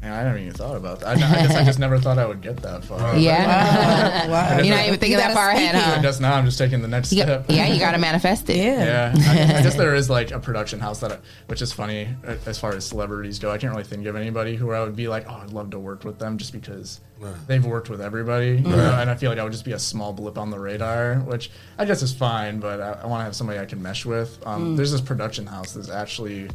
Man, 0.04 0.12
I 0.12 0.22
never 0.24 0.36
even 0.38 0.52
thought 0.52 0.76
about 0.76 1.00
that. 1.00 1.08
I, 1.08 1.12
I 1.12 1.16
guess 1.46 1.54
I 1.56 1.64
just 1.64 1.78
never 1.78 1.98
thought 1.98 2.18
I 2.18 2.26
would 2.26 2.42
get 2.42 2.58
that 2.58 2.84
far. 2.84 3.16
Yeah. 3.24 4.28
Wow. 4.28 4.34
I 4.50 4.56
guess 4.58 4.66
You're 4.66 4.74
not 4.76 4.84
I- 4.84 4.86
even 4.88 5.00
thinking 5.00 5.16
that 5.16 5.32
far 5.32 5.48
ahead, 5.48 5.74
huh? 5.74 5.98
I 5.98 6.02
guess 6.02 6.20
now 6.20 6.34
I'm 6.34 6.44
just 6.44 6.58
taking 6.58 6.82
the 6.82 6.88
next 6.88 7.10
You 7.10 7.22
step. 7.22 7.46
yeah, 7.48 7.66
you 7.68 7.80
got 7.80 7.92
to 7.92 7.98
manifest 7.98 8.50
it. 8.50 8.56
Yeah, 8.58 9.14
I, 9.16 9.58
I 9.58 9.62
guess 9.62 9.76
there 9.76 9.94
is 9.94 10.10
like 10.10 10.30
a 10.30 10.38
production 10.38 10.78
house 10.78 11.00
that, 11.00 11.12
I, 11.12 11.18
which 11.46 11.62
is 11.62 11.72
funny 11.72 12.08
as 12.44 12.58
far 12.58 12.74
as 12.74 12.84
celebrities 12.84 13.38
go. 13.38 13.50
I 13.50 13.56
can't 13.56 13.72
really 13.72 13.84
think 13.84 14.04
of 14.06 14.14
anybody 14.14 14.56
who 14.56 14.72
I 14.72 14.80
would 14.84 14.94
be 14.94 15.08
like, 15.08 15.24
oh, 15.26 15.40
I'd 15.42 15.52
love 15.52 15.70
to 15.70 15.78
work 15.78 16.04
with 16.04 16.18
them 16.18 16.36
just 16.36 16.52
because 16.52 17.00
they've 17.46 17.64
worked 17.64 17.88
with 17.88 18.02
everybody, 18.02 18.48
you 18.56 18.60
know, 18.76 18.96
and 19.00 19.08
I 19.08 19.14
feel 19.14 19.30
like 19.30 19.38
I 19.38 19.42
would 19.44 19.52
just 19.52 19.64
be 19.64 19.72
a 19.72 19.78
small 19.78 20.12
blip 20.12 20.36
on 20.36 20.50
the 20.50 20.58
radar, 20.58 21.16
which 21.20 21.50
I 21.78 21.86
guess 21.86 22.02
is 22.02 22.12
fine. 22.12 22.60
But 22.60 22.80
I, 22.82 22.92
I 23.04 23.06
want 23.06 23.20
to 23.20 23.24
have 23.24 23.34
somebody 23.34 23.58
I 23.58 23.64
can 23.64 23.80
mesh 23.82 24.04
with. 24.04 24.38
Um, 24.46 24.74
Mm. 24.74 24.76
There's 24.76 24.92
this 24.92 25.00
production 25.00 25.46
house 25.46 25.72
that's 25.72 25.88
actually 25.90 26.50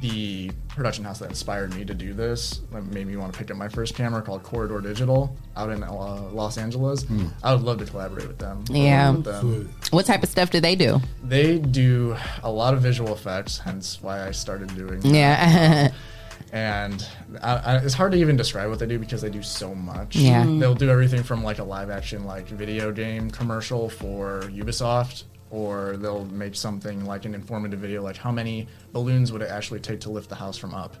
the 0.00 0.50
production 0.68 1.04
house 1.04 1.18
that 1.20 1.28
inspired 1.28 1.74
me 1.74 1.84
to 1.84 1.94
do 1.94 2.12
this, 2.14 2.62
that 2.72 2.84
made 2.86 3.06
me 3.06 3.16
want 3.16 3.32
to 3.32 3.38
pick 3.38 3.50
up 3.50 3.56
my 3.56 3.68
first 3.68 3.94
camera 3.94 4.22
called 4.22 4.42
Corridor 4.42 4.80
Digital 4.80 5.36
out 5.56 5.70
in 5.70 5.82
uh, 5.82 5.92
Los 6.32 6.58
Angeles. 6.58 7.04
Hmm. 7.04 7.26
I 7.42 7.52
would 7.54 7.62
love 7.62 7.78
to 7.78 7.84
collaborate 7.84 8.26
with 8.26 8.38
them. 8.38 8.64
Yeah. 8.70 9.10
With 9.10 9.24
them. 9.24 9.72
What 9.90 10.06
type 10.06 10.22
of 10.22 10.28
stuff 10.28 10.50
do 10.50 10.60
they 10.60 10.74
do? 10.74 11.00
They 11.22 11.58
do 11.58 12.16
a 12.42 12.50
lot 12.50 12.74
of 12.74 12.80
visual 12.80 13.12
effects, 13.12 13.58
hence 13.58 14.00
why 14.02 14.26
I 14.26 14.30
started 14.32 14.74
doing. 14.74 15.00
that. 15.00 15.08
Yeah. 15.08 15.92
and 16.52 17.06
I, 17.42 17.54
I, 17.56 17.76
it's 17.78 17.94
hard 17.94 18.12
to 18.12 18.18
even 18.18 18.36
describe 18.36 18.68
what 18.68 18.78
they 18.78 18.86
do 18.86 18.98
because 18.98 19.22
they 19.22 19.30
do 19.30 19.42
so 19.42 19.74
much. 19.74 20.16
Yeah. 20.16 20.44
Mhm. 20.44 20.60
they'll 20.60 20.74
do 20.74 20.90
everything 20.90 21.22
from 21.22 21.42
like 21.44 21.58
a 21.58 21.64
live 21.64 21.90
action 21.90 22.24
like 22.24 22.48
video 22.48 22.92
game 22.92 23.30
commercial 23.30 23.88
for 23.88 24.42
Ubisoft, 24.52 25.24
or 25.52 25.96
they'll 25.98 26.24
make 26.24 26.54
something 26.56 27.04
like 27.04 27.24
an 27.26 27.34
informative 27.34 27.78
video, 27.78 28.02
like 28.02 28.16
how 28.16 28.32
many 28.32 28.66
balloons 28.92 29.30
would 29.30 29.42
it 29.42 29.50
actually 29.50 29.78
take 29.80 30.00
to 30.00 30.10
lift 30.10 30.28
the 30.30 30.34
house 30.34 30.56
from 30.56 30.74
up, 30.74 30.96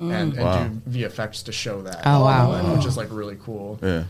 Mm. 0.00 0.12
and, 0.12 0.32
and 0.34 0.42
Wow. 0.42 0.64
do 0.68 0.90
VFX 1.06 1.44
to 1.44 1.52
show 1.52 1.80
that. 1.82 2.02
Oh, 2.04 2.24
wow. 2.24 2.74
which 2.76 2.84
is 2.84 2.96
like 2.96 3.08
really 3.12 3.38
cool. 3.40 3.78
Yeah. 3.80 4.02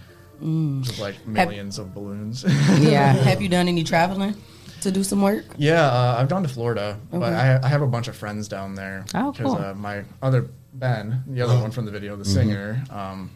Just 0.82 0.98
like 0.98 1.26
millions 1.26 1.78
of 1.78 1.92
balloons. 1.94 2.42
Yeah. 2.80 3.12
Have 3.28 3.42
you 3.42 3.48
done 3.50 3.68
any 3.68 3.84
traveling 3.84 4.34
to 4.80 4.90
do 4.90 5.04
some 5.04 5.20
work? 5.20 5.44
Yeah, 5.58 5.82
uh, 5.86 6.16
I've 6.18 6.28
gone 6.30 6.42
to 6.42 6.48
Florida, 6.48 6.98
but 7.12 7.34
I, 7.34 7.60
I 7.62 7.68
have 7.68 7.82
a 7.82 7.86
bunch 7.86 8.08
of 8.08 8.16
friends 8.16 8.48
down 8.48 8.74
there. 8.74 9.04
Oh, 9.14 9.34
cool. 9.36 9.52
uh, 9.56 9.74
my 9.74 10.04
other 10.22 10.48
Ben, 10.72 11.22
the 11.26 11.42
other 11.42 11.58
one 11.58 11.70
from 11.70 11.84
the 11.84 11.90
video, 11.92 12.16
the 12.16 12.24
Mhm. 12.24 12.34
singer, 12.34 12.84
um, 12.90 13.30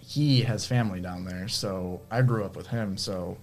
he 0.00 0.42
has 0.42 0.66
family 0.66 1.00
down 1.00 1.24
there, 1.24 1.48
so 1.48 2.00
I 2.10 2.20
grew 2.22 2.44
up 2.44 2.56
with 2.56 2.66
him. 2.68 2.96
So 2.98 3.36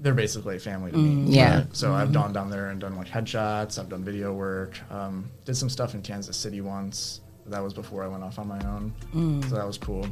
they're 0.00 0.14
basically 0.14 0.58
family 0.58 0.92
to 0.92 0.96
me. 0.96 1.24
Mm, 1.30 1.34
yeah. 1.34 1.56
Right? 1.58 1.66
So 1.76 1.92
I've 1.92 2.10
Mhm. 2.10 2.14
gone 2.14 2.32
down 2.32 2.50
there 2.50 2.68
and 2.70 2.80
done 2.80 2.96
like 2.96 3.08
headshots. 3.08 3.78
I've 3.78 3.88
done 3.88 4.04
video 4.04 4.32
work. 4.32 4.78
Um, 4.90 5.24
did 5.44 5.56
some 5.56 5.68
stuff 5.68 5.94
in 5.94 6.02
Kansas 6.02 6.36
City 6.36 6.60
once. 6.60 7.20
That 7.46 7.62
was 7.62 7.72
before 7.74 8.04
I 8.04 8.08
went 8.08 8.22
off 8.22 8.38
on 8.38 8.46
my 8.46 8.60
own. 8.66 8.92
Mm. 9.14 9.48
So 9.48 9.56
that 9.56 9.66
was 9.66 9.78
cool. 9.78 10.06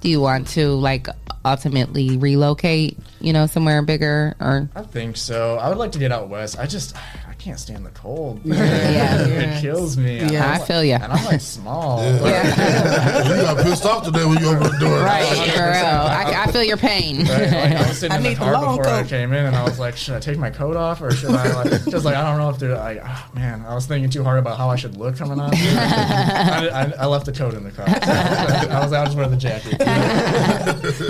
Do 0.00 0.08
you 0.08 0.20
want 0.20 0.46
to 0.48 0.68
like 0.74 1.08
ultimately 1.44 2.16
relocate? 2.16 2.98
You 3.20 3.32
know, 3.32 3.46
somewhere 3.46 3.80
bigger 3.82 4.34
or? 4.40 4.68
I 4.74 4.82
think 4.82 5.16
so. 5.16 5.56
I 5.58 5.68
would 5.68 5.78
like 5.78 5.92
to 5.92 5.98
get 5.98 6.10
out 6.12 6.28
west. 6.28 6.58
I 6.58 6.66
just 6.66 6.94
can't 7.40 7.58
stand 7.58 7.86
the 7.86 7.90
cold. 7.90 8.40
Yeah. 8.44 9.24
it 9.26 9.62
kills 9.62 9.96
me. 9.96 10.18
Yeah, 10.18 10.44
I'm 10.44 10.50
I 10.50 10.58
like- 10.58 10.66
feel 10.66 10.84
ya. 10.84 10.98
And 11.02 11.12
I'm 11.12 11.24
like 11.24 11.40
small. 11.40 12.02
Yeah. 12.02 13.28
you 13.36 13.42
got 13.42 13.64
pissed 13.64 13.86
off 13.86 14.04
today 14.04 14.24
when 14.26 14.38
you 14.38 14.48
opened 14.48 14.74
the 14.74 14.78
door. 14.78 14.98
Right, 15.00 15.26
for 15.26 15.62
real. 15.62 15.64
I, 15.64 16.44
I 16.46 16.52
feel 16.52 16.62
your 16.62 16.76
pain. 16.76 17.24
Right, 17.24 17.50
like 17.50 17.52
I 17.72 17.88
was 17.88 17.98
sitting 17.98 18.12
I 18.12 18.16
in 18.18 18.22
the 18.22 18.28
need 18.28 18.34
the 18.36 18.40
car 18.44 18.52
long 18.52 18.76
before 18.76 18.92
I 18.92 19.04
came 19.04 19.32
in, 19.32 19.46
and 19.46 19.56
I 19.56 19.64
was 19.64 19.78
like, 19.78 19.96
"Should 19.96 20.14
I 20.16 20.20
take 20.20 20.36
my 20.36 20.50
coat 20.50 20.76
off, 20.76 21.00
or 21.00 21.10
should 21.12 21.30
I 21.30 21.50
like 21.62 21.84
just 21.88 22.04
like 22.04 22.14
I 22.14 22.22
don't 22.28 22.38
know 22.38 22.50
if 22.50 22.58
they're 22.58 22.76
like, 22.76 23.00
oh, 23.02 23.30
man, 23.34 23.64
I 23.66 23.74
was 23.74 23.86
thinking 23.86 24.10
too 24.10 24.22
hard 24.22 24.38
about 24.38 24.58
how 24.58 24.68
I 24.68 24.76
should 24.76 24.96
look 24.98 25.16
coming 25.16 25.40
out." 25.40 25.54
I, 25.54 26.68
I, 26.68 26.92
I 27.00 27.06
left 27.06 27.24
the 27.24 27.32
coat 27.32 27.54
in 27.54 27.64
the 27.64 27.70
car. 27.70 27.86
I 27.88 28.80
was 28.82 28.92
like, 28.92 29.00
I'll 29.00 29.06
just 29.06 29.16
wear 29.16 29.28
the 29.28 29.36
jacket. 29.36 29.72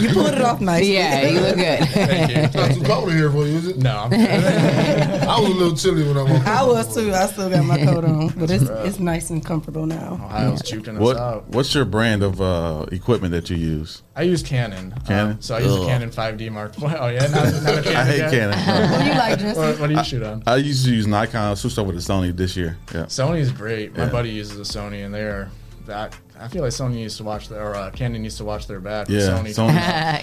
You 0.00 0.12
pulled 0.14 0.28
it 0.34 0.42
off 0.42 0.60
nicely. 0.60 0.94
Yeah, 0.94 1.28
you 1.28 1.40
look 1.40 1.56
good. 1.56 1.88
Thank 1.88 2.30
you. 2.30 2.36
It's 2.42 2.54
not 2.54 2.70
too 2.72 2.82
cold 2.84 3.08
in 3.08 3.16
here 3.16 3.30
for 3.30 3.46
you, 3.46 3.56
is 3.56 3.66
it? 3.66 3.78
No. 3.78 4.08
I 4.12 5.40
was 5.40 5.50
a 5.50 5.54
little 5.54 5.76
chilly 5.76 6.06
when 6.06 6.16
I 6.16 6.19
woke 6.24 6.40
up. 6.42 6.46
I 6.46 6.62
was 6.64 6.94
too. 6.94 7.12
I 7.12 7.26
still 7.26 7.50
got 7.50 7.64
my 7.64 7.78
coat 7.84 8.04
on, 8.04 8.28
but 8.28 8.50
it's 8.50 8.64
rough. 8.64 8.86
it's 8.86 8.98
nice 8.98 9.30
and 9.30 9.44
comfortable 9.44 9.86
now. 9.86 10.14
Ohio's 10.14 10.62
juking 10.62 10.94
us 10.96 11.00
What 11.00 11.16
out. 11.16 11.48
What's 11.48 11.74
your 11.74 11.84
brand 11.84 12.22
of 12.22 12.40
uh, 12.40 12.86
equipment 12.92 13.32
that 13.32 13.50
you 13.50 13.56
use? 13.56 14.02
I 14.16 14.22
use 14.22 14.42
Canon. 14.42 14.92
Canon? 15.06 15.32
Um, 15.32 15.40
so 15.42 15.56
I 15.56 15.60
use 15.60 15.72
Ugh. 15.72 15.82
a 15.82 15.86
Canon 15.86 16.10
5D 16.10 16.50
Mark. 16.50 16.74
Oh 16.82 17.08
yeah, 17.08 17.26
not, 17.26 17.32
not 17.62 17.78
a 17.78 17.82
Canon 17.82 17.96
I 17.96 18.04
hate 18.04 18.18
guy? 18.20 18.30
Canon. 18.30 18.90
What 18.90 18.98
do 19.00 19.06
you 19.06 19.14
like, 19.18 19.38
Jesse? 19.38 19.58
What, 19.60 19.80
what 19.80 19.86
do 19.88 19.94
you 19.94 20.04
shoot 20.04 20.22
on? 20.22 20.42
I 20.46 20.56
used 20.56 20.84
to 20.86 20.94
use 20.94 21.06
Nikon. 21.06 21.50
I 21.52 21.54
switched 21.54 21.78
over 21.78 21.92
to 21.92 21.98
Sony 21.98 22.36
this 22.36 22.56
year. 22.56 22.76
Yeah. 22.94 23.02
Sony's 23.04 23.50
great. 23.52 23.96
My 23.96 24.04
Yeah. 24.04 24.10
buddy 24.10 24.30
uses 24.30 24.58
a 24.58 24.78
Sony, 24.78 25.04
and 25.04 25.14
they're 25.14 25.50
that. 25.86 26.16
I 26.38 26.48
feel 26.48 26.62
like 26.62 26.72
Sony 26.72 27.02
used 27.02 27.18
to 27.18 27.24
watch 27.24 27.48
their 27.50 27.62
or 27.62 27.74
uh, 27.74 27.90
Canon 27.90 28.22
needs 28.22 28.38
to 28.38 28.44
watch 28.44 28.66
their 28.66 28.80
back. 28.80 29.10
Yeah, 29.10 29.20
Sony. 29.20 29.48
Sony- 29.54 29.74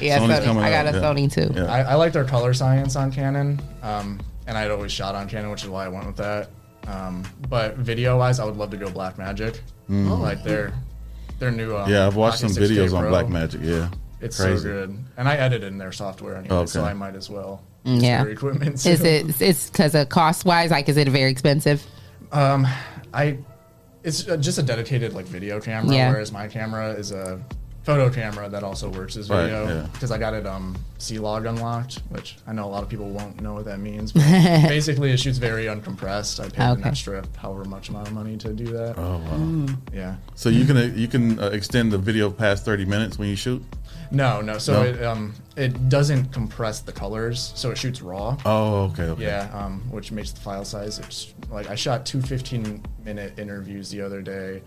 Yeah, 0.02 0.18
Sony's 0.20 0.46
Sony. 0.46 0.58
I 0.64 0.70
got 0.72 0.88
out, 0.88 0.96
a 0.96 0.98
yeah. 0.98 1.04
Sony, 1.04 1.32
too. 1.32 1.54
Yeah. 1.54 1.66
I, 1.72 1.82
I 1.82 1.94
like 1.96 2.12
their 2.12 2.24
color 2.26 2.56
science 2.56 2.96
on 2.96 3.12
Canon, 3.12 3.62
um, 3.84 4.20
and 4.48 4.58
I'd 4.58 4.72
always 4.72 4.92
shot 4.92 5.14
on 5.16 5.28
Canon, 5.30 5.52
which 5.52 5.64
is 5.64 5.70
why 5.70 5.86
I 5.86 5.88
went 5.90 6.08
with 6.08 6.18
that. 6.18 6.50
Um, 6.88 7.24
but 7.50 7.76
video 7.76 8.18
wise, 8.18 8.40
I 8.40 8.46
would 8.46 8.56
love 8.58 8.72
to 8.72 8.78
go 8.78 8.88
Blackmagic. 8.88 9.60
Mm. 9.90 10.20
Like 10.20 10.44
their 10.44 10.74
their 11.40 11.52
new. 11.52 11.76
Um, 11.76 11.90
Yeah, 11.90 12.08
I've 12.08 12.16
watched 12.16 12.40
some 12.40 12.50
Pocket 12.50 12.70
6K 12.72 12.76
videos 12.78 12.94
on 12.98 13.04
Pro. 13.04 13.12
Blackmagic, 13.12 13.64
yeah. 13.64 13.90
it's 14.22 14.40
Crazy. 14.40 14.58
so 14.58 14.64
good, 14.64 14.98
and 15.18 15.28
I 15.30 15.36
edit 15.36 15.64
in 15.64 15.78
their 15.78 15.92
software 15.92 16.36
anyway, 16.38 16.66
so 16.66 16.84
I 16.84 16.94
might 16.94 17.16
as 17.16 17.30
well. 17.30 17.62
Mm, 17.86 18.02
Yeah. 18.02 18.24
their 18.24 18.32
equipment. 18.34 18.86
Is 18.86 19.02
it? 19.02 19.42
It's 19.42 19.70
because 19.70 19.96
of 19.96 20.10
cost 20.10 20.46
wise. 20.46 20.72
Like, 20.72 20.90
is 20.90 20.98
it 20.98 21.08
very 21.10 21.30
expensive? 21.32 21.86
Um, 22.32 22.68
I 23.14 23.38
it's 24.04 24.28
uh, 24.28 24.38
just 24.38 24.58
a 24.58 24.64
dedicated 24.64 25.14
like 25.14 25.26
video 25.26 25.60
camera, 25.60 25.94
Yeah. 25.96 26.10
whereas 26.12 26.32
my 26.32 26.48
camera 26.48 26.92
is 26.94 27.12
a 27.12 27.40
photo 27.88 28.10
camera 28.10 28.50
that 28.50 28.64
also 28.66 28.90
works 28.90 29.16
as 29.16 29.30
Right, 29.30 29.44
video 29.44 29.66
yeah. 29.68 29.88
because 29.94 30.12
I 30.12 30.18
got 30.18 30.34
it 30.34 30.46
um 30.46 30.76
C 30.98 31.20
log 31.20 31.46
unlocked, 31.46 32.02
which 32.10 32.38
I 32.46 32.52
know 32.52 32.66
a 32.66 32.72
lot 32.76 32.84
of 32.84 32.90
people 32.90 33.10
won't 33.10 33.40
know 33.42 33.54
what 33.54 33.66
that 33.66 33.80
means. 33.80 34.12
But 34.18 34.68
basically, 34.78 35.10
it 35.12 35.20
shoots 35.24 35.38
very 35.38 35.66
uncompressed. 35.74 36.40
I 36.44 36.50
paid 36.50 36.72
Okay. 36.72 36.82
an 36.82 36.88
extra 36.88 37.24
however 37.38 37.64
much 37.76 37.88
amount 37.90 38.08
of 38.10 38.14
money 38.14 38.36
to 38.38 38.50
do 38.64 38.66
that. 38.80 38.94
Oh 38.98 39.18
wow. 39.26 39.38
Mm. 39.38 39.78
Yeah. 39.94 40.16
So 40.36 40.50
you 40.50 40.66
can 40.66 40.76
uh, 40.78 40.82
you 41.04 41.08
can 41.08 41.40
uh, 41.40 41.48
extend 41.60 41.92
the 41.94 41.98
video 42.10 42.30
past 42.30 42.66
thirty 42.66 42.86
minutes 42.86 43.18
when 43.20 43.30
you 43.30 43.38
shoot. 43.38 43.64
No, 44.12 44.42
no. 44.42 44.58
So 44.58 44.74
No? 44.74 44.82
it 44.90 45.02
um 45.12 45.34
it 45.56 45.72
doesn't 45.90 46.26
compress 46.34 46.82
the 46.82 46.92
colors, 47.04 47.52
so 47.56 47.72
it 47.72 47.78
shoots 47.78 48.02
raw. 48.02 48.38
Oh, 48.46 48.90
okay, 48.90 49.04
okay. 49.14 49.24
Yeah, 49.24 49.50
um, 49.60 49.74
which 49.96 50.12
makes 50.12 50.32
the 50.32 50.42
file 50.42 50.66
size. 50.66 51.00
It's 51.00 51.34
like 51.58 51.68
I 51.70 51.76
shot 51.76 52.06
two 52.06 52.22
15 52.22 52.84
minute 53.06 53.32
interviews 53.40 53.90
the 53.90 54.02
other 54.02 54.22
day, 54.22 54.62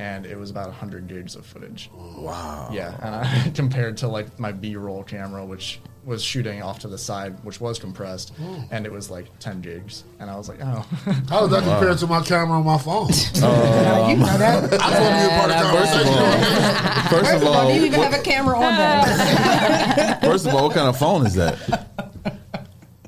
and 0.00 0.24
it 0.24 0.38
was 0.38 0.50
about 0.50 0.66
100 0.68 1.06
gigs 1.08 1.36
of 1.36 1.44
footage. 1.44 1.90
Wow. 1.94 2.70
Yeah, 2.72 2.96
and 3.02 3.14
I, 3.16 3.50
compared 3.54 3.98
to 3.98 4.08
like 4.08 4.38
my 4.40 4.50
B-roll 4.50 5.02
camera, 5.02 5.44
which 5.44 5.78
was 6.06 6.22
shooting 6.22 6.62
off 6.62 6.78
to 6.78 6.88
the 6.88 6.96
side, 6.96 7.36
which 7.44 7.60
was 7.60 7.78
compressed, 7.78 8.34
Mm. 8.40 8.66
and 8.70 8.86
it 8.86 8.92
was 8.92 9.10
like 9.10 9.26
10 9.40 9.60
gigs, 9.60 10.04
and 10.18 10.30
I 10.30 10.36
was 10.38 10.48
like, 10.48 10.58
oh. 10.64 10.86
How 11.28 11.40
does 11.40 11.50
that 11.50 11.62
compare 11.64 11.94
to 11.94 12.06
my 12.16 12.22
camera 12.22 12.58
on 12.58 12.64
my 12.64 12.78
phone? 12.78 13.10
Uh, 13.42 14.08
you 14.10 14.16
know 14.16 14.38
that. 14.38 14.64
I 14.72 14.78
just 14.78 15.00
want 15.02 15.12
to 15.12 15.20
be 15.20 15.26
a 15.26 15.38
part 15.38 15.50
of 15.50 15.56
the 15.60 15.64
First 15.76 15.94
of 15.94 16.02
conversation. 16.06 16.64
all, 17.04 17.20
first 17.20 17.34
of 17.34 17.42
all, 17.44 17.68
do 17.68 17.74
you 17.78 17.84
even 17.84 18.00
what- 18.00 18.10
have 18.12 18.20
a 18.20 18.22
camera 18.24 18.54
on 18.56 18.62
that? 18.62 20.20
first 20.24 20.46
of 20.46 20.54
all, 20.54 20.62
what 20.68 20.74
kind 20.74 20.88
of 20.88 20.96
phone 20.98 21.26
is 21.26 21.34
that? 21.34 21.58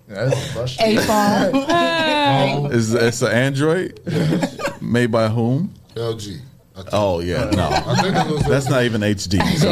That's 0.09 0.51
a 0.51 0.53
question. 0.53 0.99
A 0.99 1.01
phone. 1.01 2.72
Is 2.74 2.93
it's 2.93 3.22
an 3.22 3.32
Android? 3.32 3.99
Made 4.82 5.11
by 5.11 5.28
whom? 5.28 5.72
LG. 5.95 6.40
Oh 6.92 7.20
yeah, 7.20 7.50
no, 7.50 7.68
I 7.68 7.94
think 8.00 8.14
that 8.14 8.26
was- 8.30 8.44
that's 8.44 8.68
not 8.68 8.82
even 8.84 9.02
HD. 9.02 9.38
So 9.58 9.70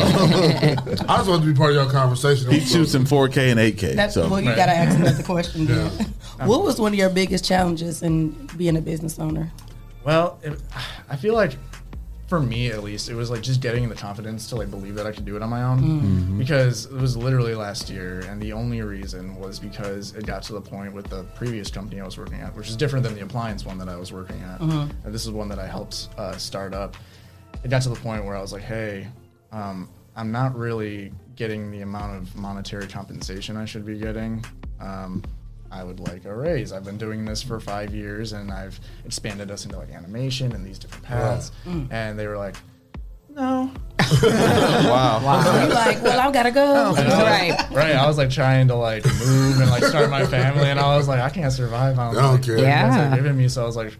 I 1.09 1.16
just 1.16 1.28
want 1.28 1.42
to 1.42 1.53
be 1.53 1.57
part 1.57 1.70
of 1.70 1.76
your 1.76 1.90
conversation. 1.90 2.51
he 2.51 2.61
shoots 2.61 2.94
in 2.94 3.05
4K 3.05 3.51
and 3.51 3.59
8K. 3.61 3.94
That's 3.96 4.14
so 4.14 4.28
well, 4.28 4.40
you 4.40 4.55
gotta 4.55 4.72
ask 4.72 4.98
another 4.98 5.22
question. 5.22 5.66
Then. 5.66 5.90
What 6.46 6.62
was 6.62 6.80
one 6.80 6.92
of 6.92 6.98
your 6.98 7.11
biggest 7.11 7.44
challenges 7.44 8.03
in 8.03 8.30
being 8.57 8.76
a 8.78 8.80
business 8.80 9.18
owner? 9.18 9.51
Well, 10.05 10.38
it, 10.42 10.59
I 11.11 11.16
feel 11.16 11.34
like 11.34 11.57
for 12.31 12.39
me 12.41 12.70
at 12.70 12.85
least, 12.85 13.09
it 13.09 13.14
was 13.16 13.28
like 13.28 13.43
just 13.43 13.61
getting 13.61 13.89
the 13.89 13.95
confidence 13.97 14.49
to 14.49 14.55
like 14.55 14.70
believe 14.70 14.95
that 14.95 15.05
I 15.05 15.11
could 15.11 15.24
do 15.24 15.35
it 15.35 15.43
on 15.43 15.51
my 15.51 15.64
own. 15.64 15.81
Mm. 15.81 16.01
Mhm. 16.03 16.39
Because 16.39 16.85
it 16.87 16.93
was 16.93 17.16
literally 17.16 17.57
last 17.57 17.91
year, 17.91 18.20
and 18.20 18.41
the 18.41 18.53
only 18.53 18.81
reason 18.83 19.35
was 19.35 19.59
because 19.59 20.14
it 20.14 20.24
got 20.26 20.45
to 20.45 20.53
the 20.53 20.61
point 20.61 20.95
with 20.95 21.09
the 21.11 21.24
previous 21.35 21.72
company 21.72 22.01
I 22.01 22.05
was 22.05 22.16
working 22.16 22.41
at, 22.41 22.55
which 22.55 22.68
is 22.68 22.76
different 22.76 23.03
than 23.05 23.16
the 23.16 23.22
appliance 23.22 23.64
one 23.66 23.78
that 23.78 23.89
I 23.89 23.97
was 23.97 24.12
working 24.12 24.41
at. 24.43 24.61
Mhm. 24.61 24.91
And 25.05 25.12
this 25.12 25.24
is 25.26 25.33
one 25.33 25.49
that 25.49 25.59
I 25.59 25.66
helped 25.66 26.09
uh, 26.16 26.37
start 26.37 26.72
up. 26.72 26.97
It 27.64 27.68
got 27.68 27.83
to 27.83 27.89
the 27.89 27.97
point 27.97 28.24
where 28.24 28.37
I 28.37 28.41
was 28.41 28.53
like, 28.53 28.62
hey, 28.62 29.09
um, 29.51 29.89
I'm 30.14 30.31
not 30.31 30.57
really 30.57 31.12
getting 31.35 31.72
the 31.72 31.81
amount 31.81 32.16
of 32.16 32.37
monetary 32.37 32.87
compensation 32.87 33.57
I 33.57 33.64
should 33.64 33.85
be 33.85 33.99
getting. 33.99 34.45
Um, 34.81 35.24
I 35.73 35.85
would 35.85 36.01
like 36.01 36.25
a 36.25 36.35
raise. 36.35 36.73
I've 36.73 36.85
been 36.85 36.99
doing 36.99 37.25
this 37.25 37.43
for 37.43 37.61
five 37.61 37.95
years 37.95 38.33
and 38.33 38.51
I've 38.51 38.79
expanded 39.05 39.51
us 39.51 39.64
into 39.64 39.79
like 39.79 39.91
animation 39.91 40.53
and 40.53 40.64
these 40.66 40.79
different 40.79 41.05
paths. 41.05 41.53
Mm. 41.66 41.89
And 41.93 42.18
they 42.18 42.27
were 42.27 42.37
like, 42.37 42.57
no. 43.29 43.71
wow. 44.23 45.43
So 45.45 45.62
you 45.62 45.68
like, 45.73 46.03
well, 46.03 46.18
I've 46.21 46.33
gotta 46.33 46.51
go. 46.51 46.95
And 46.99 47.09
I 47.12 47.23
Right. 47.51 47.71
Right. 47.71 47.95
I 47.97 48.07
was 48.07 48.18
like 48.18 48.31
trying 48.31 48.68
to 48.68 48.75
like 48.75 49.05
move 49.05 49.61
and 49.61 49.71
like 49.71 49.85
start 49.85 50.11
my 50.11 50.27
family, 50.27 50.64
and 50.68 50.79
I 50.81 50.97
was 50.97 51.07
like, 51.09 51.21
I 51.21 51.31
can't 51.31 51.53
survive 51.53 51.99
on 51.99 52.16
I 52.16 52.21
don't 52.21 52.33
like, 52.35 52.43
care. 52.43 52.55
what 52.57 52.61
you 52.62 52.66
guys 52.66 52.95
Yeah. 52.97 53.12
are 53.12 53.16
giving 53.16 53.37
me. 53.37 53.49
So 53.49 53.62
I 53.62 53.66
was 53.66 53.77
like, 53.77 53.97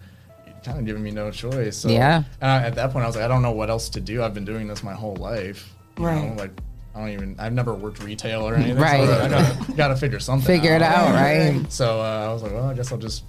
kind 0.65 0.79
of 0.79 0.85
giving 0.85 1.03
me 1.03 1.11
no 1.11 1.31
choice. 1.31 1.77
So, 1.77 1.89
Yeah. 1.89 2.25
And 2.41 2.51
I, 2.51 2.63
at 2.67 2.75
that 2.75 2.91
point, 2.93 3.05
I 3.05 3.07
was 3.07 3.17
like, 3.17 3.25
I 3.25 3.29
don't 3.29 3.43
know 3.43 3.53
what 3.53 3.71
else 3.71 3.89
to 3.91 4.01
do. 4.01 4.23
I've 4.23 4.35
been 4.35 4.45
doing 4.45 4.67
this 4.67 4.83
my 4.83 4.93
whole 4.93 5.17
life. 5.17 5.73
You 5.99 6.07
Right. 6.07 6.31
Know? 6.31 6.35
Like, 6.43 6.51
I 6.95 6.99
don't 6.99 7.11
even. 7.11 7.37
I've 7.39 7.53
never 7.53 7.75
worked 7.75 8.03
retail 8.03 8.43
or 8.43 8.55
anything. 8.57 8.77
Right. 8.77 9.07
So 9.07 9.13
I, 9.13 9.23
was 9.23 9.33
gotta, 9.33 9.73
gotta 9.73 9.97
figure 9.97 10.19
something. 10.19 10.47
Figure 10.47 10.75
it 10.75 10.83
out, 10.83 11.15
right? 11.15 11.65
So 11.71 12.01
uh, 12.01 12.27
I 12.29 12.33
was 12.33 12.43
like, 12.43 12.53
well, 12.53 12.67
I 12.67 12.75
guess 12.75 12.91
I'll 12.91 12.99
just 12.99 13.25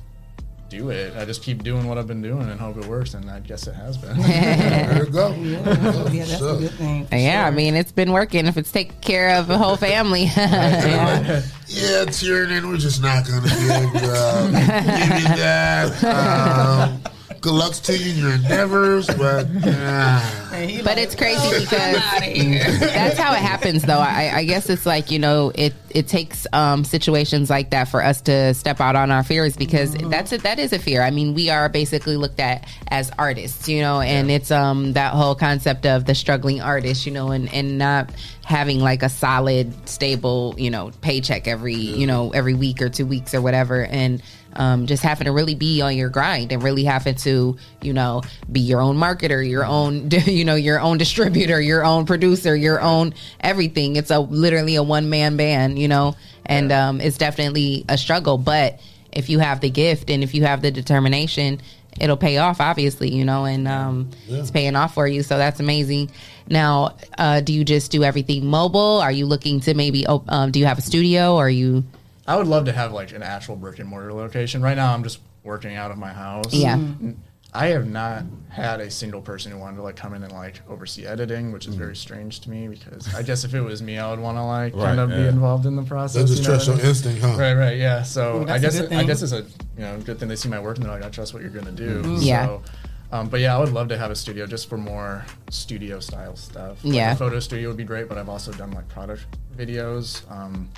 do 0.71 0.89
it. 0.89 1.13
I 1.17 1.25
just 1.25 1.43
keep 1.43 1.63
doing 1.63 1.85
what 1.85 1.97
I've 1.97 2.07
been 2.07 2.21
doing 2.21 2.49
and 2.49 2.59
hope 2.59 2.77
it 2.77 2.85
works. 2.85 3.13
And 3.13 3.29
I 3.29 3.41
guess 3.41 3.67
it 3.67 3.73
has 3.75 3.97
been. 3.97 4.15
There 4.21 5.05
you 5.05 5.11
go. 5.11 5.31
Yeah, 5.41 5.61
that's 5.61 6.41
a 6.41 6.57
good 6.57 6.71
thing. 6.71 7.07
Yeah, 7.11 7.45
I 7.45 7.51
mean, 7.51 7.75
it's 7.75 7.91
been 7.91 8.11
working. 8.11 8.47
If 8.47 8.57
it's 8.57 8.71
taking 8.71 8.99
care 9.01 9.35
of 9.35 9.49
a 9.49 9.57
whole 9.57 9.75
family, 9.75 10.23
yeah. 10.37 11.41
Yeah, 11.67 12.05
Tiernan, 12.05 12.69
we're 12.69 12.77
just 12.77 13.01
not 13.01 13.27
going 13.27 13.43
to 13.43 13.49
be 13.49 13.69
able 13.69 13.99
to 13.99 14.13
uh, 14.13 14.51
give 14.51 15.19
you 15.21 15.35
that. 15.35 16.03
Um, 16.03 17.10
Good 17.41 17.53
luck 17.53 17.73
to 17.73 17.97
you 17.97 18.11
in 18.11 18.17
your 18.19 18.33
endeavors, 18.33 19.07
but 19.07 19.49
nah. 19.51 20.21
But 20.83 20.99
it's 20.99 21.15
crazy 21.15 21.61
because 21.61 21.95
that's 22.79 23.17
how 23.17 23.33
it 23.33 23.39
happens, 23.39 23.81
though. 23.81 23.97
I, 23.97 24.31
I 24.35 24.43
guess 24.43 24.69
it's 24.69 24.85
like 24.85 25.09
you 25.09 25.17
know, 25.17 25.51
it 25.55 25.73
it 25.89 26.07
takes 26.07 26.45
um, 26.53 26.83
situations 26.83 27.49
like 27.49 27.71
that 27.71 27.85
for 27.85 28.03
us 28.03 28.21
to 28.21 28.53
step 28.53 28.79
out 28.79 28.95
on 28.95 29.09
our 29.09 29.23
fears 29.23 29.57
because 29.57 29.95
that's 29.95 30.31
it. 30.31 30.43
That 30.43 30.59
is 30.59 30.71
a 30.71 30.77
fear. 30.77 31.01
I 31.01 31.09
mean, 31.09 31.33
we 31.33 31.49
are 31.49 31.67
basically 31.67 32.15
looked 32.15 32.39
at 32.39 32.67
as 32.89 33.09
artists, 33.17 33.67
you 33.67 33.81
know, 33.81 34.01
and 34.01 34.29
it's 34.29 34.51
um 34.51 34.93
that 34.93 35.13
whole 35.13 35.33
concept 35.33 35.87
of 35.87 36.05
the 36.05 36.13
struggling 36.13 36.61
artist, 36.61 37.07
you 37.07 37.11
know, 37.11 37.31
and 37.31 37.51
and 37.51 37.79
not 37.79 38.11
having 38.45 38.79
like 38.81 39.01
a 39.01 39.09
solid, 39.09 39.89
stable, 39.89 40.53
you 40.59 40.69
know, 40.69 40.91
paycheck 41.01 41.47
every 41.47 41.73
you 41.73 42.05
know 42.05 42.29
every 42.31 42.53
week 42.53 42.83
or 42.83 42.89
two 42.89 43.07
weeks 43.07 43.33
or 43.33 43.41
whatever, 43.41 43.83
and 43.85 44.21
um, 44.55 44.85
just 44.85 45.03
having 45.03 45.25
to 45.25 45.31
really 45.31 45.55
be 45.55 45.81
on 45.81 45.95
your 45.95 46.09
grind 46.09 46.51
and 46.51 46.61
really 46.63 46.83
having 46.83 47.15
to, 47.15 47.57
you 47.81 47.93
know, 47.93 48.21
be 48.51 48.59
your 48.59 48.81
own 48.81 48.97
marketer, 48.97 49.47
your 49.47 49.65
own, 49.65 50.09
you 50.25 50.45
know, 50.45 50.55
your 50.55 50.79
own 50.79 50.97
distributor, 50.97 51.61
your 51.61 51.83
own 51.83 52.05
producer, 52.05 52.55
your 52.55 52.81
own 52.81 53.13
everything. 53.39 53.95
It's 53.95 54.11
a 54.11 54.19
literally 54.19 54.75
a 54.75 54.83
one 54.83 55.09
man 55.09 55.37
band, 55.37 55.79
you 55.79 55.87
know, 55.87 56.15
and 56.45 56.71
um, 56.71 57.01
it's 57.01 57.17
definitely 57.17 57.85
a 57.87 57.97
struggle. 57.97 58.37
But 58.37 58.79
if 59.11 59.29
you 59.29 59.39
have 59.39 59.61
the 59.61 59.69
gift 59.69 60.09
and 60.09 60.23
if 60.23 60.33
you 60.33 60.43
have 60.43 60.61
the 60.61 60.71
determination, 60.71 61.61
it'll 61.99 62.17
pay 62.17 62.37
off, 62.37 62.61
obviously, 62.61 63.09
you 63.09 63.25
know, 63.25 63.45
and 63.45 63.67
um, 63.67 64.09
it's 64.27 64.51
paying 64.51 64.75
off 64.75 64.93
for 64.93 65.07
you. 65.07 65.23
So 65.23 65.37
that's 65.37 65.59
amazing. 65.59 66.11
Now, 66.47 66.95
uh, 67.17 67.41
do 67.41 67.53
you 67.53 67.63
just 67.63 67.91
do 67.91 68.03
everything 68.03 68.45
mobile? 68.45 68.99
Are 69.01 69.11
you 69.11 69.25
looking 69.25 69.59
to 69.61 69.73
maybe, 69.73 70.07
op- 70.07 70.29
um, 70.31 70.51
do 70.51 70.59
you 70.59 70.65
have 70.65 70.77
a 70.77 70.81
studio 70.81 71.35
or 71.35 71.45
are 71.45 71.49
you? 71.49 71.83
I 72.31 72.37
would 72.37 72.47
love 72.47 72.63
to 72.65 72.71
have 72.71 72.93
like 72.93 73.11
an 73.11 73.23
actual 73.23 73.57
brick 73.57 73.79
and 73.79 73.89
mortar 73.89 74.13
location. 74.13 74.61
Right 74.61 74.77
now, 74.77 74.93
I'm 74.93 75.03
just 75.03 75.19
working 75.43 75.75
out 75.75 75.91
of 75.91 75.97
my 75.97 76.13
house. 76.13 76.53
Yeah. 76.53 76.79
I 77.53 77.67
have 77.67 77.85
not 77.85 78.23
had 78.47 78.79
a 78.79 78.89
single 78.89 79.19
person 79.19 79.51
who 79.51 79.57
wanted 79.57 79.75
to 79.75 79.83
like 79.83 79.97
come 79.97 80.13
in 80.13 80.23
and 80.23 80.31
like 80.31 80.61
oversee 80.69 81.05
editing, 81.05 81.51
which 81.51 81.67
is 81.67 81.75
very 81.75 81.97
strange 81.97 82.39
to 82.41 82.49
me 82.49 82.69
because 82.69 83.13
I 83.13 83.23
guess 83.23 83.43
if 83.43 83.53
it 83.53 83.59
was 83.59 83.81
me, 83.81 83.97
I 83.99 84.09
would 84.09 84.21
want 84.21 84.37
to 84.37 84.43
like 84.43 84.73
Right, 84.73 84.83
kind 84.95 84.99
of 85.01 85.09
be 85.09 85.27
involved 85.27 85.65
in 85.65 85.75
the 85.75 85.83
process. 85.83 86.21
They 86.21 86.27
just 86.27 86.43
you 86.43 86.47
know 86.47 86.53
trust 86.55 86.69
what 86.69 86.73
I 86.73 86.77
your 86.77 86.83
mean? 86.83 86.89
instinct, 86.89 87.21
huh? 87.21 87.35
Right, 87.37 87.53
right, 87.53 87.77
yeah. 87.77 88.03
So 88.03 88.43
Ooh, 88.43 88.47
I 88.49 88.57
guess 88.59 88.79
good 88.79 88.93
I 88.93 89.03
guess 89.03 89.21
it's 89.21 89.33
a 89.33 89.41
you 89.77 89.83
know 89.83 89.99
good 89.99 90.17
thing 90.17 90.29
they 90.29 90.37
see 90.37 90.47
my 90.47 90.61
work 90.61 90.77
and 90.77 90.85
they're 90.85 90.93
like, 90.93 91.03
I 91.03 91.09
trust 91.09 91.33
what 91.33 91.41
you're 91.43 91.51
gonna 91.51 91.73
do. 91.73 92.01
Mhm. 92.01 92.19
Yeah. 92.25 92.45
So, 92.45 92.61
um, 93.11 93.27
but 93.27 93.41
yeah, 93.41 93.53
I 93.53 93.59
would 93.59 93.73
love 93.73 93.89
to 93.89 93.97
have 93.97 94.11
a 94.11 94.15
studio 94.15 94.45
just 94.47 94.69
for 94.69 94.77
more 94.77 95.25
studio 95.49 95.99
style 95.99 96.37
stuff. 96.37 96.81
Like, 96.85 96.93
Yeah. 96.95 97.11
a 97.11 97.15
photo 97.17 97.41
studio 97.41 97.67
would 97.67 97.75
be 97.77 97.83
great, 97.83 98.07
but 98.07 98.17
I've 98.17 98.29
also 98.29 98.53
done 98.53 98.71
like 98.71 98.87
product 98.87 99.25
videos, 99.57 100.21
um, 100.31 100.69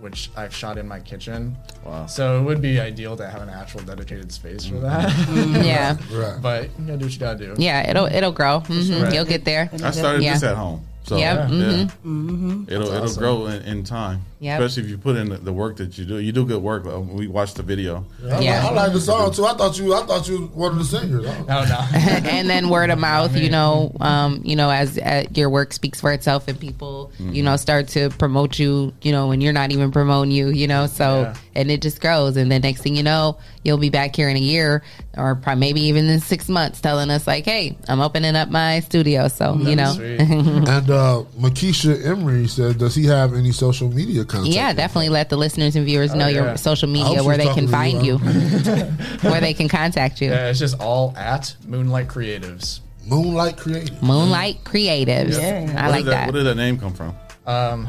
which 0.00 0.30
I've 0.36 0.54
shot 0.54 0.78
in 0.78 0.86
my 0.86 1.00
kitchen. 1.00 1.56
Wow. 1.84 2.06
So 2.06 2.38
it 2.40 2.42
would 2.44 2.60
be 2.62 2.80
ideal 2.80 3.16
to 3.16 3.28
have 3.28 3.42
an 3.42 3.48
actual 3.48 3.80
dedicated 3.80 4.30
space 4.32 4.64
for 4.66 4.76
that. 4.80 5.08
Mhm. 5.10 5.64
Yeah. 5.64 5.96
Right. 6.12 6.40
But 6.40 6.70
you 6.78 6.86
gotta 6.86 6.98
do 6.98 7.04
what 7.06 7.12
you 7.14 7.18
gotta 7.20 7.38
do. 7.38 7.54
Yeah, 7.58 7.88
it'll 7.90 8.06
it'll 8.06 8.32
grow. 8.32 8.60
hmm 8.60 9.02
Right. 9.02 9.12
You'll 9.12 9.24
get 9.24 9.44
there. 9.44 9.68
I 9.82 9.90
started 9.90 10.22
yeah. 10.22 10.34
this 10.34 10.42
at 10.42 10.56
home. 10.56 10.84
So 11.04 11.16
Yep, 11.16 11.36
yeah, 11.38 11.46
mhm. 11.48 11.90
Mhm. 12.04 12.70
it'll 12.70 12.80
That's 12.90 12.96
it'll 12.96 13.04
awesome. 13.04 13.22
grow 13.22 13.46
in, 13.46 13.62
in 13.62 13.84
time. 13.84 14.22
Yep. 14.40 14.60
Especially 14.60 14.84
if 14.84 14.88
you 14.90 14.98
put 14.98 15.16
in 15.16 15.30
the, 15.30 15.36
the 15.38 15.52
work 15.52 15.76
that 15.78 15.98
you 15.98 16.04
do. 16.04 16.18
You 16.18 16.30
do 16.30 16.44
good 16.46 16.62
work. 16.62 16.84
We 16.84 17.26
watched 17.26 17.56
the 17.56 17.62
video. 17.64 18.04
I, 18.22 18.26
like, 18.26 18.42
I 18.48 18.70
like 18.70 18.92
the 18.92 19.00
song 19.00 19.32
too. 19.32 19.44
I 19.44 19.54
thought 19.54 19.76
you, 19.78 19.94
I 19.94 20.04
thought 20.06 20.28
you 20.28 20.42
were 20.42 20.46
one 20.46 20.72
of 20.72 20.78
the 20.78 20.84
singers. 20.84 21.24
No, 21.24 21.64
no. 21.64 21.80
and 21.94 22.48
then 22.48 22.68
word 22.68 22.90
of 22.90 22.98
mouth, 23.10 23.36
you 23.36 23.50
know, 23.50 23.90
um, 24.00 24.40
you 24.44 24.54
know, 24.54 24.70
as 24.70 24.96
uh, 24.98 25.24
your 25.34 25.50
work 25.50 25.72
speaks 25.72 26.00
for 26.00 26.12
itself, 26.12 26.46
and 26.46 26.58
people, 26.58 27.10
you 27.18 27.42
know, 27.42 27.56
start 27.56 27.88
to 27.88 28.10
promote 28.10 28.58
you, 28.60 28.92
you 29.02 29.10
know, 29.10 29.26
when 29.26 29.40
you're 29.40 29.52
not 29.52 29.72
even 29.72 29.90
promoting 29.90 30.30
you, 30.30 30.48
you 30.50 30.68
know, 30.68 30.86
so 30.86 31.22
Yeah. 31.22 31.34
and 31.56 31.70
it 31.70 31.82
just 31.82 32.00
grows, 32.00 32.36
and 32.36 32.50
then 32.52 32.60
next 32.62 32.82
thing 32.82 32.94
you 32.94 33.02
know, 33.02 33.38
you'll 33.64 33.76
be 33.78 33.90
back 33.90 34.14
here 34.14 34.28
in 34.28 34.36
a 34.36 34.40
year, 34.40 34.84
or 35.16 35.34
probably 35.34 35.58
maybe 35.60 35.80
even 35.82 36.06
in 36.06 36.20
six 36.20 36.48
months, 36.48 36.80
telling 36.80 37.10
us 37.10 37.26
like, 37.26 37.44
hey, 37.44 37.76
I'm 37.88 38.00
opening 38.00 38.36
up 38.36 38.50
my 38.50 38.80
studio, 38.80 39.26
so 39.26 39.56
you 39.56 39.74
know, 39.74 39.94
and 40.00 40.90
uh, 40.90 41.24
Makisha 41.38 42.04
Emery 42.06 42.46
said, 42.46 42.78
"Does 42.78 42.94
he 42.94 43.06
have 43.06 43.34
any 43.34 43.50
social 43.52 43.88
media 43.90 44.24
contact?" 44.28 44.54
yeah, 44.54 44.72
definitely 44.72 45.08
let 45.08 45.28
the 45.30 45.36
listeners 45.36 45.74
and 45.76 45.84
viewers 45.84 46.12
Oh, 46.12 46.16
know 46.18 46.28
yeah. 46.28 46.44
your 46.44 46.56
social 46.56 46.88
media 46.88 47.22
where 47.24 47.36
they 47.36 47.52
can 47.54 47.66
find 47.68 48.04
you, 48.06 48.18
you, 48.18 48.18
where 49.22 49.40
they 49.40 49.54
can 49.54 49.68
contact 49.68 50.20
you. 50.20 50.30
Yeah, 50.30 50.50
it's 50.50 50.58
just 50.58 50.78
all 50.80 51.14
at 51.16 51.54
Moonlight 51.66 52.08
Creatives. 52.08 52.80
Moonlight 53.06 53.56
Creative. 53.56 54.02
Moonlight 54.02 54.62
Creatives, 54.64 55.38
Yeah. 55.40 55.74
I 55.76 55.82
Where 55.82 55.90
like 55.90 56.04
did 56.04 56.12
that. 56.12 56.32
Where 56.32 56.42
did 56.44 56.46
that 56.46 56.56
name 56.56 56.78
come 56.78 56.92
from? 56.92 57.16
Um, 57.46 57.88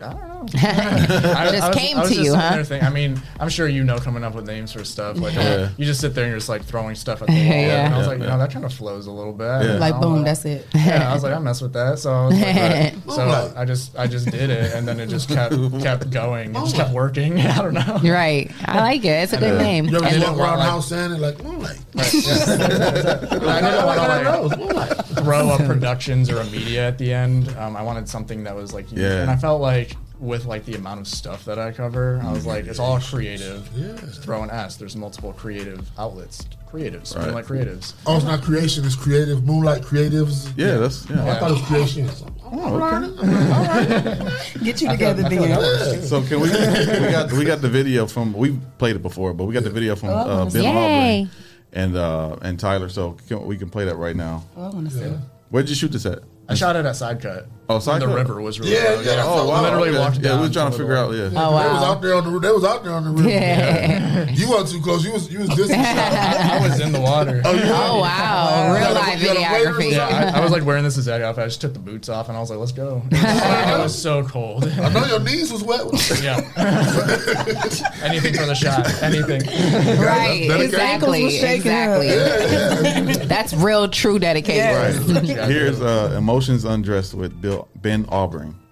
I 0.00 0.27
don't 0.46 0.54
know. 0.54 1.50
Just 1.58 1.72
came 1.72 1.96
to 2.02 2.14
you, 2.14 2.34
huh? 2.34 2.62
there 2.62 2.82
I 2.82 2.90
mean, 2.90 3.20
I'm 3.40 3.48
sure 3.48 3.68
you 3.68 3.84
know 3.84 3.98
coming 3.98 4.24
up 4.24 4.34
with 4.34 4.46
names 4.46 4.72
for 4.72 4.84
stuff. 4.84 5.18
Like, 5.18 5.34
Yeah. 5.34 5.70
you 5.76 5.84
just 5.84 6.00
sit 6.00 6.14
there 6.14 6.24
and 6.24 6.30
you're 6.30 6.38
just 6.38 6.48
like 6.48 6.62
throwing 6.64 6.94
stuff 6.94 7.22
at 7.22 7.28
the 7.28 7.32
wall. 7.34 7.42
Yeah. 7.68 7.86
And 7.86 7.94
I 7.94 7.98
was 7.98 8.06
like, 8.06 8.18
you 8.18 8.24
yeah. 8.24 8.30
know, 8.30 8.38
that 8.38 8.52
kind 8.52 8.64
of 8.64 8.72
flows 8.72 9.06
a 9.06 9.12
little 9.12 9.32
bit. 9.32 9.44
Yeah. 9.44 9.78
Like, 9.78 10.00
boom, 10.00 10.22
was 10.22 10.24
that's 10.24 10.44
it. 10.44 10.66
Yeah, 10.74 11.10
I 11.10 11.14
was 11.14 11.22
like, 11.22 11.34
I 11.34 11.38
mess 11.38 11.60
with 11.60 11.72
that. 11.72 11.98
So, 11.98 12.12
I 12.12 12.26
was 12.26 12.34
like, 12.40 12.56
Right. 12.56 12.94
so 13.08 13.52
I 13.56 13.64
just, 13.64 13.98
I 13.98 14.06
just 14.06 14.30
did 14.30 14.50
it, 14.50 14.72
and 14.74 14.86
then 14.86 15.00
it 15.00 15.08
just 15.08 15.28
kept, 15.28 15.54
kept 15.80 16.10
going. 16.10 16.50
It 16.50 16.54
just 16.54 16.76
kept 16.76 16.92
working. 16.92 17.38
I 17.40 17.62
don't 17.62 17.74
know. 17.74 18.00
Right, 18.04 18.50
I 18.64 18.80
like 18.80 19.04
it. 19.04 19.08
It's 19.08 19.32
a 19.32 19.38
good 19.38 19.58
name. 19.58 19.86
You 19.86 19.96
ever 19.96 20.06
And- 20.06 20.22
walk 20.22 20.38
around 20.38 20.52
the 20.52 20.58
like- 20.58 20.68
house 20.70 20.88
saying 20.88 21.20
like 21.20 21.42
Moonlight? 21.42 21.78
Right. 21.94 22.14
I 22.14 23.60
didn't 23.60 23.86
want 23.86 24.52
to 24.52 24.74
like 24.74 25.06
throw 25.24 25.50
a 25.54 25.58
productions 25.58 26.30
or 26.30 26.38
a 26.40 26.44
media 26.46 26.86
at 26.86 26.98
the 26.98 27.12
end. 27.12 27.48
Um, 27.56 27.76
I 27.76 27.82
wanted 27.82 28.08
something 28.08 28.44
that 28.44 28.54
was 28.54 28.72
like. 28.72 28.86
Yeah. 28.92 29.22
and 29.22 29.30
I 29.30 29.36
felt 29.36 29.60
like 29.60 29.96
with 30.20 30.44
like 30.46 30.64
the 30.64 30.74
amount 30.74 31.00
of 31.00 31.06
stuff 31.06 31.44
that 31.44 31.58
I 31.58 31.70
cover, 31.72 32.20
I 32.24 32.32
was 32.32 32.44
like, 32.46 32.66
it's 32.66 32.78
all 32.78 32.98
creative. 33.00 33.68
Yeah. 33.74 33.96
Just 34.00 34.22
throw 34.22 34.42
an 34.42 34.50
S. 34.50 34.76
There's 34.76 34.96
multiple 34.96 35.32
creative 35.32 35.88
outlets, 35.98 36.44
creatives, 36.70 37.16
Right. 37.16 37.32
like 37.32 37.46
creatives. 37.46 37.94
Oh, 38.06 38.16
it's 38.16 38.24
not 38.24 38.42
creation. 38.42 38.84
It's 38.84 38.96
creative. 38.96 39.44
Moonlight 39.44 39.82
Creatives. 39.82 40.52
Yeah, 40.56 40.78
that's 40.78 41.08
yeah. 41.08 41.24
Oh, 41.24 41.28
I 41.30 41.38
thought 41.38 41.50
it 41.50 41.54
was 41.54 41.62
creation. 41.62 42.10
Oh, 42.44 42.72
All 42.74 42.78
right. 42.78 43.00
Get 44.62 44.80
you 44.80 44.88
I 44.88 44.96
feel- 44.96 45.14
together, 45.14 45.24
I 45.24 45.28
feel 45.28 45.40
like 45.42 45.50
then. 45.50 45.60
that 45.60 45.60
works, 45.60 45.92
too. 45.92 46.02
So 46.06 46.22
can 46.22 46.40
we? 46.40 46.48
we 47.06 47.12
got 47.12 47.32
we 47.32 47.44
got 47.44 47.60
the 47.60 47.68
video 47.68 48.06
from 48.06 48.32
we 48.32 48.58
played 48.78 48.96
it 48.96 49.02
before, 49.02 49.34
but 49.34 49.44
we 49.44 49.54
got 49.54 49.64
the 49.64 49.70
video 49.70 49.94
from 49.96 50.08
uh, 50.10 50.44
Ben 50.50 50.64
Aubrey 50.66 51.30
and 51.72 51.96
uh, 51.96 52.36
and 52.42 52.58
Tyler. 52.58 52.88
So 52.88 53.12
can, 53.28 53.44
we 53.46 53.56
can 53.56 53.70
play 53.70 53.84
that 53.84 53.96
right 53.96 54.16
now. 54.16 54.44
Oh, 54.56 54.64
I 54.64 54.68
want 54.70 54.90
to 54.90 54.94
see. 54.96 55.02
it. 55.04 55.18
Where'd 55.50 55.68
you 55.68 55.74
shoot 55.74 55.92
this 55.92 56.06
at? 56.06 56.20
I 56.48 56.54
shot 56.54 56.76
it 56.76 56.84
at 56.86 56.96
side 56.96 57.20
cut. 57.22 57.46
Oh, 57.70 57.78
side 57.80 58.00
the 58.00 58.06
cut? 58.06 58.14
river 58.16 58.40
was 58.40 58.58
really 58.58 58.72
Yeah, 58.72 58.84
low. 58.94 59.00
yeah, 59.02 59.22
Oh, 59.26 59.46
wow, 59.48 59.62
literally 59.62 59.90
okay. 59.90 59.98
walked 59.98 60.18
Yeah, 60.20 60.36
we 60.40 60.48
were 60.48 60.52
trying 60.52 60.70
to 60.72 60.78
figure 60.78 60.96
out. 60.96 61.10
little- 61.10 61.32
Yeah. 61.32 61.46
Oh, 61.46 61.50
They 61.62 61.68
was 61.68 61.82
out 61.82 62.00
there 62.00 62.14
on 62.14 62.32
the. 62.32 62.38
They 62.40 62.50
was 62.50 62.64
out 62.64 62.82
there 62.82 62.94
on 62.94 63.04
the 63.04 63.10
river. 63.10 63.28
Yeah. 63.28 64.24
You 64.38 64.48
weren't 64.50 64.68
too 64.68 64.80
close. 64.80 65.04
You 65.04 65.12
was 65.12 65.30
you 65.30 65.40
was 65.40 65.48
distant. 65.50 65.78
I 65.86 66.60
was 66.66 66.80
in 66.80 66.92
the 66.92 67.00
water. 67.00 67.42
Oh, 67.44 67.52
you 67.52 67.60
Oh 67.64 67.96
were? 67.96 68.00
wow, 68.02 68.72
real 68.72 68.74
You 68.74 68.80
got 68.80 68.90
a- 68.90 68.94
live 68.94 69.20
you 69.22 69.26
got 69.28 69.36
a 69.36 69.52
waiter 69.52 69.70
or 69.70 69.74
videography. 69.74 69.92
Yeah, 69.92 70.32
I, 70.34 70.38
I 70.38 70.40
was 70.42 70.50
like 70.52 70.64
wearing 70.64 70.84
this 70.84 70.96
Azag 70.96 71.20
outfit. 71.22 71.44
I 71.44 71.46
just 71.46 71.60
took 71.60 71.72
the 71.74 71.78
boots 71.78 72.08
off 72.08 72.28
and 72.28 72.36
I 72.36 72.40
was 72.40 72.48
like, 72.50 72.58
let's 72.58 72.72
go. 72.72 73.02
It 73.10 73.12
was 73.20 73.22
so, 73.42 73.74
it 73.78 73.82
was 73.82 74.02
so 74.02 74.24
cold. 74.24 74.64
I 74.66 74.88
know 74.92 75.04
your 75.06 75.20
knees 75.20 75.52
was 75.52 75.62
wet. 75.62 75.86
yeah. 76.22 76.36
Anything 78.02 78.34
for 78.34 78.46
the 78.46 78.54
shot. 78.54 78.86
Anything. 79.02 79.42
Right, 80.00 80.46
Dedication. 80.48 80.60
exactly, 80.62 81.24
was 81.24 81.34
shaking 81.36 81.72
exactly. 81.72 83.26
That's 83.26 83.52
real, 83.54 83.88
true 83.88 84.18
dedication. 84.18 85.14
Right. 85.14 85.50
Here's 85.50 85.80
uh, 85.80 86.14
Emotions 86.16 86.64
Undressed 86.64 87.14
with 87.14 87.40
Bill 87.40 87.57
Ben 87.74 88.04
Aubrey. 88.10 88.67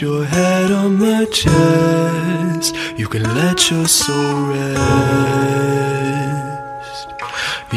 Your 0.00 0.24
head 0.24 0.70
on 0.70 0.98
my 0.98 1.26
chest. 1.26 2.74
You 2.96 3.06
can 3.06 3.22
let 3.22 3.70
your 3.70 3.86
soul 3.86 4.48
rest. 4.48 4.78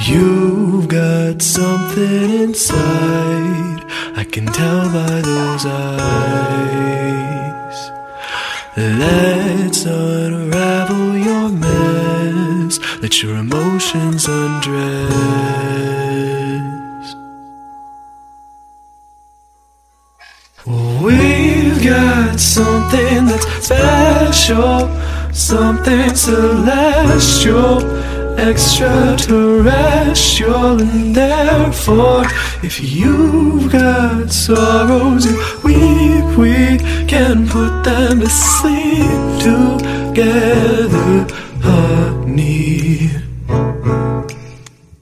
You've 0.07 0.87
got 0.87 1.41
something 1.41 2.29
inside. 2.29 3.83
I 4.15 4.23
can 4.23 4.45
tell 4.45 4.89
by 4.93 5.21
those 5.21 5.65
eyes. 5.65 6.21
Let's 8.77 9.85
unravel 9.85 11.17
your 11.17 11.49
mess. 11.49 12.79
Let 13.01 13.21
your 13.21 13.35
emotions 13.37 14.27
undress. 14.27 16.02
Got 21.93 22.39
something 22.39 23.25
that's 23.27 23.45
special, 23.65 24.89
something 25.31 26.15
celestial, 26.15 27.81
extraterrestrial, 28.39 30.81
and 30.81 31.15
therefore, 31.15 32.25
if 32.63 32.81
you've 32.81 33.71
got 33.71 34.31
sorrows 34.31 35.27
you 35.27 35.35
weep, 35.63 36.25
we 36.43 36.79
can 37.13 37.47
put 37.47 37.83
them 37.83 38.21
to 38.21 38.29
sleep 38.29 39.21
together, 39.47 41.27
honey. 41.67 43.11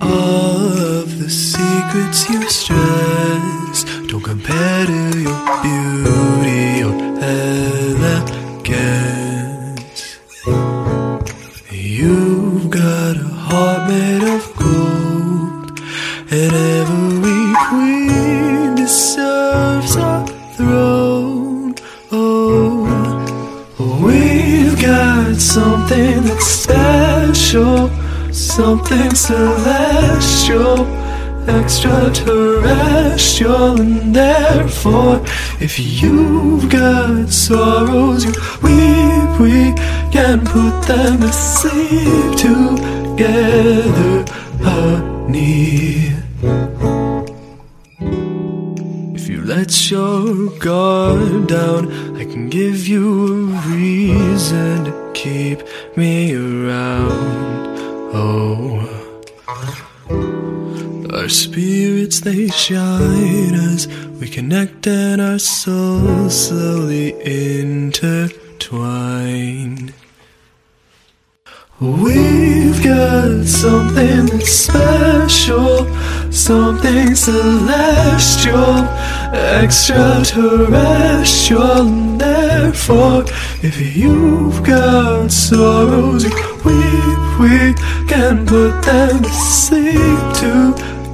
All 0.02 0.78
of 1.00 1.08
the 1.22 1.30
secrets 1.30 2.30
you 2.30 2.42
stress 2.50 3.86
don't 4.10 4.24
compare 4.24 4.86
to 4.88 5.00
your 5.26 5.40
beauty 5.64 6.21
special, 27.52 27.92
something 28.32 29.12
celestial 29.14 30.88
extraterrestrial 31.50 33.82
and 33.82 34.16
therefore 34.16 35.20
if 35.60 35.78
you've 35.78 36.70
got 36.70 37.28
sorrows 37.28 38.24
you 38.24 38.32
weep 38.64 39.40
we 39.40 39.74
can 40.14 40.40
put 40.46 40.82
them 40.88 41.20
to 41.20 41.34
sleep 41.34 42.38
together 42.38 44.24
honey 44.62 46.14
let 49.46 49.90
your 49.90 50.50
guard 50.60 51.48
down. 51.48 51.92
I 52.18 52.26
can 52.26 52.50
give 52.50 52.88
you 52.88 53.54
a 53.56 53.62
reason 53.68 54.86
to 54.86 55.12
keep 55.14 55.64
me 55.98 56.36
around. 56.36 57.78
Oh. 58.14 58.88
Our 61.14 61.30
spirits 61.30 62.22
they 62.22 62.48
shine 62.48 63.54
as 63.54 63.88
we 64.20 64.28
connect 64.30 64.88
and 64.88 65.22
our 65.22 65.40
souls 65.40 66.48
slowly 66.48 67.14
intertwine. 67.24 68.32
We've 71.82 72.82
got 72.84 73.48
something 73.48 74.28
that's 74.28 74.52
special, 74.52 75.88
something 76.32 77.16
celestial, 77.16 78.86
extraterrestrial, 79.34 81.86
therefore, 82.20 83.24
if 83.64 83.82
you've 83.98 84.64
got 84.64 85.32
sorrows 85.32 86.26
weep, 86.64 87.40
we 87.40 87.74
can 88.08 88.46
put 88.46 88.80
them 88.84 89.24
to 89.24 89.30
sleep 89.32 90.36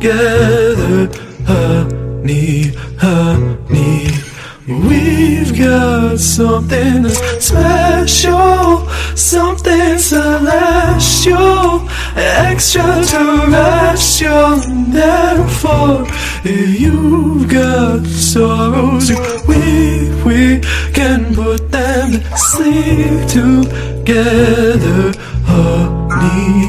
together, 0.01 1.09
honey, 1.45 2.73
honey. 2.99 4.36
We've 4.67 5.57
got 5.57 6.19
something 6.19 7.03
that's 7.03 7.45
special, 7.45 8.85
something 9.15 9.97
celestial, 9.97 11.87
extraterrestrial, 12.17 14.61
and 14.63 14.91
therefore, 14.91 16.03
if 16.43 16.81
you've 16.81 17.47
got 17.47 18.05
sorrows 18.07 19.09
weep, 19.47 20.25
we 20.25 20.59
can 20.91 21.33
put 21.33 21.71
them 21.71 22.11
to 22.11 22.37
sleep 22.37 23.25
together, 23.29 25.13
honey. 25.45 26.67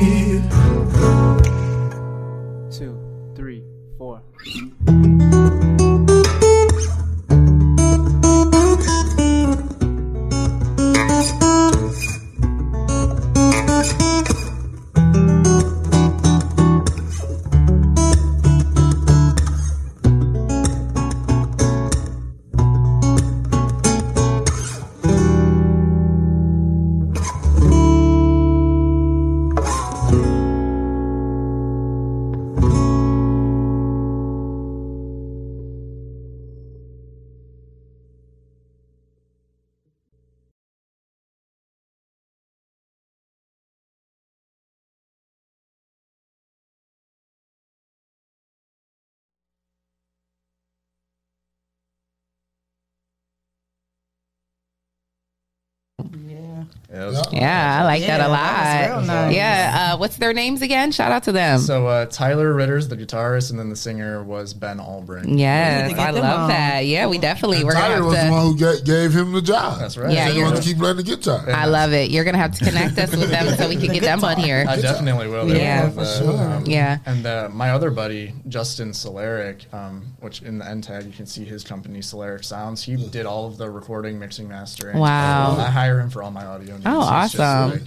Yeah, 56.91 57.11
I 57.47 57.85
like 57.85 58.03
that 58.07 58.21
a 58.21 58.29
lot. 58.29 58.39
that 58.41 58.91
real 58.91 59.01
nice. 59.07 59.35
Yeah, 59.35 59.93
uh, 59.95 59.99
what's 59.99 60.17
their 60.17 60.33
names 60.33 60.63
again? 60.63 60.93
Shout 60.93 61.13
out 61.13 61.25
to 61.25 61.33
them. 61.33 61.61
So 61.61 61.87
uh, 61.87 62.07
Tyler 62.07 62.53
Ritter's 62.53 62.89
the 62.89 62.97
guitarist, 62.97 63.51
and 63.51 63.59
then 63.59 63.69
the 63.71 63.77
singer 63.77 64.23
was 64.23 64.55
Ben 64.55 64.79
Albring. 64.79 65.39
Yes, 65.39 65.99
I 65.99 66.11
love 66.11 66.49
that. 66.49 66.87
Yeah, 66.87 67.07
we 67.07 67.19
definitely 67.19 67.65
we're 67.65 67.73
Tyler 67.73 67.97
gonna 68.01 68.07
was 68.07 68.19
the 68.25 68.31
one 68.31 68.43
who 68.43 68.59
ga- 68.59 68.83
gave 68.85 69.13
him 69.15 69.33
the 69.33 69.43
job. 69.43 69.79
That's 69.79 69.97
right. 69.97 70.11
Yeah, 70.13 70.27
Yeah, 70.27 70.29
he 70.33 70.39
you're- 70.39 70.51
wants 70.51 70.61
to 70.61 70.67
keep 70.67 70.79
playing 70.79 70.97
the 70.97 71.03
guitar. 71.03 71.45
I 71.49 71.67
love 71.67 71.93
it. 71.93 72.11
You're 72.11 72.25
gonna 72.25 72.39
have 72.39 72.57
to 72.59 72.65
connect 72.65 72.99
us 72.99 73.11
with 73.15 73.31
them 73.31 73.57
so 73.57 73.69
we 73.69 73.77
can 73.77 73.89
get 73.93 74.03
them 74.03 74.23
on 74.25 74.37
here. 74.37 74.65
I 74.69 74.81
definitely 74.81 75.29
will. 75.29 75.47
They 75.47 75.61
Yeah, 75.63 75.85
love 75.85 75.95
for 75.95 76.05
that. 76.05 76.19
sure. 76.19 76.39
Um, 76.53 76.65
Yeah. 76.67 76.99
And 77.07 77.27
uh, 77.27 77.49
my 77.53 77.71
other 77.71 77.91
buddy, 77.91 78.33
Justin 78.49 78.91
Solaric, 78.91 79.73
um, 79.73 80.03
which 80.21 80.43
in 80.43 80.59
the 80.59 80.67
end 80.69 80.85
tag 80.85 81.05
you 81.05 81.13
can 81.13 81.27
see 81.27 81.45
his 81.45 81.65
company, 81.65 82.01
Solaric 82.01 82.45
Sounds. 82.45 82.83
He 82.83 82.97
did 82.97 83.27
all 83.27 83.47
of 83.47 83.57
the 83.59 83.71
recording, 83.71 84.19
mixing, 84.19 84.49
mastering. 84.49 84.99
Wow. 84.99 85.57
I 85.59 85.71
hire 85.71 86.01
him 86.01 86.11
for 86.11 86.23
all 86.23 86.31
my 86.31 86.45
audio 86.45 86.75
needs. 86.75 86.85
Oh, 86.87 87.01
He's 87.01 87.28
just 87.28 87.28
awesome. 87.37 87.71
like, 87.71 87.83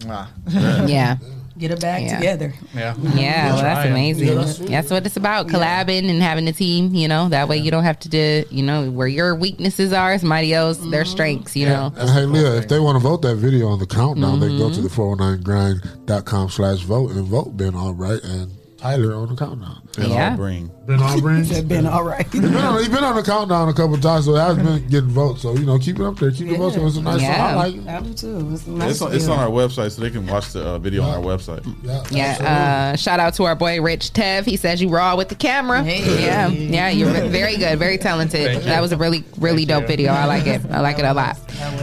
mwah. 0.00 0.88
Yeah. 0.88 1.16
Get 1.56 1.70
it 1.70 1.80
back 1.80 2.02
Yeah. 2.02 2.16
together. 2.16 2.52
Yeah. 2.74 2.96
Yeah, 3.14 3.52
well, 3.54 3.62
that's 3.62 3.88
amazing. 3.88 4.26
Yeah, 4.26 4.34
that's, 4.34 4.58
that's- 4.58 4.90
what 4.90 5.06
it's 5.06 5.16
about, 5.16 5.46
collabing 5.46 6.10
and 6.10 6.20
having 6.20 6.48
a 6.48 6.52
team. 6.52 6.92
You 6.96 7.06
know, 7.06 7.28
that 7.28 7.46
way 7.46 7.58
you 7.58 7.70
don't 7.70 7.84
have 7.84 8.00
to 8.00 8.08
do. 8.08 8.44
You 8.50 8.64
know, 8.64 8.90
where 8.90 9.06
your 9.06 9.36
weaknesses 9.36 9.92
are, 9.92 10.18
somebody 10.18 10.52
else 10.52 10.78
their 10.78 11.04
strengths. 11.04 11.54
You 11.54 11.66
know. 11.66 11.92
And 11.96 12.10
hey, 12.10 12.24
Leah, 12.26 12.56
if 12.56 12.66
they 12.66 12.80
want 12.80 12.96
to 12.96 13.00
vote 13.00 13.22
that 13.22 13.36
video 13.36 13.68
on 13.68 13.78
the 13.78 13.86
countdown, 13.86 14.40
they 14.40 14.48
go 14.48 14.68
to 14.68 14.80
Mm-hmm. 14.80 14.82
the 14.82 14.88
409grind.com 14.88 16.50
slash 16.50 16.80
vote 16.80 17.12
and 17.12 17.24
vote 17.24 17.56
Ben 17.56 17.76
all 17.76 17.94
right. 17.94 18.20
and 18.24 18.50
Tyler 18.84 19.14
on 19.14 19.28
the 19.28 19.34
countdown. 19.34 19.80
Ben 19.96 20.10
Yeah. 20.10 20.36
Albring. 20.36 20.68
Ben 20.86 21.00
Albright. 21.00 21.46
Said 21.54 21.66
Ben 21.66 21.86
Albright. 21.86 22.30
He's 22.30 22.42
been, 22.42 22.54
on, 22.54 22.78
he's 22.80 22.88
been 22.90 23.02
on 23.02 23.16
the 23.16 23.22
countdown 23.22 23.70
a 23.70 23.72
couple 23.72 23.96
times, 23.96 24.26
so 24.26 24.36
it 24.36 24.40
has 24.40 24.56
been 24.58 24.86
getting 24.88 25.08
votes. 25.08 25.40
So, 25.40 25.54
you 25.54 25.64
know, 25.64 25.78
keep 25.78 25.98
it 25.98 26.04
up 26.04 26.18
there. 26.18 26.30
Keep 26.30 26.48
the 26.48 26.56
votes 26.56 26.76
going. 26.76 26.88
It's 26.88 26.98
a 26.98 27.00
nice 27.00 27.22
song. 27.22 27.30
I 27.30 27.54
like 27.54 27.76
it. 27.76 27.88
I 27.88 28.00
do 28.02 28.12
too. 28.12 28.52
It's, 28.52 28.66
a 28.66 28.70
nice 28.70 28.90
It's, 28.90 29.00
on, 29.00 29.14
it's 29.14 29.26
on 29.26 29.38
our 29.38 29.48
website, 29.48 29.92
so 29.92 30.02
they 30.02 30.10
can 30.10 30.26
watch 30.26 30.52
the 30.52 30.62
uh, 30.62 30.78
video 30.78 31.02
on 31.02 31.14
our 31.14 31.22
website. 31.22 31.64
Yeah. 32.12 32.92
Uh, 32.92 32.96
shout 32.96 33.20
out 33.20 33.32
to 33.34 33.44
our 33.44 33.54
boy 33.56 33.80
Rich 33.80 34.12
Tev. 34.12 34.44
He 34.44 34.58
says 34.58 34.82
you 34.82 34.90
raw 34.90 35.16
with 35.16 35.30
the 35.30 35.34
camera. 35.34 35.82
Yeah. 35.82 36.48
Yeah. 36.48 36.90
You're 36.90 37.10
very 37.28 37.56
good. 37.56 37.78
Very 37.78 37.96
talented. 37.96 38.44
Thank 38.44 38.64
you. 38.64 38.68
That 38.68 38.82
was 38.82 38.92
a 38.92 38.98
really, 38.98 39.24
really 39.38 39.64
dope 39.64 39.84
you. 39.84 39.88
video. 39.88 40.12
I 40.12 40.26
like 40.26 40.46
it. 40.46 40.60
I 40.70 40.80
like 40.80 40.98
it 40.98 41.06
a 41.06 41.14
lot. 41.14 41.38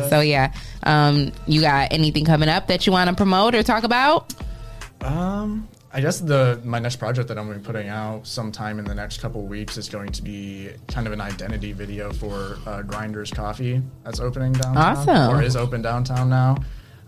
So 0.10 0.20
yeah. 0.20 0.54
Um, 0.84 1.32
you 1.48 1.62
got 1.62 1.92
anything 1.92 2.26
coming 2.26 2.50
up 2.50 2.68
that 2.68 2.86
you 2.86 2.92
want 2.92 3.10
to 3.10 3.16
promote 3.16 3.56
or 3.56 3.64
talk 3.64 3.84
about? 3.84 4.34
Um, 5.02 5.68
I 5.94 6.00
guess 6.00 6.20
the 6.22 6.62
my 6.64 6.80
next 6.80 6.98
project 6.98 7.28
that 7.28 7.38
I'm 7.38 7.48
going 7.48 7.58
to 7.58 7.62
be 7.62 7.66
putting 7.66 7.90
out 7.90 8.26
sometime 8.26 8.80
in 8.80 8.86
the 8.86 8.96
next 8.96 9.20
couple 9.20 9.42
weeks 9.44 9.78
is 9.78 9.90
going 9.90 10.12
to 10.14 10.22
be 10.22 10.70
kind 10.88 11.06
of 11.06 11.12
an 11.12 11.20
identity 11.20 11.74
video 11.74 12.14
for 12.14 12.58
uh, 12.66 12.82
Grinders 12.82 13.30
Coffee 13.30 13.82
that's 14.06 14.22
opening 14.22 14.54
downtown 14.54 14.78
Awesome. 14.78 15.36
or 15.36 15.42
is 15.44 15.58
open 15.58 15.82
downtown 15.82 16.30
now. 16.30 16.58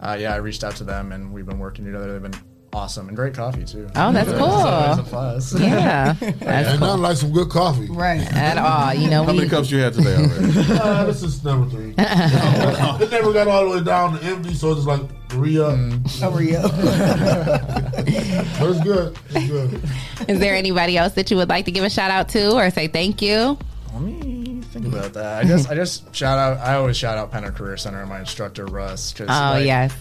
Uh, 0.01 0.18
yeah, 0.19 0.34
I 0.34 0.38
reached 0.38 0.65
out 0.65 0.76
to 0.77 0.84
them 0.84 1.14
and 1.14 1.31
we've 1.31 1.45
been 1.45 1.60
working 1.60 1.85
together. 1.85 2.11
They've 2.11 2.31
been 2.31 2.41
awesome 2.74 3.08
and 3.08 3.16
great 3.16 3.34
coffee 3.34 3.64
too. 3.64 3.88
Oh, 3.95 4.12
that's 4.12 4.30
So 4.30 4.38
cool. 4.38 4.48
it's 4.48 4.66
always 4.66 5.00
a 5.00 5.04
plus. 5.04 5.60
Yeah, 5.60 6.16
and 6.22 6.40
that's 6.40 6.80
nothing 6.80 7.02
like 7.02 7.18
some 7.18 7.32
good 7.32 7.50
coffee. 7.50 7.88
Right. 7.90 8.22
At 8.34 8.58
all, 8.58 8.94
you 8.94 9.10
know. 9.10 9.24
How 9.24 9.32
we, 9.32 9.38
many 9.40 9.50
cups 9.50 9.70
you 9.72 9.80
had 9.80 9.94
today 9.94 10.16
already? 10.16 10.54
Uh, 10.84 11.06
this 11.06 11.24
is 11.24 11.44
number 11.44 11.70
three. 11.70 11.94
it 11.98 13.12
never 13.12 13.32
got 13.34 13.48
all 13.48 13.70
the 13.70 13.78
way 13.78 13.84
down 13.84 14.18
to 14.20 14.26
empty, 14.26 14.54
so 14.54 14.72
it's 14.72 14.86
like 14.86 15.02
re 15.36 15.60
up. 15.60 15.78
Hurry 16.20 16.56
up. 16.56 16.72
but 16.74 18.70
it's 18.70 18.82
good. 18.84 19.18
It's 19.30 19.48
good. 19.48 19.82
Is 20.30 20.40
there 20.40 20.56
anybody 20.56 20.98
else 20.98 21.14
that 21.14 21.30
you 21.32 21.38
would 21.38 21.50
like 21.50 21.66
to 21.66 21.72
give 21.72 21.84
a 21.84 21.90
shout 21.90 22.12
out 22.12 22.30
to 22.30 22.52
or 22.54 22.70
say 22.70 22.88
thank 22.88 23.22
you? 23.22 23.58
Let 23.94 24.02
me 24.02 24.62
think 24.72 24.88
about 24.88 25.14
that. 25.14 25.44
I 25.45 25.48
just 25.48 25.70
I 25.70 25.76
just 25.76 26.14
shout 26.16 26.40
out. 26.40 26.58
I 26.66 26.76
always 26.76 26.98
shout 26.98 27.18
out 27.18 27.32
Penta 27.32 27.54
Career 27.54 27.78
Center 27.78 28.02
and 28.02 28.10
my 28.10 28.20
instructor 28.20 28.66
Russ. 28.66 29.14
'cause, 29.14 29.28
Oh, 29.30 29.34
like, 29.58 29.66
yes. 29.66 29.94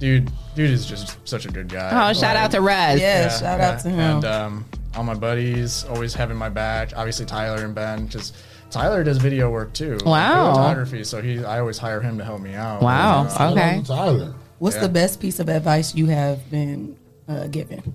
Dude, 0.00 0.30
dude 0.56 0.70
is 0.70 0.84
just 0.86 1.16
such 1.28 1.46
a 1.46 1.48
good 1.48 1.68
guy. 1.68 2.10
Oh, 2.10 2.12
shout 2.12 2.34
out 2.34 2.50
to 2.50 2.60
Russ. 2.60 2.98
Yeah, 3.00 3.28
shout 3.28 3.60
out 3.60 3.78
to 3.82 3.88
him. 3.90 3.98
And 4.16 4.24
um, 4.24 4.64
all 4.96 5.04
my 5.04 5.14
buddies 5.14 5.84
always 5.84 6.12
having 6.14 6.36
my 6.36 6.48
back. 6.48 6.90
Obviously 6.96 7.26
Tyler 7.26 7.64
and 7.64 7.74
Ben, 7.74 8.06
because 8.06 8.32
Tyler 8.70 9.04
does 9.04 9.18
video 9.18 9.50
work 9.50 9.72
too. 9.72 9.94
like 9.98 10.04
Wow. 10.06 10.50
photography. 10.54 11.04
So 11.04 11.22
he, 11.22 11.44
I 11.44 11.60
always 11.60 11.78
hire 11.78 12.00
him 12.00 12.18
to 12.18 12.24
help 12.24 12.40
me 12.40 12.54
out. 12.54 12.82
Wow, 12.82 13.22
And, 13.28 13.30
uh, 13.40 13.50
okay. 13.52 13.82
Tyler. 13.86 14.34
What's 14.58 14.76
Yeah. 14.76 14.82
the 14.82 14.88
best 14.88 15.20
piece 15.20 15.38
of 15.38 15.48
advice 15.48 15.94
you 15.94 16.06
have 16.06 16.50
been 16.50 16.96
uh, 17.28 17.46
given? 17.46 17.94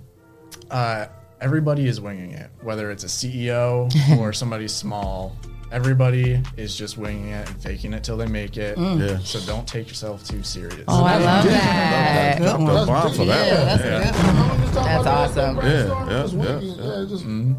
uh, 0.72 1.06
everybody 1.42 1.88
is 1.88 2.00
winging 2.02 2.32
it, 2.32 2.50
whether 2.62 2.90
it's 2.92 3.04
a 3.04 3.08
CEO 3.08 3.90
or 4.20 4.32
somebody 4.34 4.68
small. 4.68 5.36
Everybody 5.76 6.42
is 6.56 6.74
just 6.74 6.98
winging 6.98 7.32
it 7.32 7.50
and 7.50 7.62
faking 7.62 7.92
it 7.94 8.02
till 8.02 8.16
they 8.16 8.28
make 8.28 8.56
it. 8.56 8.78
Mm. 8.78 9.10
Yeah. 9.10 9.20
So 9.20 9.42
don't 9.42 9.68
take 9.68 9.90
yourself 9.90 10.26
too 10.26 10.42
serious. 10.42 10.86
Oh, 10.88 11.04
I 11.04 11.18
love 11.18 11.44
that. 11.44 12.38
Dropped 12.38 12.62
a 12.62 12.86
bomb 12.86 13.14
for 13.14 13.26
that 13.26 13.46
Yeah, 13.48 13.58
one. 13.58 13.66
that's 13.66 14.16
yeah. 14.16 14.72
That's 14.86 15.06
awesome. 15.06 15.58
Yeah, 15.58 15.64
yeah, 16.08 16.28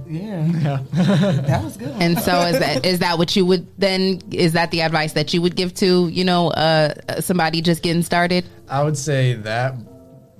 yeah. 0.08 0.78
Yeah, 0.96 1.32
that 1.42 1.64
was 1.64 1.76
good. 1.76 1.88
And 2.00 2.18
so 2.18 2.40
is 2.40 2.58
that 2.58 2.86
is 2.86 2.98
that 3.00 3.18
what 3.18 3.36
you 3.36 3.44
would 3.44 3.66
then 3.78 4.22
is 4.30 4.54
that 4.54 4.70
the 4.70 4.80
advice 4.80 5.12
that 5.12 5.34
you 5.34 5.42
would 5.42 5.54
give 5.54 5.74
to 5.74 6.08
you 6.08 6.24
know 6.24 6.48
uh, 6.52 7.20
somebody 7.20 7.60
just 7.60 7.82
getting 7.82 8.02
started? 8.02 8.46
I 8.70 8.82
would 8.82 8.96
say 8.96 9.34
that, 9.34 9.74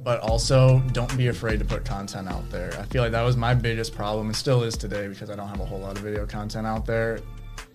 but 0.02 0.20
also 0.20 0.80
don't 0.92 1.14
be 1.18 1.28
afraid 1.28 1.58
to 1.58 1.66
put 1.66 1.84
content 1.84 2.26
out 2.28 2.48
there. 2.50 2.72
I 2.78 2.84
feel 2.84 3.02
like 3.02 3.12
that 3.12 3.22
was 3.22 3.36
my 3.36 3.52
biggest 3.52 3.94
problem 3.94 4.28
and 4.28 4.36
still 4.36 4.62
is 4.62 4.78
today 4.78 5.08
because 5.08 5.28
I 5.28 5.36
don't 5.36 5.48
have 5.48 5.60
a 5.60 5.66
whole 5.66 5.80
lot 5.80 5.98
of 5.98 6.02
video 6.02 6.24
content 6.24 6.66
out 6.66 6.86
there. 6.86 7.20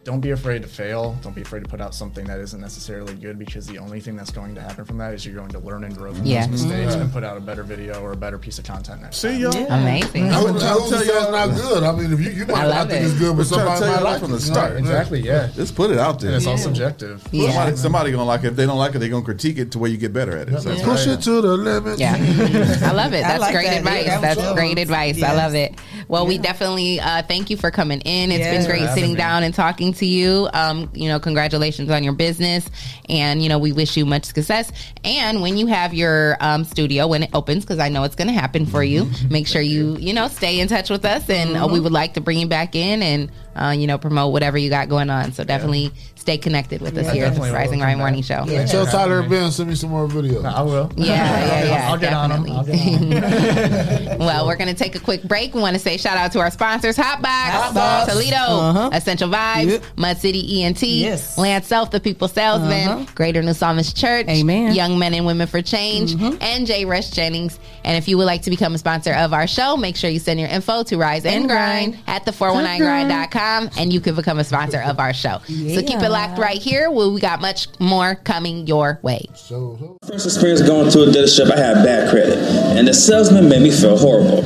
Don't 0.04 0.20
be 0.20 0.32
afraid 0.32 0.64
to 0.64 0.68
fail. 0.68 1.16
Don't 1.22 1.36
be 1.36 1.44
afraid 1.44 1.64
to 1.64 1.70
put 1.70 1.80
out 1.80 1.94
something 1.94 2.26
that 2.26 2.40
isn't 2.40 2.60
necessarily 2.60 3.14
good 3.14 3.38
because 3.38 3.68
the 3.68 3.78
only 3.78 4.00
thing 4.00 4.16
that's 4.16 4.32
going 4.32 4.56
to 4.56 4.62
happen 4.62 4.84
from 4.84 4.98
that 4.98 5.14
is 5.14 5.24
you're 5.28 5.36
going 5.36 5.52
to 5.52 5.60
learn 5.60 5.84
and 5.84 5.96
grow 5.96 6.12
from 6.12 6.26
Yeah. 6.26 6.48
those 6.48 6.64
mistakes 6.64 6.96
Mhm. 6.96 7.02
and 7.02 7.14
put 7.14 7.24
out 7.24 7.38
a 7.38 7.40
better 7.40 7.62
video 7.62 8.02
or 8.02 8.12
a 8.14 8.18
better 8.18 8.40
piece 8.40 8.58
of 8.58 8.66
content 8.66 9.04
next 9.04 9.18
See 9.18 9.28
time. 9.34 9.42
y'all. 9.42 9.68
Amazing. 9.72 10.32
I 10.32 10.42
would 10.42 10.54
I'll 10.56 10.60
tell, 10.60 10.90
tell 10.90 11.06
you 11.06 11.14
y'all- 11.14 11.22
it's 11.26 11.32
not 11.32 11.56
good. 11.70 11.84
I 11.84 11.92
mean, 11.92 12.14
if 12.14 12.20
you, 12.20 12.32
you 12.32 12.46
might 12.48 12.66
I 12.66 12.68
not 12.70 12.90
think 12.90 13.04
it. 13.04 13.06
it's 13.12 13.14
good, 13.20 13.38
but 13.38 13.46
We're 13.46 13.46
trying 13.46 13.46
to 13.46 13.46
somebody 13.46 13.80
tell 13.80 13.90
might 13.92 13.98
you 14.00 14.04
like 14.06 14.14
that 14.14 14.20
from 14.26 14.34
it, 14.34 14.38
the 14.40 14.44
you 14.44 14.50
know? 14.50 14.54
start. 14.56 14.78
Exactly, 14.78 15.20
yeah. 15.22 15.48
Just 15.56 15.76
put 15.76 15.92
it 15.92 16.00
out 16.00 16.20
there. 16.20 16.30
And 16.30 16.38
it's 16.38 16.48
all 16.48 16.58
subjective. 16.58 17.24
Yeah. 17.32 17.52
Somebody, 17.52 17.76
somebody 17.78 18.12
gonna 18.12 18.24
like 18.26 18.44
it. 18.44 18.48
If 18.48 18.56
they 18.56 18.66
don't 18.66 18.80
like 18.80 18.96
it, 18.96 19.00
they're 19.00 19.10
gonna 19.10 19.24
critique 19.24 19.60
it 19.60 19.72
to 19.74 19.78
where 19.78 19.92
you 19.92 19.98
get 19.98 20.14
better 20.14 20.36
at 20.36 20.50
it. 20.50 20.62
So 20.62 20.72
Yeah. 20.72 20.84
Push 20.84 21.06
it 21.06 21.22
to 21.22 21.42
the 21.42 21.56
limit. 21.58 22.00
Yeah, 22.00 22.16
I 22.82 22.92
love 22.92 23.14
it. 23.14 23.22
That's 23.22 23.40
like 23.40 23.54
great 23.54 23.68
that. 23.68 23.78
advice. 23.78 24.06
Yeah, 24.08 24.20
that 24.20 24.36
was 24.36 24.46
That's 24.46 24.56
great 24.60 24.80
advice. 24.80 25.22
I 25.22 25.34
love 25.36 25.54
it. 25.54 25.76
Well, 26.12 26.28
we 26.28 26.38
definitely 26.38 27.00
uh, 27.00 27.22
thank 27.22 27.50
you 27.50 27.56
for 27.56 27.72
coming 27.72 28.02
in. 28.02 28.34
It's 28.34 28.40
Yes. 28.40 28.68
been 28.68 28.70
great 28.70 28.90
sitting 28.94 29.14
me. 29.14 29.18
down 29.18 29.44
and 29.44 29.54
talking 29.54 29.94
to 29.94 30.06
you. 30.06 30.50
Um, 30.54 30.90
you 30.94 31.08
know, 31.08 31.22
congratulations 31.22 31.90
on 31.90 32.04
your 32.04 32.12
business, 32.12 32.70
and 33.08 33.42
you 33.42 33.48
know 33.48 33.58
we 33.58 33.72
wish 33.72 33.96
you 33.96 34.06
much 34.06 34.26
success. 34.26 34.74
And 35.06 35.42
when 35.42 35.56
you 35.56 35.68
have 35.68 35.94
your 35.94 36.36
um, 36.42 36.66
studio 36.66 37.08
when 37.08 37.24
it 37.24 37.30
opens, 37.34 37.64
because 37.64 37.80
I 37.80 37.88
know 37.88 38.04
it's 38.04 38.16
going 38.16 38.28
to 38.28 38.34
happen 38.34 38.66
for 38.66 38.84
you, 38.84 39.10
make 39.30 39.48
sure 39.48 39.62
you 39.62 39.96
you 40.02 40.12
know 40.14 40.28
stay 40.28 40.60
in 40.60 40.68
touch 40.68 40.90
with 40.90 41.06
us, 41.06 41.30
and 41.30 41.56
uh, 41.56 41.66
we 41.72 41.80
would 41.80 41.94
like 41.94 42.16
to 42.16 42.22
bring 42.22 42.40
you 42.40 42.48
back 42.48 42.76
in 42.76 43.02
and 43.02 43.32
uh, 43.56 43.76
you 43.78 43.88
know, 43.88 43.98
promote 43.98 44.32
whatever 44.32 44.58
you 44.58 44.70
got 44.70 44.90
going 44.90 45.10
on. 45.10 45.34
So 45.34 45.44
definitely 45.44 45.84
yeah. 45.84 45.90
stay 46.16 46.38
connected 46.38 46.82
with 46.82 46.98
us 46.98 47.06
yeah, 47.08 47.14
here 47.14 47.26
at 47.26 47.36
the 47.36 47.42
Rise 47.42 47.72
and 47.72 47.82
Grind 47.82 48.00
Morning 48.00 48.22
Show. 48.22 48.46
Yeah. 48.48 48.66
Tell 48.66 48.86
Tyler 48.86 49.28
Ben 49.28 49.52
send 49.52 49.70
me 49.70 49.76
some 49.76 49.90
more 49.90 50.08
videos. 50.08 50.44
No, 50.44 50.50
I 50.50 50.62
will. 50.62 50.92
Yeah, 50.96 51.06
yeah, 51.06 51.64
yeah. 52.00 52.12
I'll, 52.16 52.32
on 52.32 52.44
them. 52.44 52.44
well, 54.20 54.48
we're 54.48 54.56
gonna 54.56 54.74
take 54.74 54.96
a 54.96 55.00
quick 55.00 55.24
break. 55.24 55.54
We 55.54 55.62
want 55.62 55.76
to 55.76 55.80
say 55.80 55.98
shout 55.98 56.18
out 56.18 56.32
to 56.34 56.40
our 56.40 56.52
sponsors: 56.52 56.96
Hotbox, 56.96 57.50
Hotbox. 57.50 58.06
Toledo, 58.08 58.36
uh-huh. 58.38 58.90
Essential 58.94 59.30
Vibes, 59.30 59.72
yep. 59.72 59.84
Mud 59.98 60.18
City 60.18 60.64
ENT, 60.64 60.84
yes. 60.84 61.38
Land 61.38 61.66
Self, 61.66 61.92
the 61.92 62.00
People 62.00 62.28
Salesman, 62.28 62.88
uh-huh. 62.88 63.06
Greater 63.16 63.42
New 63.42 63.54
Psalmist 63.54 63.98
Church, 63.98 64.28
Amen. 64.28 64.74
Young 64.74 64.98
Men 64.98 65.14
and 65.14 65.26
Women 65.26 65.48
for 65.48 65.62
Change, 65.62 66.16
mm-hmm. 66.16 66.38
and 66.42 66.66
J. 66.66 66.86
Rush 66.86 67.10
Jennings. 67.10 67.60
And 67.84 67.98
if 67.98 68.08
you 68.08 68.18
would 68.18 68.26
like 68.26 68.44
to 68.44 68.50
become 68.50 68.76
a 68.76 68.78
sponsor 68.78 69.14
of 69.14 69.34
our 69.34 69.48
show, 69.48 69.76
make 69.76 69.96
sure 69.96 70.10
you 70.10 70.20
send 70.20 70.40
your 70.40 70.50
info 70.50 70.84
to 70.84 70.98
Rise 70.98 71.26
and, 71.26 71.36
and 71.36 71.50
grind, 71.50 71.94
grind 71.94 72.04
at 72.08 72.26
the419grind.com 72.26 73.41
and 73.78 73.92
you 73.94 74.00
can 74.00 74.16
become 74.16 74.40
a 74.40 74.44
sponsor 74.44 74.82
of 74.82 75.00
our 75.00 75.14
show. 75.14 75.42
Yeah. 75.48 75.76
So 75.76 75.82
keep 75.86 76.00
it 76.00 76.10
locked 76.10 76.38
right 76.38 76.62
here. 76.62 76.90
Well, 76.92 77.12
we 77.14 77.20
got 77.20 77.42
much 77.42 77.68
more 77.80 78.16
coming 78.16 78.68
your 78.68 79.00
way. 79.02 79.26
So, 79.36 79.98
First 80.08 80.26
experience 80.26 80.62
going 80.62 80.92
to 80.92 81.04
a 81.04 81.06
dealership, 81.08 81.52
I 81.52 81.58
had 81.58 81.84
bad 81.84 82.10
credit, 82.10 82.38
and 82.78 82.88
the 82.88 82.94
salesman 82.94 83.50
made 83.50 83.62
me 83.62 83.72
feel 83.72 83.98
horrible. 83.98 84.40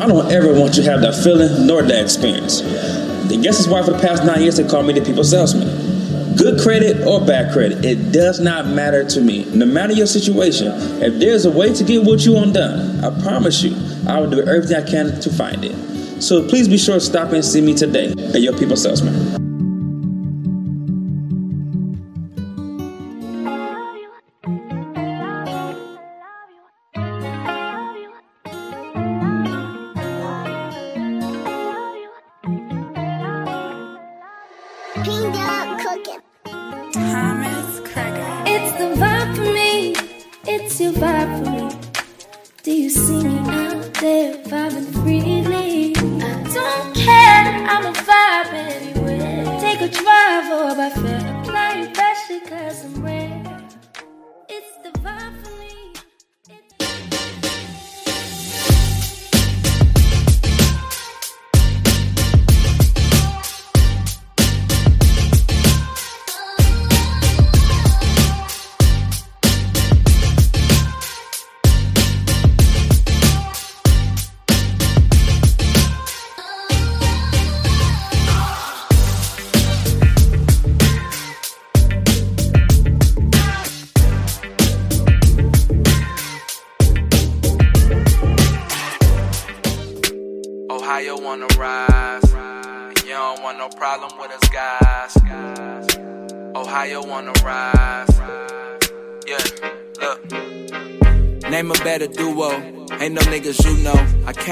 I 0.00 0.06
don't 0.06 0.30
ever 0.32 0.52
want 0.58 0.76
you 0.76 0.82
to 0.82 0.90
have 0.90 1.00
that 1.02 1.14
feeling 1.22 1.66
nor 1.66 1.82
that 1.82 2.02
experience. 2.02 2.60
The 2.60 3.38
guess 3.40 3.60
it's 3.60 3.68
why 3.68 3.82
for 3.84 3.92
the 3.92 3.98
past 3.98 4.24
nine 4.24 4.42
years 4.42 4.56
they 4.56 4.66
call 4.66 4.82
me 4.82 4.92
the 4.92 5.00
people 5.00 5.24
salesman 5.24 5.92
good 6.36 6.60
credit 6.60 7.06
or 7.06 7.20
bad 7.24 7.52
credit, 7.52 7.84
it 7.84 8.12
does 8.12 8.40
not 8.40 8.66
matter 8.66 9.04
to 9.04 9.20
me. 9.20 9.44
No 9.54 9.66
matter 9.66 9.92
your 9.92 10.06
situation, 10.06 10.72
if 11.02 11.18
there's 11.20 11.44
a 11.44 11.50
way 11.50 11.72
to 11.72 11.84
get 11.84 12.02
what 12.02 12.24
you 12.24 12.32
want 12.32 12.54
done, 12.54 13.04
I 13.04 13.22
promise 13.22 13.62
you, 13.62 13.76
I 14.08 14.18
will 14.20 14.30
do 14.30 14.40
everything 14.40 14.76
I 14.76 14.82
can 14.82 15.20
to 15.20 15.30
find 15.30 15.64
it. 15.64 15.91
So 16.22 16.40
please 16.46 16.68
be 16.68 16.78
sure 16.78 16.94
to 16.94 17.00
stop 17.00 17.32
and 17.32 17.44
see 17.44 17.60
me 17.60 17.74
today 17.74 18.12
at 18.32 18.40
your 18.40 18.56
people 18.56 18.76
salesman. 18.76 19.41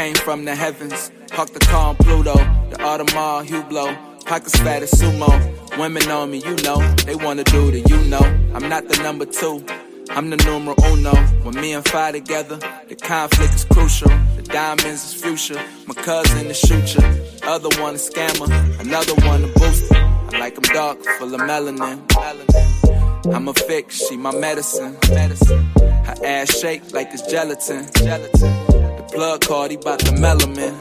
Came 0.01 0.15
from 0.15 0.47
the 0.47 0.55
heavens. 0.55 1.13
Park 1.29 1.51
the 1.51 1.59
car 1.73 1.95
Pluto. 1.95 2.33
The 2.71 2.79
Audemars 2.91 3.45
Hublot. 3.51 4.25
Pockets 4.25 4.59
fat 4.61 4.83
as 4.83 4.93
sumo. 4.93 5.31
Women 5.79 6.11
on 6.11 6.31
me, 6.31 6.39
you 6.39 6.57
know. 6.67 6.79
They 7.07 7.15
wanna 7.15 7.45
do 7.45 7.71
the 7.71 7.81
you 7.81 7.99
know. 8.13 8.25
I'm 8.55 8.67
not 8.75 8.89
the 8.89 8.97
number 9.03 9.27
two. 9.27 9.57
I'm 10.17 10.31
the 10.31 10.39
numero 10.47 10.75
uno. 10.91 11.15
When 11.45 11.55
me 11.63 11.75
and 11.75 11.87
Fi 11.87 12.13
together, 12.13 12.59
the 12.89 12.97
conflict 12.97 13.53
is 13.55 13.67
crucial. 13.67 14.09
The 14.37 14.45
diamonds 14.59 15.03
is 15.09 15.15
future. 15.23 15.63
My 15.87 15.95
cousin 15.95 16.47
is 16.47 16.59
shooter. 16.59 17.05
Other 17.43 17.71
one 17.83 17.95
a 17.95 18.03
scammer. 18.09 18.49
Another 18.81 19.17
one 19.27 19.45
a 19.45 19.49
booster. 19.59 20.01
I 20.33 20.39
like 20.45 20.57
'em 20.57 20.69
dark, 20.79 20.99
full 21.19 21.35
of 21.35 21.43
melanin. 21.43 21.99
I'm 23.35 23.49
a 23.49 23.55
fix, 23.69 23.87
she 24.07 24.17
my 24.17 24.33
medicine. 24.33 24.97
medicine. 25.11 25.63
Her 26.07 26.17
ass 26.25 26.59
shake 26.59 26.85
like 26.97 27.09
it's 27.13 27.27
gelatin. 27.33 27.83
gelatin. 27.97 28.70
Plug 29.11 29.41
card, 29.43 29.71
he 29.71 29.77
bout 29.77 29.99
to 30.01 30.13
melanin. 30.13 30.75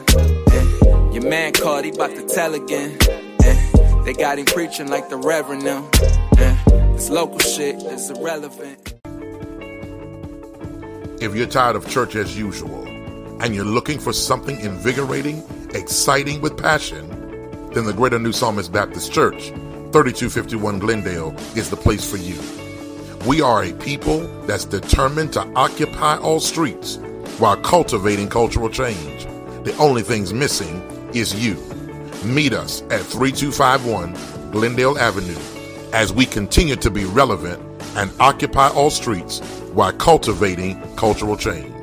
Eh, 0.52 1.12
your 1.12 1.28
man 1.28 1.52
called, 1.52 1.84
he 1.84 1.90
bout 1.90 2.14
to 2.14 2.26
tell 2.26 2.54
again. 2.54 2.96
Eh, 3.42 4.02
they 4.04 4.12
got 4.12 4.38
him 4.38 4.46
preaching 4.46 4.88
like 4.88 5.08
the 5.08 5.16
Reverend 5.16 5.64
now. 5.64 5.88
Eh, 6.38 6.56
this 6.94 7.10
local 7.10 7.38
shit 7.38 7.76
is 7.76 8.10
irrelevant. 8.10 8.94
If 11.20 11.34
you're 11.34 11.46
tired 11.46 11.76
of 11.76 11.88
church 11.88 12.14
as 12.16 12.38
usual 12.38 12.86
and 13.42 13.54
you're 13.54 13.64
looking 13.64 13.98
for 13.98 14.12
something 14.12 14.58
invigorating, 14.60 15.42
exciting 15.74 16.40
with 16.40 16.56
passion, 16.56 17.08
then 17.74 17.84
the 17.84 17.92
Greater 17.92 18.18
New 18.18 18.32
Psalmist 18.32 18.72
Baptist 18.72 19.12
Church, 19.12 19.48
3251 19.92 20.78
Glendale, 20.78 21.34
is 21.56 21.68
the 21.68 21.76
place 21.76 22.08
for 22.08 22.16
you. 22.16 22.38
We 23.26 23.42
are 23.42 23.62
a 23.62 23.72
people 23.74 24.20
that's 24.46 24.64
determined 24.64 25.34
to 25.34 25.42
occupy 25.54 26.16
all 26.16 26.40
streets 26.40 26.98
while 27.40 27.56
cultivating 27.56 28.28
cultural 28.28 28.68
change. 28.68 29.24
The 29.64 29.74
only 29.78 30.02
things 30.02 30.32
missing 30.34 30.82
is 31.14 31.34
you. 31.34 31.54
Meet 32.22 32.52
us 32.52 32.82
at 32.90 33.00
3251 33.00 34.50
Glendale 34.50 34.98
Avenue 34.98 35.38
as 35.92 36.12
we 36.12 36.26
continue 36.26 36.76
to 36.76 36.90
be 36.90 37.06
relevant 37.06 37.60
and 37.96 38.12
occupy 38.20 38.68
all 38.68 38.90
streets 38.90 39.40
while 39.72 39.92
cultivating 39.92 40.80
cultural 40.96 41.36
change. 41.36 41.79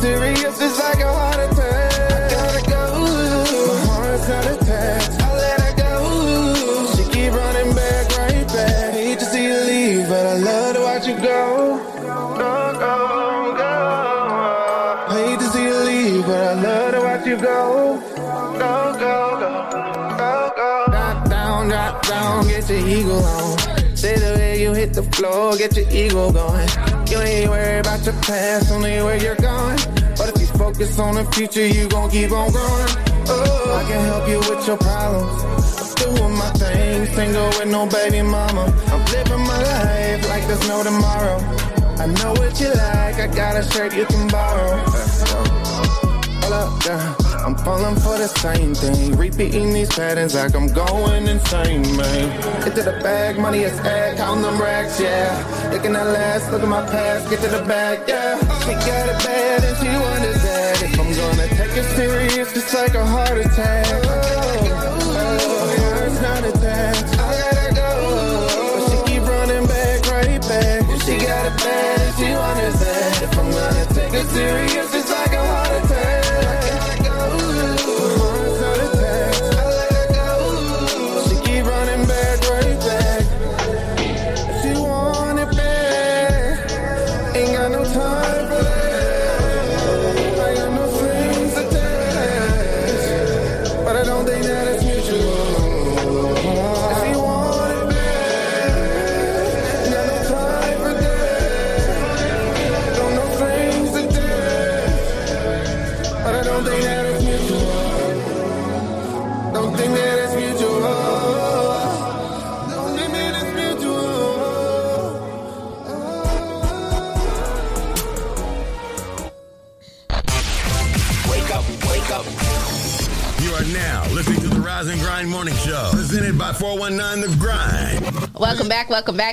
Serious, 0.00 0.60
it's 0.60 0.78
like 0.78 1.00
a 1.00 1.12
heart 1.12 1.40
attack. 1.46 1.92
I 2.12 2.36
gotta 2.36 2.62
go. 2.70 2.82
My 3.68 3.94
heart's 3.94 4.28
not 4.28 4.46
attached. 4.54 5.10
I 5.20 5.28
let 5.42 5.60
her 5.60 5.74
go. 5.82 5.92
She 6.94 7.02
keep 7.14 7.32
running 7.32 7.74
back, 7.74 8.04
right 8.18 8.46
back. 8.48 8.92
Hate 8.94 9.18
to 9.18 9.24
see 9.24 9.44
you 9.44 9.58
leave, 9.70 10.08
but 10.08 10.24
I 10.26 10.36
love 10.38 10.76
to 10.76 10.82
watch 10.82 11.06
you 11.06 11.16
go. 11.16 11.78
Go, 12.42 12.54
go, 12.84 12.96
go. 13.62 13.72
Hate 15.14 15.38
to 15.40 15.46
see 15.52 15.64
you 15.64 15.78
leave, 15.90 16.26
but 16.26 16.40
I 16.52 16.54
love 16.66 16.94
to 16.94 17.00
watch 17.00 17.26
you 17.26 17.36
go. 17.36 18.00
Go, 18.62 18.74
go, 19.02 19.14
go, 19.42 19.50
go, 20.22 20.52
go. 20.56 20.70
Drop 20.94 21.28
down, 21.28 21.68
drop 21.68 22.06
down, 22.06 22.46
get 22.46 22.68
your 22.68 22.86
ego 22.86 23.14
on. 23.14 23.58
Say 23.96 24.14
the 24.16 24.32
way 24.38 24.62
you 24.62 24.72
hit 24.74 24.94
the 24.94 25.02
floor, 25.02 25.56
get 25.56 25.76
your 25.76 25.88
ego 25.90 26.30
going. 26.30 26.68
You 27.10 27.18
ain't 27.20 27.50
worried 27.50 27.80
about 27.80 28.04
your 28.04 28.14
past, 28.22 28.70
only 28.70 29.02
where 29.02 29.16
you're 29.16 29.34
focus 30.78 30.98
on 31.00 31.14
the 31.16 31.24
future, 31.32 31.66
you 31.66 31.88
gon' 31.88 32.10
keep 32.10 32.30
on 32.30 32.50
growing. 32.52 32.88
Oh, 33.26 33.80
I 33.80 33.90
can 33.90 34.04
help 34.04 34.28
you 34.28 34.38
with 34.38 34.66
your 34.66 34.76
problems. 34.76 35.42
I'm 35.78 36.14
doing 36.14 36.34
my 36.38 36.50
thing, 36.52 37.06
single 37.14 37.48
with 37.58 37.68
no 37.68 37.86
baby 37.86 38.22
mama. 38.22 38.72
I'm 38.86 39.04
living 39.06 39.44
my 39.46 39.62
life 39.62 40.28
like 40.28 40.46
there's 40.46 40.68
no 40.68 40.82
tomorrow. 40.84 41.38
I 41.98 42.06
know 42.06 42.32
what 42.32 42.60
you 42.60 42.68
like, 42.68 43.16
I 43.16 43.26
got 43.26 43.56
a 43.56 43.62
shirt 43.70 43.94
you 43.94 44.06
can 44.06 44.28
borrow. 44.28 44.78
Hold 46.42 46.52
up. 46.52 47.28
I'm 47.48 47.56
falling 47.56 47.94
for 47.96 48.18
the 48.18 48.28
same 48.28 48.74
thing. 48.74 49.16
Repeating 49.16 49.72
these 49.72 49.88
patterns 49.88 50.34
like 50.34 50.54
I'm 50.54 50.68
going 50.68 51.26
insane, 51.26 51.96
man. 51.96 52.40
Get 52.64 52.74
to 52.76 52.82
the 52.82 53.00
bag, 53.02 53.38
money 53.38 53.60
is 53.60 53.78
ag, 53.80 54.18
count 54.18 54.42
them 54.42 54.60
racks, 54.60 55.00
yeah. 55.00 55.70
Looking 55.72 55.96
at 55.96 56.06
last, 56.06 56.52
look 56.52 56.62
at 56.62 56.68
my 56.68 56.84
past, 56.86 57.30
get 57.30 57.40
to 57.40 57.48
the 57.48 57.64
bag, 57.64 58.06
yeah. 58.06 58.38
She 58.64 58.72
got 58.72 59.08
it 59.08 59.18
bad 59.24 59.64
and 59.64 59.76
she 59.78 59.88
wonders 59.88 60.27
it 61.78 61.84
serious, 61.96 62.56
it's 62.56 62.74
like 62.74 62.94
a 62.94 63.06
heart 63.06 63.38
attack. 63.38 63.86
Oh, 64.04 64.64
not. 66.20 66.44
I 67.14 67.30
gotta 67.42 67.74
go. 67.74 67.90
But 68.74 68.82
she 68.90 69.12
keep 69.12 69.22
running 69.22 69.66
back, 69.66 70.06
right 70.10 70.40
back. 70.40 70.82
She 71.02 71.18
got 71.18 71.46
it 71.46 71.56
bad 71.58 71.98
she 72.18 72.24
if 73.22 73.38
I'm 73.38 73.50
gonna 73.50 73.86
take 73.94 74.12
it 74.12 74.26
serious, 74.26 74.87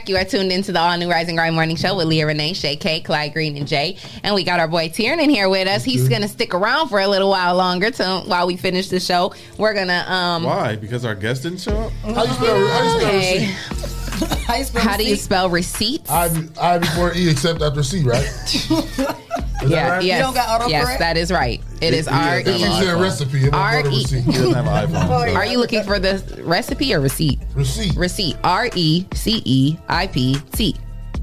back. 0.06 0.10
You 0.10 0.18
are 0.18 0.26
tuned 0.26 0.52
into 0.52 0.72
the 0.72 0.80
all 0.80 0.98
new 0.98 1.10
Rising 1.10 1.30
and 1.30 1.38
Grind 1.38 1.56
Morning 1.56 1.76
Show 1.76 1.95
with 1.95 2.07
Leah 2.07 2.27
Renee, 2.27 2.53
Shay 2.53 2.76
K, 2.76 3.02
Clyde 3.02 3.34
Green, 3.34 3.57
and 3.57 3.68
Jay. 3.68 3.98
And 4.23 4.36
we 4.36 4.44
got 4.44 4.60
our 4.60 4.68
boy 4.68 4.90
Tiernan 4.90 5.30
here 5.30 5.49
with 5.49 5.68
us. 5.68 5.84
He's 5.84 6.07
gonna 6.07 6.27
stick 6.27 6.53
around 6.53 6.90
for 6.90 6.99
a 6.99 7.07
little 7.07 7.30
while 7.30 7.56
longer 7.56 7.91
to 7.91 8.23
while 8.26 8.48
we 8.48 8.57
finish 8.57 8.90
the 8.90 8.99
show. 8.99 9.34
We're 9.57 9.73
gonna 9.73 10.06
um 10.07 10.44
Why? 10.44 10.76
Because 10.76 11.06
our 11.06 11.15
guest 11.15 11.44
didn't 11.44 11.60
show 11.60 11.76
up? 11.77 11.91
How 12.03 12.23
you 12.23 12.34
spell? 12.34 12.68
How 12.68 12.84
you 12.84 12.99
spell 12.99 13.10
receipt? 13.10 14.40
How 14.45 14.56
you 14.56 14.64
spell 14.64 14.82
How 14.82 14.98
do 14.98 15.03
you 15.03 15.11
receipt? 15.11 15.23
spell 15.23 15.49
receipts? 15.49 16.10
I, 16.10 16.30
I 16.61 16.77
before 16.77 17.14
E 17.15 17.30
except 17.30 17.61
after 17.61 17.84
C, 17.84 18.03
right? 18.03 18.26
yeah, 19.72 19.90
right? 19.90 20.04
yes, 20.04 20.18
You 20.20 20.24
don't 20.24 20.34
got 20.34 20.62
autocorrect? 20.62 20.70
yes, 20.70 21.00
that 21.00 21.18
is 21.18 21.32
right. 21.32 21.62
It 21.82 21.94
is 21.94 22.08
He- 22.08 22.14
he 22.14 22.20
R 22.20 22.44
doesn't 22.44 22.62
have 22.70 22.72
an 22.72 22.84
E 22.84 22.88
iPhone. 22.88 23.02
recipe. 23.02 23.38
It 23.40 23.42
won't 23.44 23.56
R 23.56 23.84
go 23.84 23.90
to 23.90 23.96
E. 23.96 24.00
receipt. 24.00 24.24
He 24.24 24.32
doesn't 24.32 24.54
have 24.54 24.68
an 24.68 24.90
iPhone, 24.92 25.06
oh, 25.10 25.26
so- 25.28 25.36
Are 25.36 25.46
you 25.46 25.58
looking 25.58 25.84
for 25.84 26.00
the 26.00 26.42
recipe 26.44 26.94
or 26.94 27.00
receipt? 27.02 27.40
Receipt. 27.54 27.96
Receipt. 27.96 28.36
R 28.44 28.70
E 28.76 29.06
C 29.14 29.42
E 29.46 29.78
I 29.90 30.08
P 30.08 30.38
T. 30.54 30.76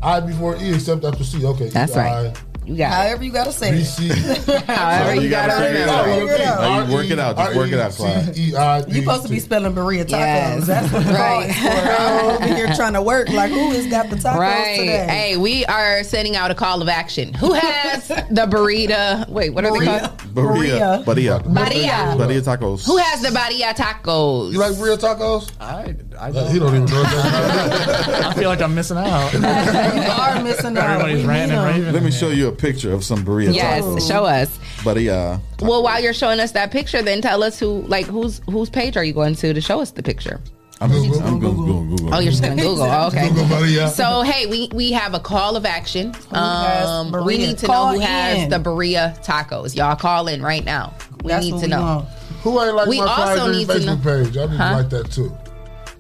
I 0.02 0.20
before 0.20 0.56
E 0.56 0.74
except 0.74 1.04
after 1.04 1.22
C. 1.24 1.44
Okay. 1.44 1.68
That's 1.68 1.96
right. 1.96 2.34
You 2.64 2.76
got 2.76 2.92
it. 2.92 2.94
However 3.08 3.24
you 3.24 3.32
gotta 3.32 3.52
say 3.52 3.70
it. 3.74 3.86
However 4.66 5.20
you 5.20 5.28
gotta 5.28 5.64
remember. 5.64 6.04
Figure 6.20 6.34
it 6.34 6.40
out. 6.42 6.60
Now 6.60 6.86
you 6.86 6.92
work 6.94 7.10
it 7.10 7.18
out. 7.18 7.36
Just 7.36 7.56
work 7.56 7.72
it 7.72 7.78
out, 7.80 7.90
Clyde. 7.92 8.36
You 8.36 9.00
supposed 9.02 9.22
to 9.24 9.28
be 9.28 9.40
spelling 9.40 9.74
burrito 9.74 10.04
tacos. 10.04 10.10
Yes. 10.10 10.66
That's 10.68 10.92
what 10.92 11.04
Right. 11.06 11.12
call 11.12 11.42
is 11.42 11.56
for. 11.56 11.68
I'm 11.68 12.34
over 12.36 12.46
here 12.54 12.66
trying 12.76 12.92
to 12.92 13.02
work. 13.02 13.28
Like, 13.30 13.50
who 13.50 13.70
has 13.72 13.86
got 13.88 14.10
the 14.10 14.16
tacos 14.16 14.38
Right. 14.38 14.76
today? 14.78 15.06
Hey, 15.08 15.36
we 15.36 15.64
are 15.66 16.04
sending 16.04 16.36
out 16.36 16.52
a 16.52 16.54
call 16.54 16.80
of 16.82 16.88
action. 16.88 17.34
Who 17.34 17.52
has 17.54 18.06
the 18.30 18.46
burrito? 18.48 19.28
Wait, 19.28 19.50
what 19.50 19.64
are 19.64 19.76
they 19.78 19.84
called? 19.84 20.16
Birria. 20.32 21.04
Birria. 21.04 21.42
Birria. 21.42 22.16
Birria 22.16 22.42
tacos. 22.42 22.86
Who 22.86 22.96
has 22.96 23.22
the 23.22 23.28
birria 23.30 23.74
tacos? 23.74 24.52
You 24.52 24.58
like 24.60 24.72
burrito 24.74 24.98
tacos? 24.98 25.50
I, 25.60 25.96
I 26.18 26.30
Uh, 26.30 26.48
he 26.48 26.60
don't 26.60 26.68
even 26.76 26.84
know 26.86 27.02
I 27.04 28.34
feel 28.36 28.48
like 28.48 28.62
I'm 28.62 28.74
missing 28.74 28.98
out. 28.98 29.32
you 29.32 29.40
are 29.44 30.42
missing 30.44 30.76
out. 30.78 30.90
Everybody's 30.90 31.22
We 31.22 31.28
ranting, 31.28 31.58
need 31.58 31.62
'em. 31.64 31.66
raving. 31.80 31.92
Let 31.92 32.02
me 32.04 32.10
show 32.12 32.28
you 32.30 32.51
a 32.52 32.56
picture 32.56 32.92
of 32.92 33.04
some 33.04 33.24
burrito 33.24 33.54
Yes, 33.54 33.84
tacos. 33.84 34.08
show 34.08 34.24
us. 34.24 34.58
Birria. 34.78 35.40
Well, 35.60 35.82
while 35.82 36.02
you're 36.02 36.14
showing 36.14 36.40
us 36.40 36.52
that 36.52 36.70
picture, 36.70 37.02
then 37.02 37.20
tell 37.20 37.42
us 37.42 37.58
who, 37.58 37.82
like, 37.82 38.06
whose 38.06 38.40
whose 38.50 38.70
page 38.70 38.96
are 38.96 39.04
you 39.04 39.12
going 39.12 39.34
to 39.36 39.52
to 39.54 39.60
show 39.60 39.80
us 39.80 39.90
the 39.92 40.02
picture? 40.02 40.40
I'm 40.80 40.90
Google. 40.90 41.22
I'm 41.22 41.38
Google. 41.38 41.64
Google. 41.64 41.96
Google. 41.96 42.14
Oh, 42.14 42.18
you're 42.18 42.32
just 42.32 42.42
gonna 42.42 42.56
Google. 42.60 42.82
Oh, 42.82 43.06
okay. 43.12 43.28
Google 43.28 43.44
Birria. 43.44 43.88
So 43.88 44.22
hey, 44.22 44.46
we 44.46 44.68
we 44.74 44.90
have 44.92 45.14
a 45.14 45.20
call 45.20 45.54
of 45.56 45.64
action. 45.64 46.12
Um, 46.32 47.12
we 47.24 47.38
need 47.38 47.58
to 47.58 47.66
Call 47.66 47.92
know 47.92 48.00
who 48.00 48.04
has 48.04 48.48
the 48.50 48.58
Birria 48.58 49.24
tacos. 49.24 49.76
Y'all 49.76 49.94
call 49.96 50.26
in 50.28 50.42
right 50.42 50.64
now. 50.64 50.92
We 51.22 51.28
That's 51.28 51.44
need 51.44 51.52
to 51.52 51.60
we 51.62 51.66
know. 51.68 51.82
want. 51.82 52.08
Who 52.42 52.60
ain't 52.60 52.74
like 52.74 52.88
We 52.88 52.98
my 52.98 53.06
also 53.06 53.22
Clyde 53.22 53.38
Green 53.46 53.58
need 53.58 53.66
to 53.68 53.72
Facebook 53.74 54.04
know- 54.04 54.24
page? 54.24 54.36
I 54.36 54.46
need 54.46 54.56
Huh? 54.56 54.68
to 54.70 54.76
like 54.76 54.90
that 54.90 55.10
too. 55.12 55.36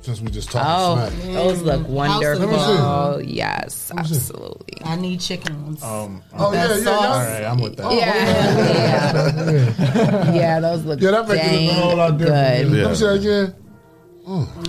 Since 0.02 0.20
we 0.20 0.30
just 0.32 0.50
talked 0.50 0.66
Oh, 0.68 1.08
smack. 1.08 1.32
those 1.32 1.62
look 1.62 1.86
wonderful. 1.88 2.46
Let 2.46 3.20
me 3.22 3.26
see. 3.28 3.34
Yes, 3.36 3.92
absolutely. 3.96 4.84
I 4.84 4.96
need 4.96 5.20
chicken 5.20 5.64
ones. 5.64 5.82
Um, 5.82 6.22
Oh 6.36 6.52
yeah, 6.52 6.68
yeah, 6.68 6.76
yeah. 6.78 6.90
all 6.90 7.18
right, 7.18 7.44
I'm 7.44 7.60
with 7.60 7.76
that. 7.76 7.92
Yeah, 7.92 9.52
yeah, 9.52 10.34
yeah, 10.34 10.60
those 10.60 10.84
look 10.84 11.00
Yeah, 11.00 11.12
that 11.12 11.28
makes 11.28 11.40
it 11.44 11.70
a 11.70 11.74
whole 11.74 11.96
lot 11.96 12.18
different. 12.18 12.68
good. 12.70 12.82
Let 12.82 12.90
me 12.90 12.94
see 12.96 13.04
that 13.04 13.14
again. 13.14 13.54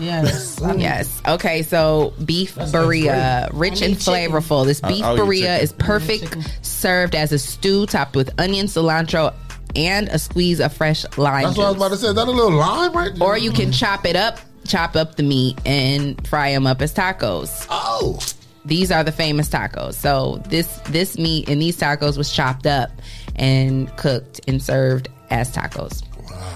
Yes. 0.01 0.60
Yes. 0.77 1.22
Okay. 1.27 1.61
So 1.64 2.14
beef 2.26 2.55
birria, 2.55 3.49
rich 3.53 3.81
and 3.81 3.91
need 3.93 3.99
chicken. 3.99 4.31
flavorful. 4.31 4.65
This 4.65 4.81
I- 4.84 4.88
beef 4.88 5.03
I'll 5.03 5.18
birria 5.18 5.61
is 5.61 5.72
perfect 5.73 6.38
served 6.65 7.15
as 7.15 7.31
a 7.31 7.39
stew 7.39 7.85
topped 7.85 8.15
with 8.15 8.30
onion, 8.39 8.68
cilantro, 8.68 9.34
and 9.76 10.07
a 10.10 10.19
squeeze 10.19 10.60
of 10.60 10.73
fresh 10.73 11.05
lime 11.18 11.43
That's 11.45 11.57
what 11.57 11.65
I 11.65 11.69
was 11.69 11.77
about 11.77 11.89
to 11.89 11.97
say. 11.97 12.07
Is 12.10 12.15
that 12.15 12.27
a 12.27 12.31
little 12.31 12.51
lime 12.51 12.93
right 12.93 13.14
there? 13.15 13.27
Or 13.27 13.38
you 13.38 13.51
can 13.51 13.72
chop 13.72 14.05
it 14.05 14.15
up, 14.15 14.39
chop 14.65 14.95
up 14.95 15.15
the 15.15 15.23
meat, 15.23 15.60
and 15.65 16.26
fry 16.27 16.52
them 16.52 16.68
up 16.68 16.81
as 16.81 16.94
tacos. 16.94 17.68
Oh. 17.69 18.19
These 18.65 18.91
are 18.91 19.03
the 19.03 19.11
famous 19.11 19.49
tacos. 19.49 19.95
So 19.95 20.41
this 20.48 20.68
this 20.90 21.18
meat 21.18 21.49
and 21.49 21.61
these 21.61 21.77
tacos 21.77 22.18
was 22.18 22.31
chopped 22.31 22.65
up 22.65 22.91
and 23.35 23.94
cooked 23.98 24.40
and 24.48 24.61
served 24.61 25.10
as 25.30 25.53
tacos. 25.53 26.03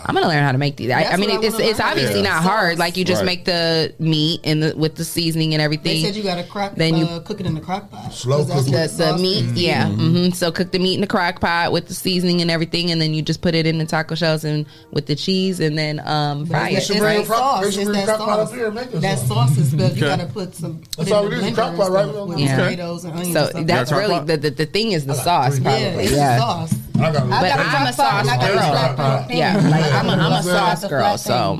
I'm 0.05 0.15
gonna 0.15 0.27
learn 0.27 0.41
how 0.43 0.51
to 0.53 0.57
make 0.57 0.77
these. 0.77 0.89
I, 0.89 1.03
I 1.03 1.17
mean, 1.17 1.29
what 1.29 1.43
I 1.43 1.47
it's 1.47 1.59
it's 1.59 1.79
obviously 1.81 2.21
Yeah. 2.21 2.29
not 2.29 2.43
hard. 2.43 2.77
Like 2.79 2.95
you 2.95 3.03
just 3.03 3.19
Right. 3.21 3.25
make 3.25 3.45
the 3.45 3.93
meat 3.99 4.39
and 4.45 4.63
the 4.63 4.73
with 4.77 4.95
the 4.95 5.03
seasoning 5.03 5.53
and 5.53 5.61
everything. 5.61 6.01
They 6.01 6.07
said 6.07 6.15
you 6.15 6.23
got 6.23 6.35
to 6.35 6.43
crock, 6.43 6.75
Then 6.75 6.95
you- 6.95 7.05
uh, 7.05 7.19
cook 7.19 7.39
it 7.41 7.45
in 7.45 7.55
the 7.55 7.59
crock 7.61 7.91
pot. 7.91 8.13
Slow 8.13 8.37
'Cause 8.37 8.47
that's 8.47 8.63
cook 8.63 8.71
the, 8.71 8.77
the 8.77 8.87
sauce 8.87 9.21
meat, 9.21 9.43
is. 9.45 9.53
yeah. 9.53 9.87
hmm 9.89 10.29
So 10.29 10.51
cook 10.51 10.71
the 10.71 10.79
meat 10.79 10.95
in 10.95 11.01
the 11.01 11.07
crock 11.07 11.41
pot 11.41 11.71
with 11.73 11.87
the 11.87 11.93
seasoning 11.93 12.41
and 12.41 12.49
everything, 12.49 12.89
and 12.91 13.01
then 13.01 13.13
you 13.13 13.21
just 13.21 13.41
put 13.41 13.53
it 13.53 13.65
in 13.67 13.79
the 13.79 13.85
taco 13.85 14.15
shells 14.15 14.43
and 14.45 14.65
with 14.91 15.07
the 15.07 15.15
cheese, 15.15 15.59
and 15.59 15.77
then 15.77 16.01
um, 16.05 16.45
fry 16.45 16.69
it. 16.69 16.77
it's, 16.77 16.85
should 16.85 16.99
bring 16.99 17.17
that 17.19 17.27
crock- 17.27 17.63
sauce. 17.63 17.75
It's 17.77 17.91
that 17.91 18.07
sauce. 18.07 18.49
up 18.49 18.55
here 18.55 18.65
and 18.67 18.75
make 18.75 18.93
us 18.95 19.01
That 19.01 19.19
sauce 19.19 19.57
is 19.57 19.73
built. 19.73 19.93
You 19.95 20.01
got 20.01 20.19
to 20.21 20.25
put 20.27 20.55
some. 20.55 20.81
That's 20.97 21.11
all 21.11 21.25
in 21.27 21.33
it 21.33 21.35
the 21.41 21.45
is, 21.47 21.51
a 21.51 21.55
crock 21.55 21.75
pot, 21.75 21.91
right? 21.91 22.27
With 22.27 22.39
Yeah. 22.39 22.69
and 22.69 22.79
onions. 22.81 23.33
So 23.33 23.47
that's 23.63 23.91
really 23.91 24.19
the, 24.25 24.37
the 24.37 24.49
the 24.51 24.65
thing 24.65 24.93
is 24.93 25.05
the 25.05 25.15
sauce, 25.15 25.59
probably. 25.59 26.05
yeah, 26.05 26.15
Yeah. 26.15 26.37
sauce. 26.39 26.73
I 26.99 27.11
got 27.11 27.15
a 27.15 27.25
I 27.25 27.41
But 27.41 27.49
got 27.49 27.59
a 27.59 27.63
I'm 27.77 27.87
a 27.87 27.93
sauce 27.93 28.21
and 28.21 28.29
I 28.29 28.37
got 28.37 28.93
a 28.93 29.27
girl. 29.27 29.37
Yeah, 29.37 29.55
like 29.69 29.91
I'm 29.93 30.07
a, 30.09 30.11
I'm 30.13 30.31
a 30.33 30.43
sauce 30.43 30.85
girl. 30.87 31.17
So. 31.17 31.59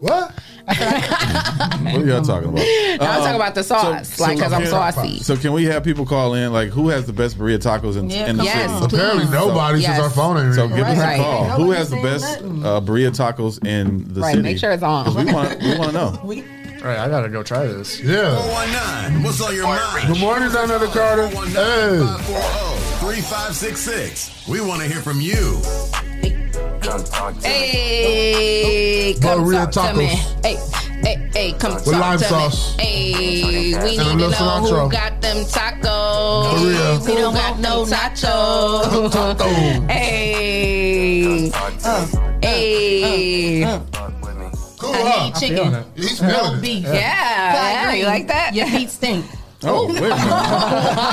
What? 0.00 0.32
What 0.66 0.80
are 0.80 2.06
y'all 2.06 2.22
talking 2.22 2.48
about? 2.48 2.60
I'm 2.64 3.00
Um, 3.00 3.18
talking 3.22 3.34
about 3.36 3.54
the 3.54 3.62
sauce, 3.62 4.18
like 4.20 4.36
because 4.36 4.52
I'm 4.52 4.62
can- 4.62 4.70
saucy. 4.70 5.18
So 5.20 5.36
can 5.36 5.52
we 5.52 5.64
have 5.66 5.84
people 5.84 6.04
call 6.06 6.34
in? 6.34 6.52
Like, 6.52 6.70
who 6.70 6.88
has 6.88 7.06
the 7.06 7.12
best 7.12 7.38
birria 7.38 7.58
tacos 7.58 7.96
in, 7.96 8.10
Yeah, 8.10 8.26
in 8.28 8.36
the 8.36 8.44
come 8.44 8.46
Yes, 8.46 8.70
city? 8.70 8.86
please. 8.88 8.94
Apparently 8.98 9.24
nobody 9.30 9.80
Yes. 9.80 9.90
since 9.96 10.02
our 10.04 10.10
phone 10.10 10.44
ain't 10.44 10.54
So 10.54 10.62
ringing. 10.62 10.76
give 10.78 10.86
us 10.88 10.98
a 10.98 11.16
call. 11.22 11.44
Right. 11.44 11.50
Who 11.52 11.70
has 11.72 11.90
the 11.90 12.02
best 12.02 12.24
saying 12.38 12.64
uh, 12.66 12.80
birria 12.80 13.10
tacos 13.10 13.64
in 13.66 13.98
the 14.08 14.14
city? 14.14 14.20
Right, 14.20 14.30
city? 14.32 14.42
make 14.42 14.58
sure 14.58 14.72
it's 14.72 14.82
on. 14.82 15.14
We 15.14 15.32
want 15.32 15.60
we 15.62 15.78
want 15.78 15.90
to 15.90 15.92
know. 15.92 16.20
We 16.24 16.44
Right, 16.82 16.98
I 16.98 17.08
gotta 17.08 17.28
go 17.28 17.44
try 17.44 17.66
this. 17.68 18.00
Yeah. 18.00 18.36
419. 18.42 19.22
What's 19.22 19.40
on 19.40 19.54
your 19.54 19.64
mind? 19.66 20.08
Good 20.08 20.18
morning, 20.20 20.50
down 20.50 20.66
there, 20.66 20.80
Carter. 20.88 21.28
Hey. 21.28 22.81
3566. 23.02 24.46
We 24.46 24.60
want 24.60 24.80
to 24.80 24.86
hear 24.86 25.02
from 25.02 25.20
you. 25.20 25.60
Hey, 27.42 29.16
come 29.20 29.40
Birria 29.40 29.68
talk 29.72 29.90
to 29.90 29.96
me. 29.98 30.06
tacos. 30.06 30.44
Hey, 30.46 30.56
hey, 31.02 31.30
hey, 31.34 31.52
come 31.58 31.74
With 31.74 31.84
talk 31.86 31.94
lime 32.00 32.18
to 32.20 32.24
sauce. 32.26 32.76
me. 32.78 32.84
Hey, 32.84 33.74
we 33.74 33.74
And 33.74 33.84
need 33.84 33.98
a 33.98 34.04
to 34.04 34.14
little 34.14 34.30
know 34.30 34.36
cilantro. 34.36 34.84
who 34.84 34.90
got 34.92 35.20
them 35.20 35.38
tacos. 35.46 36.44
Birria. 36.54 37.04
We 37.08 37.14
don't 37.16 37.34
got 37.34 37.58
no 37.58 37.84
nachos. 37.84 39.10
Tacos. 39.10 39.90
Hey, 39.90 41.50
uh, 41.50 41.60
uh, 41.84 42.06
hey, 42.40 43.64
uh, 43.64 43.80
Cool, 44.78 44.94
I 44.94 44.96
huh? 45.02 45.24
need 45.24 45.34
chicken. 45.34 45.74
it. 45.74 45.86
He's 45.96 46.22
No 46.22 46.28
feeling 46.28 46.58
it. 46.58 46.62
beef. 46.62 46.84
yeah, 46.84 47.90
yeah, 47.90 47.92
you 47.94 48.04
like 48.06 48.28
that? 48.28 48.54
Your 48.54 48.66
feet 48.68 48.90
stink. 48.90 49.24
Oh, 49.64 49.86
wait 49.86 49.96
a 49.96 50.00
minute. 50.00 50.16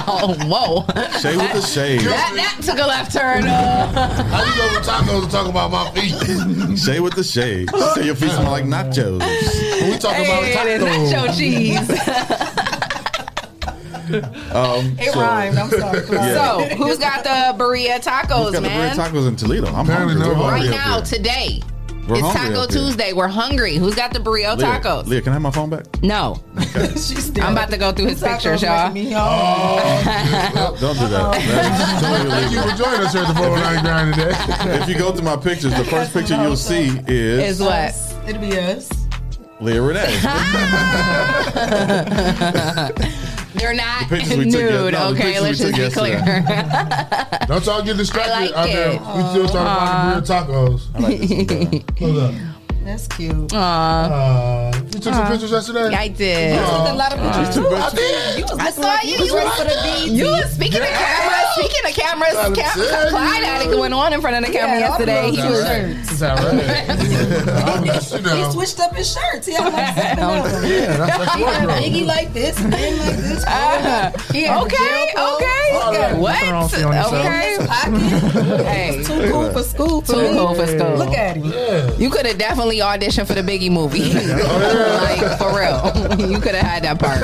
Oh, 0.08 0.36
whoa. 0.48 0.86
Shade 1.20 1.38
with 1.38 1.54
the 1.54 1.62
shade. 1.62 2.02
That, 2.02 2.32
that 2.36 2.60
took 2.64 2.80
a 2.80 2.88
left 2.88 3.12
turn. 3.14 3.44
How 3.46 4.44
you 4.44 4.56
go 4.58 4.68
with 4.78 4.88
tacos 4.88 5.22
and 5.24 5.32
talk 5.32 5.48
about 5.48 5.72
my 5.72 5.92
feet? 5.92 6.78
Shade 6.80 7.00
with 7.02 7.14
the 7.14 7.24
shade. 7.24 7.70
Say 7.96 8.06
your 8.06 8.16
feet 8.16 8.32
smell 8.32 8.52
like 8.52 8.64
nachos. 8.66 9.20
When 9.82 9.92
we 9.92 9.98
talking 9.98 10.24
hey, 10.26 10.54
about 10.54 10.66
the 10.80 10.86
nacho 10.86 11.28
tacos. 11.28 11.38
cheese. 11.38 11.90
Um, 14.56 14.98
It 15.00 15.14
so- 15.14 15.20
rhymed. 15.22 15.58
I'm 15.60 15.70
sorry. 15.70 16.02
Clyde. 16.02 16.34
So, 16.34 16.76
who's 16.78 16.98
got 16.98 17.24
the 17.24 17.64
birria 17.64 18.00
tacos, 18.04 18.46
Who's 18.46 18.52
got 18.54 18.54
the 18.54 18.62
man? 18.62 18.96
birria 18.96 19.10
tacos 19.12 19.28
in 19.28 19.36
Toledo? 19.36 19.68
I'm 19.68 19.86
Apparently 19.86 20.16
hungry. 20.16 20.36
We're 20.36 20.50
right 20.50 20.70
now, 20.72 21.00
today. 21.02 21.62
We're 22.10 22.18
it's 22.20 22.34
Taco. 22.34 22.66
Tuesday. 22.66 23.14
We're 23.14 23.28
hungry. 23.28 23.76
Who's 23.76 23.94
got 23.96 24.12
the 24.14 24.20
birria 24.20 24.58
Leah, 24.58 24.80
tacos? 24.80 25.06
Leah, 25.08 25.22
can 25.22 25.30
I 25.32 25.34
have 25.34 25.42
my 25.44 25.52
phone 25.52 25.70
back? 25.70 26.02
No. 26.02 26.42
She's 26.94 27.30
I'm 27.40 27.54
about 27.54 27.70
to 27.70 27.78
go 27.78 27.92
through 27.92 28.08
his 28.08 28.22
pictures, 28.22 28.62
y'all. 28.62 28.92
making. 28.92 29.14
Oh, 29.16 29.22
oh, 29.22 30.78
don't 30.80 30.98
do 30.98 31.08
that. 31.08 31.22
Oh. 31.22 31.32
That's 31.32 32.02
Thank 32.30 32.52
you 32.52 32.58
illegal. 32.60 32.72
for 32.78 32.84
joining 32.84 33.06
us 33.06 33.14
here 33.14 33.22
at 33.24 33.28
the 33.28 33.36
409 33.36 33.84
Grind 33.84 34.14
today. 34.16 34.82
If 34.82 34.90
you 34.90 34.98
go 34.98 35.12
through 35.12 35.26
my 35.26 35.36
pictures, 35.38 35.74
the 35.76 35.86
first 35.86 36.12
picture 36.14 36.36
you'll 36.42 36.56
see 36.58 36.88
Is 37.08 37.60
is 37.60 37.62
what? 37.62 37.94
It'll 38.28 38.42
be 38.42 38.58
us. 38.58 38.90
Leah 39.62 39.82
Renee. 39.82 40.20
They're 43.56 43.74
not 43.74 44.08
pictures 44.10 44.38
we 44.38 44.44
took 44.46 44.54
nude, 44.54 44.72
yes- 44.72 44.92
no, 44.94 45.14
the 45.14 45.20
okay? 45.20 45.24
pictures 45.34 45.42
Let's 45.44 45.60
just 45.60 45.96
took 45.96 46.06
be 46.06 46.16
clear. 46.16 46.22
Don't 47.48 47.66
y'all 47.66 47.82
get 47.84 47.98
distracted 47.98 48.32
I 48.34 48.40
like 48.46 48.54
out 48.56 48.66
there. 48.68 48.92
it. 48.92 49.00
We 49.02 49.30
still 49.30 49.50
trying 49.50 49.66
to 49.66 49.76
find 49.76 50.26
the 50.26 50.34
real 50.34 50.70
tacos. 50.70 50.82
I 50.94 51.00
like 51.00 51.20
this 51.20 51.72
one. 51.72 51.84
Hold 52.00 52.18
up. 52.18 52.59
That's 52.90 53.08
cute. 53.10 53.54
Aw, 53.54 53.60
Uh, 53.60 54.72
you 54.94 55.00
took 55.00 55.14
some 55.14 55.28
pictures 55.28 55.52
yesterday? 55.52 55.94
I 55.96 56.08
did. 56.08 56.56
You 56.56 56.62
took 56.66 56.90
a 56.90 56.96
lot 56.98 57.14
of 57.14 57.20
pictures 57.22 57.54
too. 57.54 57.68
I 57.70 57.90
did. 57.94 58.40
You 58.40 58.46
was 58.50 58.58
I 58.60 58.70
saw 58.72 58.82
like 58.82 59.04
you. 59.06 59.12
you 59.14 59.20
was 59.20 59.30
You 59.30 59.36
ready 59.38 59.46
was 59.50 59.58
for 59.60 59.64
the 59.66 59.78
BET. 59.86 60.08
You 60.10 60.26
was 60.26 60.50
speaking 60.52 60.82
of 60.82 60.88
Yeah. 60.90 61.06
cameras. 61.06 61.46
Speaking 61.60 61.86
of 61.86 61.94
cameras, 61.94 62.36
I'm 62.36 62.56
Cam- 62.56 62.74
telling 62.90 63.10
Clyde 63.14 63.44
had 63.44 63.62
it 63.62 63.70
going 63.72 63.94
on 63.94 64.14
in 64.14 64.22
front 64.22 64.36
of 64.38 64.46
the 64.46 64.52
camera 64.58 64.80
Yeah, 64.80 64.88
yesterday. 64.90 65.30
He 65.30 65.38
was. 65.38 65.62
shirts. 65.68 66.12
Is 66.14 66.20
that 66.20 66.34
right? 66.40 66.90
I 67.70 67.80
missed 67.86 68.16
He 68.18 68.52
switched 68.52 68.80
up 68.80 68.96
his 68.96 69.14
shirts. 69.14 69.46
He 69.46 69.54
had 69.54 69.72
like 69.72 69.94
seven 69.96 70.24
of 70.24 70.52
them. 70.52 70.64
Yeah, 70.66 70.98
that's 70.98 71.18
that's 71.18 71.36
He. 71.36 71.44
Biggie 72.02 72.06
like 72.08 72.34
this, 72.34 72.56
Ben 72.60 72.98
like 72.98 73.18
this. 73.18 73.44
He 74.34 74.44
had 74.44 74.58
the 74.58 74.66
okay, 74.66 75.14
okay. 75.14 76.16
What? 76.18 76.34
Nothing 76.34 76.52
wrong 76.52 76.64
with 76.64 76.80
you 76.80 76.88
on 76.88 76.94
yourself. 76.96 77.14
Okay. 77.14 77.58
Pocket. 77.68 78.66
Hey, 78.66 79.04
Too 79.04 79.32
cool 79.32 79.52
for 79.52 79.64
school. 79.64 80.02
too 80.02 80.14
Too 80.14 80.28
cool 80.34 80.56
for 80.56 80.68
school. 80.68 80.96
Look 80.98 81.14
at 81.16 81.38
him. 81.38 81.52
Yeah. 81.52 81.92
You 81.98 82.10
could 82.10 82.26
have 82.26 82.38
definitely 82.38 82.79
auditioned 82.80 83.28
for 83.28 83.34
the 83.34 83.42
Biggie 83.44 83.72
movie. 83.72 84.00
Oh, 84.42 85.00
like 85.04 85.38
for 85.38 85.50
real, 85.58 86.30
you 86.32 86.40
could 86.40 86.56
have 86.56 86.66
had 86.66 86.84
that 86.84 87.00
part. 87.00 87.22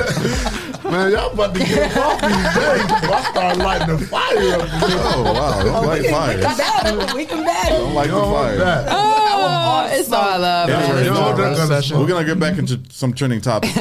Man, 0.84 1.10
y'all 1.12 1.32
about 1.32 1.54
to 1.54 1.60
get 1.60 1.96
off 1.96 2.20
these 2.20 2.30
days. 2.30 3.10
I 3.10 3.28
started 3.30 3.58
lighting 3.62 3.96
the 3.96 4.06
fire 4.06 4.60
up. 4.60 4.68
Oh 4.82 5.32
wow, 5.32 5.62
don't 5.64 5.86
light 5.86 6.02
We 6.02 6.06
can 6.08 6.14
fire. 6.14 6.40
battle. 6.56 7.16
We 7.16 7.26
can 7.26 7.44
battle. 7.44 7.78
Don't 7.78 7.94
light 7.94 8.06
the 8.08 8.12
Don't 8.12 8.32
fire. 8.34 8.56
that. 8.58 8.86
Oh, 8.90 9.88
it's 9.90 10.12
all 10.12 10.38
love. 10.38 10.68
Yeah, 10.68 10.78
man. 10.78 10.88
we're, 10.90 10.98
You 11.04 11.10
know 11.10 11.36
gonna 11.36 11.98
we're 12.00 12.06
gonna 12.06 12.24
get 12.26 12.38
back 12.38 12.58
into 12.58 12.80
some 12.90 13.12
trending 13.12 13.40
topics. 13.40 13.74
So, 13.74 13.80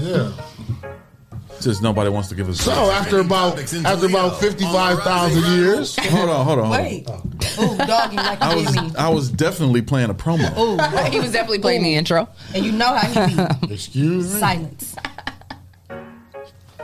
Yeah. 0.00 0.32
Since 1.60 1.80
nobody 1.80 2.10
wants 2.10 2.28
to 2.30 2.34
give 2.34 2.48
us. 2.48 2.60
So 2.60 2.72
after 2.72 3.20
about 3.20 3.58
after 3.84 4.06
about 4.06 4.40
fifty 4.40 4.64
five 4.64 4.98
thousand 5.00 5.42
years, 5.56 5.96
hold 5.96 6.28
on, 6.28 6.44
hold 6.44 6.58
on, 6.58 6.66
hold 6.66 6.68
on. 6.68 6.70
Wait. 6.70 7.08
Ooh, 7.58 7.76
doggy 7.86 8.16
like 8.16 8.40
I 8.40 8.54
was. 8.54 8.76
I 8.96 9.08
was 9.08 9.30
definitely 9.30 9.82
playing 9.82 10.10
a 10.10 10.14
promo. 10.14 10.50
Ooh, 10.58 10.78
He 11.10 11.20
was 11.20 11.32
definitely 11.32 11.58
playing 11.60 11.82
the 11.82 11.94
intro. 11.94 12.28
and 12.54 12.64
you 12.64 12.72
know 12.72 12.94
how 12.94 13.26
he 13.26 13.34
be. 13.36 13.62
excuse 13.74 14.32
me. 14.32 14.40
Silence. 14.40 14.94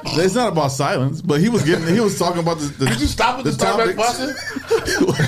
It's 0.09 0.35
not 0.35 0.53
about 0.53 0.69
silence, 0.69 1.21
but 1.21 1.41
he 1.41 1.49
was 1.49 1.65
getting 1.65 1.87
he 1.93 2.01
was 2.01 2.19
talking 2.19 2.41
about 2.41 2.59
the. 2.59 2.67
the 2.67 2.87
Did 2.87 3.01
you 3.01 3.07
stop 3.07 3.39
at 3.39 3.45
the, 3.45 3.51
the 3.51 3.57
start 3.57 3.79
back 3.79 3.97
topics. 3.97 4.19
busting? 4.19 5.07
like, 5.07 5.21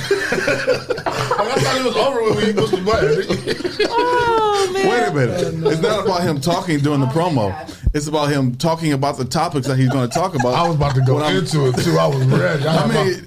I 1.41 1.59
thought 1.61 1.81
it 1.81 1.85
was 1.85 1.97
over 1.97 2.23
when 2.23 2.37
we 2.37 2.53
pushed 2.53 2.73
the 2.73 2.81
button. 2.83 3.27
Wait 4.89 5.03
a 5.03 5.12
minute. 5.12 5.73
It's 5.73 5.83
not 5.83 6.05
about 6.05 6.23
him 6.23 6.41
talking 6.41 6.79
during 6.79 7.01
the 7.01 7.07
oh, 7.07 7.11
promo. 7.11 7.53
It's 7.94 8.06
about 8.06 8.27
him 8.31 8.55
talking 8.56 8.93
about 8.93 9.16
the 9.16 9.24
topics 9.24 9.66
that 9.66 9.77
he's 9.78 9.89
going 9.89 10.09
to 10.09 10.15
talk 10.15 10.35
about. 10.35 10.55
I 10.59 10.66
was 10.66 10.77
about 10.77 10.94
to 10.97 11.01
go 11.02 11.15
When 11.16 11.24
I'm- 11.24 11.36
into 11.36 11.69
it 11.69 11.77
too. 11.78 11.98
I 11.98 12.06
was 12.06 12.24
ready. 12.27 12.66
I, 12.66 12.77
I 12.77 12.86
had 12.86 13.06
mean, 13.06 13.24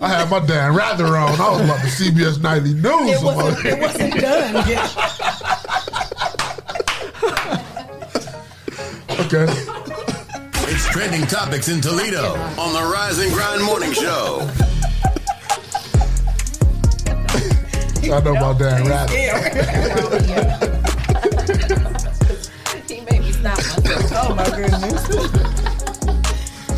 my, 0.00 0.06
I 0.06 0.08
had 0.08 0.30
my 0.30 0.40
Dan 0.46 0.74
Rather 0.74 1.06
on. 1.16 1.40
I 1.40 1.50
was 1.50 1.60
about 1.62 1.80
to 1.80 1.86
CBS 1.86 2.40
Nightly 2.42 2.74
News. 2.74 2.82
It 2.84 3.22
wasn't, 3.22 3.66
it 3.66 3.78
wasn't 3.80 4.14
done 4.14 4.68
yet. 4.68 4.96
okay. 9.20 9.46
It's 10.70 10.86
trending 10.90 11.26
topics 11.26 11.68
in 11.68 11.80
Toledo 11.80 12.34
on 12.60 12.72
the 12.74 12.80
Rise 12.92 13.18
and 13.20 13.32
Grind 13.32 13.62
Morning 13.64 13.92
Show. 13.92 14.48
I 18.10 18.20
know 18.22 18.30
about 18.34 18.58
Dan 18.58 18.86
Rather. 18.86 20.77
Oh 23.90 24.34
my 24.34 24.44
goodness. 24.50 25.08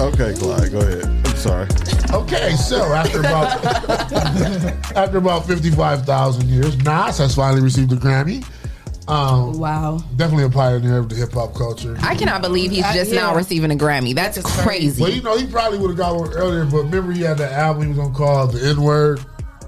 okay, 0.00 0.32
Clyde, 0.38 0.70
go 0.72 0.78
ahead. 0.80 1.04
I'm 1.26 1.36
sorry. 1.36 1.68
Okay, 2.12 2.52
so 2.56 2.92
after 2.92 3.20
about 3.20 3.64
after 4.96 5.18
about 5.18 5.46
fifty 5.46 5.70
five 5.70 6.04
thousand 6.06 6.48
years, 6.48 6.76
Nas 6.78 7.18
has 7.18 7.34
finally 7.34 7.62
received 7.62 7.92
a 7.92 7.96
Grammy. 7.96 8.44
Um, 9.08 9.58
Wow. 9.58 9.98
definitely 10.16 10.44
a 10.44 10.50
pioneer 10.50 10.98
of 10.98 11.08
the 11.08 11.16
hip 11.16 11.32
hop 11.32 11.54
culture. 11.54 11.96
I 12.00 12.14
cannot 12.14 12.42
believe 12.42 12.70
he's 12.70 12.84
Uh, 12.84 12.92
just 12.92 13.10
yeah. 13.12 13.22
now 13.22 13.34
receiving 13.34 13.72
a 13.72 13.74
Grammy. 13.74 14.14
That's 14.14 14.36
just 14.36 14.46
crazy. 14.60 15.02
Well, 15.02 15.10
you 15.10 15.20
know, 15.22 15.36
he 15.36 15.46
probably 15.48 15.78
would 15.78 15.88
have 15.90 15.96
got 15.96 16.14
one 16.14 16.32
earlier, 16.32 16.64
but 16.64 16.84
remember 16.84 17.10
he 17.12 17.22
had 17.22 17.38
that 17.38 17.52
album 17.52 17.82
he 17.82 17.88
was 17.88 17.98
gonna 17.98 18.14
call 18.14 18.46
the 18.46 18.68
N 18.68 18.80
word, 18.82 19.20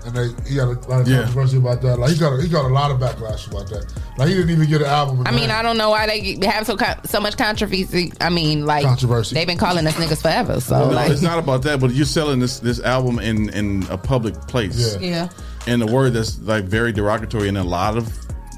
and 0.05 0.15
they 0.15 0.29
he 0.49 0.57
had 0.57 0.69
a 0.69 0.73
lot 0.89 1.01
of 1.03 1.09
Yeah. 1.09 1.23
controversy 1.25 1.57
about 1.59 1.81
that. 1.83 1.99
Like 1.99 2.13
he 2.13 2.19
got 2.19 2.33
a, 2.39 2.43
he 2.43 2.49
got 2.49 2.65
a 2.65 2.69
lot 2.69 2.91
of 2.91 2.99
backlash 2.99 3.51
about 3.51 3.69
that. 3.71 3.93
Like 4.19 4.29
he 4.29 4.35
didn't 4.35 4.51
even 4.51 4.69
get 4.69 4.81
an 4.83 4.89
album. 4.89 5.23
I 5.27 5.31
mean, 5.31 5.51
I 5.51 5.63
don't 5.63 5.77
know 5.79 5.91
why 5.91 6.07
they 6.07 6.39
have 6.47 6.67
so 6.67 6.77
so 7.05 7.21
much 7.21 7.37
controversy. 7.37 8.13
I 8.21 8.29
mean, 8.31 8.67
like 8.67 8.85
Controversy. 8.85 9.35
They've 9.35 9.47
been 9.47 9.59
calling 9.59 9.87
us 9.87 9.95
niggas 9.95 10.21
forever. 10.23 10.61
So 10.61 10.79
No, 10.89 10.95
like, 10.95 11.11
it's 11.11 11.23
not 11.23 11.39
about 11.39 11.63
that, 11.63 11.81
but 11.81 11.93
you're 11.93 12.05
selling 12.07 12.41
this 12.41 12.59
this 12.61 12.81
album 12.81 13.19
in 13.19 13.49
in 13.51 13.85
a 13.91 13.97
public 13.99 14.35
place. 14.49 14.97
Yeah. 15.01 15.29
And 15.67 15.81
the 15.81 15.87
word 15.87 16.13
that's 16.15 16.39
like 16.41 16.65
very 16.65 16.93
derogatory, 16.93 17.49
and 17.49 17.57
a 17.57 17.63
lot 17.63 17.97
of 17.97 18.13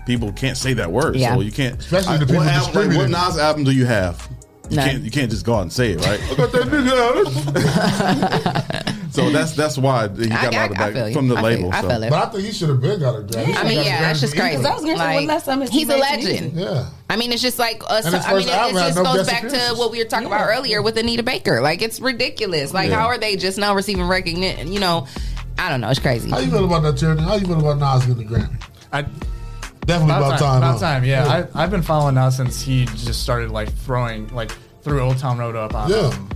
people 0.06 0.32
can't 0.32 0.56
say 0.56 0.72
that 0.74 0.90
word, 0.90 1.16
Yeah. 1.16 1.34
so 1.34 1.40
you 1.40 1.52
can't. 1.52 1.78
Especially 1.78 2.16
the 2.18 2.24
I- 2.24 2.26
people 2.26 2.36
what, 2.36 2.46
album, 2.48 2.88
like, 2.88 2.96
what. 2.98 3.10
Nas 3.10 3.38
album 3.38 3.64
do 3.64 3.70
you 3.72 3.84
have? 3.86 4.26
You 4.70 4.76
None. 4.78 4.88
can't 4.88 5.02
you 5.02 5.10
can't 5.10 5.30
just 5.30 5.44
go 5.44 5.54
out 5.56 5.60
and 5.62 5.72
say 5.72 5.92
it, 5.92 6.00
right? 6.06 6.18
I 6.30 6.34
got 6.36 6.50
that 6.52 6.62
nigga 6.68 8.54
out. 8.56 8.64
so 9.15 9.31
that's 9.31 9.53
that's 9.53 9.78
why 9.78 10.09
he 10.09 10.27
got 10.28 10.45
I- 10.45 10.47
a 10.49 10.51
lot 10.51 10.70
of 10.73 10.78
I- 10.78 10.85
I 10.86 10.93
back 10.93 11.12
from 11.12 11.28
the 11.28 11.35
I 11.36 11.41
feel 11.41 11.45
label. 11.51 11.73
I 11.73 11.81
so. 11.82 11.89
feel 11.89 12.03
it. 12.03 12.11
But 12.11 12.28
I 12.28 12.31
think 12.32 12.45
he 12.45 12.53
should 12.53 12.69
have 12.69 12.81
been 12.81 13.01
got 13.01 13.15
a 13.15 13.19
Grammy. 13.23 13.45
He 13.47 13.55
I 13.55 13.62
mean, 13.65 13.85
yeah, 13.85 14.01
that's 14.01 14.19
Grammy 14.19 14.20
just 14.23 14.36
crazy. 14.36 14.57
Because 14.59 14.66
I 14.66 14.74
was 14.74 14.85
gonna 14.85 14.97
say, 14.99 15.05
when 15.07 15.16
Like, 15.16 15.28
last 15.28 15.45
time 15.47 15.61
has 15.61 15.70
he's 15.70 15.89
a 15.89 15.97
legend. 15.97 16.53
Yeah. 16.59 16.89
I 17.09 17.16
mean, 17.16 17.32
it's 17.32 17.43
just 17.43 17.59
like 17.59 17.82
us. 17.89 18.07
I 18.07 18.11
mean, 18.11 18.20
it, 18.43 18.49
it 18.49 18.73
just 18.74 18.97
no 18.97 19.05
goes 19.05 19.27
back 19.27 19.43
to 19.49 19.74
what 19.77 19.91
we 19.93 19.99
were 19.99 20.05
talking 20.09 20.27
about 20.27 20.47
earlier 20.49 20.82
with 20.82 20.97
Anita 20.99 21.23
Baker. 21.23 21.61
Like, 21.61 21.81
it's 21.82 22.01
ridiculous. 22.01 22.74
Like, 22.74 22.91
Yeah. 22.91 22.97
how 22.99 23.07
are 23.07 23.19
they 23.19 23.36
just 23.36 23.57
now 23.59 23.74
receiving 23.74 24.05
recognition? 24.09 24.73
You 24.73 24.81
know, 24.81 25.07
I 25.59 25.69
don't 25.70 25.81
know. 25.81 25.91
It's 25.91 26.01
crazy. 26.01 26.31
How 26.31 26.39
you 26.39 26.51
feel 26.51 26.65
about 26.65 26.82
that, 26.82 26.97
Tyranny? 26.99 27.23
How 27.23 27.36
you 27.36 27.47
feel 27.47 27.61
about 27.61 27.78
Nas 27.78 28.07
getting 28.07 28.27
the 28.28 28.35
Grammy? 28.35 28.62
I, 28.93 29.05
Definitely 29.86 30.16
about, 30.16 30.39
time. 30.39 30.57
About 30.59 30.73
huh? 30.74 30.78
time, 30.81 31.05
yeah. 31.05 31.47
I, 31.55 31.62
I've 31.62 31.70
been 31.70 31.82
following 31.82 32.15
now 32.15 32.31
since 32.31 32.62
he 32.62 32.86
just 32.86 33.23
started 33.23 33.51
like 33.51 33.70
throwing 33.70 34.27
like 34.35 34.51
threw 34.82 35.01
Old 35.01 35.19
Town 35.19 35.36
Road 35.36 35.57
up 35.57 35.74
on 35.74 35.91
Yeah. 35.91 35.97
um, 35.97 36.31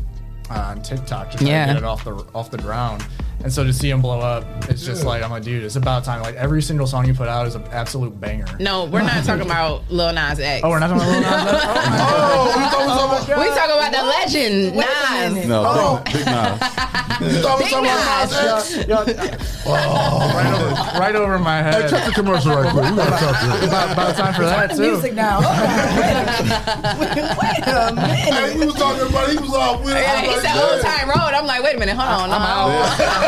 on 0.51 0.83
TikTok 0.83 1.31
just 1.33 1.43
Yeah. 1.45 1.67
to 1.67 1.73
get 1.75 1.83
it 1.83 1.85
off 1.85 2.05
the 2.05 2.15
off 2.35 2.51
the 2.51 2.59
ground. 2.59 3.05
And 3.45 3.53
so 3.53 3.63
to 3.65 3.73
see 3.73 3.89
him 3.89 4.03
blow 4.03 4.19
up, 4.19 4.45
it's 4.69 4.85
just 4.85 5.05
like 5.05 5.23
I'm 5.23 5.31
like, 5.31 5.45
dude, 5.45 5.63
it's 5.63 5.77
about 5.77 6.05
time. 6.05 6.23
Like 6.23 6.35
every 6.35 6.61
single 6.61 6.87
song 6.89 7.07
you 7.07 7.15
put 7.15 7.29
out 7.29 7.47
is 7.47 7.55
an 7.55 7.63
absolute 7.71 8.19
banger. 8.21 8.47
No, 8.59 8.87
we're 8.87 9.03
not 9.03 9.25
talking 9.25 9.43
about 9.47 9.89
Lil 9.91 10.13
Nas 10.13 10.41
X. 10.41 10.63
Oh, 10.65 10.71
we're 10.71 10.81
not 10.81 10.89
talking 10.89 11.03
about 11.09 11.13
Lil 11.13 11.21
Nas 11.21 11.55
X? 11.55 11.65
Oh, 11.69 11.75
my 11.87 11.99
Oh, 12.35 12.47
we 12.59 12.65
thought 12.69 12.81
we 12.81 12.87
was 12.89 12.99
talking 12.99 13.35
about 13.35 13.39
we 13.39 13.47
talking 13.55 13.77
about 13.79 13.93
the 13.93 14.03
legend 14.03 14.75
Nas. 14.77 15.47
no, 15.49 15.63
Oh. 15.67 16.03
big, 16.05 16.15
big 16.15 16.27
Nas. 16.27 16.61
You 17.19 17.43
thought 17.43 17.59
we 17.59 17.65
Big 17.65 17.73
talking 17.73 17.91
about 17.91 18.31
Nas. 18.31 18.87
Nas 18.87 19.09
X? 19.19 19.63
Oh, 19.67 20.33
right, 20.35 20.55
over, 20.55 20.99
right 21.01 21.17
over 21.17 21.39
my 21.39 21.63
Hey, 21.63 21.71
head. 21.83 21.91
check 21.91 22.07
the 22.07 22.13
commercial 22.13 22.55
right 22.55 22.71
quick. 22.73 22.85
We 22.91 22.97
gotta 22.97 23.11
talk 23.11 23.37
to 23.41 23.47
him. 23.59 23.69
about, 23.69 23.93
about 23.93 24.17
time 24.17 24.35
for 24.35 24.43
that 24.43 24.71
The 24.71 24.77
too. 24.77 24.83
music 24.93 25.15
now. 25.15 25.41
Oh, 25.43 25.45
wait, 26.99 27.15
wait 27.39 27.67
a 27.67 27.95
minute. 27.95 28.17
Hey, 28.17 28.59
we 28.59 28.67
was 28.67 28.75
talking 28.75 29.07
about. 29.09 29.29
He 29.31 29.39
was 29.39 29.53
all 29.55 29.79
with. 29.83 29.95
Yeah, 29.95 30.15
I 30.15 30.21
he 30.23 30.29
was 30.29 30.43
said 30.43 30.57
Old 30.57 30.83
yeah. 30.83 30.91
Time 30.91 31.09
Road. 31.09 31.35
I'm 31.35 31.47
like, 31.47 31.63
wait 31.63 31.75
a 31.77 31.79
minute, 31.79 31.97
hold 31.97 32.09
on. 32.09 32.31
I'm 32.31 32.41
uh-huh. 32.43 32.71
out. 32.71 33.28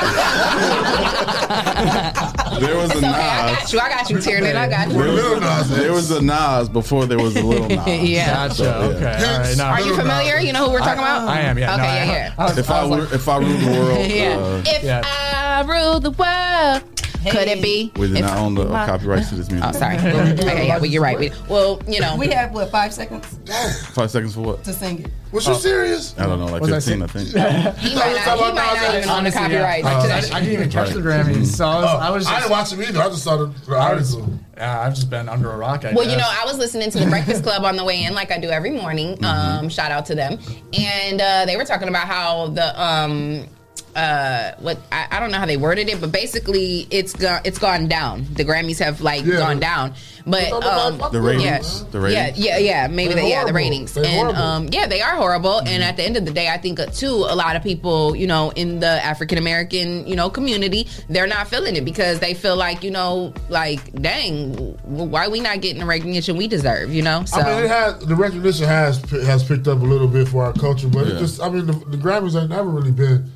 There 2.61 2.77
was 2.77 2.91
a 2.91 2.97
It's 2.97 3.05
okay, 3.05 3.07
I 3.09 3.55
got 3.55 3.73
you. 3.73 3.81
I 3.81 3.89
got 3.89 4.11
you, 4.11 4.21
Tiernan. 4.21 4.57
I 4.57 4.69
got 4.69 4.89
There 4.89 5.07
you. 5.07 5.13
was, 5.33 5.41
Nas 5.41 5.69
there 5.71 5.93
was 5.93 6.11
a 6.11 6.21
Nas 6.23 6.69
before 6.69 7.07
there 7.07 7.19
was 7.19 7.35
a 7.37 7.43
little 7.43 7.69
Nas. 7.77 7.87
Yeah. 8.09 8.49
Gotcha. 8.49 8.55
So, 8.55 8.65
yeah. 8.65 8.97
Okay. 8.97 9.25
All 9.25 9.39
right. 9.41 9.57
No, 9.57 9.65
Are 9.65 9.81
you 9.81 9.95
familiar? 9.97 10.39
You 10.41 10.53
know 10.53 10.67
who 10.67 10.73
we're 10.73 10.79
talking 10.81 10.99
about? 11.01 11.29
I 11.29 11.41
am. 11.41 11.57
Yeah. 11.59 11.73
Okay, 11.75 11.83
no, 11.83 11.89
yeah, 11.89 11.91
I, 11.93 12.05
yeah. 12.07 12.35
I 12.39 12.45
was, 12.45 12.59
If 12.59 12.71
I 12.71 12.81
I 12.81 12.85
was 12.85 13.09
were, 13.11 13.15
if 13.15 13.29
I 13.29 13.37
ruled 13.39 13.61
the 13.61 13.71
world, 13.81 14.11
Yeah. 14.11 14.37
uh, 14.37 14.63
If 14.67 14.83
Yeah. 14.85 15.03
I 15.05 15.63
rule 15.67 16.01
the 16.01 16.11
world, 16.11 16.83
could 17.29 17.49
it 17.49 17.63
be? 17.63 17.93
we 17.97 18.09
did 18.13 18.21
not 18.23 18.39
own 18.39 18.55
the 18.55 18.65
my- 18.67 18.87
copyrights 18.87 19.29
to 19.31 19.35
this 19.37 19.51
music. 19.51 19.69
Oh, 19.69 19.79
sorry. 19.79 19.97
okay, 19.99 20.67
yeah, 20.67 20.77
well, 20.77 20.87
you're 20.87 21.03
right. 21.03 21.19
We- 21.19 21.33
Well, 21.49 21.81
you 21.87 22.01
know, 22.01 22.17
We 22.17 22.29
have 22.29 22.53
what 22.53 22.71
five 22.71 22.93
seconds 22.93 23.27
Five 23.93 24.11
seconds 24.11 24.35
for 24.35 24.41
what? 24.43 24.65
to 24.65 24.73
sing 24.73 25.01
it. 25.05 25.11
Was 25.33 25.47
you 25.47 25.55
serious? 25.55 26.15
I 26.19 26.27
don't 26.27 26.41
know, 26.41 26.47
like 26.47 26.61
Was 26.63 26.73
I 26.73 26.81
fifteen, 26.81 27.03
I 27.03 27.07
think. 27.07 27.29
he 27.79 27.95
might 27.95 28.15
not, 28.27 28.39
he 28.39 28.53
might 28.53 28.75
not 28.83 28.95
even 28.97 29.09
own 29.11 29.25
the 29.25 29.31
copyright 29.31 29.85
I, 29.85 29.91
to 29.91 29.97
I, 29.99 30.07
that 30.21 30.35
I 30.35 30.41
didn't 30.41 30.55
even 30.55 30.71
catch 30.77 30.91
the 30.91 31.01
Grammys, 31.01 31.47
so 31.47 31.67
I 31.69 31.79
was, 31.81 31.85
Oh, 31.85 31.99
I 31.99 32.11
was 32.11 32.27
I 32.27 32.39
didn't 32.41 32.51
watch 32.51 32.71
them 32.71 32.83
either. 32.83 33.01
I 33.01 33.09
just 33.09 33.23
saw 33.23 33.37
the, 33.37 33.47
the 33.47 33.77
I 33.77 33.95
was, 33.95 34.17
article. 34.17 34.39
yeah, 34.57 34.81
I've 34.81 34.95
just 34.95 35.09
been 35.09 35.29
under 35.29 35.53
a 35.53 35.57
rock. 35.57 35.85
I 35.85 35.93
Well, 35.93 36.09
you 36.09 36.17
know, 36.17 36.27
I 36.29 36.45
was 36.47 36.59
listening 36.59 36.91
to 36.91 36.99
the 36.99 37.07
Breakfast 37.07 37.45
Club 37.45 37.65
on 37.65 37.77
the 37.77 37.85
way 37.85 38.03
in, 38.03 38.13
like 38.15 38.33
I 38.33 38.39
do 38.39 38.49
every 38.51 38.71
morning. 38.73 39.25
Um, 39.25 39.69
shout 39.69 39.93
out 39.93 40.05
to 40.07 40.17
them, 40.17 40.39
and 40.77 41.21
uh, 41.21 41.45
they 41.47 41.57
were 41.57 41.65
talking 41.65 41.89
about 41.89 42.09
how 42.09 42.49
the 42.49 42.83
um, 42.83 43.47
uh, 43.97 44.53
what 44.61 44.79
I, 44.93 45.09
I 45.11 45.21
don't 45.21 45.33
know 45.33 45.39
how 45.39 45.47
they 45.47 45.57
worded 45.57 45.89
it, 45.89 46.01
but 46.01 46.13
basically 46.13 46.87
it's 46.91 47.13
gone 47.13 47.41
it's 47.45 47.59
gone 47.59 47.89
down. 47.89 48.25
The 48.35 48.45
Grammys 48.45 48.79
have 48.79 49.01
like 49.01 49.25
Yeah. 49.25 49.39
gone 49.39 49.59
down, 49.59 49.95
but 50.25 50.53
um, 50.53 50.99
The 51.11 51.21
ratings. 51.21 51.45
Yeah. 51.83 51.89
The 51.91 52.01
ratings. 52.01 52.39
Yeah, 52.39 52.59
yeah, 52.59 52.59
yeah. 52.59 52.87
Maybe 52.87 53.15
They're 53.15 53.25
the, 53.25 53.29
yeah, 53.29 53.45
the 53.45 53.53
ratings, 53.53 53.93
They're 53.95 54.05
and 54.05 54.15
horrible. 54.15 54.39
um, 54.41 54.69
yeah, 54.71 54.87
they 54.87 55.01
are 55.03 55.17
horrible. 55.17 55.59
And 55.67 55.83
at 55.83 55.97
the 55.97 56.05
end 56.05 56.17
of 56.17 56.25
the 56.25 56.31
day, 56.31 56.49
I 56.49 56.57
think 56.57 56.79
uh, 56.79 56.87
too, 56.87 57.09
a 57.29 57.35
lot 57.35 57.57
of 57.57 57.65
people, 57.65 58.15
you 58.15 58.29
know, 58.29 58.51
in 58.55 58.79
the 58.79 58.87
African 59.05 59.39
American, 59.39 60.07
you 60.07 60.15
know, 60.15 60.31
community, 60.31 60.87
they're 61.09 61.27
not 61.27 61.49
feeling 61.49 61.75
it 61.75 61.85
because 61.85 62.21
they 62.21 62.33
feel 62.35 62.55
like, 62.57 62.85
you 62.85 62.93
know, 62.93 63.35
like, 63.49 63.93
dang, 64.01 64.53
w- 64.55 64.77
why 65.11 65.27
we 65.27 65.41
not 65.41 65.61
getting 65.63 65.81
the 65.81 65.87
recognition 65.87 66.37
we 66.37 66.47
deserve, 66.47 66.95
you 66.95 67.03
know? 67.03 67.25
So 67.25 67.41
I 67.41 67.45
mean, 67.57 67.65
it 67.65 67.69
has 67.71 67.99
the 68.07 68.15
recognition 68.15 68.67
has 68.69 69.01
has 69.11 69.43
picked 69.43 69.67
up 69.67 69.81
a 69.81 69.85
little 69.85 70.07
bit 70.09 70.29
for 70.29 70.45
our 70.45 70.53
culture, 70.53 70.87
but 70.89 71.09
it 71.09 71.19
just 71.19 71.43
I 71.43 71.49
mean 71.49 71.67
the, 71.67 71.73
the 71.73 71.97
Grammys 71.97 72.41
ain't 72.41 72.51
never 72.51 72.71
really 72.71 72.93
been 72.93 73.29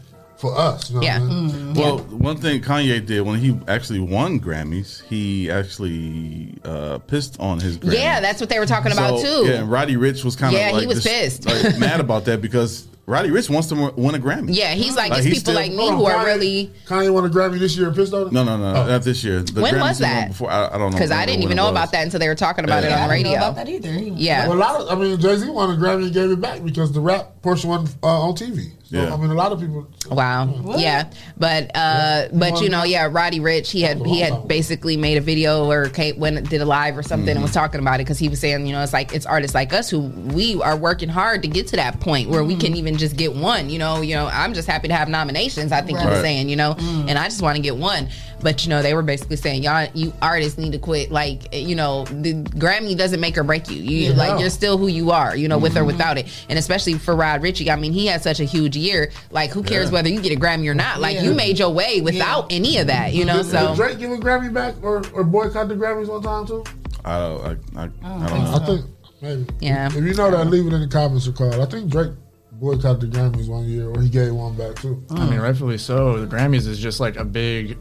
for 0.44 0.56
us. 0.58 0.90
You 0.90 0.96
know 0.96 1.02
Yeah. 1.02 1.16
I 1.16 1.20
mean? 1.20 1.74
Well, 1.74 1.98
one 1.98 2.36
thing 2.36 2.60
Kanye 2.60 3.04
did 3.04 3.22
when 3.22 3.38
he 3.38 3.58
actually 3.66 4.00
won 4.00 4.38
Grammys, 4.40 5.02
he 5.04 5.50
actually 5.50 6.54
uh, 6.64 6.98
pissed 6.98 7.38
on 7.40 7.60
his 7.60 7.78
Grammy. 7.78 7.94
yeah, 7.94 8.20
that's 8.20 8.40
what 8.40 8.50
they 8.50 8.58
were 8.58 8.66
talking 8.66 8.92
about 8.92 9.20
So, 9.20 9.44
too. 9.44 9.50
Yeah, 9.50 9.60
and 9.60 9.70
Roddy 9.70 9.96
Ricch 9.96 10.22
was 10.24 10.36
kind 10.36 10.54
of 10.54 10.60
Yeah, 10.60 10.78
he 10.78 10.86
was 10.86 11.02
dis- 11.02 11.38
pissed. 11.38 11.46
like, 11.46 11.78
mad 11.78 12.00
about 12.00 12.26
that 12.26 12.42
because 12.42 12.86
Roddy 13.06 13.28
Ricch 13.30 13.50
wants 13.50 13.68
to 13.68 13.74
win 13.96 14.14
a 14.14 14.18
Grammy. 14.18 14.54
Yeah, 14.54 14.72
he's 14.74 14.96
like, 14.96 15.10
Like, 15.10 15.18
it's 15.20 15.26
he's 15.26 15.34
people 15.42 15.52
still- 15.52 15.62
like 15.62 15.72
me 15.72 15.88
on, 15.88 15.96
who 15.98 16.04
are 16.06 16.24
really. 16.24 16.70
Kanye 16.86 17.12
won 17.12 17.24
a 17.24 17.28
Grammy 17.30 17.58
this 17.58 17.76
year 17.76 17.86
and 17.88 17.96
pissed 17.96 18.12
on 18.14 18.26
it. 18.28 18.32
No, 18.32 18.44
no, 18.44 18.56
no, 18.56 18.66
Oh. 18.82 18.86
not 18.86 19.02
this 19.02 19.22
year. 19.24 19.42
The 19.42 19.60
When 19.62 19.74
Grammys 19.74 19.80
was 19.88 19.98
that? 20.00 20.28
Before 20.28 20.50
I, 20.50 20.66
I 20.66 20.70
don't 20.78 20.80
know 20.80 20.88
Because 20.90 21.10
I 21.10 21.24
didn't 21.26 21.42
even 21.42 21.56
know 21.56 21.68
about 21.70 21.90
that 21.92 22.02
until 22.04 22.20
they 22.20 22.28
were 22.28 22.34
talking 22.34 22.64
about 22.64 22.82
Yeah. 22.82 22.90
it 22.90 22.92
on 23.02 23.08
the 23.08 23.14
I 23.14 23.16
didn't 23.18 23.24
know 23.24 23.30
radio. 23.32 23.48
about 23.48 23.56
that 23.56 23.68
either. 23.68 23.92
Yeah. 24.20 24.48
Well, 24.48 24.56
a 24.56 24.60
lot 24.60 24.80
of 24.80 24.88
I 24.90 24.94
mean 25.00 25.18
Jay 25.20 25.36
Z 25.36 25.48
won 25.50 25.70
a 25.70 25.76
Grammy 25.78 26.04
and 26.04 26.12
gave 26.14 26.30
it 26.30 26.40
back 26.40 26.62
because 26.64 26.92
the 26.92 27.00
rap 27.00 27.32
portion 27.44 27.68
wasn't 27.68 27.94
uh, 28.02 28.26
on 28.26 28.34
TV. 28.34 28.70
So 28.84 28.96
Yeah. 29.02 29.14
I 29.14 29.16
mean, 29.16 29.30
a 29.30 29.34
lot 29.34 29.52
of 29.52 29.60
people. 29.60 29.86
Wow. 30.10 30.76
Yeah, 30.78 31.10
but 31.36 31.70
uh, 31.74 32.28
but 32.32 32.60
you 32.62 32.68
know, 32.70 32.84
yeah, 32.84 33.08
Roddy 33.10 33.38
Ricch, 33.38 33.70
he 33.70 33.82
had 33.82 34.04
he 34.04 34.20
had 34.20 34.48
basically 34.48 34.96
made 34.96 35.16
a 35.18 35.20
video 35.20 35.70
or 35.70 35.88
Kate 35.90 36.16
went 36.18 36.48
did 36.48 36.60
a 36.60 36.64
live 36.64 36.96
or 36.96 37.02
something 37.02 37.30
and 37.30 37.42
was 37.42 37.52
talking 37.52 37.80
about 37.80 37.96
it 37.96 38.04
because 38.04 38.18
he 38.18 38.28
was 38.28 38.40
saying, 38.40 38.66
you 38.66 38.72
know, 38.72 38.82
it's 38.82 38.92
like 38.92 39.14
it's 39.14 39.26
artists 39.26 39.54
like 39.54 39.72
us 39.72 39.88
who 39.90 40.00
we 40.00 40.60
are 40.62 40.76
working 40.76 41.08
hard 41.08 41.42
to 41.42 41.48
get 41.48 41.66
to 41.68 41.76
that 41.76 42.00
point 42.00 42.30
where 42.30 42.42
we 42.44 42.56
can 42.56 42.74
even 42.76 42.96
just 42.96 43.16
get 43.16 43.34
one. 43.34 43.68
You 43.70 43.78
know, 43.78 44.00
you 44.00 44.14
know, 44.14 44.26
I'm 44.26 44.54
just 44.54 44.68
happy 44.68 44.88
to 44.88 44.94
have 44.94 45.08
nominations. 45.08 45.70
I 45.70 45.82
think 45.82 45.98
he 45.98 46.06
was 46.06 46.20
saying, 46.20 46.48
you 46.48 46.56
know, 46.56 46.74
and 46.78 47.18
I 47.18 47.24
just 47.24 47.42
want 47.42 47.56
to 47.56 47.62
get 47.62 47.76
one. 47.76 48.08
But 48.44 48.62
you 48.64 48.68
know, 48.70 48.82
they 48.82 48.92
were 48.94 49.02
basically 49.02 49.36
saying, 49.36 49.62
y'all, 49.64 49.88
you 49.94 50.12
artists 50.20 50.58
need 50.58 50.72
to 50.72 50.78
quit. 50.78 51.10
Like, 51.10 51.52
you 51.54 51.74
know, 51.74 52.04
the 52.04 52.34
Grammy 52.34 52.96
doesn't 52.96 53.18
make 53.18 53.38
or 53.38 53.42
break 53.42 53.70
you. 53.70 53.76
You 53.82 54.10
Yeah. 54.10 54.16
like 54.16 54.38
you're 54.38 54.50
still 54.50 54.76
who 54.78 54.86
you 54.86 55.10
are. 55.12 55.34
You 55.34 55.48
know, 55.48 55.56
with 55.58 55.76
or 55.76 55.80
Mhm. 55.80 55.86
without 55.86 56.18
it. 56.18 56.26
And 56.50 56.58
especially 56.58 56.94
for 56.94 57.16
Rod 57.16 57.40
Ritchie, 57.42 57.70
I 57.70 57.76
mean, 57.76 57.92
he 57.92 58.06
had 58.06 58.22
such 58.22 58.38
a 58.40 58.44
huge 58.44 58.76
year. 58.76 59.10
Like, 59.30 59.50
who 59.50 59.62
cares 59.62 59.86
Yeah. 59.86 59.92
whether 59.94 60.10
you 60.10 60.20
get 60.20 60.32
a 60.36 60.38
Grammy 60.38 60.68
or 60.68 60.74
not? 60.74 61.00
Like, 61.00 61.14
Yeah. 61.16 61.22
you 61.22 61.32
made 61.34 61.58
your 61.58 61.70
way 61.70 62.02
without 62.02 62.46
any 62.52 62.76
of 62.78 62.86
that. 62.88 63.14
You 63.14 63.24
know, 63.24 63.38
did, 63.38 63.46
so 63.50 63.68
did 63.68 63.76
Drake 63.76 63.98
give 63.98 64.12
a 64.12 64.16
Grammy 64.18 64.52
back 64.52 64.74
or, 64.82 65.02
or 65.14 65.24
boycott 65.24 65.68
the 65.68 65.74
Grammys 65.74 66.08
one 66.08 66.22
time 66.22 66.46
too? 66.46 66.62
I 67.02 67.18
don't, 67.18 67.40
I, 67.76 67.80
I, 67.80 67.84
I 67.84 68.26
don't 68.28 68.44
know 68.44 68.54
I 68.54 68.66
think 68.66 68.84
maybe. 69.22 69.46
Yeah. 69.60 69.86
If 69.86 69.94
you 69.94 70.12
know 70.14 70.30
that, 70.30 70.48
leave 70.50 70.66
it 70.66 70.72
in 70.74 70.82
the 70.82 70.86
comments 70.88 71.26
or 71.26 71.32
call. 71.32 71.62
I 71.62 71.64
think 71.64 71.90
Drake 71.90 72.12
boycotted 72.60 73.00
the 73.10 73.18
Grammys 73.18 73.48
one 73.48 73.64
year, 73.68 73.88
or 73.88 74.00
he 74.02 74.08
gave 74.10 74.32
one 74.34 74.54
back 74.54 74.76
too. 74.76 75.02
I 75.10 75.24
mean, 75.30 75.40
rightfully 75.40 75.78
so. 75.78 76.20
The 76.24 76.26
Grammys 76.36 76.66
is 76.68 76.78
just 76.78 77.00
like 77.00 77.16
a 77.16 77.24
big, 77.24 77.76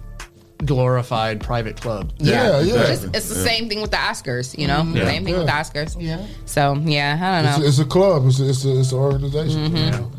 glorified 0.65 1.41
private 1.41 1.80
club. 1.80 2.11
yeah, 2.18 2.60
It's, 2.61 3.03
it's 3.03 3.30
the 3.30 3.35
same 3.35 3.69
thing 3.69 3.81
with 3.81 3.91
the 3.91 3.98
Oscars. 3.98 4.57
You 4.57 4.68
know, 4.68 4.81
Mhm. 4.81 4.95
Yeah. 4.98 5.06
same 5.06 5.26
thing 5.26 5.35
with 5.38 5.45
the 5.45 5.52
Oscars. 5.52 5.95
Yeah. 5.99 6.19
So 6.45 6.76
yeah, 6.84 7.18
I 7.22 7.41
don't 7.41 7.49
It's, 7.52 7.60
know. 7.60 7.65
it's 7.65 7.80
a 7.80 7.85
club. 7.85 8.27
It's 8.27 8.40
a, 8.40 8.49
it's 8.49 8.65
a, 8.65 8.80
it's 8.80 8.91
an 8.91 8.98
organization. 8.99 9.72
Mhm. 9.72 9.85
you 9.85 9.91
know. 9.91 10.11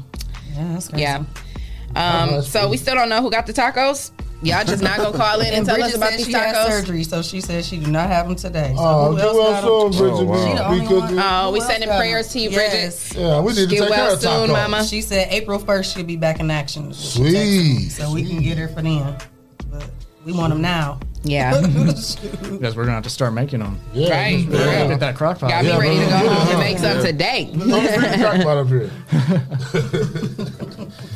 Yeah, 0.57 0.73
that's 0.75 0.89
crazy. 0.89 1.03
Yeah. 1.03 1.23
Oh, 1.97 2.01
Um, 2.01 2.31
that's 2.33 2.49
so 2.49 2.69
we 2.69 2.77
still 2.77 2.95
don't 2.95 3.09
know 3.09 3.23
who 3.23 3.31
got 3.31 3.47
the 3.47 3.53
tacos. 3.53 4.11
Y'all 4.43 4.63
just 4.65 4.83
not 4.83 4.99
gonna 4.99 5.17
call 5.17 5.41
in 5.41 5.47
and, 5.55 5.57
And 5.59 5.67
tell 5.67 5.83
us 5.83 5.95
about 5.95 6.11
said 6.11 6.19
these 6.19 6.27
she 6.27 6.33
had 6.33 6.55
tacos. 6.55 6.69
surgery, 6.69 7.03
so 7.05 7.23
she 7.23 7.41
said 7.41 7.65
she 7.65 7.79
do 7.79 7.91
not 7.91 8.09
have 8.11 8.27
them 8.27 8.37
today. 8.37 8.75
So 8.77 8.83
Oh, 8.83 9.13
who 9.13 9.19
else 9.19 9.37
well 9.37 9.53
got 9.91 9.93
soon, 9.95 10.09
'em? 10.11 10.27
Bridget. 10.27 10.39
She 10.39 10.45
man. 10.45 10.57
the 10.57 10.67
only 10.67 10.81
Because 10.81 11.03
one. 11.13 11.19
Oh, 11.19 11.51
we 11.53 11.61
Who 11.61 11.67
sending 11.67 11.89
else 11.89 11.95
got 11.95 11.99
prayers 12.01 12.27
'em? 12.27 12.33
to 12.33 12.39
you, 12.41 12.51
Yes. 12.51 13.09
Bridget. 13.13 13.27
Yeah, 13.27 13.41
we 13.41 13.53
need 13.53 13.59
to 13.61 13.67
Get 13.69 13.81
take 13.81 13.91
well 13.91 13.99
care 14.07 14.15
of 14.15 14.21
soon, 14.21 14.51
tacos. 14.51 14.53
mama. 14.53 14.85
She 14.85 15.01
said 15.01 15.29
April 15.31 15.59
first 15.59 15.95
she'll 15.97 16.05
be 16.05 16.17
back 16.17 16.41
in 16.41 16.51
action. 16.51 16.91
is 16.91 17.17
what 17.19 17.29
she 17.31 17.35
texted. 17.37 17.91
So 17.93 18.13
we 18.13 18.25
can 18.25 18.43
get 18.43 18.59
her 18.59 18.69
for 18.69 18.83
then. 18.83 19.17
But 20.25 20.33
we 20.33 20.39
want 20.39 20.51
them 20.53 20.63
now. 20.63 20.99
Yeah. 21.23 21.61
Because 22.55 22.77
we're 22.77 22.85
gonna 22.85 22.95
have 22.95 23.03
to 23.05 23.11
start 23.11 23.33
making 23.35 23.59
them. 23.61 23.79
Yeah, 23.93 24.11
Right. 24.11 24.47
We're 24.49 24.59
gonna 24.65 24.89
Get 24.89 25.01
that 25.01 25.17
crock 25.17 25.39
pot. 25.39 25.51
Got 25.51 25.65
me 25.65 25.71
Yeah, 25.71 25.79
ready 25.79 25.97
to 25.99 26.05
go 26.05 26.09
bro. 26.09 26.19
home 26.19 26.47
Yeah. 26.47 26.51
and 26.53 26.59
make 26.61 26.79
some 26.79 26.97
Yeah. 26.99 27.03
today. 27.05 27.45
Don't 27.53 27.69
bring 27.69 27.81
the 28.39 28.45
pot 28.45 28.57
up 28.59 28.69
here. 28.69 28.91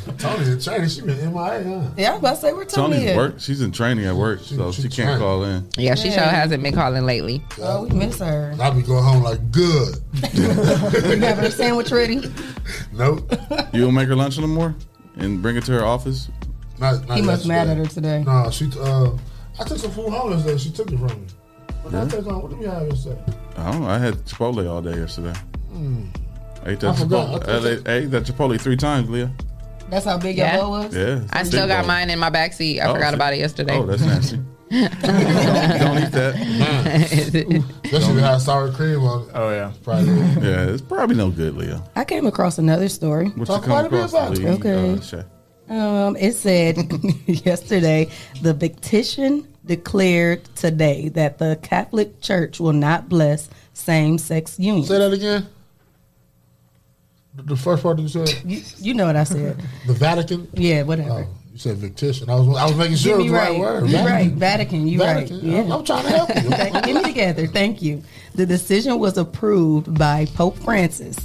Tony 0.17 0.51
in 0.51 0.59
training. 0.59 0.89
She 0.89 1.01
been 1.01 1.17
MIA, 1.33 1.63
huh? 1.63 1.89
Yeah, 1.97 2.09
I 2.09 2.11
was 2.13 2.19
about 2.19 2.35
to 2.35 2.41
say 2.41 2.53
we're 2.53 2.65
Tony. 2.65 2.95
Tony's 2.97 3.09
is. 3.11 3.17
work. 3.17 3.35
She's 3.39 3.61
in 3.61 3.71
training 3.71 4.05
at 4.05 4.15
work, 4.15 4.41
so 4.41 4.71
she, 4.71 4.81
can't 4.83 4.93
training. 4.95 5.17
call 5.19 5.43
in. 5.43 5.67
Yeah, 5.77 5.95
she 5.95 6.11
sure 6.11 6.19
hasn't 6.23 6.61
been 6.63 6.73
calling 6.73 7.05
lately. 7.05 7.41
Oh, 7.61 7.83
we 7.85 7.91
miss 7.95 8.19
her. 8.19 8.53
I'll 8.59 8.73
be 8.73 8.81
going 8.81 9.03
home 9.03 9.23
like 9.23 9.51
good. 9.51 9.95
you 10.33 10.41
having 10.49 11.45
a 11.45 11.51
sandwich 11.51 11.91
ready? 11.91 12.21
Nope. 12.93 13.31
You 13.73 13.81
don't 13.85 13.93
make 13.93 14.07
her 14.09 14.15
lunch 14.15 14.37
no 14.39 14.47
more 14.47 14.75
and 15.17 15.41
bring 15.41 15.55
it 15.55 15.63
to 15.65 15.71
her 15.73 15.85
office. 15.85 16.29
Not, 16.79 17.07
not 17.07 17.17
He 17.17 17.21
must 17.23 17.45
mad 17.47 17.67
at 17.67 17.77
her 17.77 17.85
today. 17.85 18.23
No, 18.25 18.49
she. 18.51 18.69
Uh, 18.79 19.11
I 19.59 19.63
took 19.65 19.77
some 19.77 19.91
food 19.91 20.09
home 20.09 20.31
yesterday. 20.31 20.57
She 20.57 20.71
took 20.71 20.91
it 20.91 20.97
from 20.97 21.07
me. 21.07 21.27
What 21.81 21.91
did 21.91 21.99
I 22.01 22.07
take 22.07 22.23
home? 22.25 22.41
What 22.41 22.49
did 22.49 22.59
we 22.59 22.65
have 22.65 22.87
yesterday? 22.87 23.21
I 23.57 23.71
don't 23.71 23.81
know. 23.81 23.87
I 23.89 23.97
had 23.97 24.13
Chipotle 24.25 24.69
all 24.69 24.81
day 24.81 24.97
yesterday. 24.97 25.33
Hmm. 25.71 26.05
I 26.65 26.71
ate 26.71 26.79
that 26.81 26.97
forgot. 26.97 27.41
Chipotle. 27.41 27.47
I 27.49 27.51
I, 27.69 27.71
ate, 27.73 27.87
I 27.87 27.91
ate 28.03 28.11
that 28.11 28.23
Chipotle 28.23 28.59
three 28.61 28.77
times, 28.77 29.09
Leah. 29.09 29.31
That's 29.89 30.05
how 30.05 30.17
big 30.17 30.37
Yeah. 30.37 30.55
your 30.55 30.61
bowl 30.63 30.71
was? 30.71 30.95
Yeah. 30.95 31.21
I 31.33 31.43
still 31.43 31.67
got 31.67 31.81
bowl. 31.81 31.87
mine 31.87 32.09
in 32.09 32.19
my 32.19 32.29
back 32.29 32.53
seat. 32.53 32.79
I 32.79 32.87
Oh, 32.89 32.93
forgot 32.93 33.09
see. 33.09 33.15
about 33.15 33.33
it 33.33 33.39
yesterday. 33.39 33.75
Oh, 33.77 33.85
that's 33.85 34.01
nasty. 34.03 34.37
don't 34.69 34.83
eat 35.97 36.11
that. 36.11 36.35
Especially 37.85 38.21
had 38.21 38.37
sour 38.37 38.71
cream 38.71 38.99
on 39.03 39.23
it. 39.23 39.31
Oh 39.33 39.49
yeah. 39.49 39.71
Probably. 39.83 40.13
Yeah, 40.47 40.67
it's 40.69 40.81
probably 40.81 41.15
no 41.15 41.31
good, 41.31 41.55
Leah. 41.55 41.83
I 41.95 42.05
came 42.05 42.27
across 42.27 42.59
another 42.59 42.87
story. 42.87 43.29
What 43.29 43.47
Talk 43.47 43.61
you 43.63 43.67
come 43.67 43.71
quite 43.71 43.85
a 43.85 43.89
bit 43.89 44.05
across, 44.05 44.11
about 44.13 44.37
Leah? 44.37 44.51
Okay. 44.53 44.93
Uh, 44.93 45.01
Shay? 45.01 45.23
Um, 45.69 46.15
it 46.15 46.33
said 46.33 46.77
yesterday 47.27 48.09
the 48.41 48.53
petition 48.53 49.47
declared 49.65 50.43
today 50.55 51.09
that 51.09 51.37
the 51.37 51.59
Catholic 51.61 52.21
Church 52.21 52.59
will 52.59 52.73
not 52.73 53.07
bless 53.07 53.49
same-sex 53.73 54.57
unions. 54.59 54.87
Say 54.87 54.97
that 54.97 55.13
again. 55.13 55.47
The- 57.35 57.43
The 57.43 57.55
first 57.55 57.83
part 57.83 57.97
that 57.97 58.03
you 58.03 58.09
said. 58.09 58.41
You, 58.43 58.61
you 58.79 58.93
know 58.95 59.05
what 59.05 59.15
I 59.15 59.23
said? 59.23 59.61
The 59.87 59.93
Vatican. 59.93 60.47
yeah, 60.53 60.81
whatever. 60.83 61.11
Oh, 61.11 61.27
you 61.51 61.57
said 61.59 61.77
victition. 61.77 62.29
I 62.29 62.35
was 62.35 62.57
I 62.57 62.65
was 62.65 62.75
making 62.75 62.95
sure 62.97 63.15
it 63.19 63.23
was 63.23 63.27
the 63.31 63.37
right. 63.37 63.49
right 63.51 63.59
word. 63.59 63.83
You 63.85 63.91
Vatican. 63.91 64.11
right. 64.15 64.31
Vatican. 64.31 64.87
You 64.87 64.97
Vatican. 64.97 65.35
right. 65.37 65.45
Yeah. 65.45 65.57
I'm- 65.59 65.71
I'm 65.71 65.83
trying 65.85 66.03
to 66.05 66.09
help 66.09 66.29
you. 66.29 66.49
Get 66.81 66.95
me 66.95 67.03
together. 67.03 67.45
Thank 67.47 67.81
you. 67.81 68.01
The 68.33 68.45
decision 68.45 68.97
was 68.99 69.17
approved 69.17 69.97
by 69.97 70.25
Pope 70.33 70.57
Francis. 70.57 71.15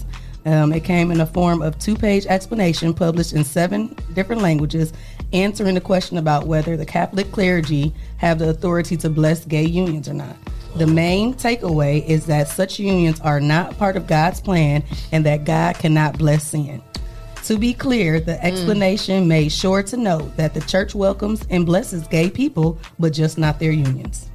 Um, 0.47 0.73
it 0.73 0.85
came 0.85 1.11
in 1.11 1.19
the 1.19 1.27
form 1.27 1.63
of 1.63 1.79
two-page 1.79 2.27
explanation 2.27 2.93
published 2.93 3.33
in 3.33 3.45
seven 3.45 3.97
different 4.13 4.43
languages, 4.43 4.93
answering 5.33 5.75
the 5.75 5.81
question 5.81 6.19
about 6.19 6.47
whether 6.47 6.77
the 6.77 6.85
Catholic 6.85 7.33
clergy 7.33 7.95
have 8.19 8.39
the 8.39 8.51
authority 8.51 8.97
to 8.99 9.09
bless 9.09 9.45
gay 9.45 9.65
unions 9.65 10.09
or 10.09 10.15
not. 10.15 10.37
The 10.77 10.87
main 10.87 11.35
takeaway 11.35 12.05
is 12.05 12.27
that 12.27 12.49
such 12.49 12.79
unions 12.79 13.21
are 13.21 13.41
not 13.41 13.79
part 13.79 13.97
of 13.97 14.07
God's 14.07 14.41
plan 14.41 14.83
and 15.13 15.25
that 15.25 15.45
God 15.45 15.79
cannot 15.79 16.19
bless 16.19 16.49
sin. 16.49 16.83
To 17.45 17.59
be 17.59 17.75
clear, 17.75 18.21
the 18.21 18.43
explanation 18.45 19.29
made 19.29 19.53
sure 19.53 19.83
to 19.85 19.97
note 19.97 20.37
that 20.37 20.55
the 20.55 20.63
church 20.63 20.95
welcomes 20.95 21.47
and 21.51 21.67
blesses 21.67 22.09
gay 22.09 22.31
people, 22.31 22.79
but 22.99 23.13
just 23.13 23.39
not 23.39 23.59
their 23.59 23.71
unions. 23.71 24.31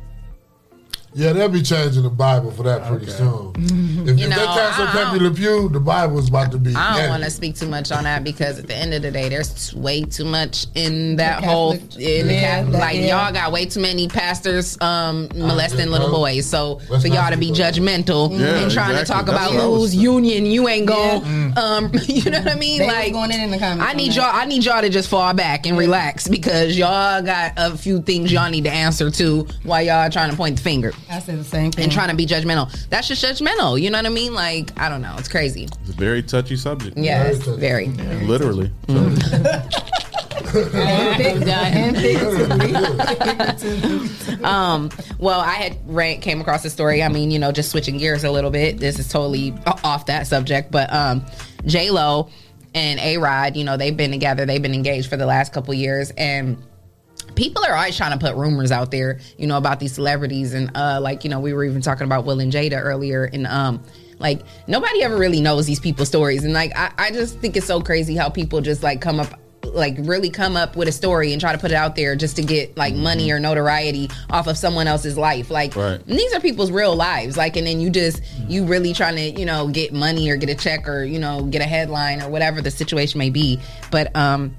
Yeah, 1.14 1.34
they'll 1.34 1.49
be 1.49 1.61
changing 1.64 2.03
the 2.03 2.10
Bible 2.10 2.52
for 2.52 2.64
that 2.64 2.86
pretty 2.88 3.07
soon. 3.07 3.53
If, 3.99 4.18
You 4.18 4.26
if 4.26 4.30
know, 4.30 4.40
they 4.40 4.45
cancel 4.45 4.88
I 4.88 4.91
Pepe 4.91 5.19
Le 5.19 5.31
Pew, 5.31 5.69
the 5.69 5.80
Bible 5.80 6.18
is 6.19 6.30
about 6.30 6.52
to 6.53 6.57
be. 6.57 6.73
I 6.73 7.02
don't 7.02 7.10
want 7.10 7.23
to 7.23 7.30
speak 7.30 7.56
too 7.56 7.68
much 7.68 7.91
on 7.91 8.06
that 8.06 8.23
because 8.23 8.57
at 8.57 8.68
the 8.68 8.73
end 8.76 8.94
of 8.94 9.02
the 9.02 9.11
day, 9.11 9.27
there's 9.27 9.76
way 9.76 10.03
too 10.03 10.23
much 10.23 10.68
in 10.73 11.18
that 11.18 11.41
The 11.41 11.48
whole 11.48 11.73
in 11.73 11.90
yeah, 11.98 12.40
Catholic. 12.40 12.80
Like 12.80 12.95
yeah. 12.98 13.23
y'all 13.26 13.34
got 13.34 13.52
way 13.52 13.65
too 13.65 13.81
many 13.81 14.07
pastors 14.07 14.80
um, 14.81 15.27
molesting 15.36 15.80
yeah, 15.81 15.86
little 15.91 16.11
boys. 16.11 16.45
So 16.45 16.80
let's 16.90 17.03
for 17.03 17.10
y'all 17.10 17.30
to 17.30 17.38
be 17.38 17.48
speak 17.48 17.57
about 17.60 17.73
that. 17.73 17.81
judgmental 17.81 18.40
Yeah, 18.40 18.56
and 18.61 18.72
trying 18.72 18.98
to 18.98 19.06
talk 19.06 19.26
That's 19.26 19.52
about 19.52 19.53
what 19.53 19.80
whose 19.80 19.94
union 19.94 20.45
you 20.45 20.68
ain't 20.69 20.88
going, 20.88 21.22
Yeah. 21.22 21.53
um, 21.57 21.91
you 22.07 22.31
know 22.31 22.40
what 22.40 22.52
I 22.52 22.56
mean? 22.56 22.80
They 22.80 22.88
like 22.88 23.11
going 23.11 23.31
in 23.31 23.41
in 23.41 23.52
the 23.52 23.60
comments 23.60 23.86
I 23.86 23.94
need 23.95 24.15
y'all. 24.15 24.31
I 24.34 24.45
need 24.45 24.64
y'all 24.64 24.81
to 24.81 24.90
just 24.90 25.10
fall 25.10 25.34
back 25.34 25.68
and 25.68 25.77
relax 25.77 26.27
because 26.27 26.77
y'all 26.77 27.22
got 27.22 27.53
a 27.57 27.77
few 27.77 28.02
things 28.02 28.31
y'all 28.31 28.49
need 28.49 28.64
to 28.64 28.72
answer 28.72 29.11
to 29.11 29.45
while 29.64 29.84
y'all 29.84 30.10
trying 30.10 30.31
to 30.31 30.38
point 30.38 30.56
the 30.57 30.64
finger 30.64 30.94
I 31.10 31.19
said 31.19 31.40
the 31.40 31.44
same 31.44 31.72
thing. 31.72 31.84
and 31.86 31.91
trying 31.91 32.10
to 32.10 32.15
be 32.15 32.26
judgmental. 32.26 32.72
That's 32.90 33.07
just 33.07 33.23
judgmental. 33.23 33.81
You 33.81 33.90
know 33.90 33.98
what 33.98 34.06
I 34.06 34.10
mean? 34.10 34.34
Like 34.34 34.77
I 34.80 34.90
don't 34.90 35.02
know. 35.02 35.15
It's 35.18 35.27
crazy. 35.27 35.64
It's 35.64 35.90
a 35.90 35.94
very 35.94 36.22
touchy 36.22 36.56
subject. 36.56 36.98
Yes, 36.98 37.38
Very 37.44 37.88
touchy. 37.88 38.03
very. 38.03 38.26
Literally. 38.26 38.72
um, 44.44 44.90
well, 45.19 45.40
I 45.40 45.53
had 45.53 45.77
ran, 45.86 46.22
came 46.22 46.41
across 46.41 46.65
a 46.65 46.69
story. 46.69 47.03
I 47.03 47.10
mean, 47.10 47.31
you 47.31 47.40
know, 47.40 47.52
just 47.52 47.72
switching 47.72 47.98
gears 47.98 48.23
a 48.23 48.31
little 48.31 48.52
bit. 48.52 48.80
This 48.80 48.99
is 48.99 49.07
totally 49.07 49.53
off 49.84 50.06
that 50.07 50.27
subject, 50.27 50.72
but 50.72 50.91
um, 50.94 51.26
J 51.65 51.91
Lo 51.91 52.30
and 52.73 52.99
A 52.99 53.18
Rod, 53.18 53.56
you 53.56 53.64
know, 53.64 53.77
they've 53.77 53.95
been 53.95 54.11
together. 54.11 54.45
They've 54.45 54.61
been 54.61 54.73
engaged 54.73 55.10
for 55.10 55.18
the 55.18 55.26
last 55.26 55.53
couple 55.53 55.73
years, 55.73 56.11
and 56.11 56.57
people 57.35 57.64
are 57.65 57.73
always 57.76 57.95
trying 57.97 58.11
to 58.11 58.18
put 58.18 58.35
rumors 58.35 58.72
out 58.72 58.91
there, 58.91 59.19
you 59.38 59.47
know, 59.47 59.57
about 59.57 59.80
these 59.80 59.93
celebrities 59.93 60.53
and 60.53 60.72
uh 60.76 60.99
like, 61.01 61.23
you 61.23 61.30
know, 61.30 61.39
we 61.39 61.53
were 61.53 61.64
even 61.64 61.81
talking 61.81 62.06
about 62.06 62.26
Will 62.26 62.39
and 62.39 62.51
Jada 62.51 62.81
earlier 62.81 63.23
and 63.26 63.47
um 63.47 63.84
like 64.19 64.41
nobody 64.68 65.03
ever 65.03 65.18
really 65.18 65.39
knows 65.41 65.65
these 65.65 65.80
people's 65.80 66.10
stories 66.10 66.43
and 66.43 66.53
like 66.53 66.72
I, 66.77 66.91
I 66.97 67.11
just 67.11 67.39
think 67.39 67.56
it's 67.56 67.65
so 67.68 67.81
crazy 67.81 68.15
how 68.15 68.30
people 68.30 68.60
just 68.61 68.84
like 68.84 68.99
come 69.01 69.19
up 69.19 69.39
like 69.73 69.95
really 69.99 70.30
come 70.30 70.56
up 70.57 70.76
with 70.76 70.88
a 70.88 70.91
story 70.91 71.31
and 71.31 71.39
try 71.39 71.51
to 71.51 71.57
put 71.57 71.69
it 71.72 71.76
out 71.76 71.95
there 71.95 72.15
just 72.15 72.35
to 72.38 72.41
get 72.41 72.76
like 72.76 72.95
money 72.95 73.31
or 73.31 73.39
notoriety 73.39 74.10
off 74.30 74.47
of 74.47 74.57
someone 74.57 74.88
else's 74.88 75.18
life. 75.18 75.51
Like 75.51 75.76
Right. 75.76 76.03
these 76.07 76.34
are 76.34 76.39
people's 76.39 76.72
real 76.72 76.95
lives. 76.95 77.38
Like 77.38 77.56
and 77.56 77.68
then 77.68 77.80
you 77.80 77.89
just 77.89 78.22
you 78.47 78.65
really 78.65 78.93
trying 78.93 79.15
to, 79.18 79.39
you 79.39 79.45
know, 79.45 79.68
get 79.68 79.93
money 79.93 80.30
or 80.30 80.38
get 80.38 80.49
a 80.49 80.56
check 80.56 80.88
or, 80.88 81.03
you 81.03 81.19
know, 81.19 81.43
get 81.43 81.61
a 81.61 81.65
headline 81.65 82.22
or 82.22 82.30
whatever 82.30 82.61
the 82.61 82.72
situation 82.72 83.19
may 83.19 83.30
be. 83.30 83.60
But 83.91 84.15
um 84.15 84.56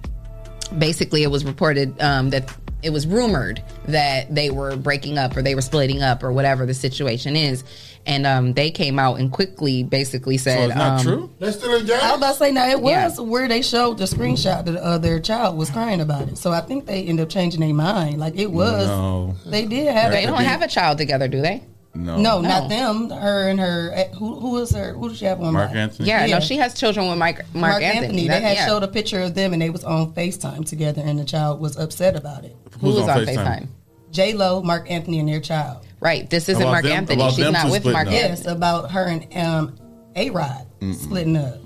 basically 0.78 1.22
it 1.22 1.30
was 1.30 1.44
reported 1.44 2.00
um, 2.00 2.30
that 2.30 2.54
it 2.82 2.90
was 2.90 3.06
rumored 3.06 3.62
that 3.86 4.34
they 4.34 4.50
were 4.50 4.76
breaking 4.76 5.18
up 5.18 5.36
or 5.36 5.42
they 5.42 5.54
were 5.54 5.60
splitting 5.62 6.02
up 6.02 6.22
or 6.22 6.32
whatever 6.32 6.64
the 6.66 6.74
situation 6.74 7.36
is 7.36 7.62
and 8.06 8.24
um, 8.26 8.54
they 8.54 8.70
came 8.70 8.98
out 8.98 9.18
and 9.20 9.30
quickly 9.30 9.82
basically 9.82 10.38
said 10.38 10.70
it's 10.70 10.74
not 10.78 11.00
um, 11.00 11.04
true? 11.06 11.30
They're 11.38 11.52
still 11.52 11.74
engaged. 11.74 12.02
I 12.02 12.12
was 12.12 12.18
about 12.18 12.32
to 12.32 12.38
say 12.38 12.50
now 12.50 12.64
it 12.66 12.82
Yeah. 12.82 13.04
was 13.04 13.20
where 13.20 13.46
they 13.46 13.60
showed 13.60 13.98
the 13.98 14.04
screenshot 14.04 14.64
that 14.64 14.76
uh, 14.76 14.96
their 14.96 15.20
child 15.20 15.58
was 15.58 15.68
crying 15.68 16.00
about 16.00 16.28
it. 16.28 16.38
So 16.38 16.50
I 16.50 16.62
think 16.62 16.86
they 16.86 17.04
ended 17.04 17.24
up 17.24 17.28
changing 17.30 17.60
their 17.60 17.74
mind. 17.74 18.18
Like 18.18 18.36
it 18.38 18.50
was, 18.50 18.86
No. 18.88 19.34
they 19.44 19.66
did 19.66 19.92
have. 19.92 20.12
they 20.12 20.24
don't 20.24 20.42
have 20.42 20.62
a 20.62 20.68
child 20.68 20.96
together 20.96 21.28
do 21.28 21.42
they 21.42 21.62
No. 21.92 22.16
No, 22.18 22.40
not 22.40 22.68
them. 22.68 23.10
Her 23.10 23.48
and 23.48 23.58
her. 23.58 23.90
eh, 23.94 24.08
Who 24.14 24.38
who 24.38 24.50
was 24.50 24.70
her? 24.70 24.92
Who 24.92 25.08
does 25.08 25.18
she 25.18 25.24
have 25.24 25.38
one? 25.40 25.52
Mark 25.54 25.72
by? 25.72 25.76
Anthony? 25.78 26.08
Yeah, 26.08 26.24
no, 26.26 26.38
she 26.40 26.56
has 26.56 26.78
children 26.78 27.08
with 27.08 27.18
Mike, 27.18 27.38
Mark, 27.52 27.72
Mark, 27.72 27.82
Anthony. 27.82 28.04
Anthony. 28.06 28.28
That- 28.28 28.40
They 28.42 28.48
had 28.48 28.56
yeah. 28.58 28.66
showed 28.66 28.82
a 28.84 28.88
picture 28.88 29.20
of 29.20 29.34
them, 29.34 29.52
and 29.52 29.60
they 29.60 29.70
was 29.70 29.82
on 29.82 30.12
Facetime 30.14 30.64
together, 30.64 31.02
and 31.04 31.18
the 31.18 31.24
child 31.24 31.60
was 31.60 31.76
upset 31.76 32.14
about 32.14 32.44
it. 32.44 32.56
Who 32.80 32.88
was 32.88 32.98
on 33.00 33.10
on 33.10 33.18
FaceTime? 33.26 33.34
FaceTime? 33.36 33.66
J 34.12 34.32
Lo, 34.34 34.62
Marc 34.62 34.88
Anthony, 34.90 35.18
and 35.18 35.28
their 35.28 35.40
child. 35.40 35.84
Right. 36.00 36.28
This 36.30 36.48
isn't 36.48 36.62
About 36.62 36.70
Mark 36.70 36.84
them- 36.84 36.92
Anthony. 36.92 37.30
She's 37.30 37.50
not 37.50 37.70
with 37.70 37.84
Mark 37.84 38.06
up. 38.06 38.12
Yes, 38.12 38.46
about 38.46 38.90
her 38.92 39.06
and 39.06 39.36
um, 39.36 39.76
A 40.16 40.30
Rod 40.30 40.66
splitting 40.94 41.36
up. 41.36 41.58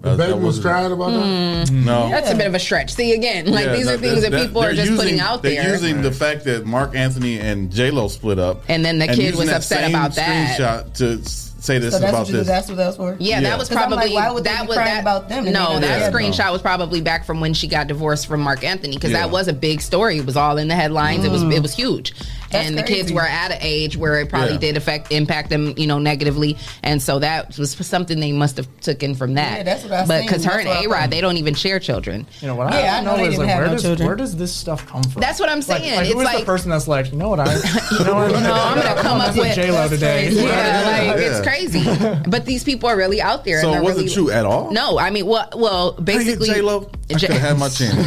The 0.00 0.16
baby 0.16 0.32
was 0.38 0.60
crying 0.60 0.92
about 0.92 1.10
that. 1.10 1.70
No. 1.72 2.08
That's 2.08 2.30
a 2.30 2.34
bit 2.36 2.46
of 2.46 2.54
a 2.54 2.58
stretch. 2.60 2.92
See, 2.92 3.14
again, 3.14 3.46
like 3.50 3.66
Yeah, 3.66 3.72
these 3.76 3.86
no, 3.86 3.94
are 3.94 3.98
things 3.98 4.22
that, 4.22 4.30
that- 4.30 4.46
people 4.46 4.62
are 4.62 4.72
just 4.72 4.90
using- 4.90 4.96
putting 4.96 5.20
out 5.20 5.42
they're 5.42 5.60
there. 5.62 5.72
using 5.72 6.02
the 6.02 6.12
fact 6.12 6.44
that 6.44 6.64
Marc 6.66 6.94
Anthony 6.94 7.40
and 7.40 7.70
J 7.72 7.90
Lo 7.90 8.06
split 8.06 8.38
up, 8.38 8.62
And 8.68 8.84
then 8.84 9.00
the 9.00 9.08
kid 9.08 9.18
using 9.18 9.38
was 9.38 9.48
that 9.48 9.56
upset 9.56 9.80
same 9.86 9.90
about 9.94 10.14
that. 10.14 10.56
Screenshot 10.58 10.94
to 10.98 11.18
say 11.60 11.78
this 11.80 11.92
So 11.94 11.98
that's 11.98 12.10
about 12.12 12.26
what 12.26 12.32
this. 12.32 12.46
that's 12.46 12.68
what 12.68 12.76
that 12.76 12.86
was 12.86 12.96
for. 12.96 13.16
Yeah, 13.18 13.40
that 13.40 13.58
was 13.58 13.68
probably 13.68 13.96
like, 13.96 14.12
why 14.14 14.30
would 14.30 14.44
they 14.44 14.50
that 14.50 14.62
be 14.62 14.68
was 14.68 14.76
crying 14.76 14.94
that, 14.94 15.00
about 15.00 15.28
them? 15.28 15.46
No, 15.46 15.50
that 15.50 15.80
not 15.80 15.94
together? 16.06 16.16
screenshot 16.16 16.52
was 16.52 16.62
probably 16.62 17.00
back 17.00 17.24
from 17.26 17.40
when 17.40 17.52
she 17.52 17.66
got 17.66 17.88
divorced 17.88 18.28
from 18.28 18.40
Marc 18.40 18.62
Anthony 18.62 18.94
because 18.94 19.10
Yeah. 19.10 19.22
that 19.22 19.30
was 19.32 19.48
a 19.48 19.52
big 19.52 19.80
story. 19.80 20.18
It 20.18 20.26
was 20.26 20.36
all 20.36 20.58
in 20.58 20.68
the 20.68 20.76
headlines. 20.76 21.24
It 21.24 21.32
was 21.32 21.42
Mm. 21.42 21.54
it 21.56 21.60
was 21.62 21.74
huge, 21.74 22.14
That's 22.50 22.68
and 22.68 22.78
the 22.78 22.82
kids 22.82 23.12
were 23.12 23.22
at 23.22 23.50
an 23.50 23.58
age 23.60 23.96
where 23.96 24.20
it 24.20 24.28
probably 24.28 24.52
Yeah. 24.54 24.58
did 24.60 24.76
affect 24.76 25.10
impact 25.12 25.50
them, 25.50 25.74
you 25.76 25.86
know, 25.86 25.98
negatively. 25.98 26.56
And 26.82 27.02
so 27.02 27.18
that 27.18 27.58
was 27.58 27.72
something 27.72 28.20
they 28.20 28.32
must 28.32 28.56
have 28.56 28.68
taken 28.80 29.08
in 29.08 29.14
from 29.14 29.34
that. 29.34 29.58
Yeah, 29.58 29.62
that's 29.62 29.82
what 29.84 29.92
I 29.92 30.06
But 30.06 30.22
because 30.22 30.44
her 30.44 30.50
That's 30.50 30.60
and 30.64 30.68
what 30.68 30.76
I 30.78 30.84
A 30.84 30.88
Rod, 31.02 31.10
they 31.10 31.20
don't 31.20 31.36
even 31.36 31.54
share 31.54 31.78
children. 31.78 32.26
You 32.40 32.48
know 32.48 32.54
what? 32.56 32.72
Yeah, 32.72 32.96
I 32.96 32.98
I 32.98 33.00
know 33.02 33.16
know, 33.16 33.24
is 33.24 33.38
like 33.38 33.46
where 33.48 33.66
no 33.66 33.72
does 33.72 33.82
children. 33.82 34.06
where 34.06 34.16
does 34.16 34.36
this 34.36 34.52
stuff 34.54 34.86
come 34.86 35.02
from? 35.02 35.20
That's 35.20 35.38
what 35.40 35.48
I'm 35.48 35.58
Like- 35.58 35.64
saying. 35.66 35.96
Like, 35.96 36.04
It's 36.06 36.12
who 36.14 36.20
is 36.20 36.24
like- 36.24 36.38
the 36.40 36.44
person 36.44 36.70
that's 36.70 36.88
like, 36.88 37.10
you 37.12 37.16
know 37.18 37.28
what 37.28 37.40
I, 37.40 37.54
you 37.98 38.04
know 38.04 38.14
what? 38.16 38.32
No, 38.42 38.52
I'm 38.52 38.76
gonna 38.80 39.00
come 39.02 39.20
up 39.20 39.36
with 39.36 39.54
J 39.54 39.70
Lo 39.70 39.88
today. 39.88 40.30
Yeah, 40.30 41.10
like 41.14 41.20
it's 41.20 41.40
crazy. 41.40 41.84
But 42.28 42.44
these 42.44 42.64
people 42.64 42.88
are 42.88 42.96
really 42.96 43.20
out 43.22 43.44
there. 43.44 43.60
So 43.62 43.72
it 43.72 43.82
wasn't 43.82 44.04
really, 44.06 44.14
true 44.14 44.30
at 44.30 44.44
all? 44.44 44.70
No, 44.72 44.98
I 44.98 45.10
mean, 45.10 45.26
well, 45.26 45.48
well, 45.56 45.92
basically, 45.92 46.48
J 46.48 46.60
Lo, 46.60 46.90
I 47.10 47.14
could 47.14 47.30
have 47.30 47.40
had 47.40 47.58
my 47.58 47.68
chance. 47.68 48.06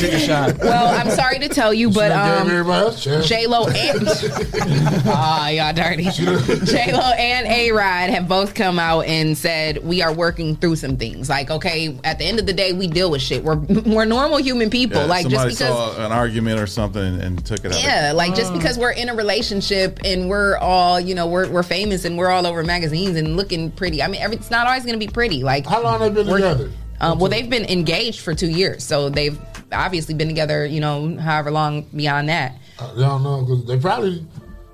Take 0.00 0.12
a 0.12 0.18
shot. 0.20 0.58
Well, 0.58 0.94
I'm 1.00 1.10
sorry 1.10 1.38
to 1.40 1.48
tell 1.48 1.72
you, 1.72 1.90
but 1.90 2.10
Should've 2.12 2.42
um, 2.42 3.22
everybody 3.36 3.36
else 3.36 3.36
a 3.36 3.36
chance. 3.36 3.36
J 3.36 3.46
Lo 3.46 3.66
and 3.66 5.02
ah, 5.06 5.48
y'all 5.48 5.72
dirty. 5.72 6.04
J 6.04 6.92
Lo 6.92 7.12
and 7.18 7.46
A 7.46 7.72
Rod 7.72 8.10
have 8.10 8.28
both 8.28 8.54
come 8.54 8.78
out 8.78 9.06
and 9.06 9.36
said 9.36 9.84
we 9.84 10.02
are 10.02 10.12
working 10.12 10.56
through 10.56 10.76
some 10.76 10.96
things. 10.96 11.28
Like, 11.28 11.50
okay, 11.50 11.98
at 12.04 12.18
the 12.18 12.24
end 12.24 12.38
of 12.38 12.46
the 12.46 12.52
day, 12.52 12.72
we 12.72 12.86
deal 12.86 13.10
with 13.10 13.22
shit. 13.22 13.42
We're 13.42 13.56
we're 13.86 14.04
normal 14.04 14.38
human 14.38 14.70
people. 14.70 15.02
Yeah, 15.02 15.06
like 15.06 15.28
just 15.28 15.44
because. 15.44 15.58
saw 15.58 16.04
an 16.04 16.12
argument 16.12 16.60
or 16.60 16.66
something 16.66 17.02
and, 17.02 17.22
and 17.22 17.44
took 17.44 17.64
it 17.64 17.72
out. 17.72 17.82
Yeah, 17.82 18.12
like 18.14 18.34
just 18.34 18.52
because 18.52 18.78
we're 18.78 18.92
in 18.92 19.08
a 19.08 19.14
relationship 19.14 20.00
and 20.04 20.28
we're 20.28 20.56
all, 20.58 21.00
you 21.00 21.14
know, 21.14 21.26
we're, 21.26 21.48
we're 21.50 21.62
famous 21.62 22.04
and 22.04 22.16
we're 22.16 22.30
all 22.30 22.46
over 22.46 22.62
magazines 22.62 23.16
and 23.16 23.36
looking 23.36 23.70
pretty. 23.70 24.02
I 24.02 24.08
mean, 24.08 24.20
every, 24.20 24.36
it's 24.36 24.50
not 24.50 24.66
always 24.66 24.84
going 24.84 24.98
to 24.98 25.04
be 25.04 25.12
pretty. 25.12 25.42
Like 25.42 25.66
how 25.66 25.82
long 25.82 26.00
have 26.00 26.14
they 26.14 26.22
been 26.22 26.32
together? 26.32 26.70
Uh, 27.00 27.14
well, 27.18 27.28
they've 27.28 27.50
been 27.50 27.66
engaged 27.66 28.20
for 28.20 28.34
two 28.34 28.48
years, 28.48 28.82
so 28.82 29.10
they've 29.10 29.38
obviously 29.70 30.14
been 30.14 30.28
together. 30.28 30.64
You 30.64 30.80
know, 30.80 31.16
however 31.18 31.50
long 31.50 31.82
beyond 31.82 32.28
that. 32.30 32.56
I 32.78 32.94
don't 32.98 33.22
know 33.22 33.42
because 33.42 33.64
they 33.66 33.78
probably 33.78 34.26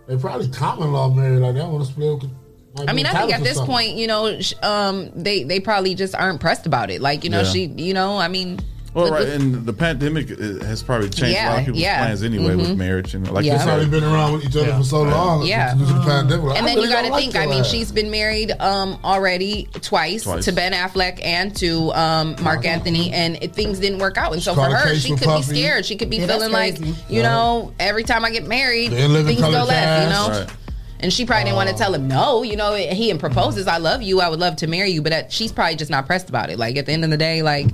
they 0.08 0.16
probably 0.16 0.48
common 0.48 0.92
law 0.92 1.08
married 1.08 1.38
like 1.40 1.54
that. 1.54 1.68
Want 1.68 1.84
to 1.86 1.92
split? 1.92 2.22
might 2.76 2.88
I 2.88 2.92
mean, 2.92 3.06
I 3.06 3.12
think 3.12 3.32
at 3.32 3.42
this 3.42 3.56
something. 3.56 3.72
point, 3.72 3.90
you 3.96 4.06
know, 4.06 4.38
um, 4.62 5.10
they 5.14 5.44
they 5.44 5.60
probably 5.60 5.94
just 5.94 6.14
aren't 6.14 6.40
pressed 6.40 6.66
about 6.66 6.90
it. 6.90 7.00
Like, 7.00 7.22
you 7.22 7.30
know, 7.30 7.42
Yeah. 7.42 7.50
she, 7.52 7.64
you 7.66 7.94
know, 7.94 8.18
I 8.18 8.28
mean, 8.28 8.58
Well, 8.94 9.06
look- 9.06 9.14
right, 9.14 9.28
and 9.28 9.64
the 9.64 9.72
pandemic 9.72 10.30
uh, 10.32 10.64
has 10.66 10.82
probably 10.82 11.08
changed 11.08 11.38
a 11.38 11.46
lot 11.48 11.58
of 11.60 11.64
people's 11.64 11.82
yeah. 11.82 11.98
plans 12.04 12.22
anyway 12.22 12.54
with 12.56 12.68
Mhm. 12.68 12.76
marriage 12.76 13.14
and 13.14 13.30
like 13.30 13.44
Yeah. 13.44 13.52
you 13.52 13.58
They 13.58 13.64
said, 13.64 13.72
already 13.72 13.90
been 13.90 14.04
around 14.04 14.32
with 14.34 14.44
each 14.44 14.56
other 14.56 14.74
for 14.74 14.84
so 14.84 15.02
long. 15.02 15.46
Yeah. 15.46 15.72
due 15.74 15.86
to 15.86 15.92
the 15.94 16.00
pandemic. 16.00 16.44
Like, 16.44 16.58
and 16.58 16.66
I 16.66 16.68
then 16.68 16.76
really 16.76 16.88
you 16.88 16.94
got 16.94 17.00
to 17.02 17.08
don't 17.08 17.12
like 17.12 17.22
think. 17.32 17.36
I 17.36 17.46
mean, 17.46 17.64
she's 17.64 17.90
been 17.90 18.10
married 18.10 18.52
um, 18.60 18.98
already 19.02 19.68
twice, 19.80 20.24
Twice. 20.24 20.44
to 20.44 20.52
Ben 20.52 20.72
Affleck 20.72 21.24
and 21.24 21.56
to 21.56 21.90
um, 21.94 22.36
Marc 22.42 22.66
Anthony, 22.66 23.10
and 23.12 23.38
it, 23.42 23.54
things 23.54 23.78
didn't 23.78 23.98
work 23.98 24.18
out. 24.18 24.32
And 24.34 24.42
so 24.42 24.54
for 24.54 24.62
her, 24.66 24.94
she 24.96 25.12
with 25.12 25.22
could 25.22 25.36
be 25.36 25.42
scared. 25.42 25.86
She 25.86 25.96
could 25.96 26.10
be 26.10 26.18
Yeah, 26.18 26.26
feeling 26.26 26.52
like, 26.52 26.78
you 26.78 26.94
Yeah. 27.08 27.22
know, 27.22 27.72
every 27.80 28.04
time 28.04 28.24
I 28.26 28.30
get 28.30 28.46
married, 28.46 28.92
They 28.92 29.06
live 29.08 29.20
in 29.20 29.36
things 29.36 29.40
go 29.40 29.50
color 29.52 29.64
left. 29.64 30.04
You 30.04 30.10
know. 30.10 30.38
Right. 30.40 30.48
And 31.00 31.12
she 31.12 31.24
probably 31.24 31.44
didn't 31.44 31.56
want 31.56 31.68
to 31.70 31.74
tell 31.74 31.92
him 31.94 32.06
no. 32.06 32.42
You 32.44 32.54
know, 32.56 32.74
he 32.76 33.10
and 33.10 33.18
proposes, 33.18 33.66
"I 33.66 33.78
love 33.78 34.02
you. 34.02 34.20
I 34.20 34.28
would 34.28 34.38
love 34.38 34.54
to 34.56 34.68
marry 34.68 34.90
you," 34.90 35.02
but 35.02 35.10
that, 35.10 35.32
she's 35.32 35.50
probably 35.50 35.74
just 35.74 35.90
not 35.90 36.06
pressed 36.06 36.28
about 36.28 36.48
it. 36.50 36.58
Like 36.60 36.76
at 36.76 36.86
the 36.86 36.92
end 36.92 37.02
of 37.02 37.10
the 37.10 37.16
day, 37.16 37.42
like 37.42 37.66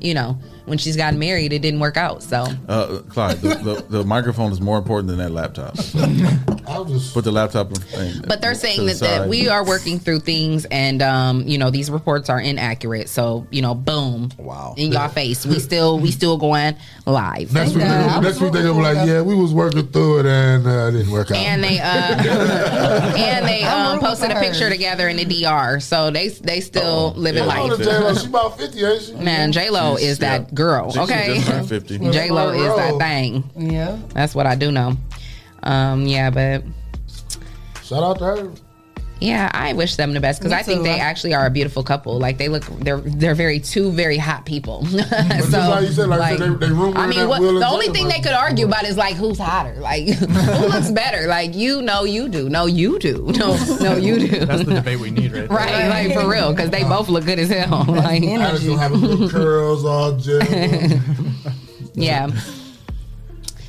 you 0.00 0.14
know, 0.14 0.38
when 0.66 0.78
she's 0.78 0.96
gotten 0.96 1.18
married, 1.18 1.52
it 1.52 1.60
didn't 1.60 1.80
work 1.80 1.96
out. 1.96 2.22
So 2.22 2.46
uh, 2.68 2.98
Clyde, 3.08 3.38
the, 3.38 3.48
the, 3.54 3.98
the 3.98 4.04
microphone 4.04 4.52
is 4.52 4.60
more 4.60 4.78
important 4.78 5.08
than 5.08 5.18
that 5.18 5.30
laptop. 5.30 5.76
I'll 6.68 6.84
just 6.84 7.14
put 7.14 7.24
the 7.24 7.32
laptop. 7.32 7.70
In, 7.94 8.22
But 8.26 8.40
they're 8.40 8.52
to 8.52 8.58
saying 8.58 8.86
the 8.86 8.94
that, 8.94 9.00
that 9.00 9.28
we 9.28 9.48
are 9.48 9.64
working 9.64 9.98
through 9.98 10.20
things, 10.20 10.64
and 10.66 11.00
um, 11.00 11.42
you 11.46 11.58
know 11.58 11.70
these 11.70 11.90
reports 11.90 12.28
are 12.28 12.40
inaccurate. 12.40 13.08
So 13.08 13.46
you 13.50 13.62
know, 13.62 13.74
boom, 13.74 14.30
wow, 14.36 14.74
in 14.76 14.92
your 14.92 15.08
face. 15.08 15.46
We 15.46 15.58
still 15.60 15.98
we 15.98 16.10
still 16.10 16.36
going 16.36 16.76
live. 17.06 17.52
Next 17.52 17.74
week, 17.74 17.84
they, 17.84 18.20
next 18.20 18.40
week 18.40 18.52
they're 18.52 18.64
gonna 18.64 18.74
be 18.74 18.82
like, 18.82 19.08
yeah, 19.08 19.22
we 19.22 19.34
was 19.34 19.54
working 19.54 19.86
through 19.86 20.20
it 20.20 20.26
and 20.26 20.66
uh, 20.66 20.88
it 20.88 20.92
didn't 20.92 21.12
work 21.12 21.30
out. 21.30 21.36
And 21.36 21.62
they 21.62 21.78
uh, 21.78 21.84
and 23.16 23.46
they 23.46 23.62
um, 23.62 24.00
posted 24.00 24.30
a 24.32 24.40
picture 24.40 24.68
together 24.68 25.08
in 25.08 25.16
the 25.16 25.24
DR. 25.24 25.80
So 25.80 26.10
they 26.10 26.28
they 26.28 26.60
still 26.60 27.12
living 27.16 27.44
Yeah, 27.44 27.50
I 27.50 27.60
life. 27.60 27.78
J-Lo, 27.78 28.14
she 28.14 28.26
about 28.26 28.58
50, 28.58 28.84
ain't 28.84 29.02
she? 29.02 29.14
Man, 29.14 29.52
J 29.52 29.70
Lo 29.70 29.96
is 29.96 30.18
that 30.18 30.54
girl. 30.56 30.90
She- 30.90 30.98
she 30.98 31.02
Okay, 31.04 31.34
just 31.36 31.46
turned 31.46 31.68
50. 31.76 31.98
J 32.10 32.30
Lo 32.30 32.50
is 32.50 32.76
that 32.76 32.98
thing. 32.98 33.44
Yeah. 33.56 33.98
That's 34.14 34.34
what 34.34 34.46
I 34.46 34.54
do 34.56 34.72
know. 34.72 34.96
Um, 35.62 36.06
yeah, 36.06 36.30
but 36.30 36.62
Shout 37.84 38.02
out 38.02 38.18
to 38.18 38.24
her. 38.24 38.50
Yeah, 39.20 39.50
I 39.54 39.72
wish 39.72 39.96
them 39.96 40.12
the 40.12 40.20
best 40.20 40.40
because 40.40 40.52
I 40.52 40.62
think 40.62 40.82
they 40.82 41.00
actually 41.00 41.32
are 41.34 41.46
a 41.46 41.50
beautiful 41.50 41.82
couple. 41.82 42.18
Like 42.18 42.36
they 42.38 42.48
look, 42.48 42.64
they're 42.80 42.98
they're 43.00 43.34
very 43.34 43.60
two 43.60 43.90
very 43.92 44.18
hot 44.18 44.44
people. 44.44 44.84
so 44.86 44.98
like 44.98 45.86
you 45.86 45.92
said, 45.92 46.08
like, 46.08 46.38
they- 46.38 46.48
they 46.48 46.66
I 46.66 47.06
mean, 47.06 47.26
what, 47.28 47.40
the 47.40 47.66
only 47.66 47.88
Jada 47.88 47.92
thing 47.94 48.08
they 48.08 48.20
could 48.20 48.32
argue 48.32 48.66
about 48.66 48.84
is 48.84 48.96
like 48.96 49.16
who's 49.16 49.38
hotter, 49.38 49.74
like 49.76 50.06
who 50.08 50.66
looks 50.66 50.90
better. 50.90 51.26
Like 51.28 51.54
you 51.54 51.80
know, 51.82 52.04
you 52.04 52.28
do. 52.28 52.48
No, 52.48 52.66
you 52.66 52.98
do. 52.98 53.32
No, 53.36 53.56
no, 53.80 53.96
you 53.96 54.18
do. 54.18 54.44
That's 54.46 54.64
the 54.64 54.74
debate 54.74 54.98
we 55.00 55.10
need, 55.10 55.32
right? 55.32 55.48
there. 55.48 55.56
Right, 55.58 55.88
like 55.88 56.12
for 56.14 56.28
real, 56.28 56.52
because 56.52 56.70
they 56.70 56.82
both 56.84 57.08
look 57.08 57.24
good 57.26 57.38
as 57.38 57.50
hell. 57.50 57.84
Like, 57.88 58.22
I 58.22 58.50
just 58.52 58.66
don't 58.66 58.78
have 58.78 58.92
a 58.92 58.96
little 58.96 59.28
curls 59.28 59.84
all 59.84 60.16
gel. 60.16 60.40
yeah. 61.94 62.28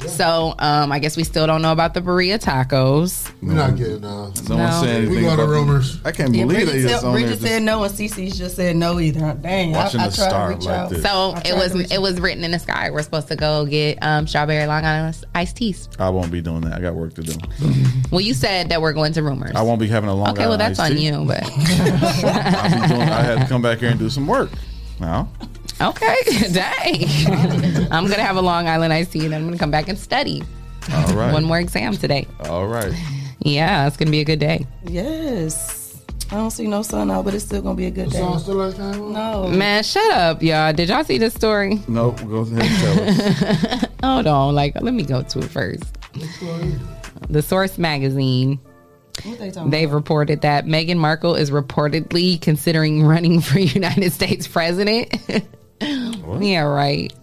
So, 0.05 0.53
um, 0.59 0.91
I 0.91 0.99
guess 0.99 1.17
we 1.17 1.23
still 1.23 1.47
don't 1.47 1.61
know 1.61 1.71
about 1.71 1.93
the 1.95 2.01
birria 2.01 2.39
tacos. 2.39 3.31
We're 3.41 3.53
not 3.53 3.75
getting 3.75 4.03
uh, 4.05 4.31
No 4.47 4.55
one 4.55 4.57
No. 4.57 4.81
said 4.83 4.89
anything. 4.89 5.15
We 5.15 5.21
go 5.21 5.35
to 5.35 5.41
about- 5.43 5.49
rumors. 5.49 5.99
I 6.05 6.11
can't 6.11 6.33
Yeah, 6.35 6.43
believe 6.43 6.65
Bridget, 6.65 6.71
they 6.73 6.81
just 6.83 7.01
said. 7.01 7.11
Bridget 7.11 7.27
just- 7.29 7.41
said 7.41 7.63
no, 7.63 7.83
and 7.83 7.93
Cece 7.93 8.35
just 8.35 8.55
said 8.55 8.75
no 8.75 8.99
either. 8.99 9.33
Dang, 9.41 9.75
I, 9.75 9.79
I 9.79 9.83
Watching 9.83 9.99
tried 9.99 10.05
the 10.11 10.15
to 10.15 10.21
star 10.21 10.49
reach 10.49 10.65
like 10.65 10.75
out. 10.75 10.89
this. 10.91 11.01
So 11.01 11.35
it 11.43 11.55
was 11.55 11.91
it 11.91 12.01
was 12.01 12.19
written 12.21 12.43
in 12.43 12.51
the 12.51 12.59
sky. 12.59 12.91
We're 12.91 13.01
supposed 13.01 13.27
to 13.29 13.35
go 13.35 13.65
get 13.65 13.97
um, 14.01 14.27
strawberry 14.27 14.65
Long 14.67 14.85
Island 14.85 15.17
iced 15.33 15.57
teas. 15.57 15.89
I 15.99 16.09
won't 16.09 16.31
be 16.31 16.41
doing 16.41 16.61
that. 16.61 16.73
I 16.73 16.79
got 16.81 16.93
work 16.95 17.13
to 17.15 17.23
do. 17.23 17.33
Well, 18.11 18.21
you 18.21 18.33
said 18.33 18.69
that 18.69 18.81
we're 18.81 18.93
going 18.93 19.11
to 19.13 19.23
rumors. 19.23 19.51
I 19.55 19.61
won't 19.63 19.81
be 19.81 19.87
having 19.87 20.09
a 20.09 20.13
long. 20.15 20.29
Okay, 20.29 20.47
well 20.47 20.57
that's 20.57 20.79
iced 20.79 20.91
on 20.91 20.97
tea. 20.97 21.07
you, 21.07 21.25
but 21.25 21.43
I'll 22.23 22.81
be 22.81 22.87
doing- 22.87 23.01
I 23.01 23.21
had 23.21 23.39
to 23.41 23.45
come 23.47 23.61
back 23.61 23.79
here 23.79 23.89
and 23.89 23.99
do 23.99 24.09
some 24.09 24.27
work. 24.27 24.49
Now, 24.99 25.29
okay, 25.81 26.15
dang. 26.51 27.87
I'm 27.91 28.07
gonna 28.07 28.21
have 28.23 28.35
a 28.37 28.41
Long 28.41 28.67
Island 28.67 28.93
iced 28.93 29.11
tea, 29.11 29.23
and 29.25 29.33
then 29.33 29.41
I'm 29.41 29.47
gonna 29.47 29.57
come 29.57 29.71
back 29.71 29.87
and 29.87 29.97
study. 29.97 30.43
all 30.93 31.13
right, 31.13 31.31
One 31.33 31.43
more 31.45 31.59
exam 31.59 31.95
today. 31.97 32.27
all 32.49 32.67
right. 32.67 32.93
Yeah, 33.39 33.87
it's 33.87 33.97
gonna 33.97 34.11
be 34.11 34.19
a 34.21 34.25
good 34.25 34.39
day. 34.39 34.65
Yes. 34.87 36.01
I 36.29 36.35
don't 36.35 36.51
see 36.51 36.67
no 36.67 36.81
sun 36.81 37.09
out, 37.09 37.23
but 37.23 37.33
it's 37.33 37.45
still 37.45 37.61
gonna 37.61 37.75
be 37.75 37.85
a 37.85 37.91
good 37.91 38.09
day. 38.09 38.19
Song 38.19 38.37
still 38.39 38.55
like? 38.55 38.77
No. 38.77 39.47
Man, 39.47 39.81
shut 39.83 40.11
up, 40.11 40.43
y'all. 40.43 40.73
Did 40.73 40.89
y'all 40.89 41.05
see 41.05 41.17
this 41.17 41.33
story? 41.33 41.81
Nope, 41.87 42.17
go 42.27 42.37
ahead 42.39 42.61
and 42.63 42.79
tell 42.79 43.75
us. 43.79 43.85
Hold 44.03 44.27
on, 44.27 44.53
like 44.55 44.75
let 44.81 44.93
me 44.93 45.03
go 45.03 45.21
to 45.23 45.39
it 45.39 45.45
first. 45.45 45.83
The 47.29 47.41
Source 47.41 47.77
magazine. 47.77 48.59
They 49.23 49.51
They've 49.67 49.91
reported 49.91 50.41
that 50.41 50.65
Meghan 50.65 50.97
Markle 50.97 51.35
is 51.35 51.49
reportedly 51.49 52.39
considering 52.41 53.03
running 53.03 53.39
for 53.41 53.59
United 53.59 54.11
States 54.11 54.47
president. 54.47 55.13
Yeah, 56.39 56.61
right. 56.61 57.13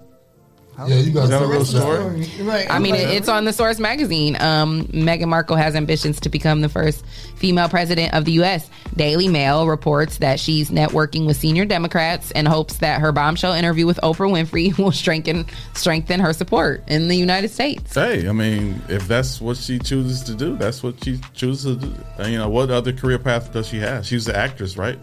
Yeah, 0.78 0.96
you 0.96 1.12
got 1.12 1.24
Is 1.24 1.30
a 1.30 1.38
some 1.38 1.42
real 1.42 1.50
real 1.50 1.64
story? 1.64 2.26
Right. 2.42 2.68
I 2.68 2.78
mean, 2.80 2.96
it, 2.96 3.08
it's 3.10 3.28
on 3.28 3.44
the 3.44 3.52
Source 3.52 3.78
magazine. 3.78 4.36
Um, 4.40 4.86
Meghan 4.86 5.28
Markle 5.28 5.56
has 5.56 5.76
ambitions 5.76 6.20
to 6.20 6.28
become 6.28 6.62
the 6.62 6.68
first 6.68 7.06
female 7.36 7.68
president 7.68 8.12
of 8.12 8.24
the 8.24 8.32
U.S. 8.32 8.68
Daily 8.96 9.28
Mail 9.28 9.68
reports 9.68 10.18
that 10.18 10.40
she's 10.40 10.70
networking 10.70 11.26
with 11.26 11.36
senior 11.36 11.64
Democrats 11.64 12.32
and 12.32 12.48
hopes 12.48 12.78
that 12.78 13.00
her 13.00 13.12
bombshell 13.12 13.52
interview 13.52 13.86
with 13.86 14.00
Oprah 14.02 14.30
Winfrey 14.30 14.76
will 14.84 14.92
strengthen 14.92 15.46
strengthen 15.74 16.18
her 16.18 16.32
support 16.32 16.82
in 16.88 17.06
the 17.06 17.16
United 17.16 17.50
States. 17.50 17.94
Hey, 17.94 18.28
I 18.28 18.32
mean, 18.32 18.82
if 18.88 19.06
that's 19.06 19.40
what 19.40 19.56
she 19.56 19.78
chooses 19.78 20.24
to 20.24 20.34
do, 20.34 20.56
that's 20.56 20.82
what 20.82 21.02
she 21.04 21.20
chooses 21.34 21.76
to 21.76 21.86
do. 21.86 21.94
And, 22.18 22.32
you 22.32 22.38
know, 22.38 22.48
what 22.48 22.70
other 22.70 22.92
career 22.92 23.20
path 23.20 23.52
does 23.52 23.68
she 23.68 23.78
have? 23.78 24.04
She's 24.04 24.24
the 24.24 24.36
actress, 24.36 24.76
right? 24.76 24.98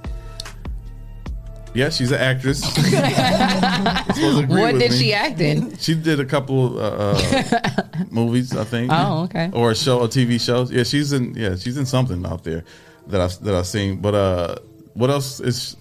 Yeah, 1.74 1.90
she's 1.90 2.12
an 2.12 2.20
actress. 2.20 2.60
Supposed 2.64 2.92
to 2.92 4.40
agree 4.44 4.60
What 4.62 4.78
did 4.78 4.92
me. 4.92 4.98
she 4.98 5.14
act 5.14 5.40
in? 5.40 5.78
She 5.78 5.96
did 5.96 6.20
a 6.20 6.26
couple 6.26 6.78
uh, 6.80 7.16
uh, 7.16 8.04
movies, 8.12 8.56
I 8.56 8.64
think. 8.66 8.92
Oh, 8.94 9.24
okay. 9.24 9.50
Or 9.54 9.72
a 9.72 9.76
show, 9.76 10.00
or 10.02 10.08
TV 10.08 10.40
show. 10.40 10.64
Yeah, 10.70 10.84
she's 10.84 11.14
in. 11.14 11.34
Yeah, 11.36 11.56
she's 11.56 11.78
in 11.78 11.86
something 11.86 12.26
out 12.26 12.44
there 12.44 12.64
that 13.08 13.22
I 13.22 13.28
that 13.46 13.56
I've 13.56 13.68
seen. 13.68 14.02
But 14.02 14.16
uh, 14.16 14.56
what 14.96 15.10
else 15.10 15.40
is 15.40 15.78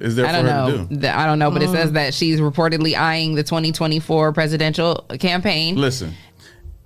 is 0.00 0.16
there 0.16 0.26
I 0.26 0.30
for 0.30 0.34
don't 0.36 0.46
her 0.46 0.66
know. 0.70 0.70
to 0.84 0.94
do? 0.94 0.96
The- 0.96 1.16
I 1.18 1.26
don't 1.26 1.38
know, 1.38 1.50
but 1.50 1.62
it 1.62 1.68
Mm. 1.68 1.72
says 1.74 1.92
that 1.92 2.14
she's 2.14 2.40
reportedly 2.40 2.96
eyeing 2.96 3.34
the 3.34 3.42
2024 3.42 4.32
presidential 4.32 5.04
campaign. 5.20 5.76
Listen, 5.76 6.14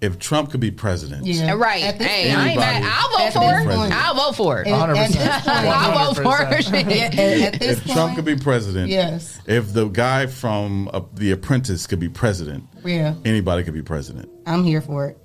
if 0.00 0.18
Trump 0.18 0.50
could 0.50 0.60
be 0.60 0.70
president, 0.70 1.26
Yeah. 1.26 1.54
Right. 1.54 1.82
At 1.82 1.98
this 1.98 2.06
Hey, 2.06 2.32
I 2.32 2.48
ain't 2.50 2.60
mad. 2.60 2.82
I'll 2.86 3.18
vote 3.18 3.32
for 3.32 3.60
it. 3.60 3.92
I'll 3.92 4.14
vote 4.14 4.36
for 4.36 4.62
it. 4.62 4.68
At- 4.68 4.90
at 4.90 5.08
this 5.10 5.16
point- 5.16 5.48
I'll 5.48 6.14
vote 6.14 6.22
for 6.22 6.36
her. 6.36 6.44
100%. 6.54 6.62
Shit. 6.62 7.18
At, 7.18 7.54
at 7.54 7.60
this 7.60 7.78
if 7.78 7.84
Trump 7.84 7.98
point, 7.98 8.16
could 8.16 8.24
be 8.24 8.36
president, 8.36 8.90
Yes. 8.90 9.40
If 9.46 9.72
the 9.72 9.88
guy 9.88 10.26
from 10.26 10.88
uh, 10.92 11.00
The 11.14 11.32
Apprentice 11.32 11.86
could 11.86 11.98
be 12.00 12.08
president, 12.08 12.64
yeah, 12.84 13.14
anybody 13.24 13.64
could 13.64 13.74
be 13.74 13.82
president. 13.82 14.28
I'm 14.46 14.62
here 14.62 14.80
for 14.80 15.06
it. 15.08 15.18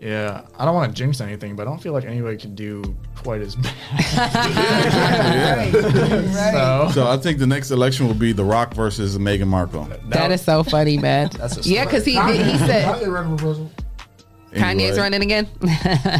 Yeah, 0.00 0.42
I 0.58 0.64
don't 0.64 0.74
want 0.74 0.94
to 0.94 0.98
jinx 1.00 1.20
anything, 1.20 1.54
but 1.54 1.68
I 1.68 1.70
don't 1.70 1.80
feel 1.80 1.92
like 1.92 2.04
anybody 2.04 2.36
could 2.36 2.56
do 2.56 2.82
quite 3.14 3.40
as 3.40 3.54
bad. 4.12 5.72
So, 5.72 6.90
So 6.92 7.08
I 7.08 7.16
think 7.18 7.38
the 7.38 7.46
next 7.46 7.70
election 7.70 8.08
will 8.08 8.14
be 8.14 8.32
The 8.32 8.44
Rock 8.44 8.74
versus 8.74 9.16
Meghan 9.16 9.46
Markle. 9.46 9.84
That 10.08 10.32
is 10.32 10.42
so 10.42 10.64
funny, 10.64 10.98
man. 10.98 11.30
That's 11.38 11.64
a 11.64 11.68
yeah, 11.68 11.84
because 11.84 12.04
he 12.04 12.14
did, 12.14 12.44
he 12.46 12.58
said 12.58 13.00
Kanye's 14.52 14.82
Anyway. 14.82 14.98
running 14.98 15.22
again. 15.22 15.48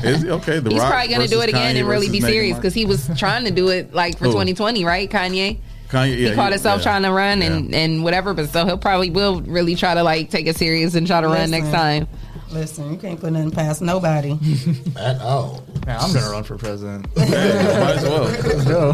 Is 0.03 0.23
he? 0.23 0.31
Okay, 0.31 0.59
The 0.59 0.71
He's 0.71 0.81
Rock 0.81 0.91
probably 0.91 1.09
gonna 1.15 1.29
do 1.29 1.41
it 1.43 1.49
again 1.51 1.75
Kanye 1.77 1.81
and 1.81 1.89
really 1.89 2.09
be 2.11 2.21
Meghan 2.21 2.27
serious 2.27 2.57
because 2.57 2.75
he 2.75 2.85
was 2.85 3.09
trying 3.17 3.45
to 3.45 3.51
do 3.51 3.69
it 3.69 3.93
like 3.93 4.17
for 4.19 4.25
Who? 4.25 4.31
2020, 4.33 4.85
right? 4.85 5.11
Kanye. 5.11 5.59
Kanye, 5.91 6.19
yeah, 6.19 6.29
he 6.31 6.35
called 6.35 6.53
himself 6.53 6.79
yeah. 6.79 6.85
trying 6.85 7.03
to 7.03 7.11
run 7.13 7.43
and, 7.43 7.75
and 7.75 8.03
whatever, 8.03 8.33
but 8.33 8.49
so 8.49 8.65
he'll 8.65 8.79
probably 8.79 9.11
will 9.11 9.43
really 9.43 9.75
try 9.75 9.93
to 9.95 10.03
like 10.03 10.31
take 10.31 10.47
it 10.47 10.57
serious 10.57 10.95
and 10.95 11.07
try 11.07 11.21
to 11.21 11.29
run 11.29 11.51
next 11.51 11.69
time. 11.71 12.09
Listen, 12.51 12.91
you 12.93 12.99
can't 12.99 13.19
put 13.21 13.33
nothing 13.33 13.51
past 13.51 13.81
nobody. 13.83 14.39
At 14.99 15.21
all. 15.21 15.63
Man, 15.87 15.99
I'm 16.01 16.13
gonna 16.13 16.31
run 16.31 16.45
for 16.45 16.57
president. 16.59 17.07
Might 17.17 17.29
as 17.31 18.03
well. 18.05 18.25
Let's 18.25 18.65
go. 18.65 18.93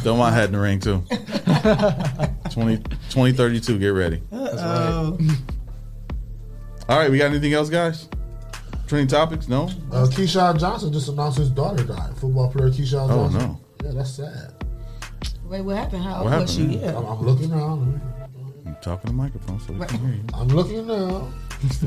Throw 0.00 0.16
my 0.16 0.30
hat 0.30 0.46
in 0.46 0.52
the 0.52 0.58
ring 0.60 0.80
too. 0.80 1.02
20, 2.52 2.76
2032, 2.78 3.78
get 3.78 3.88
ready. 3.88 4.22
Oh, 4.32 5.18
All 6.88 6.98
right, 6.98 7.10
we 7.10 7.18
got 7.18 7.26
anything 7.26 7.52
else, 7.52 7.68
guys? 7.70 8.08
Trending 8.86 9.08
topics? 9.08 9.48
No? 9.48 9.64
Uh, 9.90 10.06
Keyshawn 10.06 10.58
Johnson 10.60 10.92
just 10.92 11.08
announced 11.08 11.38
his 11.38 11.50
daughter 11.50 11.82
died. 11.84 12.16
Football 12.18 12.50
player 12.50 12.68
Keyshawn 12.70 13.08
Oh, 13.10 13.28
Johnson. 13.28 13.40
no. 13.40 13.60
Yeah, 13.84 13.90
that's 13.94 14.10
sad. 14.10 14.52
wait, 15.44 15.60
what 15.62 15.76
happened? 15.76 16.02
How 16.04 16.22
What 16.24 16.32
old 16.32 16.42
was 16.42 16.54
she? 16.54 16.62
Yeah. 16.78 16.96
I'm, 16.96 17.04
I'm 17.06 17.20
looking 17.20 17.52
around. 17.52 18.00
I'm 18.66 18.76
talking 18.82 19.00
to 19.02 19.06
the 19.08 19.12
microphone 19.12 19.60
so 19.60 19.72
we 19.72 19.86
can 19.86 19.98
hear 20.00 20.14
you. 20.14 20.24
I'm 20.34 20.48
looking 20.48 20.86
now. 20.86 21.28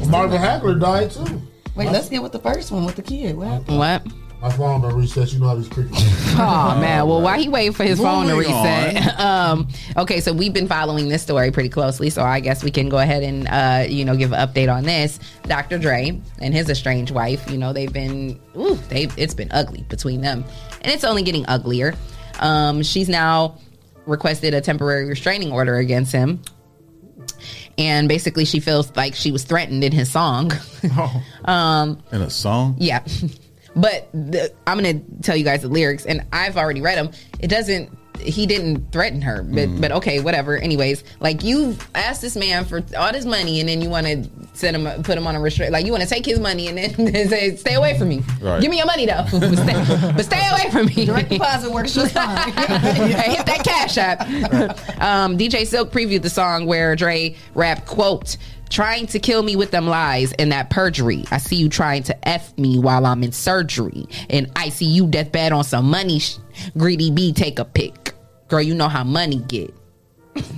Marvin 0.09 0.41
Hagler 0.41 0.79
died 0.79 1.11
too. 1.11 1.41
Wait, 1.75 1.89
let's 1.89 2.09
get 2.09 2.21
with 2.21 2.31
the 2.33 2.39
first 2.39 2.71
one 2.71 2.85
with 2.85 2.95
the 2.95 3.01
kid. 3.01 3.37
What 3.37 3.47
happened? 3.47 3.77
What? 3.77 4.05
My 4.41 4.49
phone 4.49 4.79
been 4.81 4.95
reset. 4.95 5.33
You 5.33 5.39
know 5.39 5.47
how 5.49 5.55
these 5.55 5.67
crickets. 5.67 6.01
Oh 6.41 6.79
man, 6.79 7.05
well, 7.05 7.21
why 7.21 7.37
he 7.37 7.49
waiting 7.49 7.73
for 7.73 7.83
his 7.83 7.99
phone 7.99 8.27
to 8.27 8.35
reset? 8.35 9.19
um, 9.19 9.67
okay, 9.97 10.21
so 10.21 10.31
we've 10.31 10.53
been 10.53 10.69
following 10.69 11.09
this 11.09 11.21
story 11.21 11.51
pretty 11.51 11.67
closely, 11.67 12.09
so 12.09 12.23
I 12.23 12.39
guess 12.39 12.63
we 12.63 12.71
can 12.71 12.87
go 12.87 12.97
ahead 12.97 13.23
and 13.23 13.45
uh, 13.49 13.85
you 13.91 14.05
know 14.05 14.15
give 14.15 14.31
an 14.31 14.47
update 14.47 14.73
on 14.73 14.83
this. 14.85 15.19
Dr. 15.43 15.77
Dre 15.79 16.17
and 16.39 16.53
his 16.53 16.69
estranged 16.69 17.11
wife, 17.11 17.49
you 17.51 17.57
know, 17.57 17.73
they've 17.73 17.91
been 17.91 18.39
ooh, 18.55 18.75
they 18.87 19.09
it's 19.17 19.33
been 19.33 19.51
ugly 19.51 19.83
between 19.89 20.21
them, 20.21 20.45
and 20.81 20.93
it's 20.93 21.03
only 21.03 21.23
getting 21.23 21.45
uglier. 21.47 21.93
Um, 22.39 22.83
she's 22.83 23.09
now 23.09 23.57
requested 24.05 24.53
a 24.53 24.61
temporary 24.61 25.09
restraining 25.09 25.51
order 25.51 25.75
against 25.75 26.13
him. 26.13 26.41
And 27.77 28.07
basically, 28.07 28.45
she 28.45 28.61
feels 28.61 28.95
like 28.95 29.13
she 29.15 29.31
was 29.31 29.43
threatened 29.43 29.83
in 29.83 29.91
his 29.91 30.09
song. 30.09 30.51
um, 31.45 32.01
In 32.13 32.21
a 32.21 32.29
song? 32.29 32.75
yeah. 32.77 33.03
But 33.75 34.09
the, 34.13 34.51
I'm 34.67 34.79
going 34.79 34.99
to 35.05 35.21
tell 35.21 35.35
you 35.35 35.43
guys 35.43 35.61
the 35.61 35.67
lyrics, 35.69 36.05
and 36.05 36.25
I've 36.33 36.57
already 36.57 36.81
read 36.81 36.97
them. 36.97 37.11
It 37.39 37.47
doesn't. 37.47 37.95
He 38.19 38.45
didn't 38.47 38.91
threaten 38.91 39.21
her, 39.21 39.41
but 39.43 39.69
Mm. 39.69 39.79
but 39.79 39.91
okay, 39.93 40.19
whatever. 40.19 40.57
Anyways, 40.57 41.05
like 41.21 41.41
you've 41.41 41.87
asked 41.95 42.21
this 42.21 42.35
man 42.35 42.65
for 42.65 42.83
all 42.97 43.13
this 43.13 43.23
money, 43.23 43.61
and 43.61 43.69
then 43.69 43.81
you 43.81 43.89
want 43.89 44.07
to 44.07 44.27
send 44.51 44.75
him, 44.75 45.03
put 45.03 45.17
him 45.17 45.25
on 45.25 45.35
a 45.35 45.39
restraint. 45.39 45.71
Like 45.71 45.85
you 45.85 45.93
want 45.93 46.03
to 46.03 46.09
take 46.09 46.25
his 46.25 46.37
money 46.37 46.67
and 46.67 46.77
then 46.77 47.29
say, 47.29 47.55
"Stay 47.55 47.75
away 47.75 47.97
from 47.97 48.09
me. 48.09 48.21
Right. 48.41 48.61
Give 48.61 48.71
me 48.71 48.75
your 48.77 48.87
money 48.87 49.05
though, 49.05 49.23
but, 49.31 49.55
stay, 49.55 50.11
but 50.17 50.25
stay 50.25 50.49
away 50.51 50.69
from 50.69 50.87
me." 50.87 51.05
Direct 51.05 51.29
deposit 51.29 51.71
works 51.71 51.93
just 51.93 52.13
fine. 52.13 52.51
Hit 52.51 53.45
that 53.45 53.61
cash 53.63 53.97
app. 53.97 54.19
um, 55.01 55.37
DJ 55.37 55.65
Silk 55.65 55.89
previewed 55.91 56.21
the 56.23 56.29
song 56.29 56.65
where 56.65 56.97
Dre 56.97 57.37
rapped, 57.55 57.85
quote, 57.87 58.35
trying 58.69 59.07
to 59.07 59.19
kill 59.19 59.43
me 59.43 59.55
with 59.55 59.71
them 59.71 59.87
lies 59.87 60.31
and 60.33 60.51
that 60.51 60.69
perjury. 60.69 61.25
I 61.31 61.37
see 61.37 61.55
you 61.55 61.69
trying 61.69 62.03
to 62.03 62.27
F 62.27 62.57
me 62.57 62.79
while 62.79 63.05
I'm 63.05 63.23
in 63.23 63.31
surgery. 63.31 64.05
And 64.29 64.53
ICU 64.55 65.09
deathbed 65.09 65.51
on 65.51 65.63
some 65.63 65.89
money. 65.89 66.19
Sh- 66.19 66.37
Greedy 66.77 67.11
B, 67.11 67.33
take 67.33 67.59
a 67.59 67.65
pic. 67.65 68.13
Girl, 68.47 68.61
you 68.61 68.75
know 68.75 68.87
how 68.89 69.03
money 69.03 69.37
get. 69.47 69.73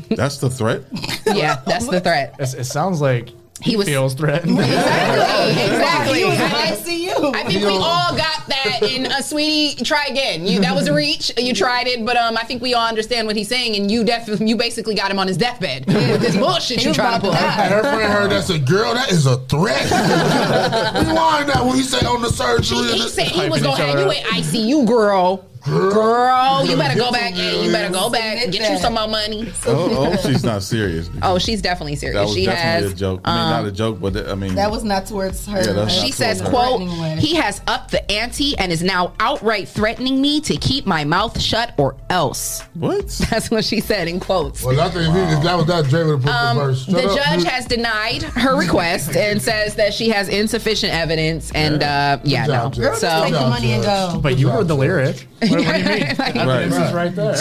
That's 0.10 0.38
the 0.38 0.50
threat? 0.50 0.84
Yeah, 1.26 1.62
that's 1.66 1.88
the 1.88 2.02
threat. 2.02 2.36
It, 2.40 2.54
it 2.56 2.64
sounds 2.66 3.00
like 3.00 3.30
he, 3.62 3.72
He 3.72 3.78
was- 3.78 3.88
feels 3.88 4.14
threatened. 4.14 4.58
Exactly. 4.60 5.52
Exactly. 5.72 6.20
He 6.20 6.26
was 6.26 6.36
in 6.36 6.42
I- 6.42 6.72
ICU. 6.76 7.36
I 7.36 7.44
think 7.44 7.60
we 7.66 7.68
all 7.72 8.16
got 8.16 8.48
that 8.48 8.80
in 8.84 9.06
uh, 9.06 9.22
sweetie. 9.22 9.84
Try 9.84 10.06
again. 10.08 10.46
You 10.46 10.60
that 10.62 10.76
was 10.76 10.88
a 10.88 10.94
reach. 10.94 11.32
You 11.38 11.54
tried 11.54 11.88
it, 11.88 12.06
but 12.06 12.16
um, 12.18 12.38
I 12.38 12.44
think 12.44 12.62
we 12.62 12.74
all 12.74 12.88
understand 12.88 13.28
what 13.28 13.36
he's 13.36 13.48
saying, 13.48 13.76
and 13.76 13.90
you 13.92 14.04
definitely 14.04 14.48
you 14.48 14.56
basically 14.56 14.96
got 14.96 15.10
him 15.12 15.20
on 15.20 15.28
his 15.28 15.38
deathbed 15.38 15.86
with 15.88 16.22
this 16.22 16.36
bullshit 16.36 16.82
you 16.84 16.90
was 16.90 16.98
trying 16.98 17.20
to 17.22 17.28
about 17.30 17.40
pull. 17.40 17.48
to. 17.68 17.74
Her 17.76 17.82
friend 17.82 18.12
heard 18.14 18.32
that 18.32 18.44
said, 18.44 18.66
"Girl, 18.68 18.94
that 18.94 19.12
is 19.12 19.26
a 19.26 19.38
threat." 19.46 19.84
we 19.84 21.00
Rewind 21.12 21.50
that 21.50 21.64
when 21.66 21.76
he 21.76 21.84
said 21.84 22.06
on 22.06 22.22
the 22.22 22.30
surgery. 22.30 22.78
He, 22.78 22.84
and 22.92 23.02
he 23.02 23.10
said 23.10 23.28
he 23.28 23.50
was 23.50 23.62
gonna 23.62 23.84
have 23.84 24.00
you 24.00 24.12
in 24.12 24.24
ICU, 24.26 24.86
girl. 24.88 25.46
Girl, 25.66 26.66
you 26.66 26.76
better 26.76 26.98
go 26.98 27.12
back. 27.12 27.34
Hey, 27.34 27.64
you 27.66 27.72
better 27.72 27.94
go 27.94 28.10
back. 28.10 28.40
Submit 28.40 28.60
Get 28.60 28.72
you 28.72 28.78
some 28.80 28.94
more 28.96 29.08
money. 29.08 29.52
Oh, 29.68 30.12
oh, 30.12 30.16
she's 30.18 30.44
not 30.44 30.64
serious. 30.64 31.10
Oh, 31.24 31.38
she's 31.38 31.62
definitely 31.62 31.94
That 31.96 32.00
serious. 32.00 32.26
was 32.26 32.34
She 32.36 32.46
definitely 32.46 32.84
has. 32.84 32.92
a 32.94 32.96
joke. 32.96 33.22
I 33.26 33.36
mean, 33.36 33.44
um, 33.44 33.50
not 33.64 33.66
a 33.70 33.72
joke, 33.72 34.00
but 34.02 34.28
I 34.28 34.34
mean, 34.36 34.56
That 34.56 34.72
was 34.72 34.84
not 34.84 35.06
towards 35.06 35.46
her. 35.46 35.58
Yeah, 35.62 35.88
She 35.88 36.08
not 36.08 36.14
says, 36.16 36.42
her. 36.42 36.50
quote, 36.50 36.82
he 37.20 37.36
has 37.36 37.62
upped 37.68 37.92
the 37.92 38.12
ante 38.12 38.58
and 38.58 38.72
is 38.72 38.82
now 38.82 39.14
outright 39.20 39.68
threatening 39.68 40.20
me 40.20 40.42
to 40.42 40.58
keep 40.58 40.86
my 40.88 41.04
mouth 41.04 41.40
shut 41.40 41.74
or 41.78 41.96
else. 42.10 42.62
What? 42.74 43.08
That's 43.30 43.52
what 43.52 43.64
she 43.66 43.82
said 43.82 44.08
in 44.08 44.20
quotes. 44.20 44.64
Well, 44.64 44.80
I 44.80 44.90
think 44.90 45.08
if, 45.16 45.38
he, 45.38 45.44
that 45.44 45.56
was 45.56 45.66
that, 45.68 45.86
Dre 45.86 46.04
would 46.06 46.22
put 46.24 46.32
Um, 46.32 46.58
the 46.58 46.64
verse. 46.66 46.86
the 46.88 47.08
up, 47.08 47.16
judge 47.18 47.44
has 47.44 47.66
denied 47.66 48.24
her 48.24 48.58
request 48.58 49.16
and 49.16 49.40
says 49.42 49.76
that 49.76 49.94
she 49.94 50.10
has 50.10 50.28
insufficient 50.28 50.92
evidence 50.94 51.52
and 51.52 51.84
uh, 51.84 52.18
yeah, 52.24 52.46
Good 52.48 52.52
no. 52.52 52.58
job, 52.64 52.74
Judge. 52.74 52.84
Girl, 52.84 52.96
So, 52.96 53.22
take 53.26 53.34
the 53.34 53.40
money 53.42 53.72
and 53.74 53.84
go. 53.84 54.20
But 54.22 54.38
you 54.40 54.50
heard 54.50 54.68
the 54.68 54.76
lyric. 54.76 55.28
What, 55.52 55.66
what 55.66 55.74
do 55.76 55.80
you 55.82 55.86
mean? 55.86 56.16
Like- 56.18 56.36
Right. 56.36 56.70
This 56.70 56.78
is 56.78 56.94
right 56.94 57.16
there. 57.16 57.36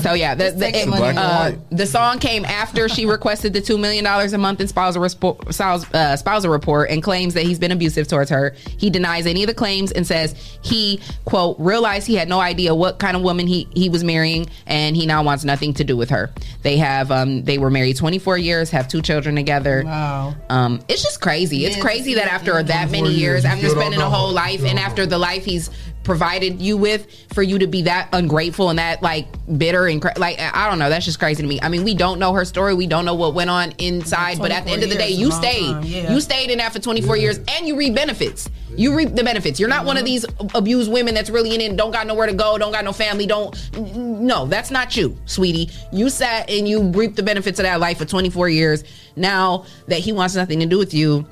so 0.00 0.12
yeah, 0.14 0.34
the, 0.34 0.50
the, 0.50 0.68
it- 0.76 0.88
uh, 0.88 1.52
the 1.70 1.86
song 1.86 2.18
came 2.18 2.44
after 2.44 2.88
she 2.88 3.06
requested 3.06 3.52
the 3.52 3.60
two 3.60 3.78
million 3.78 4.04
dollars 4.04 4.32
a 4.32 4.38
month 4.38 4.60
in 4.60 4.68
spousal, 4.68 5.02
respo- 5.02 5.52
spouse, 5.52 5.92
uh, 5.94 6.16
spousal 6.16 6.50
report 6.50 6.90
and 6.90 7.02
claims 7.02 7.34
that 7.34 7.44
he's 7.44 7.58
been 7.58 7.72
abusive 7.72 8.08
towards 8.08 8.30
her. 8.30 8.54
He 8.78 8.90
denies 8.90 9.26
any 9.26 9.42
of 9.42 9.46
the 9.48 9.54
claims 9.54 9.92
and 9.92 10.06
says 10.06 10.34
he 10.62 11.00
quote 11.24 11.56
realized 11.58 12.06
he 12.06 12.14
had 12.14 12.28
no 12.28 12.40
idea 12.40 12.74
what 12.74 12.98
kind 12.98 13.16
of 13.16 13.22
woman 13.22 13.46
he 13.46 13.68
he 13.74 13.88
was 13.88 14.02
marrying 14.04 14.46
and 14.66 14.96
he 14.96 15.06
now 15.06 15.22
wants 15.22 15.44
nothing 15.44 15.74
to 15.74 15.84
do 15.84 15.96
with 15.96 16.10
her. 16.10 16.30
They 16.62 16.76
have 16.78 17.10
um 17.10 17.44
they 17.44 17.58
were 17.58 17.70
married 17.70 17.96
24 17.96 18.38
years, 18.38 18.70
have 18.70 18.88
two 18.88 19.02
children 19.02 19.34
together. 19.36 19.82
Wow. 19.84 20.34
Um, 20.48 20.80
it's 20.88 21.02
just 21.02 21.20
crazy. 21.20 21.64
It's 21.64 21.76
Yeah, 21.76 21.82
crazy 21.82 22.14
that 22.14 22.32
after 22.32 22.52
yeah, 22.54 22.62
that 22.62 22.90
many 22.90 23.10
years, 23.10 23.16
years, 23.16 23.44
after 23.44 23.68
spending 23.68 24.00
a 24.00 24.08
whole 24.10 24.32
life, 24.32 24.62
and 24.64 24.78
after 24.78 25.06
the 25.06 25.18
life 25.18 25.44
he's 25.44 25.70
provided 26.06 26.62
you 26.62 26.76
with, 26.76 27.06
for 27.34 27.42
you 27.42 27.58
to 27.58 27.66
be 27.66 27.82
that 27.82 28.08
ungrateful 28.12 28.70
and 28.70 28.78
that 28.78 29.02
like 29.02 29.26
bitter 29.58 29.88
and 29.88 30.00
cra- 30.00 30.14
like 30.16 30.38
I 30.40 30.70
don't 30.70 30.78
know. 30.78 30.88
That's 30.88 31.04
just 31.04 31.18
crazy 31.18 31.42
to 31.42 31.48
me. 31.48 31.58
I 31.60 31.68
mean, 31.68 31.82
we 31.82 31.94
don't 31.94 32.20
know 32.20 32.32
her 32.32 32.44
story. 32.44 32.74
We 32.74 32.86
don't 32.86 33.04
know 33.04 33.16
what 33.16 33.34
went 33.34 33.50
on 33.50 33.72
inside. 33.78 34.38
But 34.38 34.52
at 34.52 34.64
the 34.64 34.70
end 34.70 34.84
of 34.84 34.88
the 34.88 34.94
day, 34.94 35.10
you 35.10 35.28
is 35.28 35.34
a 35.34 35.36
long 35.36 35.42
stayed. 35.42 35.84
yeah. 35.84 36.12
You 36.12 36.20
stayed 36.20 36.50
in 36.50 36.58
that 36.58 36.72
for 36.72 36.78
24 36.78 37.16
years, 37.16 37.38
and 37.48 37.66
you 37.66 37.76
reap 37.76 37.94
benefits. 37.94 38.48
You 38.76 38.94
reap 38.96 39.14
the 39.14 39.24
benefits. 39.24 39.58
You're 39.58 39.68
not 39.68 39.84
one 39.84 39.96
of 39.96 40.04
these 40.04 40.24
abused 40.54 40.92
women 40.92 41.14
that's 41.14 41.30
really 41.30 41.54
in 41.54 41.60
it. 41.60 41.76
Don't 41.76 41.90
got 41.90 42.06
nowhere 42.06 42.26
to 42.28 42.34
go. 42.34 42.56
Don't 42.56 42.72
got 42.72 42.84
no 42.84 42.92
family. 42.92 43.26
Don't. 43.26 43.54
No, 43.96 44.46
that's 44.46 44.70
not 44.70 44.96
you, 44.96 45.16
sweetie. 45.26 45.70
You 45.92 46.08
sat 46.08 46.48
and 46.48 46.68
you 46.68 46.82
reaped 46.92 47.16
the 47.16 47.22
benefits 47.22 47.58
of 47.58 47.64
that 47.64 47.80
life 47.80 47.98
for 47.98 48.04
24 48.04 48.48
years. 48.48 48.84
Now 49.16 49.64
that 49.88 49.98
he 49.98 50.12
wants 50.12 50.36
nothing 50.36 50.60
to 50.60 50.66
do 50.66 50.78
with 50.78 50.94
you, 50.94 51.26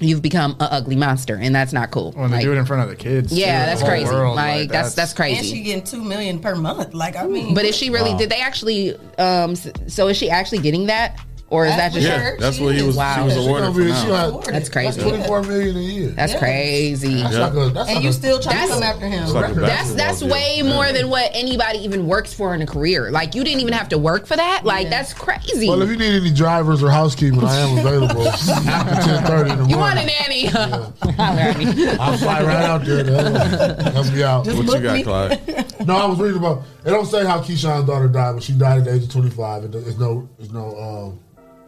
you've 0.00 0.22
become 0.22 0.52
an 0.60 0.68
ugly 0.70 0.96
monster, 0.96 1.36
and 1.36 1.54
that's 1.54 1.72
not 1.72 1.90
cool. 1.90 2.12
When 2.12 2.30
they 2.30 2.42
do 2.42 2.52
it 2.52 2.56
in 2.56 2.66
front 2.66 2.82
of 2.82 2.88
the 2.88 2.96
kids. 2.96 3.32
yeah, 3.32 3.60
the 3.60 3.70
that's 3.70 3.82
crazy. 3.88 4.10
world, 4.12 4.36
like, 4.36 4.70
that's 4.70 4.94
that's 4.94 5.12
crazy. 5.12 5.38
And 5.38 5.46
she 5.46 5.62
getting 5.62 5.84
two 5.84 6.02
million 6.02 6.40
per 6.40 6.54
month. 6.54 6.94
Like 6.94 7.16
I 7.16 7.26
mean, 7.26 7.54
But 7.54 7.64
is 7.64 7.76
she 7.76 7.90
really? 7.90 8.12
Wow. 8.12 8.18
Did 8.18 8.30
they 8.30 8.40
actually? 8.40 8.96
Um. 9.18 9.54
So 9.54 10.08
is 10.08 10.16
she 10.16 10.30
actually 10.30 10.58
getting 10.58 10.86
that, 10.86 11.18
or 11.54 11.66
is 11.66 11.76
that 11.76 11.92
just 11.92 12.04
Yeah, 12.06 12.32
that's 12.38 12.58
what 12.58 12.74
he 12.74 12.82
was- 12.82 12.96
Wow, 12.96 13.14
he 13.20 13.24
was 13.24 13.36
awarded 13.36 13.66
She 13.68 13.72
gonna 13.72 13.84
be- 13.86 13.92
for 13.92 14.00
she 14.00 14.06
got- 14.08 14.44
That's 14.52 14.68
crazy. 14.68 15.00
That's 15.00 15.08
24 15.10 15.42
million 15.42 15.76
a 15.76 15.80
year. 15.80 16.08
That's 16.10 16.32
Yes. 16.32 16.40
crazy. 16.40 17.22
That's 17.22 17.36
like 17.36 17.52
a, 17.52 17.68
that's 17.70 17.88
And 17.88 17.94
like 17.96 18.04
you 18.04 18.10
a- 18.10 18.12
still 18.12 18.40
trying 18.40 18.66
to 18.66 18.74
come 18.74 18.82
after 18.82 19.06
him. 19.06 19.28
Like 19.32 19.54
That's 19.54 19.92
that's 19.94 20.18
deal. 20.20 20.28
way 20.30 20.54
Yeah. 20.58 20.74
more 20.74 20.92
than 20.92 21.08
what 21.08 21.30
anybody 21.32 21.78
even 21.80 22.06
works 22.06 22.32
for 22.34 22.54
in 22.54 22.62
a 22.62 22.66
career. 22.66 23.10
Like 23.12 23.34
you 23.36 23.44
didn't 23.44 23.60
even 23.60 23.72
have 23.74 23.88
to 23.90 23.98
work 23.98 24.26
for 24.26 24.36
that. 24.36 24.64
Like 24.64 24.90
that's 24.90 25.12
crazy. 25.14 25.68
Well, 25.68 25.80
if 25.82 25.88
you 25.90 25.96
need 25.96 26.14
any 26.14 26.30
drivers 26.30 26.82
or 26.82 26.90
housekeeping, 26.90 27.44
I 27.44 27.56
am 27.60 27.78
available 27.78 28.26
after 28.28 28.52
10:30 28.52 29.50
in 29.52 29.58
the 29.58 29.64
morning. 29.64 29.70
you 29.70 29.76
want 29.78 29.94
morning. 29.96 30.14
a 30.18 30.22
nanny? 30.28 30.46
Holler 31.16 31.40
at 31.40 31.58
me. 31.58 31.88
I'll 31.98 32.16
fly 32.18 32.42
right 32.42 32.64
out 32.64 32.84
there 32.84 33.04
to 33.04 33.12
help, 33.12 33.94
help 33.94 34.14
you 34.14 34.24
out. 34.24 34.46
What 34.46 34.56
you 34.80 34.80
got, 34.80 35.04
Clyde? 35.04 35.64
No, 35.86 35.96
I 35.96 36.06
was 36.06 36.18
reading 36.18 36.38
about. 36.38 36.62
It 36.86 36.90
don't 36.90 37.04
say 37.04 37.26
how 37.26 37.40
Keyshawn's 37.40 37.86
daughter 37.86 38.08
died, 38.08 38.32
but 38.34 38.42
she 38.42 38.52
died 38.54 38.78
at 38.78 38.84
the 38.84 38.94
age 38.94 39.02
of 39.02 39.10
25. 39.10 39.64
It, 39.64 39.74
it's 39.74 39.98
no, 39.98 40.26
it's 40.38 40.50
no, 40.50 40.78
um, 40.78 41.18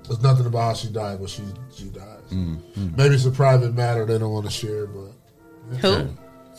there's 0.09 0.23
nothing 0.23 0.47
about 0.47 0.61
how 0.69 0.75
she 0.75 0.89
died, 0.89 1.21
but 1.21 1.29
she 1.31 1.43
she 1.75 1.85
dies. 1.85 2.03
Mm-hmm. 2.31 2.97
Maybe 2.97 3.15
it's 3.15 3.25
a 3.27 3.31
private 3.31 3.75
matter 3.75 4.05
they 4.07 4.19
don't 4.19 4.33
want 4.33 4.47
to 4.47 4.53
share, 4.53 4.87
but 4.87 5.13
Who? 5.81 6.09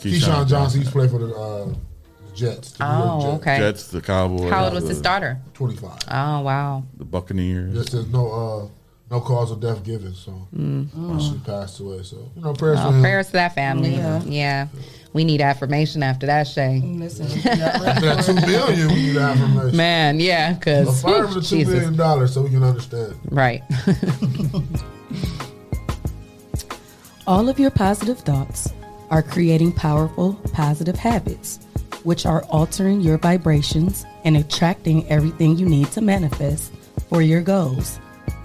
Keyshawn, 0.00 0.46
Johnson, 0.48 0.80
he's 0.82 0.90
played 0.90 1.10
for 1.10 1.18
the, 1.18 1.34
uh, 1.34 1.64
the 1.66 2.32
Jets. 2.34 2.70
the 2.72 2.84
Oh, 2.86 3.20
Jets. 3.20 3.40
okay. 3.40 3.58
Jets, 3.58 3.88
the 3.88 4.00
Cowboys. 4.00 4.48
How 4.50 4.64
old 4.66 4.74
was 4.74 4.84
the, 4.84 4.90
his 4.90 5.00
daughter? 5.00 5.40
25. 5.54 5.90
Oh 6.10 6.40
wow. 6.42 6.84
The 6.96 7.04
Buccaneers. 7.04 7.74
Just 7.74 7.92
there's 7.92 8.06
no 8.08 8.30
uh, 8.30 8.68
no 9.10 9.20
cause 9.20 9.50
of 9.50 9.60
death 9.60 9.82
given, 9.84 10.14
so 10.14 10.46
Mm. 10.54 11.20
she 11.20 11.38
passed 11.40 11.80
away. 11.80 12.02
So 12.02 12.30
you 12.36 12.42
know, 12.42 12.52
prayers 12.52 12.78
for 12.80 12.86
Oh, 12.86 12.90
him. 12.90 13.00
prayers 13.00 13.26
to 13.28 13.32
that 13.32 13.54
family. 13.54 13.94
Yeah. 13.96 14.22
Yeah. 14.24 14.68
We 15.14 15.24
need 15.24 15.40
affirmation 15.40 16.02
after 16.02 16.26
that, 16.26 16.46
Shay. 16.46 16.80
Listen, 16.84 17.26
After 17.48 18.00
that 18.06 18.24
two 18.24 18.34
million, 18.34 18.88
we 18.88 18.94
need 18.94 19.16
affirmation. 19.16 19.76
Man, 19.76 20.20
yeah, 20.20 20.50
A 20.50 20.54
because 20.54 21.00
fire 21.02 21.26
for 21.26 21.34
the 21.34 21.40
two 21.40 21.64
million 21.64 21.96
dollars, 21.96 22.34
so 22.34 22.42
we 22.42 22.50
can 22.50 22.62
understand. 22.62 23.14
Right. 23.30 23.62
All 27.26 27.48
of 27.48 27.58
your 27.58 27.70
positive 27.70 28.18
thoughts 28.20 28.72
are 29.10 29.22
creating 29.22 29.72
powerful, 29.72 30.34
positive 30.52 30.96
habits, 30.96 31.58
which 32.04 32.24
are 32.26 32.42
altering 32.44 33.00
your 33.00 33.18
vibrations 33.18 34.04
and 34.24 34.36
attracting 34.36 35.06
everything 35.08 35.56
you 35.58 35.66
need 35.66 35.90
to 35.92 36.00
manifest 36.00 36.72
for 37.08 37.20
your 37.22 37.40
goals. 37.42 37.98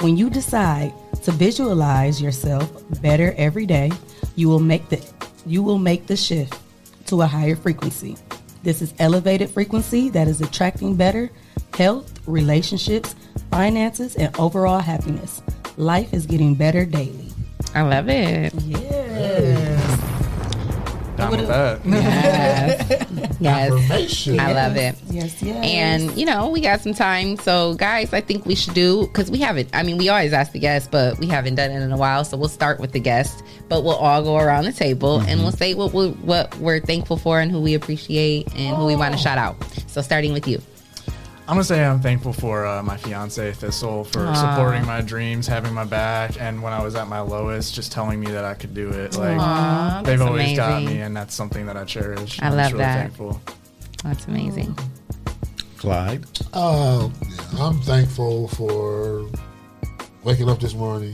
When 0.03 0.17
you 0.17 0.30
decide 0.30 0.91
to 1.23 1.31
visualize 1.31 2.21
yourself 2.21 2.69
better 3.01 3.34
every 3.38 3.65
day, 3.65 3.89
you 4.35 4.49
will 4.49 4.59
make 4.59 4.89
the 4.89 5.01
you 5.45 5.63
will 5.63 5.77
make 5.77 6.07
the 6.07 6.17
shift 6.17 6.59
to 7.05 7.21
a 7.21 7.25
higher 7.25 7.55
frequency. 7.55 8.17
This 8.63 8.81
is 8.81 8.93
elevated 8.99 9.49
frequency 9.49 10.09
that 10.09 10.27
is 10.27 10.41
attracting 10.41 10.97
better 10.97 11.31
health, 11.75 12.19
relationships, 12.27 13.15
finances, 13.49 14.17
and 14.17 14.38
overall 14.38 14.80
happiness. 14.80 15.41
Life 15.77 16.13
is 16.13 16.25
getting 16.25 16.53
better 16.53 16.84
daily. 16.85 17.31
I 17.73 17.84
love 17.84 18.09
it. 18.09 18.53
Yes. 18.55 19.72
Down 21.15 21.31
with 21.31 21.48
that. 21.48 21.85
Yes. 21.85 23.38
yes. 23.40 24.27
I 24.40 24.53
love 24.53 24.76
it. 24.77 24.95
Yes, 25.10 25.41
yes. 25.41 25.65
And 25.65 26.18
you 26.18 26.26
know, 26.26 26.49
we 26.49 26.61
got 26.61 26.81
some 26.81 26.94
time. 26.94 27.38
So 27.38 27.76
guys, 27.76 28.14
I 28.14 28.22
think 28.22 28.45
we 28.45 28.56
should 28.56 28.73
do 28.73 29.07
because 29.07 29.30
we 29.30 29.40
haven't 29.40 29.69
I 29.73 29.84
mean 29.84 29.98
we 29.98 30.10
always 30.10 30.34
ask 30.34 30.52
the 30.52 30.60
guests, 30.60 30.90
but 30.91 31.19
we 31.19 31.27
haven't 31.27 31.56
done 31.56 31.72
it 31.72 31.81
in 31.81 31.91
a 31.91 31.98
while. 31.98 32.23
So 32.23 32.38
we'll 32.38 32.49
start 32.49 32.80
with 32.80 32.91
the 32.91 32.99
guest. 32.99 33.44
But 33.69 33.84
we'll 33.84 33.95
all 33.95 34.23
go 34.23 34.38
around 34.38 34.65
the 34.65 34.73
table 34.73 35.22
and 35.22 35.41
we'll 35.41 35.52
say 35.52 35.73
what 35.73 35.94
we 35.94 36.10
what 36.10 36.56
we're 36.57 36.80
thankful 36.80 37.18
for 37.18 37.40
and 37.40 37.52
who 37.52 37.61
we 37.61 37.73
appreciate 37.73 38.53
and 38.56 38.76
who 38.76 38.85
we 38.85 38.95
want 38.95 39.14
to 39.14 39.19
oh. 39.19 39.23
shout 39.23 39.38
out. 39.38 39.56
So 39.88 40.02
starting 40.02 40.34
with 40.34 40.48
you. 40.48 40.61
I'm 41.45 41.56
gonna 41.56 41.64
say 41.65 41.84
I'm 41.84 41.99
thankful 41.99 42.32
for 42.32 42.65
uh, 42.65 42.82
my 42.84 42.95
fiance 42.95 43.52
Thistle 43.53 44.06
for 44.06 44.26
Aw. 44.26 44.34
supporting 44.34 44.86
my 44.86 45.02
dreams, 45.02 45.45
having 45.45 45.74
my 45.74 45.84
back, 45.84 46.40
and 46.40 46.64
when 46.64 46.72
I 46.72 46.82
was 46.82 46.95
at 46.95 47.10
my 47.10 47.20
lowest, 47.20 47.76
just 47.76 47.91
telling 47.91 48.20
me 48.22 48.28
that 48.28 48.45
I 48.45 48.53
could 48.53 48.74
do 48.74 48.90
it. 48.90 49.18
Like 49.18 49.38
Aw, 49.38 50.02
they've 50.06 50.20
that's 50.20 50.30
always 50.30 50.56
got 50.56 50.84
me, 50.84 51.02
and 51.02 51.15
that's 51.15 51.36
something 51.36 51.65
that 51.65 51.76
I 51.76 51.84
cherish. 51.84 52.41
I 52.41 52.48
I'm 52.48 52.56
love 52.56 52.72
really 52.72 52.84
that. 52.86 52.95
Thankful. 53.02 53.41
That's 54.06 54.26
amazing. 54.26 54.78
Clyde. 55.78 56.24
Uh, 56.53 57.10
yeah, 57.30 57.64
I'm 57.65 57.80
thankful 57.82 58.48
for 58.48 59.30
waking 60.24 60.49
up 60.49 60.61
this 60.61 60.74
morning. 60.74 61.14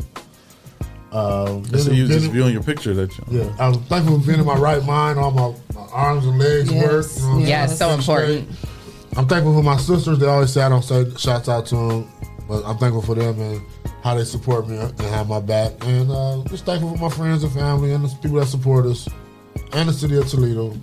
Um, 1.11 1.63
I 1.73 1.77
see 1.77 1.95
you 1.95 2.07
being- 2.07 2.19
just 2.19 2.31
viewing 2.31 2.53
your 2.53 2.61
picture 2.61 2.93
that 2.93 3.17
you. 3.17 3.23
Yeah, 3.29 3.55
I'm 3.59 3.81
thankful 3.85 4.19
for 4.19 4.27
being 4.27 4.39
in 4.39 4.45
my 4.45 4.55
right 4.57 4.83
mind. 4.85 5.17
All 5.17 5.31
my, 5.31 5.55
my 5.73 5.87
arms 5.91 6.23
and 6.27 6.37
legs 6.37 6.71
Yes. 6.71 6.83
work. 6.83 7.05
You 7.15 7.21
know 7.23 7.27
what 7.29 7.35
I'm 7.41 7.47
Yes, 7.47 7.77
so 7.79 7.89
important. 7.89 8.53
straight. 8.55 8.68
I'm 9.19 9.27
thankful 9.27 9.53
for 9.53 9.61
my 9.61 9.75
sisters. 9.75 10.17
They 10.17 10.27
always 10.27 10.53
say 10.53 10.61
I 10.61 10.69
don't 10.69 10.81
say 10.81 11.05
shouts 11.17 11.49
out 11.49 11.65
to 11.67 11.75
them, 11.75 12.11
but 12.47 12.63
I'm 12.65 12.77
thankful 12.77 13.01
for 13.01 13.15
them 13.15 13.37
and 13.37 13.61
how 14.01 14.15
they 14.15 14.23
support 14.23 14.69
me 14.69 14.77
and 14.77 14.97
have 15.01 15.27
my 15.27 15.41
back. 15.41 15.73
And 15.81 16.09
uh, 16.09 16.41
just 16.47 16.65
thankful 16.65 16.95
for 16.95 17.03
my 17.03 17.09
friends 17.09 17.43
and 17.43 17.51
family 17.51 17.91
and 17.91 18.05
the 18.05 18.15
people 18.21 18.39
that 18.39 18.45
support 18.45 18.85
us 18.85 19.09
and 19.73 19.89
the 19.89 19.93
city 19.93 20.15
of 20.15 20.25
Toledo. 20.29 20.73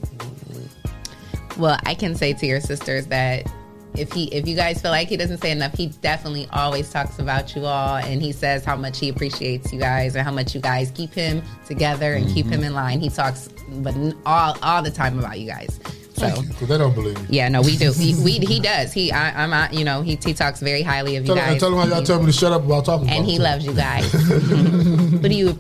Well, 1.56 1.78
I 1.86 1.94
can 1.94 2.14
say 2.14 2.34
to 2.34 2.44
your 2.46 2.60
sisters 2.60 3.06
that 3.06 3.50
if 3.94 4.12
he 4.12 4.24
if 4.34 4.46
you 4.46 4.54
guys 4.54 4.82
feel 4.82 4.90
like 4.90 5.08
he 5.08 5.16
doesn't 5.16 5.38
say 5.38 5.50
enough, 5.50 5.72
he 5.72 5.86
definitely 6.02 6.46
always 6.52 6.90
talks 6.90 7.18
about 7.18 7.56
you 7.56 7.64
all 7.64 7.96
and 7.96 8.20
he 8.20 8.32
says 8.32 8.66
how 8.66 8.76
much 8.76 8.98
he 8.98 9.08
appreciates 9.08 9.72
you 9.72 9.80
guys 9.80 10.14
and 10.14 10.26
how 10.26 10.30
much 10.32 10.54
you 10.54 10.60
guys 10.60 10.90
keep 10.90 11.14
him 11.14 11.42
together 11.64 12.12
and 12.12 12.28
keep 12.34 12.44
Mhm. 12.44 12.50
him 12.50 12.64
in 12.64 12.74
line. 12.74 13.00
He 13.00 13.08
talks 13.08 13.48
but 13.78 13.94
all 14.26 14.58
all 14.62 14.82
the 14.82 14.90
time 14.90 15.18
about 15.18 15.40
you 15.40 15.48
guys. 15.48 15.80
So 16.16 16.43
because 16.43 16.68
they 16.68 16.78
don't 16.78 16.94
believe 16.94 17.18
me. 17.20 17.26
yeah, 17.30 17.48
no, 17.48 17.60
we 17.60 17.76
do. 17.76 17.93
He, 17.93 18.14
we, 18.22 18.32
he 18.38 18.59
does. 18.72 18.93
He, 18.93 19.12
I, 19.12 19.43
I'm, 19.44 19.51
not, 19.51 19.74
you 19.74 19.84
know, 19.84 20.01
he, 20.02 20.16
he 20.24 20.32
talks 20.32 20.60
very 20.60 20.82
highly 20.82 21.16
of 21.16 21.24
you 21.24 21.34
Tell, 21.34 21.36
guys. 21.36 21.51
and 21.52 21.60
tell 21.60 21.70
them 21.70 21.80
how 21.80 21.94
y'all 21.94 22.05
tell 22.05 22.18
me 22.20 22.26
to 22.26 22.32
shut 22.32 22.52
up 22.52 22.64
about 22.64 22.84
talking 22.86 23.09
and 23.09 23.18
about 23.18 23.28
he 23.30 23.38
loves 23.38 23.64
you 23.66 23.74
guys. 23.74 24.10
what 24.12 25.22
do 25.22 25.34
you? 25.34 25.59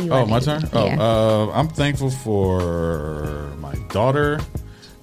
you 0.00 0.10
Oh, 0.12 0.26
my 0.26 0.38
you? 0.38 0.44
turn. 0.44 0.68
Oh, 0.72 0.84
Yeah. 0.86 1.00
uh, 1.00 1.50
I'm 1.54 1.68
thankful 1.68 2.10
for 2.10 3.52
my 3.58 3.74
daughter, 3.90 4.40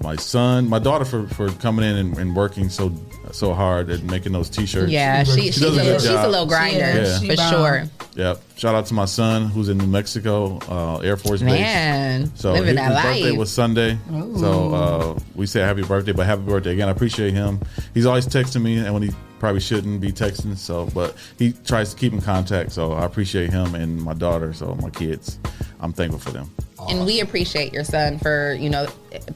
my 0.01 0.15
son, 0.17 0.67
my 0.67 0.79
daughter 0.79 1.05
for, 1.05 1.27
for 1.27 1.49
coming 1.49 1.85
in 1.85 1.95
and, 1.95 2.17
and 2.17 2.35
working 2.35 2.69
so 2.69 2.89
so 3.33 3.53
hard 3.53 3.89
at 3.89 4.03
making 4.03 4.31
those 4.31 4.49
t-shirts. 4.49 4.91
Yeah, 4.91 5.23
she- 5.23 5.41
she's 5.51 5.59
does 5.59 5.77
a- 5.77 5.81
good 5.81 6.01
she's 6.01 6.09
a 6.09 6.27
little 6.27 6.45
grinder, 6.45 6.79
Yeah. 6.79 7.19
for 7.19 7.35
bomb. 7.35 7.51
sure. 7.51 7.83
Yep. 8.15 8.41
Shout 8.57 8.75
out 8.75 8.85
to 8.87 8.93
my 8.93 9.05
son 9.05 9.47
who's 9.47 9.69
in 9.69 9.77
New 9.79 9.87
Mexico, 9.87 10.59
uh, 10.69 10.97
Air 10.99 11.17
Force 11.17 11.41
Man, 11.41 12.21
Base. 12.25 12.31
So 12.35 12.51
living 12.53 12.67
his, 12.67 12.75
that 12.77 12.91
his 13.15 13.23
birthday 13.23 13.37
was 13.37 13.51
Sunday. 13.51 13.97
Ooh. 14.13 14.37
So 14.37 14.73
uh, 14.73 15.19
we 15.35 15.47
say 15.47 15.61
happy 15.61 15.81
birthday, 15.81 16.11
but 16.11 16.25
happy 16.27 16.43
birthday 16.43 16.73
again. 16.73 16.87
I 16.87 16.91
appreciate 16.91 17.33
him. 17.33 17.59
He's 17.95 18.05
always 18.05 18.27
texting 18.27 18.61
me, 18.61 18.77
and 18.77 18.93
when 18.93 19.01
he 19.03 19.11
probably 19.39 19.59
shouldn't 19.61 19.99
be 19.99 20.11
texting, 20.11 20.55
so 20.55 20.87
but 20.93 21.15
he 21.39 21.53
tries 21.65 21.93
to 21.93 21.99
keep 21.99 22.13
in 22.13 22.21
contact. 22.21 22.71
So 22.71 22.93
I 22.93 23.03
appreciate 23.05 23.49
him 23.49 23.73
and 23.75 23.99
my 24.01 24.13
daughter. 24.13 24.53
So 24.53 24.75
my 24.81 24.89
kids, 24.91 25.39
I'm 25.83 25.91
thankful 25.91 26.19
for 26.19 26.31
them. 26.31 26.49
and 26.89 27.05
we 27.05 27.19
appreciate 27.19 27.73
your 27.73 27.83
son 27.83 28.17
for 28.17 28.53
you 28.53 28.69
know 28.69 28.87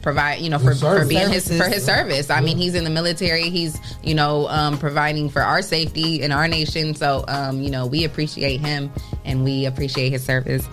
provide 0.02 0.40
you 0.40 0.50
know 0.50 0.58
for, 0.58 0.74
for 0.74 1.06
being 1.06 1.30
his 1.30 1.46
for 1.56 1.68
his 1.68 1.86
service. 1.86 2.30
I 2.30 2.40
mean, 2.40 2.58
he's 2.58 2.74
in 2.74 2.86
the 2.86 2.90
military. 2.90 3.50
He's 3.50 3.78
you 4.02 4.16
know 4.16 4.48
um, 4.48 4.78
providing 4.78 5.30
for 5.30 5.42
our 5.42 5.62
safety 5.62 6.22
in 6.22 6.32
our 6.32 6.48
nation. 6.48 6.96
So 6.96 7.26
um, 7.28 7.62
you 7.62 7.70
know 7.70 7.86
we 7.86 8.06
appreciate 8.06 8.62
him 8.62 8.90
and 9.26 9.44
we 9.44 9.66
appreciate 9.66 10.12
his 10.12 10.24
service. 10.24 10.66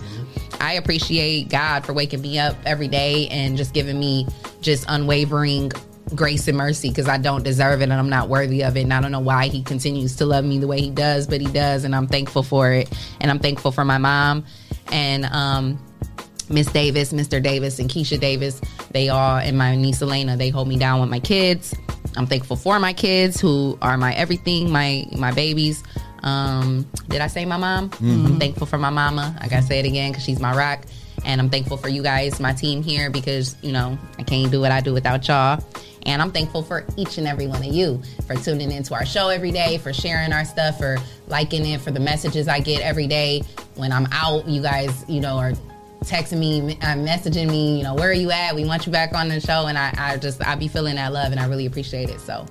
I 0.61 0.73
appreciate 0.73 1.49
God 1.49 1.85
for 1.85 1.91
waking 1.91 2.21
me 2.21 2.39
up 2.39 2.55
every 2.65 2.87
day 2.87 3.27
and 3.27 3.57
just 3.57 3.73
giving 3.73 3.99
me 3.99 4.25
just 4.61 4.85
unwavering 4.87 5.73
grace 6.13 6.47
and 6.47 6.57
mercy 6.57 6.89
because 6.89 7.09
I 7.09 7.17
don't 7.17 7.43
deserve 7.43 7.81
it 7.81 7.85
and 7.85 7.93
I'm 7.93 8.09
not 8.09 8.29
worthy 8.29 8.63
of 8.63 8.77
it. 8.77 8.81
And 8.81 8.93
I 8.93 9.01
don't 9.01 9.11
know 9.11 9.19
why 9.19 9.47
he 9.47 9.61
continues 9.63 10.15
to 10.17 10.25
love 10.25 10.45
me 10.45 10.59
the 10.59 10.67
way 10.67 10.79
he 10.79 10.91
does, 10.91 11.27
but 11.27 11.41
he 11.41 11.47
does. 11.47 11.83
And 11.83 11.95
I'm 11.95 12.07
thankful 12.07 12.43
for 12.43 12.71
it. 12.71 12.89
And 13.19 13.29
I'm 13.29 13.39
thankful 13.39 13.71
for 13.71 13.83
my 13.83 13.97
mom 13.97 14.45
and 14.91 15.25
um, 15.25 15.79
Miss 16.49 16.67
Davis, 16.67 17.11
Mr. 17.13 17.41
Davis, 17.41 17.79
and 17.79 17.89
Keisha 17.89 18.19
Davis. 18.19 18.61
They 18.91 19.09
all, 19.09 19.37
and 19.37 19.57
my 19.57 19.75
niece 19.75 20.01
Elena, 20.01 20.37
they 20.37 20.49
hold 20.49 20.67
me 20.67 20.77
down 20.77 21.01
with 21.01 21.09
my 21.09 21.19
kids. 21.19 21.73
I'm 22.17 22.27
thankful 22.27 22.55
for 22.55 22.79
my 22.79 22.93
kids 22.93 23.41
who 23.41 23.77
are 23.81 23.97
my 23.97 24.13
everything, 24.13 24.71
my 24.71 25.05
my 25.17 25.31
babies. 25.31 25.83
Um, 26.23 26.89
did 27.09 27.21
I 27.21 27.27
say 27.27 27.45
my 27.45 27.57
mom? 27.57 27.89
Mhm. 27.91 28.25
I'm 28.25 28.39
thankful 28.39 28.65
for 28.67 28.77
my 28.77 28.89
mama. 28.89 29.35
I 29.39 29.47
gotta 29.47 29.63
say 29.65 29.79
it 29.79 29.85
again 29.85 30.11
because 30.11 30.23
she's 30.23 30.39
my 30.39 30.55
rock. 30.55 30.85
And 31.25 31.41
I'm 31.41 31.49
thankful 31.49 31.77
for 31.77 31.89
you 31.89 32.03
guys, 32.03 32.39
my 32.39 32.53
team 32.53 32.83
here, 32.83 33.09
because 33.09 33.55
you 33.61 33.71
know 33.71 33.97
I 34.19 34.23
can't 34.23 34.51
do 34.51 34.61
what 34.61 34.71
I 34.71 34.79
do 34.81 34.93
without 34.93 35.27
y'all. 35.27 35.63
And 36.05 36.21
I'm 36.21 36.31
thankful 36.31 36.61
for 36.61 36.85
each 36.97 37.17
and 37.17 37.27
every 37.27 37.47
one 37.47 37.63
of 37.63 37.73
you 37.73 38.01
for 38.27 38.35
tuning 38.35 38.71
into 38.71 38.93
our 38.93 39.05
show 39.05 39.29
every 39.29 39.51
day, 39.51 39.77
for 39.79 39.91
sharing 39.91 40.33
our 40.33 40.45
stuff, 40.45 40.77
for 40.77 40.97
liking 41.27 41.65
it, 41.65 41.81
for 41.81 41.91
the 41.91 41.99
messages 41.99 42.47
I 42.47 42.59
get 42.59 42.81
every 42.81 43.07
day 43.07 43.41
when 43.75 43.91
I'm 43.91 44.07
out. 44.11 44.47
You 44.47 44.61
guys, 44.61 45.03
you 45.07 45.19
know, 45.19 45.37
are 45.37 45.53
texting 46.03 46.37
me, 46.37 46.77
uh, 46.81 46.95
messaging 46.95 47.49
me, 47.49 47.77
you 47.77 47.83
know, 47.83 47.95
where 47.95 48.09
are 48.09 48.13
you 48.13 48.29
at? 48.29 48.53
We 48.53 48.65
want 48.65 48.85
you 48.85 48.91
back 48.91 49.13
on 49.13 49.29
the 49.29 49.39
show. 49.39 49.65
And 49.65 49.77
I, 49.77 49.93
I 49.97 50.17
just, 50.17 50.45
I 50.45 50.55
be 50.55 50.67
feeling 50.67 50.95
that 50.95 51.11
love 51.11 51.31
and 51.31 51.39
I 51.39 51.47
really 51.47 51.65
appreciate 51.65 52.09
it. 52.09 52.19
So 52.19 52.45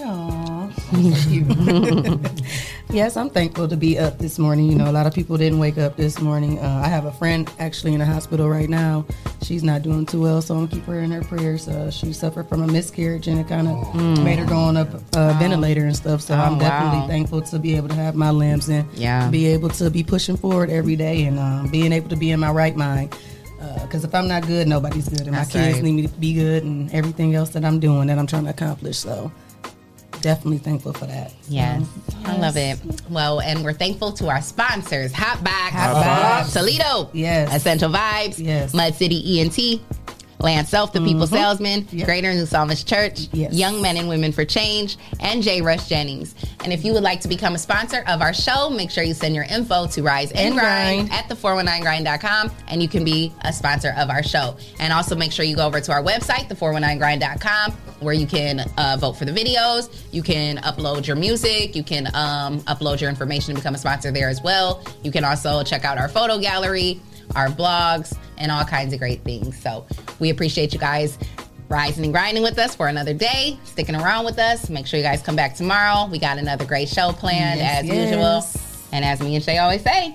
Aw, 0.00 0.57
Yes, 2.90 3.18
I'm 3.18 3.28
thankful 3.28 3.68
to 3.68 3.76
be 3.76 3.98
up 3.98 4.16
this 4.18 4.38
morning. 4.38 4.64
You 4.70 4.74
know, 4.74 4.90
a 4.90 4.92
lot 4.92 5.06
of 5.06 5.12
people 5.12 5.36
didn't 5.36 5.58
wake 5.58 5.76
up 5.76 5.98
this 5.98 6.22
morning. 6.22 6.58
Uh, 6.58 6.80
I 6.82 6.88
have 6.88 7.04
a 7.04 7.12
friend 7.12 7.46
actually 7.58 7.92
in 7.92 7.98
the 7.98 8.06
hospital 8.06 8.48
right 8.48 8.68
now. 8.70 9.04
She's 9.42 9.62
not 9.62 9.82
doing 9.82 10.06
too 10.06 10.22
well, 10.22 10.40
so 10.40 10.54
I'm 10.54 10.60
gonna 10.64 10.74
keep 10.74 10.84
her 10.86 10.98
in 11.00 11.10
her 11.10 11.20
prayers. 11.22 11.68
Uh, 11.68 11.90
she 11.90 12.14
suffered 12.14 12.48
from 12.48 12.62
a 12.62 12.66
miscarriage, 12.66 13.28
and 13.28 13.38
it 13.38 13.46
kind 13.46 13.68
of 13.68 13.76
Mm. 13.88 14.24
made 14.24 14.38
her 14.38 14.46
go 14.46 14.56
on 14.56 14.78
a 14.78 14.88
uh, 15.14 15.34
ventilator 15.38 15.84
and 15.84 15.94
stuff. 15.94 16.22
So 16.22 16.34
Oh, 16.34 16.38
I'm 16.38 16.58
definitely 16.58 17.00
wow. 17.00 17.06
thankful 17.08 17.42
to 17.42 17.58
be 17.58 17.76
able 17.76 17.88
to 17.88 17.94
have 17.94 18.14
my 18.14 18.30
limbs 18.30 18.70
and 18.70 18.86
Yeah. 18.94 19.28
be 19.28 19.46
able 19.48 19.68
to 19.70 19.90
be 19.90 20.02
pushing 20.02 20.38
forward 20.38 20.70
every 20.70 20.96
day 20.96 21.24
and 21.24 21.38
um, 21.38 21.68
being 21.68 21.92
able 21.92 22.08
to 22.08 22.16
be 22.16 22.30
in 22.30 22.40
my 22.40 22.50
right 22.50 22.74
mind. 22.76 23.14
Because 23.82 24.02
if 24.04 24.14
I'm 24.14 24.28
not 24.28 24.46
good, 24.46 24.66
nobody's 24.66 25.08
good, 25.10 25.26
and 25.26 25.34
That's 25.34 25.54
my 25.54 25.60
kids 25.60 25.74
right. 25.76 25.82
need 25.84 25.92
me 25.92 26.02
to 26.06 26.08
be 26.08 26.32
good, 26.32 26.62
and 26.64 26.90
everything 26.94 27.34
else 27.34 27.50
that 27.50 27.64
I'm 27.66 27.80
doing 27.80 28.06
that 28.08 28.18
I'm 28.18 28.26
trying 28.26 28.44
to 28.44 28.50
accomplish. 28.50 28.96
So 28.98 29.30
definitely 30.20 30.58
thankful 30.58 30.92
for 30.92 31.06
that. 31.06 31.32
Yes, 31.48 31.82
Um, 31.82 32.24
I 32.26 32.36
love 32.36 32.56
it. 32.56 32.78
Well, 33.10 33.40
and 33.40 33.64
we're 33.64 33.72
thankful 33.72 34.12
to 34.12 34.28
our 34.28 34.42
sponsors: 34.42 35.12
Hot 35.12 35.42
Box, 35.42 35.72
Hot 35.74 35.92
Box. 35.94 36.52
Toledo, 36.52 37.10
yes, 37.12 37.54
Essential 37.54 37.90
Vibes, 37.90 38.38
yes, 38.38 38.74
Mud 38.74 38.94
City 38.94 39.40
ENT. 39.40 39.80
Land 40.40 40.68
Self, 40.68 40.92
the 40.92 41.00
People 41.00 41.26
Mhm. 41.26 41.30
Salesman, 41.30 41.88
Greater 42.04 42.32
New 42.32 42.46
Psalmist 42.46 42.86
Church, 42.86 43.26
yes. 43.32 43.52
Young 43.52 43.82
Men 43.82 43.96
and 43.96 44.08
Women 44.08 44.30
for 44.30 44.44
Change, 44.44 44.96
and 45.18 45.42
J. 45.42 45.62
Rush 45.62 45.88
Jennings. 45.88 46.36
And 46.62 46.72
if 46.72 46.84
you 46.84 46.92
would 46.92 47.02
like 47.02 47.20
to 47.22 47.28
become 47.28 47.56
a 47.56 47.58
sponsor 47.58 48.04
of 48.06 48.22
our 48.22 48.32
show, 48.32 48.70
make 48.70 48.92
sure 48.92 49.02
you 49.02 49.14
send 49.14 49.34
your 49.34 49.46
info 49.50 49.88
to 49.88 50.00
Rise 50.04 50.30
and, 50.30 50.38
And 50.40 50.54
Grind, 50.54 51.08
Grind. 51.08 51.12
at 51.12 51.28
the419grind.com 51.28 52.52
and 52.68 52.80
you 52.80 52.86
can 52.86 53.02
be 53.02 53.32
a 53.42 53.52
sponsor 53.52 53.92
of 53.98 54.10
our 54.10 54.22
show. 54.22 54.56
And 54.78 54.92
also 54.92 55.16
make 55.16 55.32
sure 55.32 55.44
you 55.44 55.56
go 55.56 55.66
over 55.66 55.80
to 55.80 55.90
our 55.90 56.04
website, 56.04 56.48
the419grind.com, 56.48 57.76
where 58.00 58.14
you 58.14 58.26
can 58.26 58.60
uh, 58.76 58.96
vote 58.98 59.12
for 59.14 59.24
the 59.24 59.32
videos. 59.32 60.04
You 60.12 60.22
can 60.22 60.58
upload 60.58 61.06
your 61.06 61.16
music. 61.16 61.74
You 61.74 61.82
can 61.82 62.06
um, 62.14 62.60
upload 62.62 63.00
your 63.00 63.10
information 63.10 63.54
to 63.54 63.60
become 63.60 63.74
a 63.74 63.78
sponsor 63.78 64.10
there 64.10 64.28
as 64.28 64.40
well. 64.42 64.82
You 65.02 65.10
can 65.10 65.24
also 65.24 65.62
check 65.62 65.84
out 65.84 65.98
our 65.98 66.08
photo 66.08 66.38
gallery, 66.38 67.00
our 67.34 67.48
blogs, 67.48 68.16
and 68.36 68.52
all 68.52 68.64
kinds 68.64 68.92
of 68.92 68.98
great 69.00 69.22
things. 69.24 69.60
So 69.60 69.84
we 70.20 70.30
appreciate 70.30 70.72
you 70.72 70.78
guys 70.78 71.18
rising 71.68 72.04
and 72.04 72.12
grinding 72.14 72.42
with 72.42 72.58
us 72.58 72.74
for 72.74 72.88
another 72.88 73.12
day, 73.12 73.58
sticking 73.64 73.94
around 73.94 74.24
with 74.24 74.38
us. 74.38 74.70
Make 74.70 74.86
sure 74.86 74.96
you 74.98 75.04
guys 75.04 75.20
come 75.22 75.36
back 75.36 75.54
tomorrow. 75.54 76.08
We 76.10 76.18
got 76.18 76.38
another 76.38 76.64
great 76.64 76.88
show 76.88 77.12
planned 77.12 77.60
Yes, 77.60 77.80
as 77.82 77.86
yes. 77.86 78.10
usual. 78.10 78.62
And 78.92 79.04
as 79.04 79.20
me 79.20 79.34
and 79.34 79.44
Shay 79.44 79.58
always 79.58 79.82
say, 79.82 80.14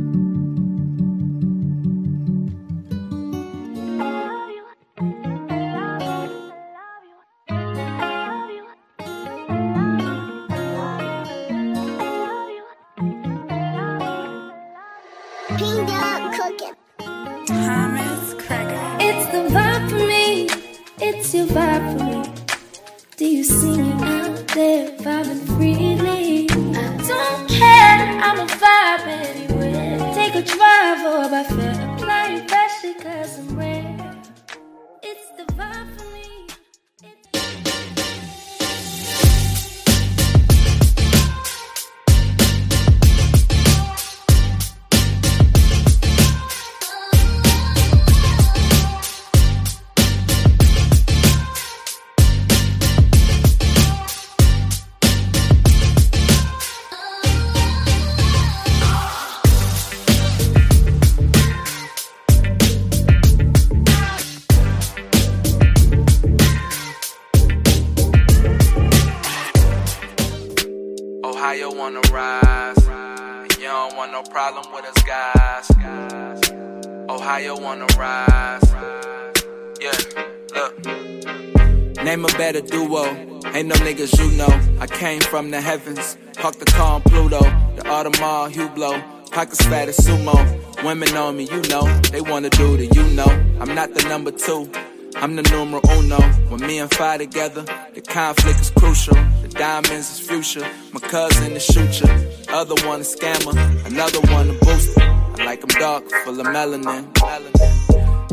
From 85.31 85.49
the 85.49 85.61
heavens. 85.61 86.17
Park 86.35 86.55
the 86.59 86.65
car 86.65 86.99
Pluto. 86.99 87.39
The 87.77 87.83
Audemars 87.83 88.51
Hublot. 88.51 89.31
Pockets 89.31 89.65
fat 89.65 89.87
as 89.87 89.97
sumo. 89.99 90.35
Women 90.83 91.15
on 91.15 91.37
me, 91.37 91.45
you 91.45 91.61
know. 91.69 91.85
They 92.11 92.19
wanna 92.19 92.49
do 92.49 92.75
the 92.75 92.87
you 92.87 93.03
know. 93.15 93.31
I'm 93.61 93.73
not 93.73 93.93
the 93.93 94.03
number 94.09 94.31
two. 94.31 94.69
I'm 95.15 95.37
the 95.37 95.43
numero 95.43 95.79
uno. 95.97 96.19
When 96.49 96.59
me 96.67 96.79
and 96.79 96.93
Fi 96.93 97.17
together, 97.17 97.63
the 97.93 98.01
conflict 98.01 98.59
is 98.59 98.71
crucial. 98.71 99.15
The 99.41 99.47
diamonds 99.47 100.07
is 100.13 100.19
future. 100.19 100.67
My 100.91 100.99
cousin 100.99 101.53
is 101.53 101.63
shooter. 101.63 102.11
Other 102.49 102.75
one 102.85 102.99
a 102.99 103.05
scammer. 103.05 103.55
Another 103.85 104.19
one 104.33 104.49
a 104.49 104.53
booster. 104.65 105.01
I 105.01 105.45
like 105.45 105.61
'em 105.63 105.73
dark, 105.79 106.03
full 106.25 106.41
of 106.41 106.47
melanin. 106.47 107.03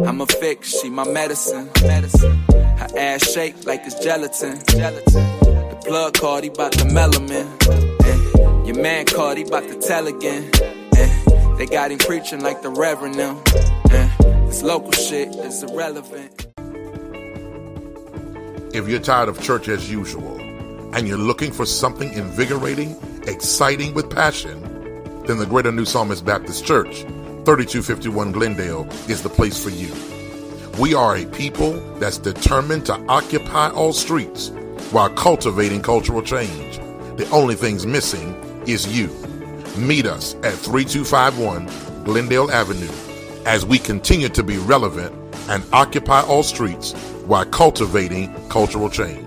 I'm 0.05 0.21
a 0.21 0.27
fix, 0.27 0.81
she 0.81 0.91
my 0.91 1.05
medicine. 1.05 1.71
medicine. 1.83 2.39
Her 2.81 2.89
ass 2.97 3.23
shake 3.33 3.55
like 3.67 3.83
it's 3.87 3.99
gelatin. 4.05 4.59
gelatin. 4.67 5.58
Plug 5.89 6.13
called, 6.15 6.45
he 6.45 6.51
bout 6.51 6.73
the 6.73 6.85
melanin. 6.85 7.49
Eh, 8.05 8.67
Your 8.67 8.77
man 8.83 9.07
called, 9.07 9.39
he 9.39 9.45
bout 9.45 9.63
to 9.69 9.75
tell 9.81 10.07
again. 10.07 10.51
Eh, 10.97 11.25
They 11.57 11.65
got 11.67 11.91
him 11.91 11.99
preaching 11.99 12.41
like 12.43 12.61
the 12.63 12.69
reverend 12.69 13.17
now. 13.17 13.41
Eh, 13.91 14.09
This 14.47 14.63
local 14.63 14.93
shit 14.93 15.29
is 15.37 15.63
irrelevant. 15.63 16.47
If 18.75 18.87
you're 18.87 19.01
tired 19.01 19.31
of 19.31 19.41
church 19.43 19.69
as 19.69 19.91
usual 19.91 20.39
and 20.95 21.09
you're 21.09 21.17
looking 21.17 21.53
for 21.53 21.65
something 21.65 22.13
invigorating, 22.13 22.95
exciting 23.27 23.95
with 23.95 24.11
passion, 24.11 24.61
then 25.27 25.39
the 25.39 25.47
Greater 25.47 25.73
New 25.73 25.87
Psalmist 25.87 26.25
Baptist 26.25 26.67
Church, 26.67 27.01
3251 27.47 28.33
Glendale, 28.33 28.87
is 29.09 29.23
the 29.23 29.31
place 29.31 29.63
for 29.63 29.71
you. 29.71 29.91
We 30.79 30.95
are 30.95 31.17
a 31.17 31.25
people 31.25 31.73
that's 31.99 32.19
determined 32.19 32.85
to 32.87 32.95
occupy 33.09 33.71
all 33.71 33.93
streets 33.95 34.51
while 34.93 35.11
cultivating 35.11 35.83
cultural 35.83 36.23
change. 36.23 36.79
The 37.17 37.29
only 37.31 37.55
thing's 37.55 37.87
missing 37.87 38.35
is 38.67 38.87
you. 38.87 39.09
Meet 39.77 40.07
us 40.07 40.35
at 40.37 40.55
3251 40.55 42.05
Glendale 42.05 42.51
Avenue 42.51 42.91
as 43.47 43.65
we 43.65 43.79
continue 43.79 44.29
to 44.29 44.43
be 44.43 44.59
relevant 44.59 45.15
and 45.49 45.65
occupy 45.73 46.23
all 46.23 46.43
streets 46.43 46.93
while 47.27 47.45
cultivating 47.47 48.33
cultural 48.49 48.91
change. 48.91 49.27